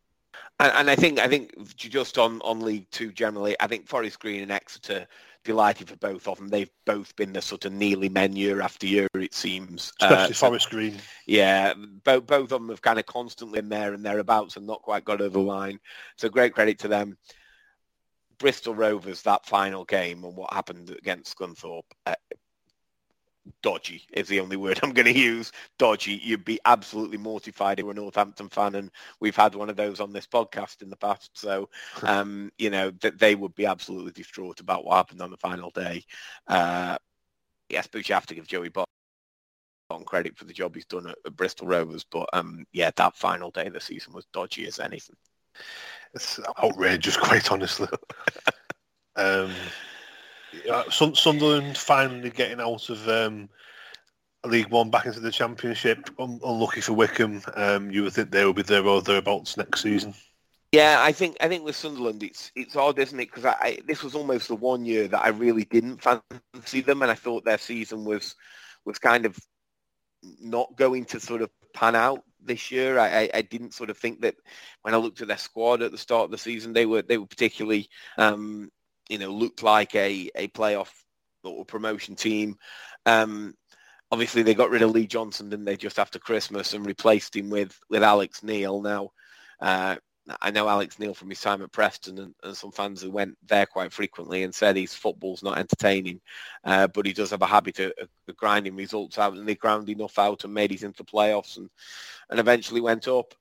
And, 0.60 0.72
and, 0.76 0.89
I 0.91 0.95
think 0.95 1.18
I 1.18 1.28
think 1.28 1.76
just 1.76 2.20
on, 2.20 2.39
on 2.41 2.60
League 2.60 2.89
Two 2.91 3.12
generally, 3.12 3.56
I 3.60 3.66
think 3.66 3.88
Forest 3.88 4.20
Green 4.20 4.43
and 4.43 4.52
Exeter 4.52 5.08
delighted 5.44 5.89
for 5.89 5.96
both 5.98 6.28
of 6.28 6.38
them. 6.38 6.48
They've 6.48 6.70
both 6.86 7.16
been 7.16 7.34
the 7.34 7.42
sort 7.42 7.66
of 7.66 7.74
nearly 7.74 8.10
men 8.10 8.36
year 8.36 8.62
after 8.62 8.88
year, 8.88 9.08
it 9.16 9.34
seems. 9.34 9.92
Especially 10.02 10.34
uh, 10.34 10.34
Forest 10.34 10.70
Green. 10.70 10.97
Yeah, 11.26 11.74
both 12.04 12.26
both 12.26 12.43
of 12.43 12.50
them 12.50 12.70
have 12.70 12.82
kind 12.82 13.00
of 13.00 13.05
constantly 13.05 13.62
been 13.62 13.70
there 13.70 13.93
and 13.93 14.05
thereabouts 14.05 14.58
and 14.58 14.68
not 14.68 14.82
quite 14.82 15.05
got 15.05 15.22
over 15.22 15.30
the 15.30 15.39
line. 15.39 15.80
So 16.18 16.30
great 16.30 16.54
credit 16.54 16.80
to 16.80 16.88
them. 16.88 17.18
Bristol 18.38 18.74
Rovers, 18.74 19.22
that 19.22 19.46
final 19.46 19.86
game 19.86 20.24
and 20.24 20.36
what 20.36 20.51
happened 20.51 20.89
against 20.89 21.38
Scunthorpe, 21.38 21.84
uh, 22.08 22.16
dodgy 23.62 24.04
is 24.13 24.28
the 24.28 24.39
only 24.39 24.58
word 24.58 24.80
I'm 24.84 24.93
going 24.93 25.12
to 25.12 25.20
use. 25.20 25.51
Dodgy. 25.78 26.20
You'd 26.24 26.46
be 26.46 26.59
absolutely 26.66 27.18
mortified 27.18 27.80
if 27.80 27.84
you're 27.84 27.92
a 27.92 27.96
Northampton 27.96 28.50
fan, 28.50 28.76
and 28.76 28.92
we've 29.20 29.36
had 29.36 29.55
one 29.55 29.70
of 29.70 29.76
those 29.76 30.00
on 30.00 30.13
this 30.13 30.28
podcast 30.28 30.82
in 30.82 30.89
the 30.89 30.96
past. 30.96 31.32
So, 31.34 31.70
um, 32.04 32.51
you 32.58 32.70
know, 32.70 32.92
that 33.01 33.20
they 33.20 33.36
would 33.36 33.55
be 33.55 33.66
absolutely 33.66 34.12
distraught 34.12 34.59
about 34.59 34.86
what 34.86 34.97
happened 34.97 35.22
on 35.22 35.32
the 35.32 35.38
final 35.38 35.72
day. 35.72 36.04
Uh, 36.47 36.97
yes, 37.70 37.88
but 37.92 38.08
you 38.08 38.16
have 38.16 38.28
to 38.28 38.36
give 38.36 38.47
Joey 38.47 38.70
Barton 38.70 38.86
credit 40.05 40.38
for 40.38 40.46
the 40.46 40.54
job 40.54 40.76
he's 40.76 40.86
done 40.86 41.08
at, 41.08 41.18
at 41.26 41.36
Bristol 41.36 41.68
Rovers. 41.68 42.04
But 42.04 42.30
um, 42.34 42.66
yeah, 42.72 42.92
that 42.96 43.16
final 43.16 43.51
day 43.51 43.68
of 43.68 43.74
the 43.74 43.82
season 43.82 44.13
was 44.13 44.26
dodgy 44.34 44.66
as 44.68 44.80
anything. 44.80 45.16
It's 46.13 46.39
outrageous, 46.62 47.18
quite 47.18 47.51
honestly. 47.51 47.88
um, 49.16 49.51
Yeah, 50.65 50.83
Sunderland 50.89 51.78
finally 51.78 52.29
getting 52.29 52.59
out 52.59 52.89
of 52.89 53.07
um, 53.07 53.49
League 54.45 54.69
One 54.69 54.89
back 54.89 55.05
into 55.05 55.19
the 55.19 55.32
Championship. 55.32 56.09
Un- 56.19 56.39
unlucky 56.43 56.82
for 56.82 56.93
Wycombe. 56.93 57.41
Um, 57.55 57.91
you 57.91 58.03
would 58.03 58.13
think 58.13 58.32
they 58.32 58.43
will 58.43 58.53
be 58.53 58.63
there 58.63 58.86
or 58.86 59.01
thereabouts 59.01 59.57
next 59.57 59.82
season. 59.82 60.13
Yeah, 60.71 60.97
I 61.01 61.11
think 61.11 61.36
I 61.41 61.49
think 61.49 61.65
with 61.65 61.75
Sunderland, 61.75 62.23
it's 62.23 62.51
it's 62.55 62.75
odd, 62.75 62.97
isn't 62.97 63.19
it? 63.19 63.29
Because 63.29 63.45
I, 63.45 63.55
I, 63.61 63.78
this 63.86 64.03
was 64.03 64.15
almost 64.15 64.47
the 64.47 64.55
one 64.55 64.86
year 64.86 65.07
that 65.09 65.21
I 65.21 65.29
really 65.29 65.65
didn't 65.65 66.01
fancy 66.01 66.82
them, 66.82 67.01
and 67.01 67.11
I 67.11 67.15
thought 67.15 67.43
their 67.43 67.57
season 67.57 68.05
was 68.05 68.36
was 68.86 68.97
kind 68.97 69.25
of 69.25 69.37
not 70.39 70.75
going 70.78 71.05
to 71.05 71.19
sort 71.19 71.41
of 71.41 71.49
pan 71.73 71.95
out 71.95 72.23
this 72.43 72.71
year. 72.71 72.99
I, 72.99 73.29
I, 73.33 73.41
didn't 73.41 73.73
sort 73.73 73.89
of 73.89 73.97
think 73.97 74.21
that 74.21 74.36
when 74.82 74.93
I 74.93 74.97
looked 74.97 75.21
at 75.21 75.28
their 75.28 75.37
squad 75.37 75.82
at 75.82 75.91
the 75.91 75.97
start 75.97 76.25
of 76.25 76.32
the 76.32 76.37
season, 76.37 76.73
they 76.73 76.86
were 76.86 77.01
they 77.01 77.17
were 77.17 77.28
particularly, 77.28 77.89
um, 78.17 78.71
you 79.12 79.17
know, 79.17 79.29
looked 79.29 79.62
like 79.62 79.93
a 79.93 80.32
a 80.36 80.47
playoff 80.50 80.89
or 81.43 81.66
promotion 81.66 82.16
team. 82.16 82.55
Um, 83.05 83.54
obviously, 84.09 84.42
they 84.42 84.54
got 84.54 84.70
rid 84.70 84.83
of 84.83 84.92
Lee 84.92 85.05
Johnson, 85.05 85.50
didn't 85.50 85.66
they, 85.66 85.75
just 85.75 86.00
after 86.00 86.17
Christmas, 86.17 86.74
and 86.74 86.86
replaced 86.86 87.36
him 87.36 87.50
with 87.50 87.78
with 87.89 88.04
Alex 88.04 88.42
Neil. 88.42 88.82
Now, 88.82 89.09
uh, 89.59 89.97
I 90.42 90.51
know 90.51 90.70
Alex 90.70 90.97
Neil 90.97 91.13
from 91.13 91.29
his 91.29 91.42
time 91.42 91.62
at 91.62 91.74
Preston 91.74 92.20
and, 92.20 92.33
and, 92.43 92.55
some 92.55 92.71
fans 92.71 93.01
who 93.01 93.12
went 93.12 93.38
there 93.47 93.66
quite 93.66 93.92
frequently 93.92 94.43
and 94.43 94.55
said 94.55 94.78
his 94.78 94.93
football's 94.93 95.43
not 95.43 95.58
entertaining, 95.58 96.21
uh, 96.63 96.88
but 96.88 97.05
he 97.05 97.12
does 97.12 97.32
have 97.32 97.42
a 97.42 97.47
habit 97.47 97.79
of, 97.79 97.92
of, 98.00 98.38
grinding 98.38 98.75
results 98.75 99.17
out 99.17 99.33
and 99.33 99.47
they 99.47 99.55
ground 99.55 99.89
enough 99.89 100.17
out 100.20 100.43
and 100.43 100.54
made 100.54 100.71
it 100.71 100.83
into 100.83 101.04
playoffs 101.04 101.58
and, 101.58 101.70
and 102.29 102.39
eventually 102.39 102.82
went 102.82 103.08
up. 103.08 103.33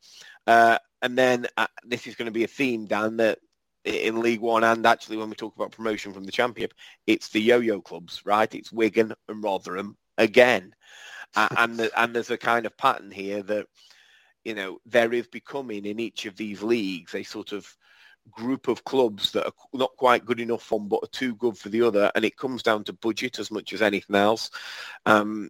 Uh, 0.47 0.79
and 1.03 1.17
then 1.17 1.47
uh, 1.57 1.67
this 1.85 2.07
is 2.07 2.17
going 2.17 2.27
to 2.27 2.33
be 2.33 2.45
a 2.45 2.49
theme, 2.49 2.87
Dan, 2.87 3.19
that 3.19 3.39
in 3.85 4.21
League 4.21 4.41
One 4.41 4.65
and 4.65 4.85
actually 4.87 5.17
when 5.17 5.31
we 5.31 5.37
talk 5.37 5.57
about 5.57 5.73
promotion 5.73 6.13
from 6.13 6.25
the 6.25 6.33
Championship, 6.33 6.75
it's 7.07 7.29
the 7.29 7.41
yo-yo 7.41 7.81
clubs, 7.81 8.23
right? 8.25 8.53
It's 8.55 8.73
Wigan 8.73 9.15
and 9.29 9.43
Rotherham 9.43 9.97
again. 10.19 10.75
and, 11.37 11.79
the, 11.79 11.91
and 12.01 12.15
there's 12.15 12.31
a 12.31 12.37
kind 12.37 12.67
of 12.67 12.77
pattern 12.77 13.11
here 13.11 13.43
that 13.45 13.67
you 14.45 14.55
know, 14.55 14.79
there 14.87 15.13
is 15.13 15.27
becoming 15.27 15.85
in 15.85 16.01
each 16.01 16.27
of 16.27 16.37
these 16.37 16.63
leagues 16.63 17.15
a 17.15 17.23
sort 17.23 17.53
of 17.53 17.77
group 18.31 18.69
of 18.69 18.85
clubs 18.85 19.33
that 19.33 19.47
are 19.47 19.53
not 19.73 19.97
quite 19.97 20.25
good 20.25 20.41
enough 20.41 20.63
for 20.63 20.79
one 20.79 20.89
but 20.89 21.03
are 21.03 21.09
too 21.09 21.35
good 21.35 21.57
for 21.57 21.69
the 21.69 21.83
other 21.83 22.13
and 22.15 22.25
it 22.25 22.37
comes 22.37 22.63
down 22.63 22.85
to 22.85 22.93
budget 22.93 23.39
as 23.39 23.51
much 23.51 23.73
as 23.73 23.83
anything 23.83 24.15
else 24.15 24.51
um, 25.07 25.49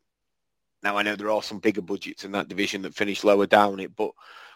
now 0.83 0.97
I 0.97 1.03
know 1.03 1.17
there 1.17 1.31
are 1.31 1.43
some 1.43 1.59
bigger 1.59 1.83
budgets 1.83 2.25
in 2.25 2.33
that 2.33 2.49
division 2.49 2.83
that 2.83 2.95
finish 2.95 3.25
lower 3.25 3.47
down 3.47 3.81
it 3.81 3.95
but 3.97 4.13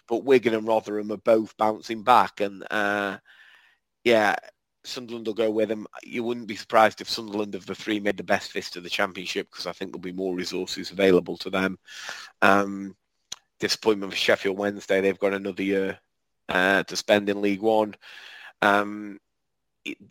but 0.07 0.25
Wigan 0.25 0.55
and 0.55 0.67
Rotherham 0.67 1.11
are 1.11 1.19
both 1.19 1.57
bouncing 1.57 2.03
back 2.03 2.41
and 2.41 2.65
uh, 2.71 3.19
yeah 4.05 4.37
Sunderland 4.85 5.27
will 5.27 5.35
go 5.35 5.51
with 5.51 5.71
them 5.71 5.87
you 6.03 6.23
wouldn't 6.23 6.47
be 6.47 6.57
surprised 6.57 7.01
if 7.01 7.09
Sunderland 7.09 7.55
of 7.55 7.67
the 7.67 7.75
three 7.75 8.01
made 8.01 8.17
the 8.17 8.23
best 8.23 8.53
fist 8.53 8.77
of 8.77 8.83
the 8.83 8.91
championship 8.91 9.51
because 9.51 9.67
I 9.67 9.73
think 9.73 9.91
there'll 9.91 10.03
be 10.03 10.13
more 10.13 10.35
resources 10.35 10.91
available 10.91 11.37
to 11.39 11.51
them 11.51 11.79
um, 12.43 12.95
disappointment 13.65 14.13
for 14.13 14.19
Sheffield 14.19 14.59
Wednesday. 14.59 15.01
They've 15.01 15.19
got 15.19 15.33
another 15.33 15.63
year 15.63 15.99
uh, 16.49 16.83
to 16.85 16.97
spend 16.97 17.29
in 17.29 17.41
League 17.41 17.63
One. 17.63 17.95
Um, 18.63 19.19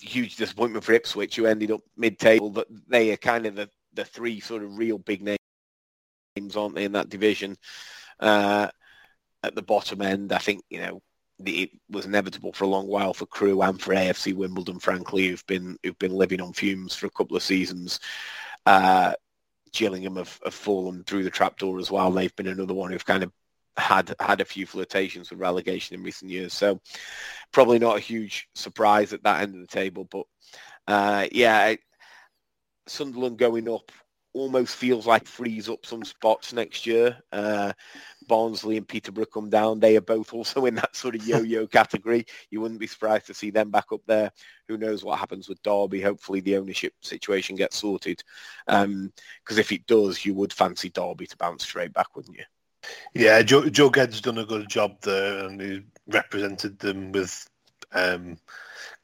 huge 0.01 0.35
disappointment 0.35 0.83
for 0.83 0.93
Ipswich, 0.93 1.35
who 1.35 1.45
ended 1.45 1.71
up 1.71 1.81
mid-table. 1.97 2.49
But 2.49 2.67
they 2.87 3.11
are 3.11 3.17
kind 3.17 3.45
of 3.45 3.55
the, 3.55 3.69
the 3.93 4.05
three 4.05 4.39
sort 4.39 4.63
of 4.63 4.77
real 4.77 4.97
big 4.97 5.21
names, 5.21 6.55
aren't 6.55 6.75
they, 6.75 6.85
in 6.85 6.93
that 6.93 7.09
division? 7.09 7.57
Uh, 8.19 8.69
at 9.43 9.55
the 9.55 9.61
bottom 9.61 10.01
end, 10.01 10.31
I 10.31 10.37
think 10.37 10.63
you 10.69 10.79
know 10.79 11.01
it 11.45 11.71
was 11.89 12.05
inevitable 12.05 12.53
for 12.53 12.65
a 12.65 12.67
long 12.67 12.87
while 12.87 13.13
for 13.13 13.25
Crewe 13.25 13.61
and 13.61 13.81
for 13.81 13.93
AFC 13.93 14.33
Wimbledon, 14.35 14.79
frankly, 14.79 15.27
who've 15.27 15.45
been 15.47 15.77
who've 15.83 15.97
been 15.99 16.13
living 16.13 16.41
on 16.41 16.53
fumes 16.53 16.95
for 16.95 17.07
a 17.07 17.11
couple 17.11 17.35
of 17.35 17.43
seasons. 17.43 17.99
Uh, 18.65 19.13
Gillingham 19.71 20.17
have, 20.17 20.39
have 20.43 20.53
fallen 20.53 21.03
through 21.03 21.23
the 21.23 21.29
trapdoor 21.29 21.79
as 21.79 21.91
well. 21.91 22.11
They've 22.11 22.35
been 22.35 22.47
another 22.47 22.73
one 22.75 22.91
who've 22.91 23.05
kind 23.05 23.23
of 23.23 23.31
had 23.75 24.13
had 24.19 24.39
a 24.39 24.45
few 24.45 24.65
flirtations 24.65 25.29
with 25.29 25.39
relegation 25.39 25.95
in 25.95 26.03
recent 26.03 26.29
years. 26.29 26.53
So 26.53 26.79
probably 27.51 27.79
not 27.79 27.97
a 27.97 28.01
huge 28.01 28.47
surprise 28.53 29.13
at 29.13 29.23
that 29.23 29.41
end 29.41 29.55
of 29.55 29.61
the 29.61 29.67
table. 29.67 30.07
But 30.09 30.25
uh, 30.87 31.27
yeah, 31.31 31.75
Sunderland 32.87 33.37
going 33.37 33.67
up 33.69 33.91
almost 34.33 34.75
feels 34.75 35.05
like 35.05 35.25
frees 35.27 35.69
up 35.69 35.85
some 35.85 36.03
spots 36.03 36.53
next 36.53 36.85
year. 36.85 37.17
Uh, 37.31 37.73
Barnsley 38.27 38.77
and 38.77 38.87
Peterborough 38.87 39.25
come 39.25 39.49
down. 39.49 39.79
They 39.79 39.95
are 39.95 40.01
both 40.01 40.33
also 40.33 40.65
in 40.65 40.75
that 40.75 40.95
sort 40.95 41.15
of 41.15 41.25
yo-yo 41.27 41.67
category. 41.67 42.25
You 42.49 42.61
wouldn't 42.61 42.79
be 42.79 42.87
surprised 42.87 43.27
to 43.27 43.33
see 43.33 43.51
them 43.51 43.69
back 43.69 43.91
up 43.91 44.01
there. 44.07 44.31
Who 44.67 44.77
knows 44.77 45.03
what 45.03 45.19
happens 45.19 45.47
with 45.47 45.61
Derby? 45.61 46.01
Hopefully 46.01 46.39
the 46.39 46.57
ownership 46.57 46.93
situation 47.01 47.55
gets 47.55 47.77
sorted. 47.77 48.23
Because 48.65 48.85
um, 48.85 49.11
if 49.49 49.71
it 49.71 49.85
does, 49.85 50.25
you 50.25 50.33
would 50.33 50.53
fancy 50.53 50.89
Derby 50.89 51.27
to 51.27 51.37
bounce 51.37 51.63
straight 51.63 51.93
back, 51.93 52.15
wouldn't 52.15 52.37
you? 52.37 52.45
Yeah, 53.13 53.41
Joe, 53.43 53.69
Joe 53.69 53.89
Gedd's 53.89 54.21
done 54.21 54.39
a 54.39 54.45
good 54.45 54.67
job 54.69 54.99
there, 55.01 55.45
and 55.45 55.61
he 55.61 55.81
represented 56.07 56.79
them 56.79 57.11
with 57.11 57.47
um, 57.93 58.37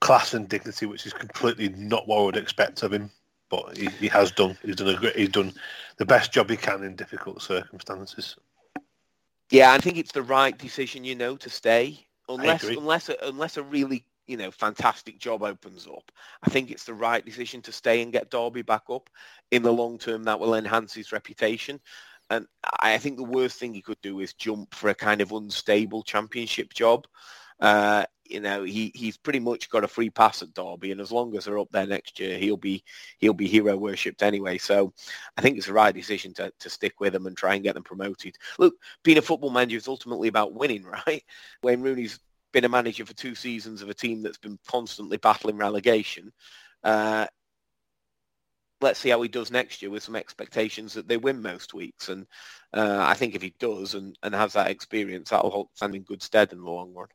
class 0.02 0.34
and 0.34 0.50
dignity, 0.50 0.86
which 0.86 1.06
is 1.06 1.14
completely 1.14 1.70
not 1.70 2.08
what 2.08 2.20
I 2.20 2.24
would 2.24 2.38
expect 2.38 2.84
of 2.84 2.92
him. 2.92 3.12
But 3.50 3.78
he, 3.78 3.88
he 3.88 4.08
has 4.08 4.32
done. 4.32 4.58
He's 4.64 4.76
done 4.76 4.90
a 4.90 4.98
great. 4.98 5.16
He's 5.16 5.30
done 5.30 5.54
the 5.98 6.06
best 6.06 6.32
job 6.32 6.50
he 6.50 6.58
can 6.58 6.84
in 6.84 6.96
difficult 6.96 7.42
circumstances. 7.42 8.36
Yeah, 9.50 9.74
I 9.74 9.80
think 9.80 9.98
it's 9.98 10.12
the 10.12 10.22
right 10.22 10.56
decision, 10.56 11.04
you 11.04 11.16
know, 11.16 11.36
to 11.38 11.50
stay 11.50 12.06
unless 12.30 12.64
unless 12.64 13.10
a, 13.10 13.16
unless 13.24 13.58
a 13.58 13.64
really 13.64 14.06
you 14.28 14.38
know 14.38 14.52
fantastic 14.52 15.20
job 15.20 15.44
opens 15.44 15.88
up. 15.88 16.12
I 16.44 16.50
think 16.50 16.70
it's 16.70 16.86
the 16.86 16.94
right 16.94 17.26
decision 17.26 17.62
to 17.64 17.72
stay 17.72 18.02
and 18.02 18.12
get 18.12 18.30
Derby 18.30 18.62
back 18.62 18.84
up. 18.90 19.10
In 19.52 19.64
the 19.64 19.74
long 19.74 19.98
term, 19.98 20.24
that 20.26 20.40
will 20.40 20.56
enhance 20.56 20.94
his 20.94 21.12
reputation. 21.12 21.80
And 22.30 22.46
I 22.80 23.00
think 23.00 23.18
the 23.18 23.24
worst 23.24 23.58
thing 23.58 23.74
he 23.74 23.82
could 23.82 24.00
do 24.02 24.20
is 24.20 24.34
jump 24.34 24.76
for 24.76 24.90
a 24.90 24.96
kind 24.96 25.22
of 25.22 25.32
unstable 25.32 26.04
championship 26.04 26.76
job. 26.76 27.08
Uh, 27.60 28.06
you 28.26 28.40
know, 28.40 28.64
he, 28.64 28.92
he's 28.94 29.18
pretty 29.18 29.40
much 29.40 29.70
got 29.70 29.84
a 29.84 29.88
free 29.88 30.10
pass 30.10 30.42
at 30.44 30.54
Derby, 30.54 30.92
and 30.92 31.02
as 31.02 31.12
long 31.12 31.36
as 31.36 31.46
they're 31.46 31.58
up 31.58 31.72
there 31.72 31.88
next 31.88 32.20
year, 32.20 32.38
he'll 32.38 32.58
be 32.58 32.84
he'll 33.18 33.34
be 33.34 33.48
hero 33.48 33.76
worshipped 33.76 34.22
anyway. 34.22 34.58
So, 34.60 34.94
I 35.36 35.42
think 35.42 35.58
it's 35.58 35.66
the 35.66 35.74
right 35.74 35.94
decision 35.94 36.34
to, 36.36 36.52
to 36.60 36.70
stick 36.70 37.00
with 37.00 37.14
them 37.14 37.26
and 37.26 37.36
try 37.36 37.56
and 37.56 37.64
get 37.64 37.74
them 37.74 37.84
promoted. 37.84 38.36
Look, 38.60 38.76
being 39.04 39.18
a 39.18 39.22
football 39.22 39.50
manager 39.50 39.78
is 39.78 39.88
ultimately 39.88 40.28
about 40.28 40.54
winning, 40.54 40.84
right? 41.08 41.24
Wayne 41.64 41.82
Rooney's 41.82 42.20
been 42.52 42.66
a 42.66 42.70
manager 42.70 43.06
for 43.06 43.14
two 43.14 43.36
seasons 43.36 43.82
of 43.82 43.90
a 43.90 43.94
team 43.94 44.22
that's 44.22 44.38
been 44.38 44.60
constantly 44.68 45.18
battling 45.18 45.58
relegation. 45.58 46.32
Uh, 46.84 47.28
let's 48.82 49.00
see 49.00 49.10
how 49.10 49.22
he 49.22 49.28
does 49.28 49.52
next 49.52 49.82
year 49.82 49.92
with 49.92 50.04
some 50.04 50.16
expectations 50.16 50.94
that 50.94 51.08
they 51.08 51.18
win 51.18 51.42
most 51.42 51.74
weeks. 51.74 52.10
And 52.10 52.26
uh, 52.74 53.00
I 53.02 53.14
think 53.14 53.36
if 53.36 53.42
he 53.42 53.54
does 53.60 53.94
and, 53.94 54.18
and 54.24 54.34
has 54.34 54.54
that 54.54 54.70
experience, 54.72 55.30
that'll 55.30 55.70
stand 55.74 55.96
in 55.96 56.04
good 56.04 56.24
stead 56.24 56.54
in 56.54 56.60
the 56.60 56.70
long 56.70 56.94
run. 56.94 57.08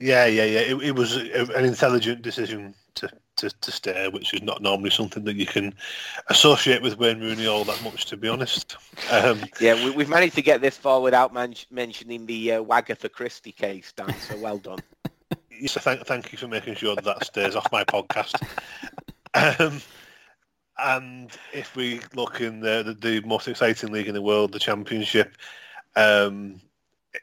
Yeah, 0.00 0.26
yeah, 0.26 0.44
yeah. 0.44 0.60
It, 0.60 0.82
it 0.82 0.94
was 0.94 1.16
an 1.16 1.64
intelligent 1.64 2.22
decision 2.22 2.74
to, 2.94 3.10
to, 3.36 3.50
to 3.50 3.72
stay, 3.72 4.08
which 4.08 4.32
is 4.32 4.42
not 4.42 4.62
normally 4.62 4.90
something 4.90 5.24
that 5.24 5.36
you 5.36 5.46
can 5.46 5.74
associate 6.28 6.82
with 6.82 6.98
Wayne 6.98 7.20
Rooney 7.20 7.46
all 7.46 7.64
that 7.64 7.82
much, 7.82 8.06
to 8.06 8.16
be 8.16 8.28
honest. 8.28 8.76
Um, 9.10 9.42
yeah, 9.60 9.74
we, 9.74 10.02
have 10.02 10.08
managed 10.08 10.36
to 10.36 10.42
get 10.42 10.60
this 10.60 10.76
far 10.76 11.00
without 11.00 11.32
man- 11.32 11.54
mentioning 11.70 12.26
the 12.26 12.52
uh, 12.52 12.62
Wagatha 12.62 13.10
Christie 13.10 13.52
case, 13.52 13.92
Dan. 13.92 14.14
So 14.20 14.38
well 14.38 14.58
done. 14.58 14.78
so 15.66 15.80
thank, 15.80 16.06
thank 16.06 16.30
you 16.32 16.38
for 16.38 16.48
making 16.48 16.74
sure 16.76 16.94
that, 16.94 17.04
that 17.04 17.24
stays 17.24 17.56
off 17.56 17.70
my 17.72 17.84
podcast. 17.84 18.40
Um, 19.34 19.80
and 20.78 21.30
if 21.52 21.74
we 21.74 22.00
look 22.14 22.40
in 22.40 22.60
the, 22.60 22.82
the, 23.00 23.20
the, 23.20 23.26
most 23.26 23.48
exciting 23.48 23.90
league 23.90 24.08
in 24.08 24.14
the 24.14 24.22
world, 24.22 24.52
the 24.52 24.58
Championship, 24.58 25.36
um, 25.96 26.60
it, 27.12 27.22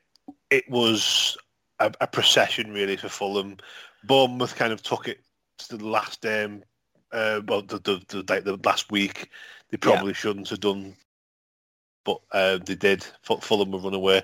it, 0.50 0.70
was 0.70 1.38
a, 1.80 1.92
a, 2.02 2.08
procession 2.08 2.72
really 2.72 2.98
for 2.98 3.10
Fulham. 3.10 3.58
Bournemouth 4.04 4.56
kind 4.56 4.74
of 4.74 4.82
took 4.82 5.08
it 5.08 5.20
to 5.60 5.78
the 5.78 5.88
last 5.88 6.22
game, 6.22 6.64
uh, 7.12 7.42
well, 7.48 7.62
the, 7.62 7.80
the, 7.80 8.02
the, 8.08 8.26
like 8.30 8.44
the 8.44 8.60
last 8.64 8.92
week. 8.92 9.30
They 9.70 9.78
probably 9.78 10.10
yeah. 10.10 10.14
shouldn't 10.14 10.50
have 10.50 10.60
done, 10.60 10.96
but 12.04 12.22
uh, 12.32 12.60
they 12.64 12.76
did. 12.76 13.06
Fulham 13.24 13.72
were 13.72 13.80
run 13.80 13.94
away, 13.94 14.22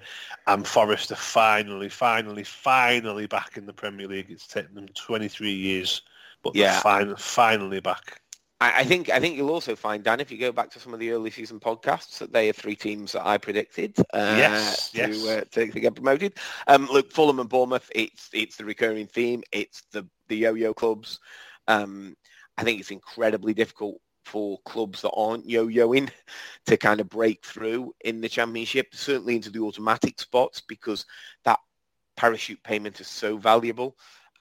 and 0.47 0.67
Forest 0.67 1.11
are 1.11 1.15
finally, 1.15 1.89
finally, 1.89 2.43
finally 2.43 3.25
back 3.27 3.57
in 3.57 3.65
the 3.65 3.73
Premier 3.73 4.07
League. 4.07 4.29
It's 4.29 4.47
taken 4.47 4.75
them 4.75 4.87
23 4.89 5.51
years, 5.51 6.01
but 6.43 6.55
yeah. 6.55 6.79
they're 6.83 7.05
fin- 7.05 7.15
finally 7.17 7.79
back. 7.79 8.21
I, 8.61 8.83
think 8.83 9.09
I 9.09 9.19
think 9.19 9.35
you'll 9.35 9.49
also 9.49 9.75
find 9.75 10.03
Dan 10.03 10.19
if 10.19 10.31
you 10.31 10.37
go 10.37 10.51
back 10.51 10.69
to 10.71 10.79
some 10.79 10.93
of 10.93 10.99
the 10.99 11.09
early 11.11 11.31
season 11.31 11.59
podcasts 11.59 12.19
that 12.19 12.31
they 12.31 12.47
are 12.47 12.53
three 12.53 12.75
teams 12.75 13.13
that 13.13 13.25
I 13.25 13.39
predicted 13.39 13.97
uh, 14.13 14.35
yes, 14.37 14.91
to, 14.91 14.97
yes. 14.97 15.25
Uh, 15.25 15.43
to, 15.51 15.71
to, 15.71 15.79
get 15.79 15.95
promoted. 15.95 16.33
Um, 16.67 16.87
look, 16.91 17.11
Fulham 17.11 17.39
and 17.39 17.49
Bournemouth, 17.49 17.89
it's 17.95 18.29
it's 18.33 18.57
the 18.57 18.65
recurring 18.65 19.07
theme. 19.07 19.41
It's 19.51 19.81
the 19.91 20.07
the 20.27 20.37
yo-yo 20.37 20.73
clubs. 20.75 21.19
Um, 21.67 22.15
I 22.57 22.63
think 22.63 22.79
it's 22.79 22.91
incredibly 22.91 23.55
difficult 23.55 23.99
for 24.25 24.59
clubs 24.65 25.01
that 25.01 25.11
aren't 25.11 25.49
yo-yoing 25.49 26.11
to 26.67 26.77
kind 26.77 27.01
of 27.01 27.09
break 27.09 27.43
through 27.43 27.93
in 28.05 28.21
the 28.21 28.29
championship, 28.29 28.93
certainly 28.93 29.35
into 29.35 29.49
the 29.49 29.59
automatic 29.59 30.19
spots 30.19 30.61
because 30.61 31.05
that 31.45 31.59
parachute 32.15 32.61
payment 32.63 32.99
is 32.99 33.07
so 33.07 33.37
valuable. 33.37 33.97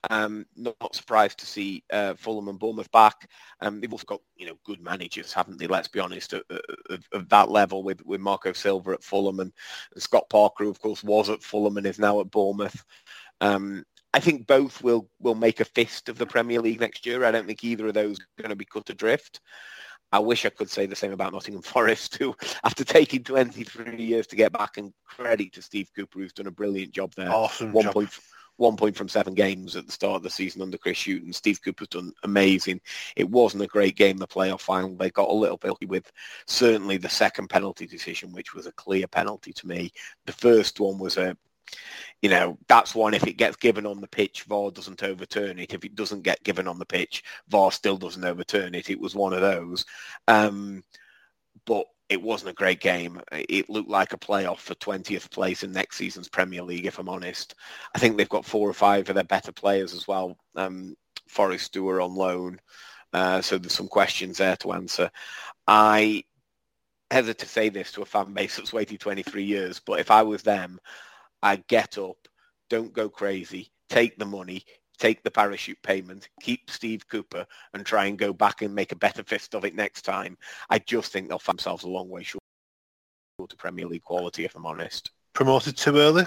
Um, 0.09 0.47
not, 0.56 0.77
not, 0.81 0.97
surprised 0.97 1.39
to 1.40 1.47
see 1.47 1.85
uh, 1.93 2.14
Fulham 2.14 2.48
and 2.48 2.59
Bournemouth 2.59 2.90
back. 2.90 3.28
Um, 3.60 3.81
they've 3.81 3.93
also 3.93 4.06
got 4.06 4.20
you 4.35 4.47
know 4.47 4.55
good 4.64 4.81
managers, 4.81 5.32
haven't 5.32 5.59
they? 5.59 5.66
Let's 5.66 5.89
be 5.89 6.01
honest, 6.01 6.32
of, 6.32 6.43
of 7.12 7.28
that 7.28 7.51
level 7.51 7.82
with, 7.82 8.05
with 8.06 8.20
Marco 8.20 8.55
Silva 8.55 8.93
at 8.93 9.05
Fulham 9.05 9.40
and, 9.40 9.52
and, 9.93 10.02
Scott 10.02 10.31
Parker, 10.31 10.64
who 10.64 10.70
of 10.70 10.81
course 10.81 11.05
was 11.05 11.28
at 11.28 11.43
Fulham 11.43 11.77
and 11.77 11.86
is 11.86 11.98
now 11.98 12.20
at 12.20 12.31
Bournemouth. 12.31 12.82
Um, 13.43 13.85
I 14.12 14.20
think 14.20 14.47
both 14.47 14.82
will 14.82 15.09
will 15.20 15.35
make 15.35 15.60
a 15.60 15.64
fist 15.64 16.09
of 16.09 16.18
the 16.18 16.27
Premier 16.27 16.60
League 16.60 16.81
next 16.81 17.05
year. 17.05 17.24
I 17.24 17.31
don't 17.31 17.47
think 17.47 17.62
either 17.62 17.89
of 17.89 17.94
those 17.94 18.18
are 18.18 18.43
going 18.43 18.51
to 18.51 18.56
be 18.56 18.64
cut 18.64 18.89
adrift. 18.90 19.40
I 20.12 20.18
wish 20.18 20.44
I 20.44 20.51
could 20.51 20.68
say 20.68 20.86
the 20.86 20.97
same 20.97 21.12
about 21.12 21.32
Nottingham 21.32 21.62
Forest, 21.62 22.16
who, 22.18 22.35
after 22.64 22.85
taking 22.85 23.22
23 23.22 24.02
years 24.02 24.27
to 24.28 24.36
get 24.36 24.52
back, 24.52 24.77
and 24.77 24.93
credit 25.05 25.52
to 25.52 25.62
Steve 25.62 25.90
Cooper, 25.94 26.18
who's 26.18 26.32
done 26.32 26.48
a 26.48 26.52
brilliant 26.52 26.93
job 26.93 27.12
there. 27.16 27.31
Awesome 27.31 27.72
one 27.72 27.85
job. 27.85 27.94
Point, 27.94 28.18
one 28.61 28.77
point 28.77 28.97
from 28.97 29.09
seven 29.09 29.35
games 29.35 29.74
at 29.74 29.87
the 29.87 29.93
start 29.93 30.16
of 30.16 30.23
the 30.23 30.31
season 30.31 30.62
under 30.62 30.77
Chris 30.77 31.05
Hughton. 31.05 31.32
Steve 31.32 31.62
Cooper's 31.62 31.89
done 31.89 32.12
amazing. 32.23 32.81
It 33.16 33.28
wasn't 33.28 33.62
a 33.62 33.69
great 33.69 33.97
game, 33.97 34.19
the 34.19 34.27
playoff 34.27 34.61
final. 34.61 34.95
They 34.95 35.11
got 35.11 35.31
a 35.31 35.32
little 35.32 35.57
bit 35.57 35.89
with 35.89 36.12
certainly 36.47 36.99
the 36.99 37.09
second 37.09 37.49
penalty 37.49 37.87
decision, 37.87 38.32
which 38.32 38.55
was 38.55 38.66
a 38.66 38.73
clear 38.73 39.07
penalty 39.07 39.53
to 39.55 39.66
me. 39.66 39.93
The 40.27 40.32
first 40.32 40.78
one 40.78 40.99
was 40.99 41.16
a 41.16 41.37
you 42.20 42.28
know, 42.28 42.59
that's 42.69 42.95
one 42.95 43.15
if 43.15 43.27
it 43.27 43.35
gets 43.35 43.57
given 43.57 43.87
on 43.87 44.01
the 44.01 44.09
pitch, 44.09 44.43
VAR 44.43 44.70
doesn't 44.70 45.03
overturn 45.03 45.59
it. 45.59 45.73
If 45.73 45.85
it 45.85 45.95
doesn't 45.95 46.23
get 46.23 46.43
given 46.43 46.69
on 46.69 46.78
the 46.78 46.85
pitch, 46.85 47.23
VAR 47.49 47.73
still 47.73 47.97
doesn't 47.97 48.24
overturn 48.24 48.74
it. 48.74 48.91
It 48.91 49.01
was 49.01 49.15
one 49.15 49.32
of 49.32 49.41
those. 49.41 49.87
Um, 50.28 50.82
but 51.65 51.87
it 52.11 52.20
wasn't 52.20 52.51
a 52.51 52.55
great 52.55 52.81
game. 52.81 53.20
It 53.31 53.70
looked 53.70 53.89
like 53.89 54.12
a 54.12 54.19
playoff 54.19 54.59
for 54.59 54.74
20th 54.74 55.31
place 55.31 55.62
in 55.62 55.70
next 55.70 55.97
season's 55.97 56.28
Premier 56.28 56.62
League, 56.62 56.85
if 56.85 56.99
I'm 56.99 57.09
honest. 57.09 57.55
I 57.95 58.01
think 58.01 58.16
they've 58.16 58.28
got 58.28 58.45
four 58.45 58.69
or 58.69 58.74
five 58.74 59.09
of 59.09 59.15
their 59.15 59.24
better 59.24 59.53
players 59.53 59.95
as 59.95 60.09
well. 60.09 60.37
Um, 60.57 60.97
are 61.39 62.01
on 62.01 62.15
loan. 62.16 62.61
Uh, 63.12 63.41
so 63.41 63.59
there's 63.59 63.73
some 63.73 63.87
questions 63.87 64.39
there 64.39 64.57
to 64.57 64.73
answer. 64.73 65.09
I 65.69 66.24
hesitate 67.12 67.39
to 67.39 67.47
say 67.47 67.69
this 67.69 67.93
to 67.93 68.03
a 68.03 68.07
fan 68.07 68.32
base 68.35 68.57
that's 68.57 68.73
waited 68.73 68.99
23 68.99 69.45
years, 69.45 69.81
but 69.81 70.01
if 70.01 70.11
I 70.11 70.23
was 70.23 70.43
them, 70.43 70.81
I'd 71.43 71.66
get 71.69 71.97
up, 71.97 72.16
don't 72.69 72.93
go 72.93 73.09
crazy, 73.09 73.70
take 73.89 74.19
the 74.19 74.27
money, 74.27 74.65
take 75.01 75.22
the 75.22 75.31
parachute 75.31 75.82
payment, 75.82 76.28
keep 76.40 76.70
Steve 76.70 77.09
Cooper 77.09 77.47
and 77.74 77.85
try 77.85 78.05
and 78.05 78.18
go 78.18 78.32
back 78.32 78.62
and 78.62 78.74
make 78.74 78.93
a 78.93 78.97
better 78.97 79.24
fist 79.24 79.55
of 79.55 79.64
it 79.64 79.74
next 79.74 80.02
time. 80.02 80.36
I 80.68 80.78
just 80.78 81.10
think 81.10 81.28
they'll 81.28 81.39
find 81.39 81.59
themselves 81.59 81.85
a 81.85 81.89
long 81.89 82.09
way 82.09 82.22
short 82.22 82.40
to 83.48 83.56
Premier 83.56 83.86
League 83.86 84.05
quality, 84.05 84.44
if 84.44 84.55
I'm 84.55 84.66
honest. 84.66 85.10
Promoted 85.32 85.77
too 85.77 85.97
early? 85.97 86.24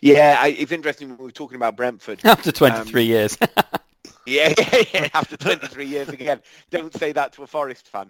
Yeah, 0.00 0.38
I, 0.40 0.48
it's 0.48 0.72
interesting 0.72 1.10
when 1.10 1.18
we 1.18 1.24
were 1.24 1.30
talking 1.30 1.56
about 1.56 1.76
Brentford. 1.76 2.20
After 2.24 2.50
23 2.50 3.02
um, 3.02 3.08
years. 3.08 3.36
yeah, 4.26 4.54
yeah, 4.56 4.82
yeah, 4.94 5.08
after 5.14 5.36
23 5.36 5.86
years 5.86 6.08
again. 6.08 6.40
Don't 6.70 6.94
say 6.94 7.12
that 7.12 7.32
to 7.34 7.42
a 7.42 7.46
Forest 7.46 7.88
fan. 7.88 8.06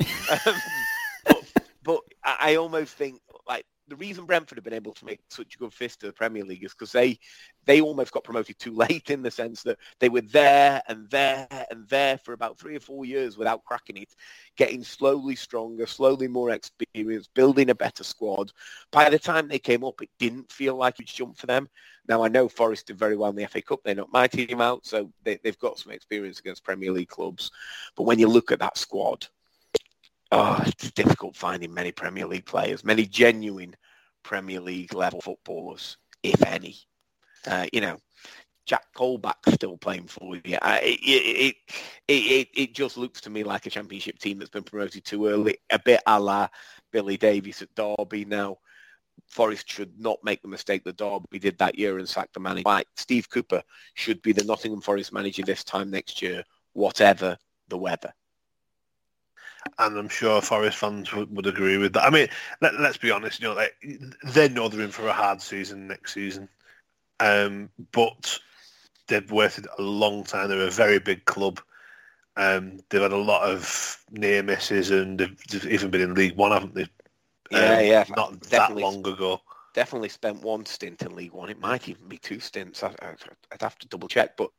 Um, 0.47 0.55
but, 1.25 1.45
but 1.83 2.01
I 2.23 2.55
almost 2.57 2.95
think 2.95 3.20
like 3.49 3.65
the 3.89 3.97
reason 3.97 4.27
Brentford 4.27 4.59
have 4.59 4.65
been 4.65 4.73
able 4.73 4.93
to 4.93 5.05
make 5.05 5.20
such 5.31 5.55
a 5.55 5.59
good 5.59 5.73
fist 5.73 6.01
to 6.01 6.06
the 6.06 6.12
Premier 6.12 6.44
League 6.44 6.65
is 6.65 6.73
because 6.73 6.93
they 6.93 7.19
they 7.65 7.81
almost 7.81 8.12
got 8.12 8.24
promoted 8.24 8.59
too 8.59 8.74
late 8.74 9.10
in 9.10 9.23
the 9.23 9.31
sense 9.31 9.62
that 9.62 9.78
they 9.98 10.09
were 10.09 10.20
there 10.20 10.82
and 10.89 11.09
there 11.10 11.47
and 11.70 11.89
there 11.89 12.19
for 12.19 12.32
about 12.32 12.59
three 12.59 12.77
or 12.77 12.81
four 12.81 13.05
years 13.05 13.36
without 13.36 13.65
cracking 13.65 13.97
it, 13.97 14.15
getting 14.56 14.85
slowly 14.85 15.35
stronger, 15.35 15.86
slowly 15.86 16.28
more 16.28 16.51
experienced, 16.51 17.32
building 17.35 17.70
a 17.70 17.74
better 17.74 18.05
squad. 18.05 18.52
By 18.90 19.10
the 19.10 19.19
time 19.19 19.48
they 19.48 19.59
came 19.59 19.85
up, 19.85 20.01
it 20.02 20.10
didn't 20.19 20.52
feel 20.52 20.77
like 20.77 21.01
it's 21.01 21.12
jumped 21.12 21.40
for 21.40 21.47
them. 21.47 21.69
Now 22.06 22.23
I 22.23 22.28
know 22.28 22.48
Forest 22.48 22.86
did 22.86 22.98
very 22.98 23.16
well 23.16 23.31
in 23.31 23.36
the 23.36 23.47
FA 23.47 23.62
Cup. 23.62 23.81
They 23.85 23.94
knocked 23.94 24.12
my 24.12 24.27
team 24.27 24.60
out, 24.60 24.86
so 24.86 25.10
they, 25.24 25.39
they've 25.43 25.59
got 25.59 25.78
some 25.78 25.93
experience 25.93 26.39
against 26.39 26.65
Premier 26.65 26.93
League 26.93 27.09
clubs. 27.09 27.51
But 27.97 28.05
when 28.05 28.19
you 28.19 28.28
look 28.28 28.51
at 28.51 28.60
that 28.60 28.78
squad, 28.78 29.27
oh, 30.33 30.63
it's 30.67 30.91
difficult 30.93 31.37
finding 31.37 31.73
many 31.73 31.93
Premier 31.93 32.27
League 32.27 32.47
players, 32.47 32.85
many 32.85 33.07
genuine 33.07 33.75
Premier 34.23 34.61
League 34.61 34.95
level 34.95 35.21
footballers, 35.21 35.97
if 36.23 36.43
any. 36.43 36.77
Uh, 37.47 37.67
you 37.73 37.81
know, 37.81 37.99
Jack 38.67 38.85
Colback 38.95 39.37
still 39.55 39.79
playing 39.79 40.07
for 40.07 40.37
you. 40.45 40.59
Uh, 40.61 40.79
it, 40.83 40.99
it, 41.03 41.57
it, 42.07 42.13
it, 42.13 42.49
it 42.55 42.75
just 42.75 42.99
looks 42.99 43.21
to 43.23 43.31
me 43.31 43.43
like 43.43 43.67
a 43.67 43.71
championship 43.71 44.19
team 44.19 44.39
that's 44.39 44.51
been 44.51 44.63
promoted 44.63 45.05
too 45.05 45.27
early, 45.27 45.57
a 45.71 45.79
bit 45.79 46.03
a 46.07 46.21
la 46.21 46.49
Billy 46.93 47.17
Davies 47.17 47.63
at 47.63 47.75
Derby 47.75 48.25
now. 48.25 48.59
Forest 49.29 49.71
should 49.71 49.99
not 49.99 50.19
make 50.23 50.43
the 50.43 50.49
mistake 50.49 50.85
that 50.85 50.97
Derby 50.97 51.39
did 51.39 51.59
that 51.59 51.79
year 51.79 51.99
and 51.99 52.09
sack 52.09 52.33
the 52.33 52.41
manager. 52.41 52.63
Like 52.67 52.87
Steve 52.97 53.29
Cooper 53.29 53.63
should 53.95 54.23
be 54.23 54.33
the 54.33 54.45
Nottingham 54.45 54.81
Forest 54.81 55.13
manager 55.13 55.43
this 55.43 55.65
time 55.65 55.91
next 55.91 56.23
year, 56.23 56.45
whatever 56.73 57.37
the 57.69 57.79
weather 57.79 58.13
and 59.79 59.97
I'm 59.97 60.09
sure 60.09 60.41
Forest 60.41 60.79
fans 60.79 61.13
would, 61.13 61.35
would 61.35 61.47
agree 61.47 61.79
with 61.79 61.93
that. 61.93 62.05
I 62.05 62.11
mean, 62.11 62.29
let, 62.61 62.75
us 62.75 62.97
be 62.97 63.11
honest, 63.11 63.41
you 63.41 63.49
know, 63.49 63.55
like, 63.55 63.75
they 64.25 64.49
know 64.49 64.69
they're 64.69 64.83
in 64.83 64.91
for 64.91 65.07
a 65.07 65.13
hard 65.13 65.41
season 65.41 65.87
next 65.87 66.15
season, 66.15 66.49
um, 67.21 67.71
but 67.93 68.39
they've 69.07 69.31
waited 69.31 69.67
a 69.79 69.83
long 69.83 70.25
time. 70.25 70.49
They're 70.49 70.67
a 70.67 70.71
very 70.71 70.99
big 70.99 71.25
club. 71.27 71.61
Um, 72.37 72.81
they've 72.89 73.03
had 73.03 73.13
a 73.13 73.17
lot 73.17 73.49
of 73.49 74.05
near 74.11 74.43
misses, 74.43 74.91
and 74.91 75.19
they've, 75.19 75.37
they've 75.49 75.67
even 75.67 75.91
been 75.91 76.01
in 76.01 76.15
League 76.15 76.37
One, 76.37 76.53
haven't 76.53 76.75
they? 76.75 76.87
Yeah, 77.51 77.79
um, 77.79 77.85
yeah, 77.85 78.05
not 78.17 78.41
that 78.43 78.77
long 78.77 79.07
ago. 79.07 79.41
Definitely 79.75 80.09
spent 80.09 80.43
one 80.43 80.67
stint 80.67 81.03
in 81.03 81.15
League 81.15 81.33
One. 81.33 81.51
It 81.51 81.61
might 81.61 81.89
even 81.89 82.09
be 82.09 82.19
two 82.19 82.41
stints. 82.41 82.83
I, 82.83 82.89
would 82.89 83.61
have 83.61 83.79
to 83.79 83.89
double 83.89 84.09
check, 84.09 84.37
but 84.37 84.51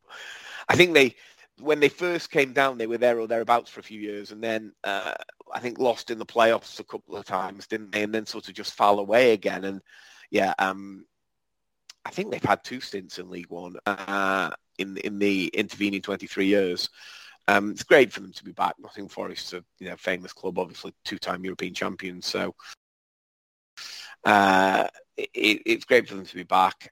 I 0.70 0.76
think 0.76 0.94
they 0.94 1.16
when 1.60 1.80
they 1.80 1.90
first 1.90 2.32
came 2.32 2.54
down, 2.54 2.78
they 2.78 2.88
were 2.88 2.98
there 2.98 3.20
or 3.20 3.28
thereabouts 3.28 3.70
for 3.70 3.80
a 3.80 3.84
few 3.84 4.00
years, 4.00 4.32
and 4.32 4.44
then 4.44 4.74
uh, 4.84 5.14
I 5.54 5.60
think 5.60 5.80
lost 5.80 6.12
in 6.12 6.20
the 6.20 6.26
playoffs 6.26 6.80
a 6.80 6.84
couple 6.84 7.16
of 7.16 7.26
times, 7.26 7.68
didn't 7.68 7.92
they? 7.92 8.04
And 8.04 8.14
then 8.14 8.26
sort 8.26 8.48
of 8.48 8.54
just 8.54 8.74
fell 8.74 9.00
away 9.00 9.34
again. 9.34 9.64
And 9.64 9.82
yeah, 10.32 10.54
um, 10.60 11.06
I 12.06 12.12
think 12.12 12.32
they've 12.32 12.44
had 12.44 12.64
two 12.64 12.80
stints 12.80 13.20
in 13.20 13.30
League 13.30 13.50
One 13.50 13.76
uh, 13.86 14.52
in 14.78 14.98
in 14.98 15.20
the 15.20 15.48
intervening 15.48 16.02
23 16.02 16.46
years. 16.46 16.90
Um, 17.48 17.72
it's 17.72 17.84
great 17.84 18.14
for 18.14 18.20
them 18.20 18.34
to 18.34 18.44
be 18.44 18.52
back. 18.52 18.76
Nottingham 18.80 19.10
Forest, 19.10 19.54
a 19.54 19.64
you 19.80 19.90
know 19.90 19.96
famous 19.98 20.34
club, 20.34 20.60
obviously 20.60 20.94
two-time 21.04 21.44
European 21.44 21.74
champions. 21.74 22.26
So 22.26 22.54
uh, 24.26 24.88
it, 25.18 25.62
it's 25.66 25.86
great 25.86 26.08
for 26.08 26.16
them 26.16 26.26
to 26.26 26.36
be 26.36 26.44
back. 26.44 26.92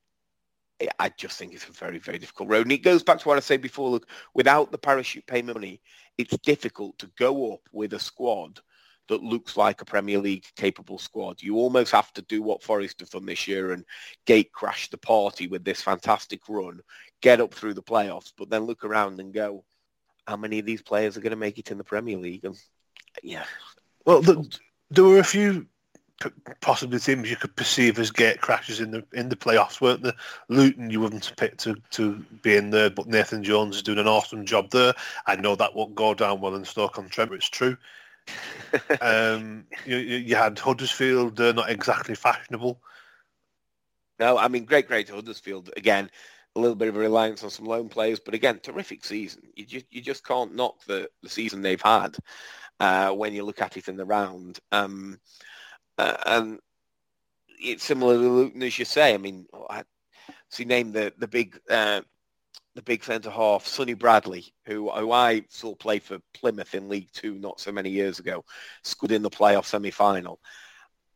I 0.99 1.10
just 1.10 1.38
think 1.38 1.54
it's 1.54 1.68
a 1.68 1.72
very, 1.72 1.98
very 1.99 2.20
difficult 2.20 2.49
road. 2.49 2.64
And 2.64 2.72
it 2.72 2.84
goes 2.84 3.04
back 3.04 3.20
to 3.20 3.28
what 3.28 3.38
I 3.38 3.41
said 3.41 3.62
before. 3.62 3.90
Look, 3.90 4.08
without 4.34 4.72
the 4.72 4.78
parachute 4.78 5.26
payment 5.26 5.58
money, 5.58 5.82
it's 6.18 6.38
difficult 6.40 6.98
to 6.99 7.10
go 7.18 7.54
up 7.54 7.62
with 7.72 7.94
a 7.94 7.99
squad 7.99 8.60
that 9.08 9.24
looks 9.24 9.56
like 9.56 9.82
a 9.82 9.86
Premier 9.86 10.20
League 10.20 10.45
capable 10.56 10.99
squad. 10.99 11.41
You 11.41 11.56
almost 11.56 11.91
have 11.94 12.12
to 12.14 12.22
do 12.24 12.41
what 12.41 12.64
Forest 12.64 12.99
have 12.99 13.10
done 13.10 13.26
this 13.26 13.48
year 13.48 13.72
and 13.72 13.86
gate 14.26 14.52
crash 14.52 14.90
the 14.90 14.98
party 14.98 15.48
with 15.48 15.64
this 15.64 15.82
fantastic 15.82 16.41
run, 16.49 16.82
get 17.22 17.41
up 17.41 17.54
through 17.54 17.74
the 17.74 17.82
playoffs, 17.82 18.34
but 18.38 18.49
then 18.49 18.66
look 18.66 18.84
around 18.84 19.20
and 19.20 19.34
go, 19.34 19.64
how 20.28 20.36
many 20.36 20.60
of 20.60 20.66
these 20.66 20.82
players 20.82 21.16
are 21.16 21.22
going 21.22 21.32
to 21.32 21.38
make 21.38 21.58
it 21.58 21.72
in 21.72 21.78
the 21.78 21.84
Premier 21.84 22.18
League? 22.18 22.44
And 22.44 22.56
yeah. 23.24 23.45
Well, 24.06 24.22
the, 24.22 24.45
there 24.90 25.06
were 25.06 25.20
a 25.20 25.24
few 25.24 25.68
possibly 26.61 26.99
teams 26.99 27.30
you 27.30 27.35
could 27.35 27.56
perceive 27.56 27.99
as 27.99 28.11
gate 28.11 28.41
crashes 28.41 28.80
in 28.80 28.91
the 28.91 29.03
in 29.14 29.30
the 29.30 29.35
playoffs, 29.35 29.81
weren't 29.81 30.03
there? 30.03 30.14
Luton 30.49 30.89
you 30.89 30.99
wouldn't 30.99 31.31
pick 31.38 31.57
to, 31.57 31.76
to 31.91 32.15
be 32.41 32.56
in 32.56 32.72
there, 32.72 32.89
but 32.89 33.07
Nathan 33.07 33.44
Jones 33.44 33.77
is 33.77 33.84
doing 33.84 33.99
an 33.99 34.07
awesome 34.07 34.45
job 34.45 34.69
there. 34.72 34.94
I 35.26 35.35
know 35.35 35.56
that 35.56 35.76
won't 35.76 35.95
go 35.95 36.14
down 36.14 36.41
well 36.41 36.56
in 36.56 36.65
Stoke-on-Trent, 36.65 37.31
it's 37.34 37.49
true. 37.49 37.77
um, 39.02 39.65
you, 39.85 39.98
you, 39.98 40.35
had 40.35 40.60
Huddersfield, 40.60 41.39
uh, 41.39 41.53
not 41.53 41.69
exactly 41.69 42.15
fashionable. 42.15 42.81
No, 44.19 44.38
I 44.38 44.48
mean, 44.48 44.65
great, 44.65 44.88
great 44.88 45.10
Huddersfield. 45.10 45.69
Again, 45.77 46.10
a 46.56 46.60
little 46.60 46.76
bit 46.76 46.89
of 46.89 46.95
a 46.95 46.99
reliance 46.99 47.44
on 47.44 47.49
some 47.49 47.65
loan 47.65 47.88
players, 47.88 48.19
but 48.19 48.34
again, 48.34 48.60
terrific 48.60 49.06
season. 49.06 49.44
You 49.56 49.65
just, 49.65 49.85
you 49.91 50.02
just 50.02 50.26
can't 50.26 50.56
knock 50.56 50.84
the, 50.85 51.10
the 51.22 51.30
season 51.30 51.61
they've 51.61 51.81
had 51.81 52.18
uh, 52.80 53.11
when 53.11 53.34
you 53.34 53.44
look 53.44 53.61
at 53.61 53.77
it 53.77 53.88
in 53.88 53.95
the 53.95 54.06
round. 54.06 54.60
Um, 54.72 55.19
uh, 55.98 56.18
and 56.26 56.60
it's 57.60 57.84
similar 57.84 58.15
to 58.15 58.30
Luton, 58.30 58.64
as 58.64 58.78
you 58.78 58.86
say. 58.86 59.14
I 59.14 59.18
mean, 59.18 59.45
I, 59.69 59.84
so 60.49 60.61
you 60.61 60.65
name 60.65 60.91
the 60.91 61.14
the 61.18 61.28
big 61.28 61.60
uh, 61.69 62.02
the 62.76 62.82
big 62.82 63.03
centre 63.03 63.30
half, 63.30 63.65
Sonny 63.65 63.94
Bradley, 63.94 64.45
who 64.65 64.90
who 64.90 65.11
I 65.11 65.44
saw 65.49 65.76
play 65.76 65.99
for 65.99 66.19
Plymouth 66.34 66.76
in 66.76 66.90
League 66.90 67.10
Two 67.11 67.36
not 67.40 67.60
so 67.60 67.72
many 67.72 67.90
years 67.90 68.19
ago, 68.19 68.44
scored 68.84 69.11
in 69.11 69.24
the 69.24 69.30
playoff 69.30 69.65
semi 69.65 69.91
final. 69.91 70.40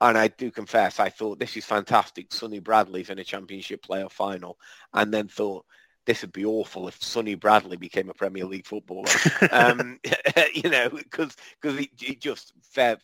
And 0.02 0.18
I 0.18 0.30
do 0.30 0.50
confess, 0.50 1.00
I 1.00 1.10
thought 1.10 1.38
this 1.38 1.56
is 1.56 1.64
fantastic. 1.64 2.34
Sonny 2.34 2.58
Bradley's 2.58 3.12
in 3.12 3.20
a 3.20 3.24
championship 3.24 3.86
playoff 3.86 4.14
final, 4.14 4.58
and 4.94 5.14
then 5.14 5.28
thought 5.28 5.64
this 6.06 6.22
would 6.22 6.32
be 6.32 6.46
awful 6.46 6.88
if 6.88 7.02
Sonny 7.04 7.36
Bradley 7.36 7.78
became 7.78 8.10
a 8.10 8.14
Premier 8.14 8.46
League 8.46 8.66
footballer. 8.66 9.12
um, 9.52 10.00
you 10.56 10.70
know, 10.70 10.90
because 10.90 11.36
because 11.62 11.78
he, 11.78 11.92
he, 12.00 12.16
just 12.16 12.54
fair 12.64 12.98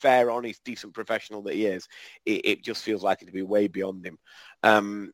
fair, 0.00 0.30
honest, 0.30 0.64
decent 0.64 0.94
professional 0.94 1.42
that 1.42 1.54
he 1.54 1.66
is, 1.66 1.88
it, 2.24 2.40
it 2.44 2.62
just 2.62 2.82
feels 2.82 3.02
like 3.02 3.22
it'd 3.22 3.34
be 3.34 3.42
way 3.42 3.68
beyond 3.68 4.04
him. 4.04 4.18
Um, 4.62 5.12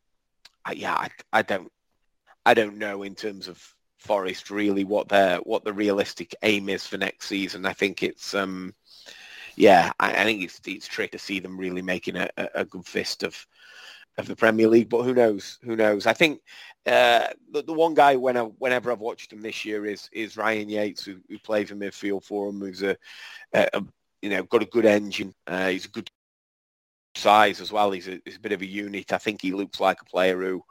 I, 0.64 0.72
yeah, 0.72 0.94
I, 0.94 1.08
I 1.32 1.42
don't. 1.42 1.70
I 2.46 2.54
don't 2.54 2.78
know 2.78 3.02
in 3.02 3.14
terms 3.14 3.46
of 3.46 3.62
Forest 3.98 4.50
really 4.50 4.84
what 4.84 5.08
their 5.08 5.38
what 5.38 5.64
the 5.64 5.72
realistic 5.72 6.34
aim 6.42 6.68
is 6.68 6.86
for 6.86 6.96
next 6.96 7.26
season. 7.26 7.66
I 7.66 7.72
think 7.72 8.02
it's 8.02 8.32
um, 8.32 8.74
yeah, 9.56 9.90
I, 9.98 10.12
I 10.12 10.24
think 10.24 10.42
it's 10.44 10.60
it's 10.66 10.86
tricky 10.86 11.10
to 11.12 11.18
see 11.18 11.40
them 11.40 11.58
really 11.58 11.82
making 11.82 12.16
a, 12.16 12.30
a 12.54 12.64
good 12.64 12.86
fist 12.86 13.22
of 13.24 13.46
of 14.16 14.26
the 14.26 14.36
Premier 14.36 14.68
League. 14.68 14.88
But 14.88 15.02
who 15.02 15.14
knows? 15.14 15.58
Who 15.64 15.76
knows? 15.76 16.06
I 16.06 16.12
think 16.12 16.40
uh, 16.86 17.26
the, 17.52 17.62
the 17.62 17.72
one 17.72 17.94
guy 17.94 18.16
when 18.16 18.36
I, 18.36 18.42
whenever 18.42 18.92
I've 18.92 19.00
watched 19.00 19.32
him 19.32 19.42
this 19.42 19.64
year 19.64 19.84
is 19.84 20.08
is 20.12 20.36
Ryan 20.36 20.68
Yates, 20.68 21.04
who, 21.04 21.16
who 21.28 21.38
plays 21.38 21.70
in 21.70 21.78
midfield 21.80 22.24
for 22.24 22.48
him, 22.48 22.60
who's 22.60 22.82
a, 22.82 22.96
a 23.52 23.82
you 24.22 24.30
know 24.30 24.42
got 24.44 24.62
a 24.62 24.66
good 24.66 24.86
engine. 24.86 25.34
Uh, 25.46 25.68
he's 25.68 25.86
a 25.86 25.90
good 25.90 26.10
size 27.14 27.60
as 27.60 27.72
well. 27.72 27.90
He's 27.90 28.08
a, 28.08 28.20
he's 28.24 28.36
a 28.36 28.40
bit 28.40 28.52
of 28.52 28.62
a 28.62 28.66
unit. 28.66 29.12
I 29.12 29.18
think 29.18 29.42
he 29.42 29.52
looks 29.52 29.80
like 29.80 30.00
a 30.00 30.06
player 30.06 30.40
who 30.40 30.62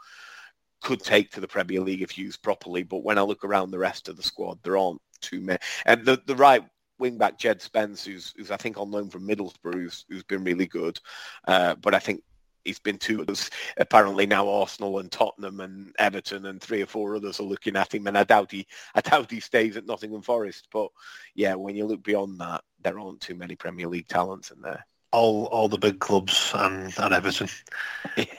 could 0.82 1.02
take 1.02 1.32
to 1.32 1.42
the 1.42 1.48
Premier 1.48 1.82
League 1.82 2.02
if 2.02 2.18
used 2.18 2.42
properly. 2.44 2.84
But 2.84 3.04
when 3.04 3.18
I 3.18 3.22
look 3.22 3.44
around 3.44 3.72
the 3.72 3.80
rest 3.80 4.08
of 4.08 4.18
the 4.18 4.24
squad, 4.24 4.60
there 4.64 4.78
aren't 4.78 5.02
too 5.22 5.42
many. 5.42 5.60
And 5.86 6.06
the 6.06 6.22
the 6.26 6.36
right 6.36 6.64
wing 7.00 7.18
back 7.18 7.38
Jed 7.38 7.62
Spence, 7.62 8.06
who's 8.06 8.34
who's 8.38 8.52
I 8.52 8.58
think 8.58 8.78
on 8.78 8.92
loan 8.92 9.10
from 9.10 9.28
Middlesbrough, 9.28 9.74
who's, 9.74 10.06
who's 10.10 10.24
been 10.24 10.44
really 10.44 10.68
good. 10.68 11.00
Uh, 11.48 11.76
but 11.76 11.94
I 11.94 12.00
think 12.00 12.24
he's 12.68 12.80
been 12.80 12.98
to 13.00 13.26
us. 13.26 13.50
Apparently 13.78 14.26
now 14.26 14.48
Arsenal 14.48 15.00
and 15.00 15.12
Tottenham 15.12 15.60
and 15.60 15.96
Everton 15.98 16.46
and 16.46 16.62
three 16.62 16.82
or 16.82 16.86
four 16.86 17.16
others 17.16 17.40
are 17.40 17.44
looking 17.44 17.76
at 17.76 17.94
him, 17.94 18.08
and 18.08 18.18
I 18.18 18.24
doubt 18.24 18.52
he, 18.52 18.68
I 18.94 19.02
doubt 19.02 19.32
he 19.32 19.40
stays 19.40 19.78
at 19.78 19.88
Nottingham 19.88 20.22
Forest. 20.22 20.68
But 20.72 20.90
yeah, 21.34 21.56
when 21.56 21.76
you 21.76 21.86
look 21.86 22.04
beyond 22.04 22.40
that, 22.42 22.64
there 22.82 23.00
aren't 23.00 23.22
too 23.22 23.36
many 23.36 23.56
Premier 23.56 23.88
League 23.88 24.08
talents 24.08 24.52
in 24.52 24.62
there. 24.62 24.86
All, 25.12 25.46
all 25.46 25.70
the 25.70 25.78
big 25.78 26.00
clubs 26.00 26.52
and, 26.54 26.94
and 26.98 27.14
Everton. 27.14 27.50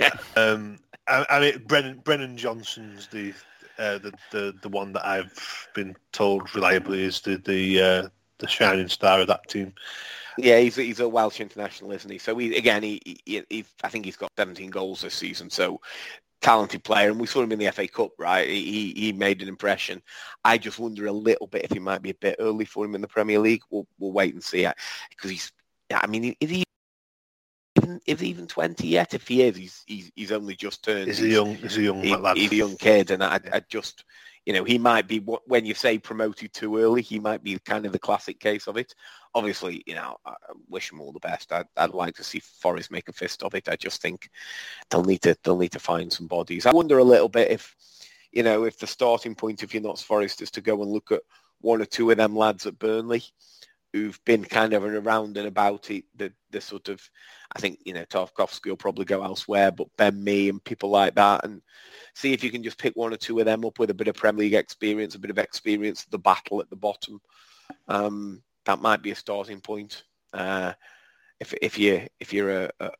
Yeah. 0.00 0.10
Um, 0.36 0.78
I, 1.06 1.26
I 1.30 1.40
mean, 1.40 1.64
Brennan, 1.66 2.00
Brennan 2.04 2.36
Johnson's 2.36 3.06
the, 3.08 3.32
uh, 3.78 3.98
the 3.98 4.12
the 4.32 4.54
the 4.62 4.68
one 4.68 4.92
that 4.92 5.06
I've 5.06 5.68
been 5.74 5.94
told 6.12 6.52
reliably 6.54 7.04
is 7.04 7.20
the 7.20 7.36
the 7.36 7.80
uh, 7.80 8.08
the 8.38 8.48
shining 8.48 8.88
star 8.88 9.20
of 9.20 9.26
that 9.28 9.48
team. 9.48 9.74
Yeah, 10.36 10.60
he's 10.60 10.76
he's 10.76 11.00
a 11.00 11.08
Welsh 11.08 11.40
international, 11.40 11.92
isn't 11.92 12.10
he? 12.10 12.18
So 12.18 12.36
he 12.36 12.56
again, 12.56 12.82
he, 12.82 13.00
he, 13.04 13.42
he 13.48 13.64
I 13.82 13.88
think 13.88 14.04
he's 14.04 14.16
got 14.16 14.32
17 14.36 14.70
goals 14.70 15.00
this 15.00 15.14
season. 15.14 15.50
So 15.50 15.80
talented 16.40 16.84
player, 16.84 17.10
and 17.10 17.20
we 17.20 17.26
saw 17.26 17.42
him 17.42 17.52
in 17.52 17.58
the 17.58 17.70
FA 17.72 17.88
Cup, 17.88 18.12
right? 18.18 18.48
He 18.48 18.92
he 18.96 19.12
made 19.12 19.42
an 19.42 19.48
impression. 19.48 20.02
I 20.44 20.58
just 20.58 20.78
wonder 20.78 21.06
a 21.06 21.12
little 21.12 21.46
bit 21.46 21.64
if 21.64 21.72
he 21.72 21.78
might 21.78 22.02
be 22.02 22.10
a 22.10 22.14
bit 22.14 22.36
early 22.38 22.64
for 22.64 22.84
him 22.84 22.94
in 22.94 23.00
the 23.00 23.08
Premier 23.08 23.38
League. 23.38 23.62
We'll 23.70 23.86
we'll 23.98 24.12
wait 24.12 24.34
and 24.34 24.42
see 24.42 24.66
because 25.10 25.30
he's. 25.30 25.52
I 25.90 26.06
mean, 26.06 26.36
is 26.38 26.50
he 26.50 26.64
even 27.76 28.00
is 28.06 28.20
he 28.20 28.28
even 28.28 28.46
20 28.46 28.86
yet? 28.86 29.14
If 29.14 29.26
he 29.26 29.42
is, 29.42 29.56
he's 29.56 29.84
he's, 29.86 30.12
he's 30.14 30.32
only 30.32 30.54
just 30.54 30.84
turned. 30.84 31.06
He's, 31.06 31.18
he's 31.18 31.26
a 31.26 31.30
young, 31.30 31.54
he's 31.56 31.76
a 31.76 31.82
young 31.82 32.02
he, 32.02 32.14
lad. 32.14 32.36
He's 32.36 32.52
a 32.52 32.56
young 32.56 32.76
kid, 32.76 33.10
and 33.10 33.24
I, 33.24 33.40
I 33.52 33.62
just 33.68 34.04
you 34.48 34.54
know, 34.54 34.64
he 34.64 34.78
might 34.78 35.06
be 35.06 35.18
when 35.18 35.66
you 35.66 35.74
say 35.74 35.98
promoted 35.98 36.54
too 36.54 36.78
early, 36.78 37.02
he 37.02 37.18
might 37.18 37.44
be 37.44 37.58
kind 37.58 37.84
of 37.84 37.92
the 37.92 37.98
classic 37.98 38.40
case 38.40 38.66
of 38.66 38.78
it. 38.78 38.94
Obviously, 39.34 39.82
you 39.84 39.94
know, 39.94 40.16
I 40.24 40.32
wish 40.70 40.90
him 40.90 41.02
all 41.02 41.12
the 41.12 41.20
best. 41.20 41.52
I'd, 41.52 41.66
I'd 41.76 41.90
like 41.90 42.14
to 42.14 42.24
see 42.24 42.40
Forest 42.40 42.90
make 42.90 43.10
a 43.10 43.12
fist 43.12 43.42
of 43.42 43.54
it. 43.54 43.68
I 43.68 43.76
just 43.76 44.00
think 44.00 44.30
they'll 44.88 45.04
need 45.04 45.20
to 45.20 45.36
they'll 45.44 45.58
need 45.58 45.72
to 45.72 45.78
find 45.78 46.10
some 46.10 46.28
bodies. 46.28 46.64
I 46.64 46.72
wonder 46.72 46.96
a 46.96 47.04
little 47.04 47.28
bit 47.28 47.50
if, 47.50 47.76
you 48.32 48.42
know, 48.42 48.64
if 48.64 48.78
the 48.78 48.86
starting 48.86 49.34
point 49.34 49.62
if 49.62 49.74
you're 49.74 49.82
not 49.82 49.98
Forest 49.98 50.40
is 50.40 50.50
to 50.52 50.62
go 50.62 50.80
and 50.80 50.90
look 50.90 51.12
at 51.12 51.20
one 51.60 51.82
or 51.82 51.84
two 51.84 52.10
of 52.10 52.16
them 52.16 52.34
lads 52.34 52.64
at 52.64 52.78
Burnley 52.78 53.24
who've 53.92 54.18
been 54.24 54.44
kind 54.44 54.72
of 54.74 54.84
around 54.84 55.36
and 55.36 55.46
about 55.46 55.90
it, 55.90 56.04
the, 56.14 56.32
the 56.50 56.60
sort 56.60 56.88
of, 56.88 57.00
I 57.54 57.58
think, 57.58 57.80
you 57.84 57.94
know, 57.94 58.04
Tarkowski 58.04 58.66
will 58.66 58.76
probably 58.76 59.04
go 59.04 59.22
elsewhere, 59.22 59.70
but 59.70 59.88
Ben 59.96 60.22
Mee 60.22 60.48
and 60.48 60.62
people 60.62 60.90
like 60.90 61.14
that, 61.14 61.44
and 61.44 61.62
see 62.14 62.32
if 62.32 62.44
you 62.44 62.50
can 62.50 62.62
just 62.62 62.78
pick 62.78 62.94
one 62.96 63.12
or 63.12 63.16
two 63.16 63.38
of 63.38 63.46
them 63.46 63.64
up 63.64 63.78
with 63.78 63.90
a 63.90 63.94
bit 63.94 64.08
of 64.08 64.14
Premier 64.14 64.44
League 64.44 64.54
experience, 64.54 65.14
a 65.14 65.18
bit 65.18 65.30
of 65.30 65.38
experience 65.38 66.04
of 66.04 66.10
the 66.10 66.18
battle 66.18 66.60
at 66.60 66.68
the 66.70 66.76
bottom. 66.76 67.20
Um, 67.88 68.42
that 68.66 68.80
might 68.80 69.02
be 69.02 69.10
a 69.10 69.16
starting 69.16 69.60
point. 69.60 70.04
Uh, 70.32 70.72
if 71.40 71.54
if 71.62 71.78
you 71.78 72.06
if 72.20 72.32
you're 72.32 72.64
a, 72.64 72.70
a, 72.80 72.90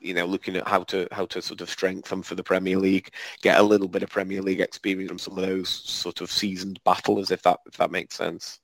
you 0.00 0.12
know 0.14 0.26
looking 0.26 0.56
at 0.56 0.68
how 0.68 0.82
to 0.84 1.08
how 1.12 1.24
to 1.26 1.40
sort 1.40 1.60
of 1.62 1.70
strengthen 1.70 2.22
for 2.22 2.34
the 2.34 2.42
Premier 2.42 2.76
League, 2.78 3.10
get 3.42 3.58
a 3.58 3.62
little 3.62 3.88
bit 3.88 4.02
of 4.02 4.10
Premier 4.10 4.42
League 4.42 4.60
experience 4.60 5.08
from 5.08 5.18
some 5.18 5.38
of 5.38 5.46
those 5.46 5.68
sort 5.68 6.20
of 6.20 6.30
seasoned 6.30 6.78
battlers, 6.84 7.30
if 7.30 7.42
that 7.42 7.60
if 7.66 7.76
that 7.78 7.90
makes 7.90 8.14
sense. 8.14 8.60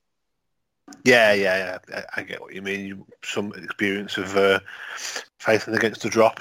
Yeah, 1.05 1.33
yeah, 1.33 1.79
yeah. 1.89 2.05
I, 2.17 2.21
I 2.21 2.23
get 2.23 2.41
what 2.41 2.55
you 2.55 2.63
mean. 2.63 2.87
You, 2.87 3.07
some 3.25 3.53
experience 3.55 4.19
of 4.19 4.37
uh, 4.37 4.61
against 5.47 6.03
the 6.03 6.09
drop. 6.09 6.41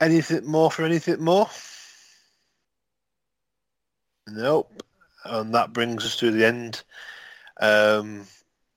Anything 0.00 0.46
more 0.46 0.70
for 0.70 0.84
anything 0.84 1.22
more? 1.22 1.48
Nope. 4.28 4.82
And 5.24 5.54
that 5.54 5.72
brings 5.72 6.04
us 6.04 6.16
to 6.16 6.30
the 6.30 6.46
end. 6.46 6.82
Um, 7.60 8.26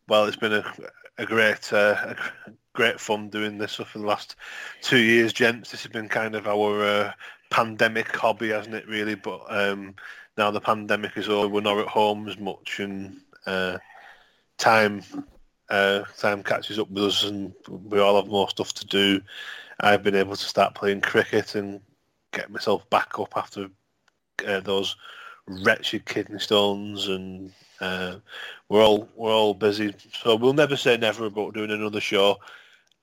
well, 0.10 0.26
it's 0.26 0.36
been 0.36 0.54
a, 0.54 0.74
a 1.18 1.26
great, 1.26 1.72
uh, 1.72 2.16
a 2.48 2.52
great 2.74 3.00
fun 3.00 3.30
doing 3.30 3.58
this 3.58 3.76
for 3.76 3.98
the 3.98 4.06
last 4.06 4.36
two 4.82 5.00
years, 5.00 5.32
gents. 5.32 5.72
This 5.72 5.84
has 5.84 5.92
been 5.92 6.10
kind 6.10 6.36
of 6.36 6.48
our 6.48 6.84
uh, 6.84 7.14
pandemic 7.50 8.14
hobby, 8.14 8.50
hasn't 8.50 8.76
it? 8.76 8.88
Really, 8.88 9.16
but 9.16 9.42
um, 9.48 9.96
now 10.38 10.52
the 10.52 10.60
pandemic 10.60 11.16
is 11.16 11.30
over, 11.30 11.48
we're 11.48 11.62
not 11.62 11.78
at 11.78 11.88
home 11.88 12.28
as 12.28 12.38
much, 12.38 12.80
and 12.80 13.22
uh, 13.46 13.78
time 14.58 15.02
uh, 15.70 16.04
time 16.18 16.44
catches 16.44 16.80
up 16.80 16.90
with 16.90 17.04
us, 17.04 17.24
and 17.24 17.54
we 17.68 18.00
all 18.00 18.16
have 18.16 18.30
more 18.30 18.50
stuff 18.50 18.74
to 18.74 18.86
do. 18.86 19.22
I've 19.80 20.04
been 20.04 20.16
able 20.16 20.36
to 20.36 20.46
start 20.46 20.76
playing 20.76 21.02
cricket 21.02 21.56
and 21.56 21.82
get 22.32 22.52
myself 22.52 22.88
back 22.90 23.20
up 23.20 23.34
after 23.36 23.70
uh, 24.48 24.60
those 24.60 24.96
wretched 25.48 26.06
kidney 26.06 26.40
stones, 26.40 27.08
and 27.08 27.52
uh, 27.82 28.16
we're 28.70 28.84
all 28.84 29.10
we're 29.16 29.32
all 29.32 29.54
busy. 29.54 29.94
So 30.14 30.36
we'll 30.36 30.54
never 30.54 30.78
say 30.78 30.98
never 30.98 31.26
about 31.26 31.54
doing 31.54 31.72
another 31.72 32.02
show. 32.02 32.38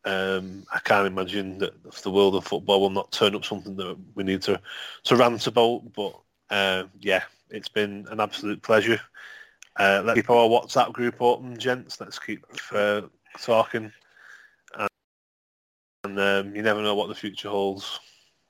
Um, 0.04 0.64
I 0.72 0.78
can't 0.78 1.06
imagine 1.06 1.58
that 1.58 1.74
the 2.02 2.10
world 2.10 2.34
of 2.34 2.46
football 2.46 2.80
will 2.80 2.90
not 2.90 3.12
turn 3.12 3.34
up 3.34 3.44
something 3.44 3.76
that 3.76 3.96
we 4.14 4.24
need 4.24 4.42
to 4.42 4.60
to 5.04 5.16
rant 5.16 5.46
about. 5.46 5.92
But 5.92 6.18
uh, 6.50 6.84
yeah, 7.00 7.24
it's 7.50 7.68
been 7.68 8.06
an 8.10 8.20
absolute 8.20 8.62
pleasure. 8.62 9.00
Uh, 9.78 10.02
let's 10.04 10.20
keep 10.20 10.30
our 10.30 10.48
WhatsApp 10.48 10.92
group 10.92 11.20
open, 11.20 11.56
gents. 11.58 12.00
Let's 12.00 12.18
keep 12.18 12.44
uh, 12.72 13.02
talking. 13.40 13.92
And, 14.76 14.88
and 16.04 16.18
um, 16.18 16.54
you 16.54 16.62
never 16.62 16.82
know 16.82 16.94
what 16.94 17.08
the 17.08 17.14
future 17.14 17.48
holds. 17.48 17.98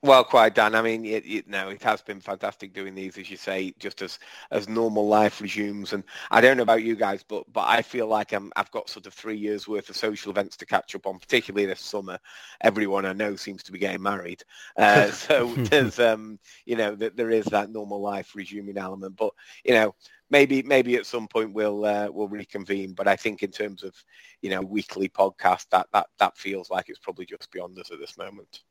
Well, 0.03 0.25
quite, 0.25 0.55
Dan. 0.55 0.75
I 0.75 0.81
mean, 0.81 1.05
it, 1.05 1.27
it, 1.27 1.47
no, 1.47 1.69
it 1.69 1.83
has 1.83 2.01
been 2.01 2.23
fantastic 2.23 2.73
doing 2.73 2.95
these, 2.95 3.19
as 3.19 3.31
you 3.31 3.37
say, 3.37 3.75
just 3.79 4.01
as 4.01 4.19
as 4.51 4.67
normal 4.67 5.07
life 5.07 5.43
resumes. 5.43 5.93
And 5.93 6.05
I 6.31 6.41
don't 6.41 6.57
know 6.57 6.63
about 6.63 6.83
you 6.83 6.97
guys, 6.97 7.23
but 7.23 7.45
but 7.53 7.69
I 7.69 7.83
feel 7.83 8.07
like 8.07 8.33
I'm, 8.33 8.51
I've 8.57 8.71
got 8.71 8.89
sort 8.89 9.07
of 9.07 9.13
three 9.13 9.37
years 9.37 9.69
worth 9.69 9.91
of 9.91 9.97
social 9.99 10.31
events 10.31 10.57
to 10.57 10.65
catch 10.67 10.95
up 10.95 11.07
on, 11.07 11.19
particularly 11.19 11.67
this 11.67 11.83
summer. 11.83 12.19
Everyone 12.63 13.05
I 13.05 13.13
know 13.13 13.37
seems 13.37 13.63
to 13.65 13.73
be 13.73 13.79
getting 13.79 14.03
married, 14.03 14.43
uh, 14.79 15.11
so 15.11 15.53
there's 15.55 15.99
um, 15.99 16.39
you 16.65 16.77
know, 16.77 16.95
that 16.95 17.15
there 17.17 17.31
is 17.31 17.45
that 17.47 17.71
normal 17.71 18.01
life 18.01 18.35
resuming 18.35 18.79
element. 18.79 19.17
But 19.17 19.35
you 19.65 19.75
know, 19.75 19.95
maybe 20.31 20.63
maybe 20.63 20.97
at 20.97 21.05
some 21.05 21.29
point 21.29 21.53
we'll 21.53 21.85
uh, 21.85 22.09
we'll 22.11 22.29
reconvene. 22.29 22.95
But 22.95 23.07
I 23.07 23.17
think 23.17 23.43
in 23.43 23.51
terms 23.51 23.83
of 23.85 23.95
you 24.41 24.49
know 24.49 24.63
weekly 24.63 25.11
podcast, 25.11 25.67
that 25.73 25.89
that 25.93 26.07
that 26.19 26.39
feels 26.39 26.71
like 26.71 26.89
it's 26.89 26.99
probably 26.99 27.27
just 27.27 27.51
beyond 27.53 27.79
us 27.79 27.91
at 27.91 27.99
this 28.01 28.17
moment 28.17 28.63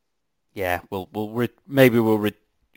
yeah, 0.54 0.80
we'll 0.90 1.08
we'll 1.12 1.30
re- 1.30 1.48
maybe 1.66 1.98
we'll 1.98 2.18
re- 2.18 2.34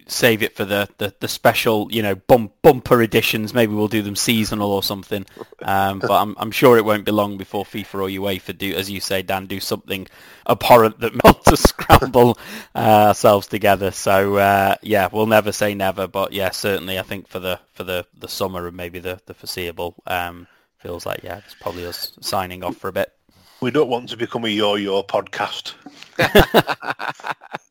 save 0.07 0.43
it 0.43 0.55
for 0.55 0.65
the, 0.65 0.87
the, 0.97 1.13
the 1.19 1.27
special, 1.27 1.87
you 1.91 2.01
know, 2.01 2.15
bump, 2.15 2.53
bumper 2.61 3.01
editions. 3.01 3.53
Maybe 3.53 3.73
we'll 3.73 3.87
do 3.87 4.01
them 4.01 4.15
seasonal 4.15 4.71
or 4.71 4.83
something. 4.83 5.25
Um, 5.65 5.99
but 5.99 6.11
I'm 6.11 6.35
I'm 6.37 6.51
sure 6.51 6.77
it 6.77 6.83
won't 6.83 7.05
be 7.05 7.13
long 7.13 7.37
before 7.37 7.63
FIFA 7.63 7.93
or 7.93 8.09
UEFA 8.09 8.57
do, 8.57 8.73
as 8.73 8.91
you 8.91 8.99
say, 8.99 9.21
Dan, 9.21 9.45
do 9.45 9.61
something 9.61 10.07
abhorrent 10.45 10.99
that 10.99 11.13
wants 11.23 11.45
to 11.45 11.55
scramble 11.55 12.37
uh, 12.75 13.05
ourselves 13.07 13.47
together. 13.47 13.91
So 13.91 14.35
uh, 14.35 14.75
yeah, 14.81 15.07
we'll 15.09 15.25
never 15.25 15.53
say 15.53 15.73
never. 15.73 16.05
But 16.05 16.33
yeah, 16.33 16.49
certainly 16.49 16.99
I 16.99 17.03
think 17.03 17.29
for 17.29 17.39
the 17.39 17.61
for 17.71 17.85
the, 17.85 18.05
the 18.19 18.27
summer 18.27 18.67
and 18.67 18.75
maybe 18.75 18.99
the 18.99 19.21
the 19.25 19.33
foreseeable, 19.33 19.95
um, 20.05 20.47
feels 20.79 21.05
like 21.05 21.23
yeah, 21.23 21.37
it's 21.37 21.55
probably 21.55 21.85
us 21.85 22.11
signing 22.19 22.61
off 22.61 22.75
for 22.75 22.89
a 22.89 22.93
bit. 22.93 23.13
We 23.61 23.71
don't 23.71 23.87
want 23.89 24.09
to 24.09 24.17
become 24.17 24.43
a 24.43 24.49
yo-yo 24.49 25.03
podcast. 25.03 25.75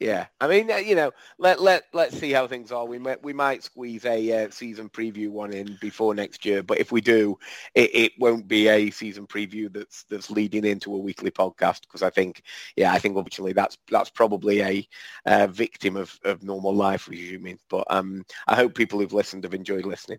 yeah, 0.00 0.26
I 0.40 0.48
mean, 0.48 0.70
uh, 0.70 0.76
you 0.76 0.94
know, 0.94 1.12
let 1.38 1.60
let 1.60 1.84
let's 1.92 2.18
see 2.18 2.32
how 2.32 2.46
things 2.46 2.72
are. 2.72 2.86
We 2.86 2.98
might 2.98 3.22
we 3.22 3.34
might 3.34 3.62
squeeze 3.62 4.06
a 4.06 4.44
uh, 4.46 4.50
season 4.50 4.88
preview 4.88 5.28
one 5.28 5.52
in 5.52 5.76
before 5.80 6.14
next 6.14 6.46
year, 6.46 6.62
but 6.62 6.78
if 6.78 6.90
we 6.90 7.02
do, 7.02 7.38
it, 7.74 7.94
it 7.94 8.12
won't 8.18 8.48
be 8.48 8.68
a 8.68 8.90
season 8.90 9.26
preview 9.26 9.70
that's 9.72 10.04
that's 10.04 10.30
leading 10.30 10.64
into 10.64 10.94
a 10.94 10.98
weekly 10.98 11.30
podcast 11.30 11.82
because 11.82 12.02
I 12.02 12.10
think, 12.10 12.42
yeah, 12.76 12.92
I 12.92 12.98
think 12.98 13.16
unfortunately 13.16 13.52
that's 13.52 13.76
that's 13.90 14.10
probably 14.10 14.62
a 14.62 14.88
uh, 15.26 15.46
victim 15.48 15.96
of, 15.96 16.18
of 16.24 16.42
normal 16.42 16.74
life 16.74 17.06
resuming. 17.06 17.58
But 17.68 17.86
um, 17.90 18.24
I 18.48 18.56
hope 18.56 18.74
people 18.74 19.00
who've 19.00 19.12
listened 19.12 19.44
have 19.44 19.54
enjoyed 19.54 19.84
listening. 19.84 20.18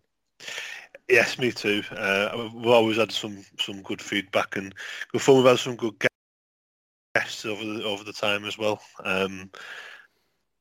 Yes, 1.09 1.37
me 1.39 1.51
too. 1.51 1.83
Uh, 1.91 2.49
we've 2.53 2.67
always 2.67 2.97
had 2.97 3.11
some 3.11 3.43
some 3.59 3.81
good 3.81 4.01
feedback 4.01 4.55
and 4.55 4.73
before 5.11 5.37
we've 5.37 5.45
had 5.45 5.59
some 5.59 5.75
good 5.75 5.97
over 7.45 7.63
the 7.63 7.83
over 7.83 8.03
the 8.03 8.13
time 8.13 8.45
as 8.45 8.57
well. 8.57 8.81
Um, 9.03 9.49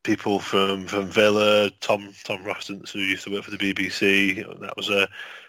people 0.02 0.38
from, 0.40 0.86
from 0.86 1.06
Villa, 1.06 1.70
Tom 1.80 2.14
Tom 2.24 2.42
Rostance, 2.44 2.90
who 2.90 3.00
used 3.00 3.24
to 3.24 3.32
work 3.32 3.44
for 3.44 3.50
the 3.50 3.58
BBC. 3.58 4.36
That 4.60 4.76
was 4.76 4.90
a 4.90 5.08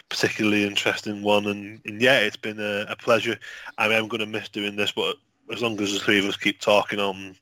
particularly 0.10 0.66
interesting 0.66 1.24
one, 1.24 1.48
and, 1.48 1.82
and 1.86 2.02
yeah, 2.02 2.20
it's 2.20 2.38
been 2.38 2.60
a, 2.60 2.86
a 2.90 2.96
pleasure. 2.96 3.38
I 3.78 3.88
mean, 3.88 3.98
I'm 3.98 4.08
going 4.08 4.20
to 4.20 4.26
miss 4.26 4.50
doing 4.50 4.76
this, 4.76 4.92
but 4.92 5.16
as 5.52 5.62
long 5.62 5.80
as 5.82 5.94
the 5.94 6.00
three 6.00 6.20
of 6.20 6.26
us 6.26 6.38
keep 6.38 6.60
talking 6.60 7.00
on 7.00 7.36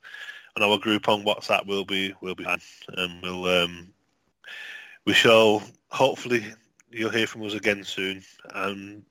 on 0.56 0.64
our 0.64 0.78
group 0.78 1.08
on 1.10 1.24
WhatsApp, 1.24 1.66
we'll 1.66 1.86
be 1.86 2.14
we'll 2.22 2.36
be 2.36 2.44
fine, 2.44 2.62
and 2.90 3.22
we'll 3.22 3.46
um, 3.46 3.94
we 5.06 5.14
shall 5.14 5.64
hopefully 5.90 6.46
you'll 6.92 7.10
hear 7.10 7.28
from 7.28 7.44
us 7.44 7.54
again 7.54 7.84
soon. 7.84 8.24
And 8.54 9.04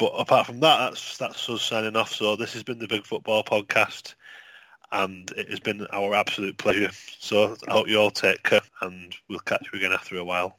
but 0.00 0.14
apart 0.18 0.46
from 0.46 0.60
that, 0.60 0.78
that's 0.78 1.18
that's 1.18 1.48
us 1.50 1.62
signing 1.62 1.94
off. 1.94 2.14
So 2.14 2.34
this 2.34 2.54
has 2.54 2.62
been 2.62 2.78
the 2.78 2.88
Big 2.88 3.04
Football 3.04 3.44
Podcast, 3.44 4.14
and 4.92 5.30
it 5.36 5.50
has 5.50 5.60
been 5.60 5.86
our 5.92 6.14
absolute 6.14 6.56
pleasure. 6.56 6.90
So 7.18 7.54
I 7.68 7.72
hope 7.72 7.86
you 7.86 7.98
all 7.98 8.10
take 8.10 8.42
care, 8.42 8.62
and 8.80 9.14
we'll 9.28 9.40
catch 9.40 9.68
you 9.70 9.78
again 9.78 9.92
after 9.92 10.16
a 10.16 10.24
while. 10.24 10.58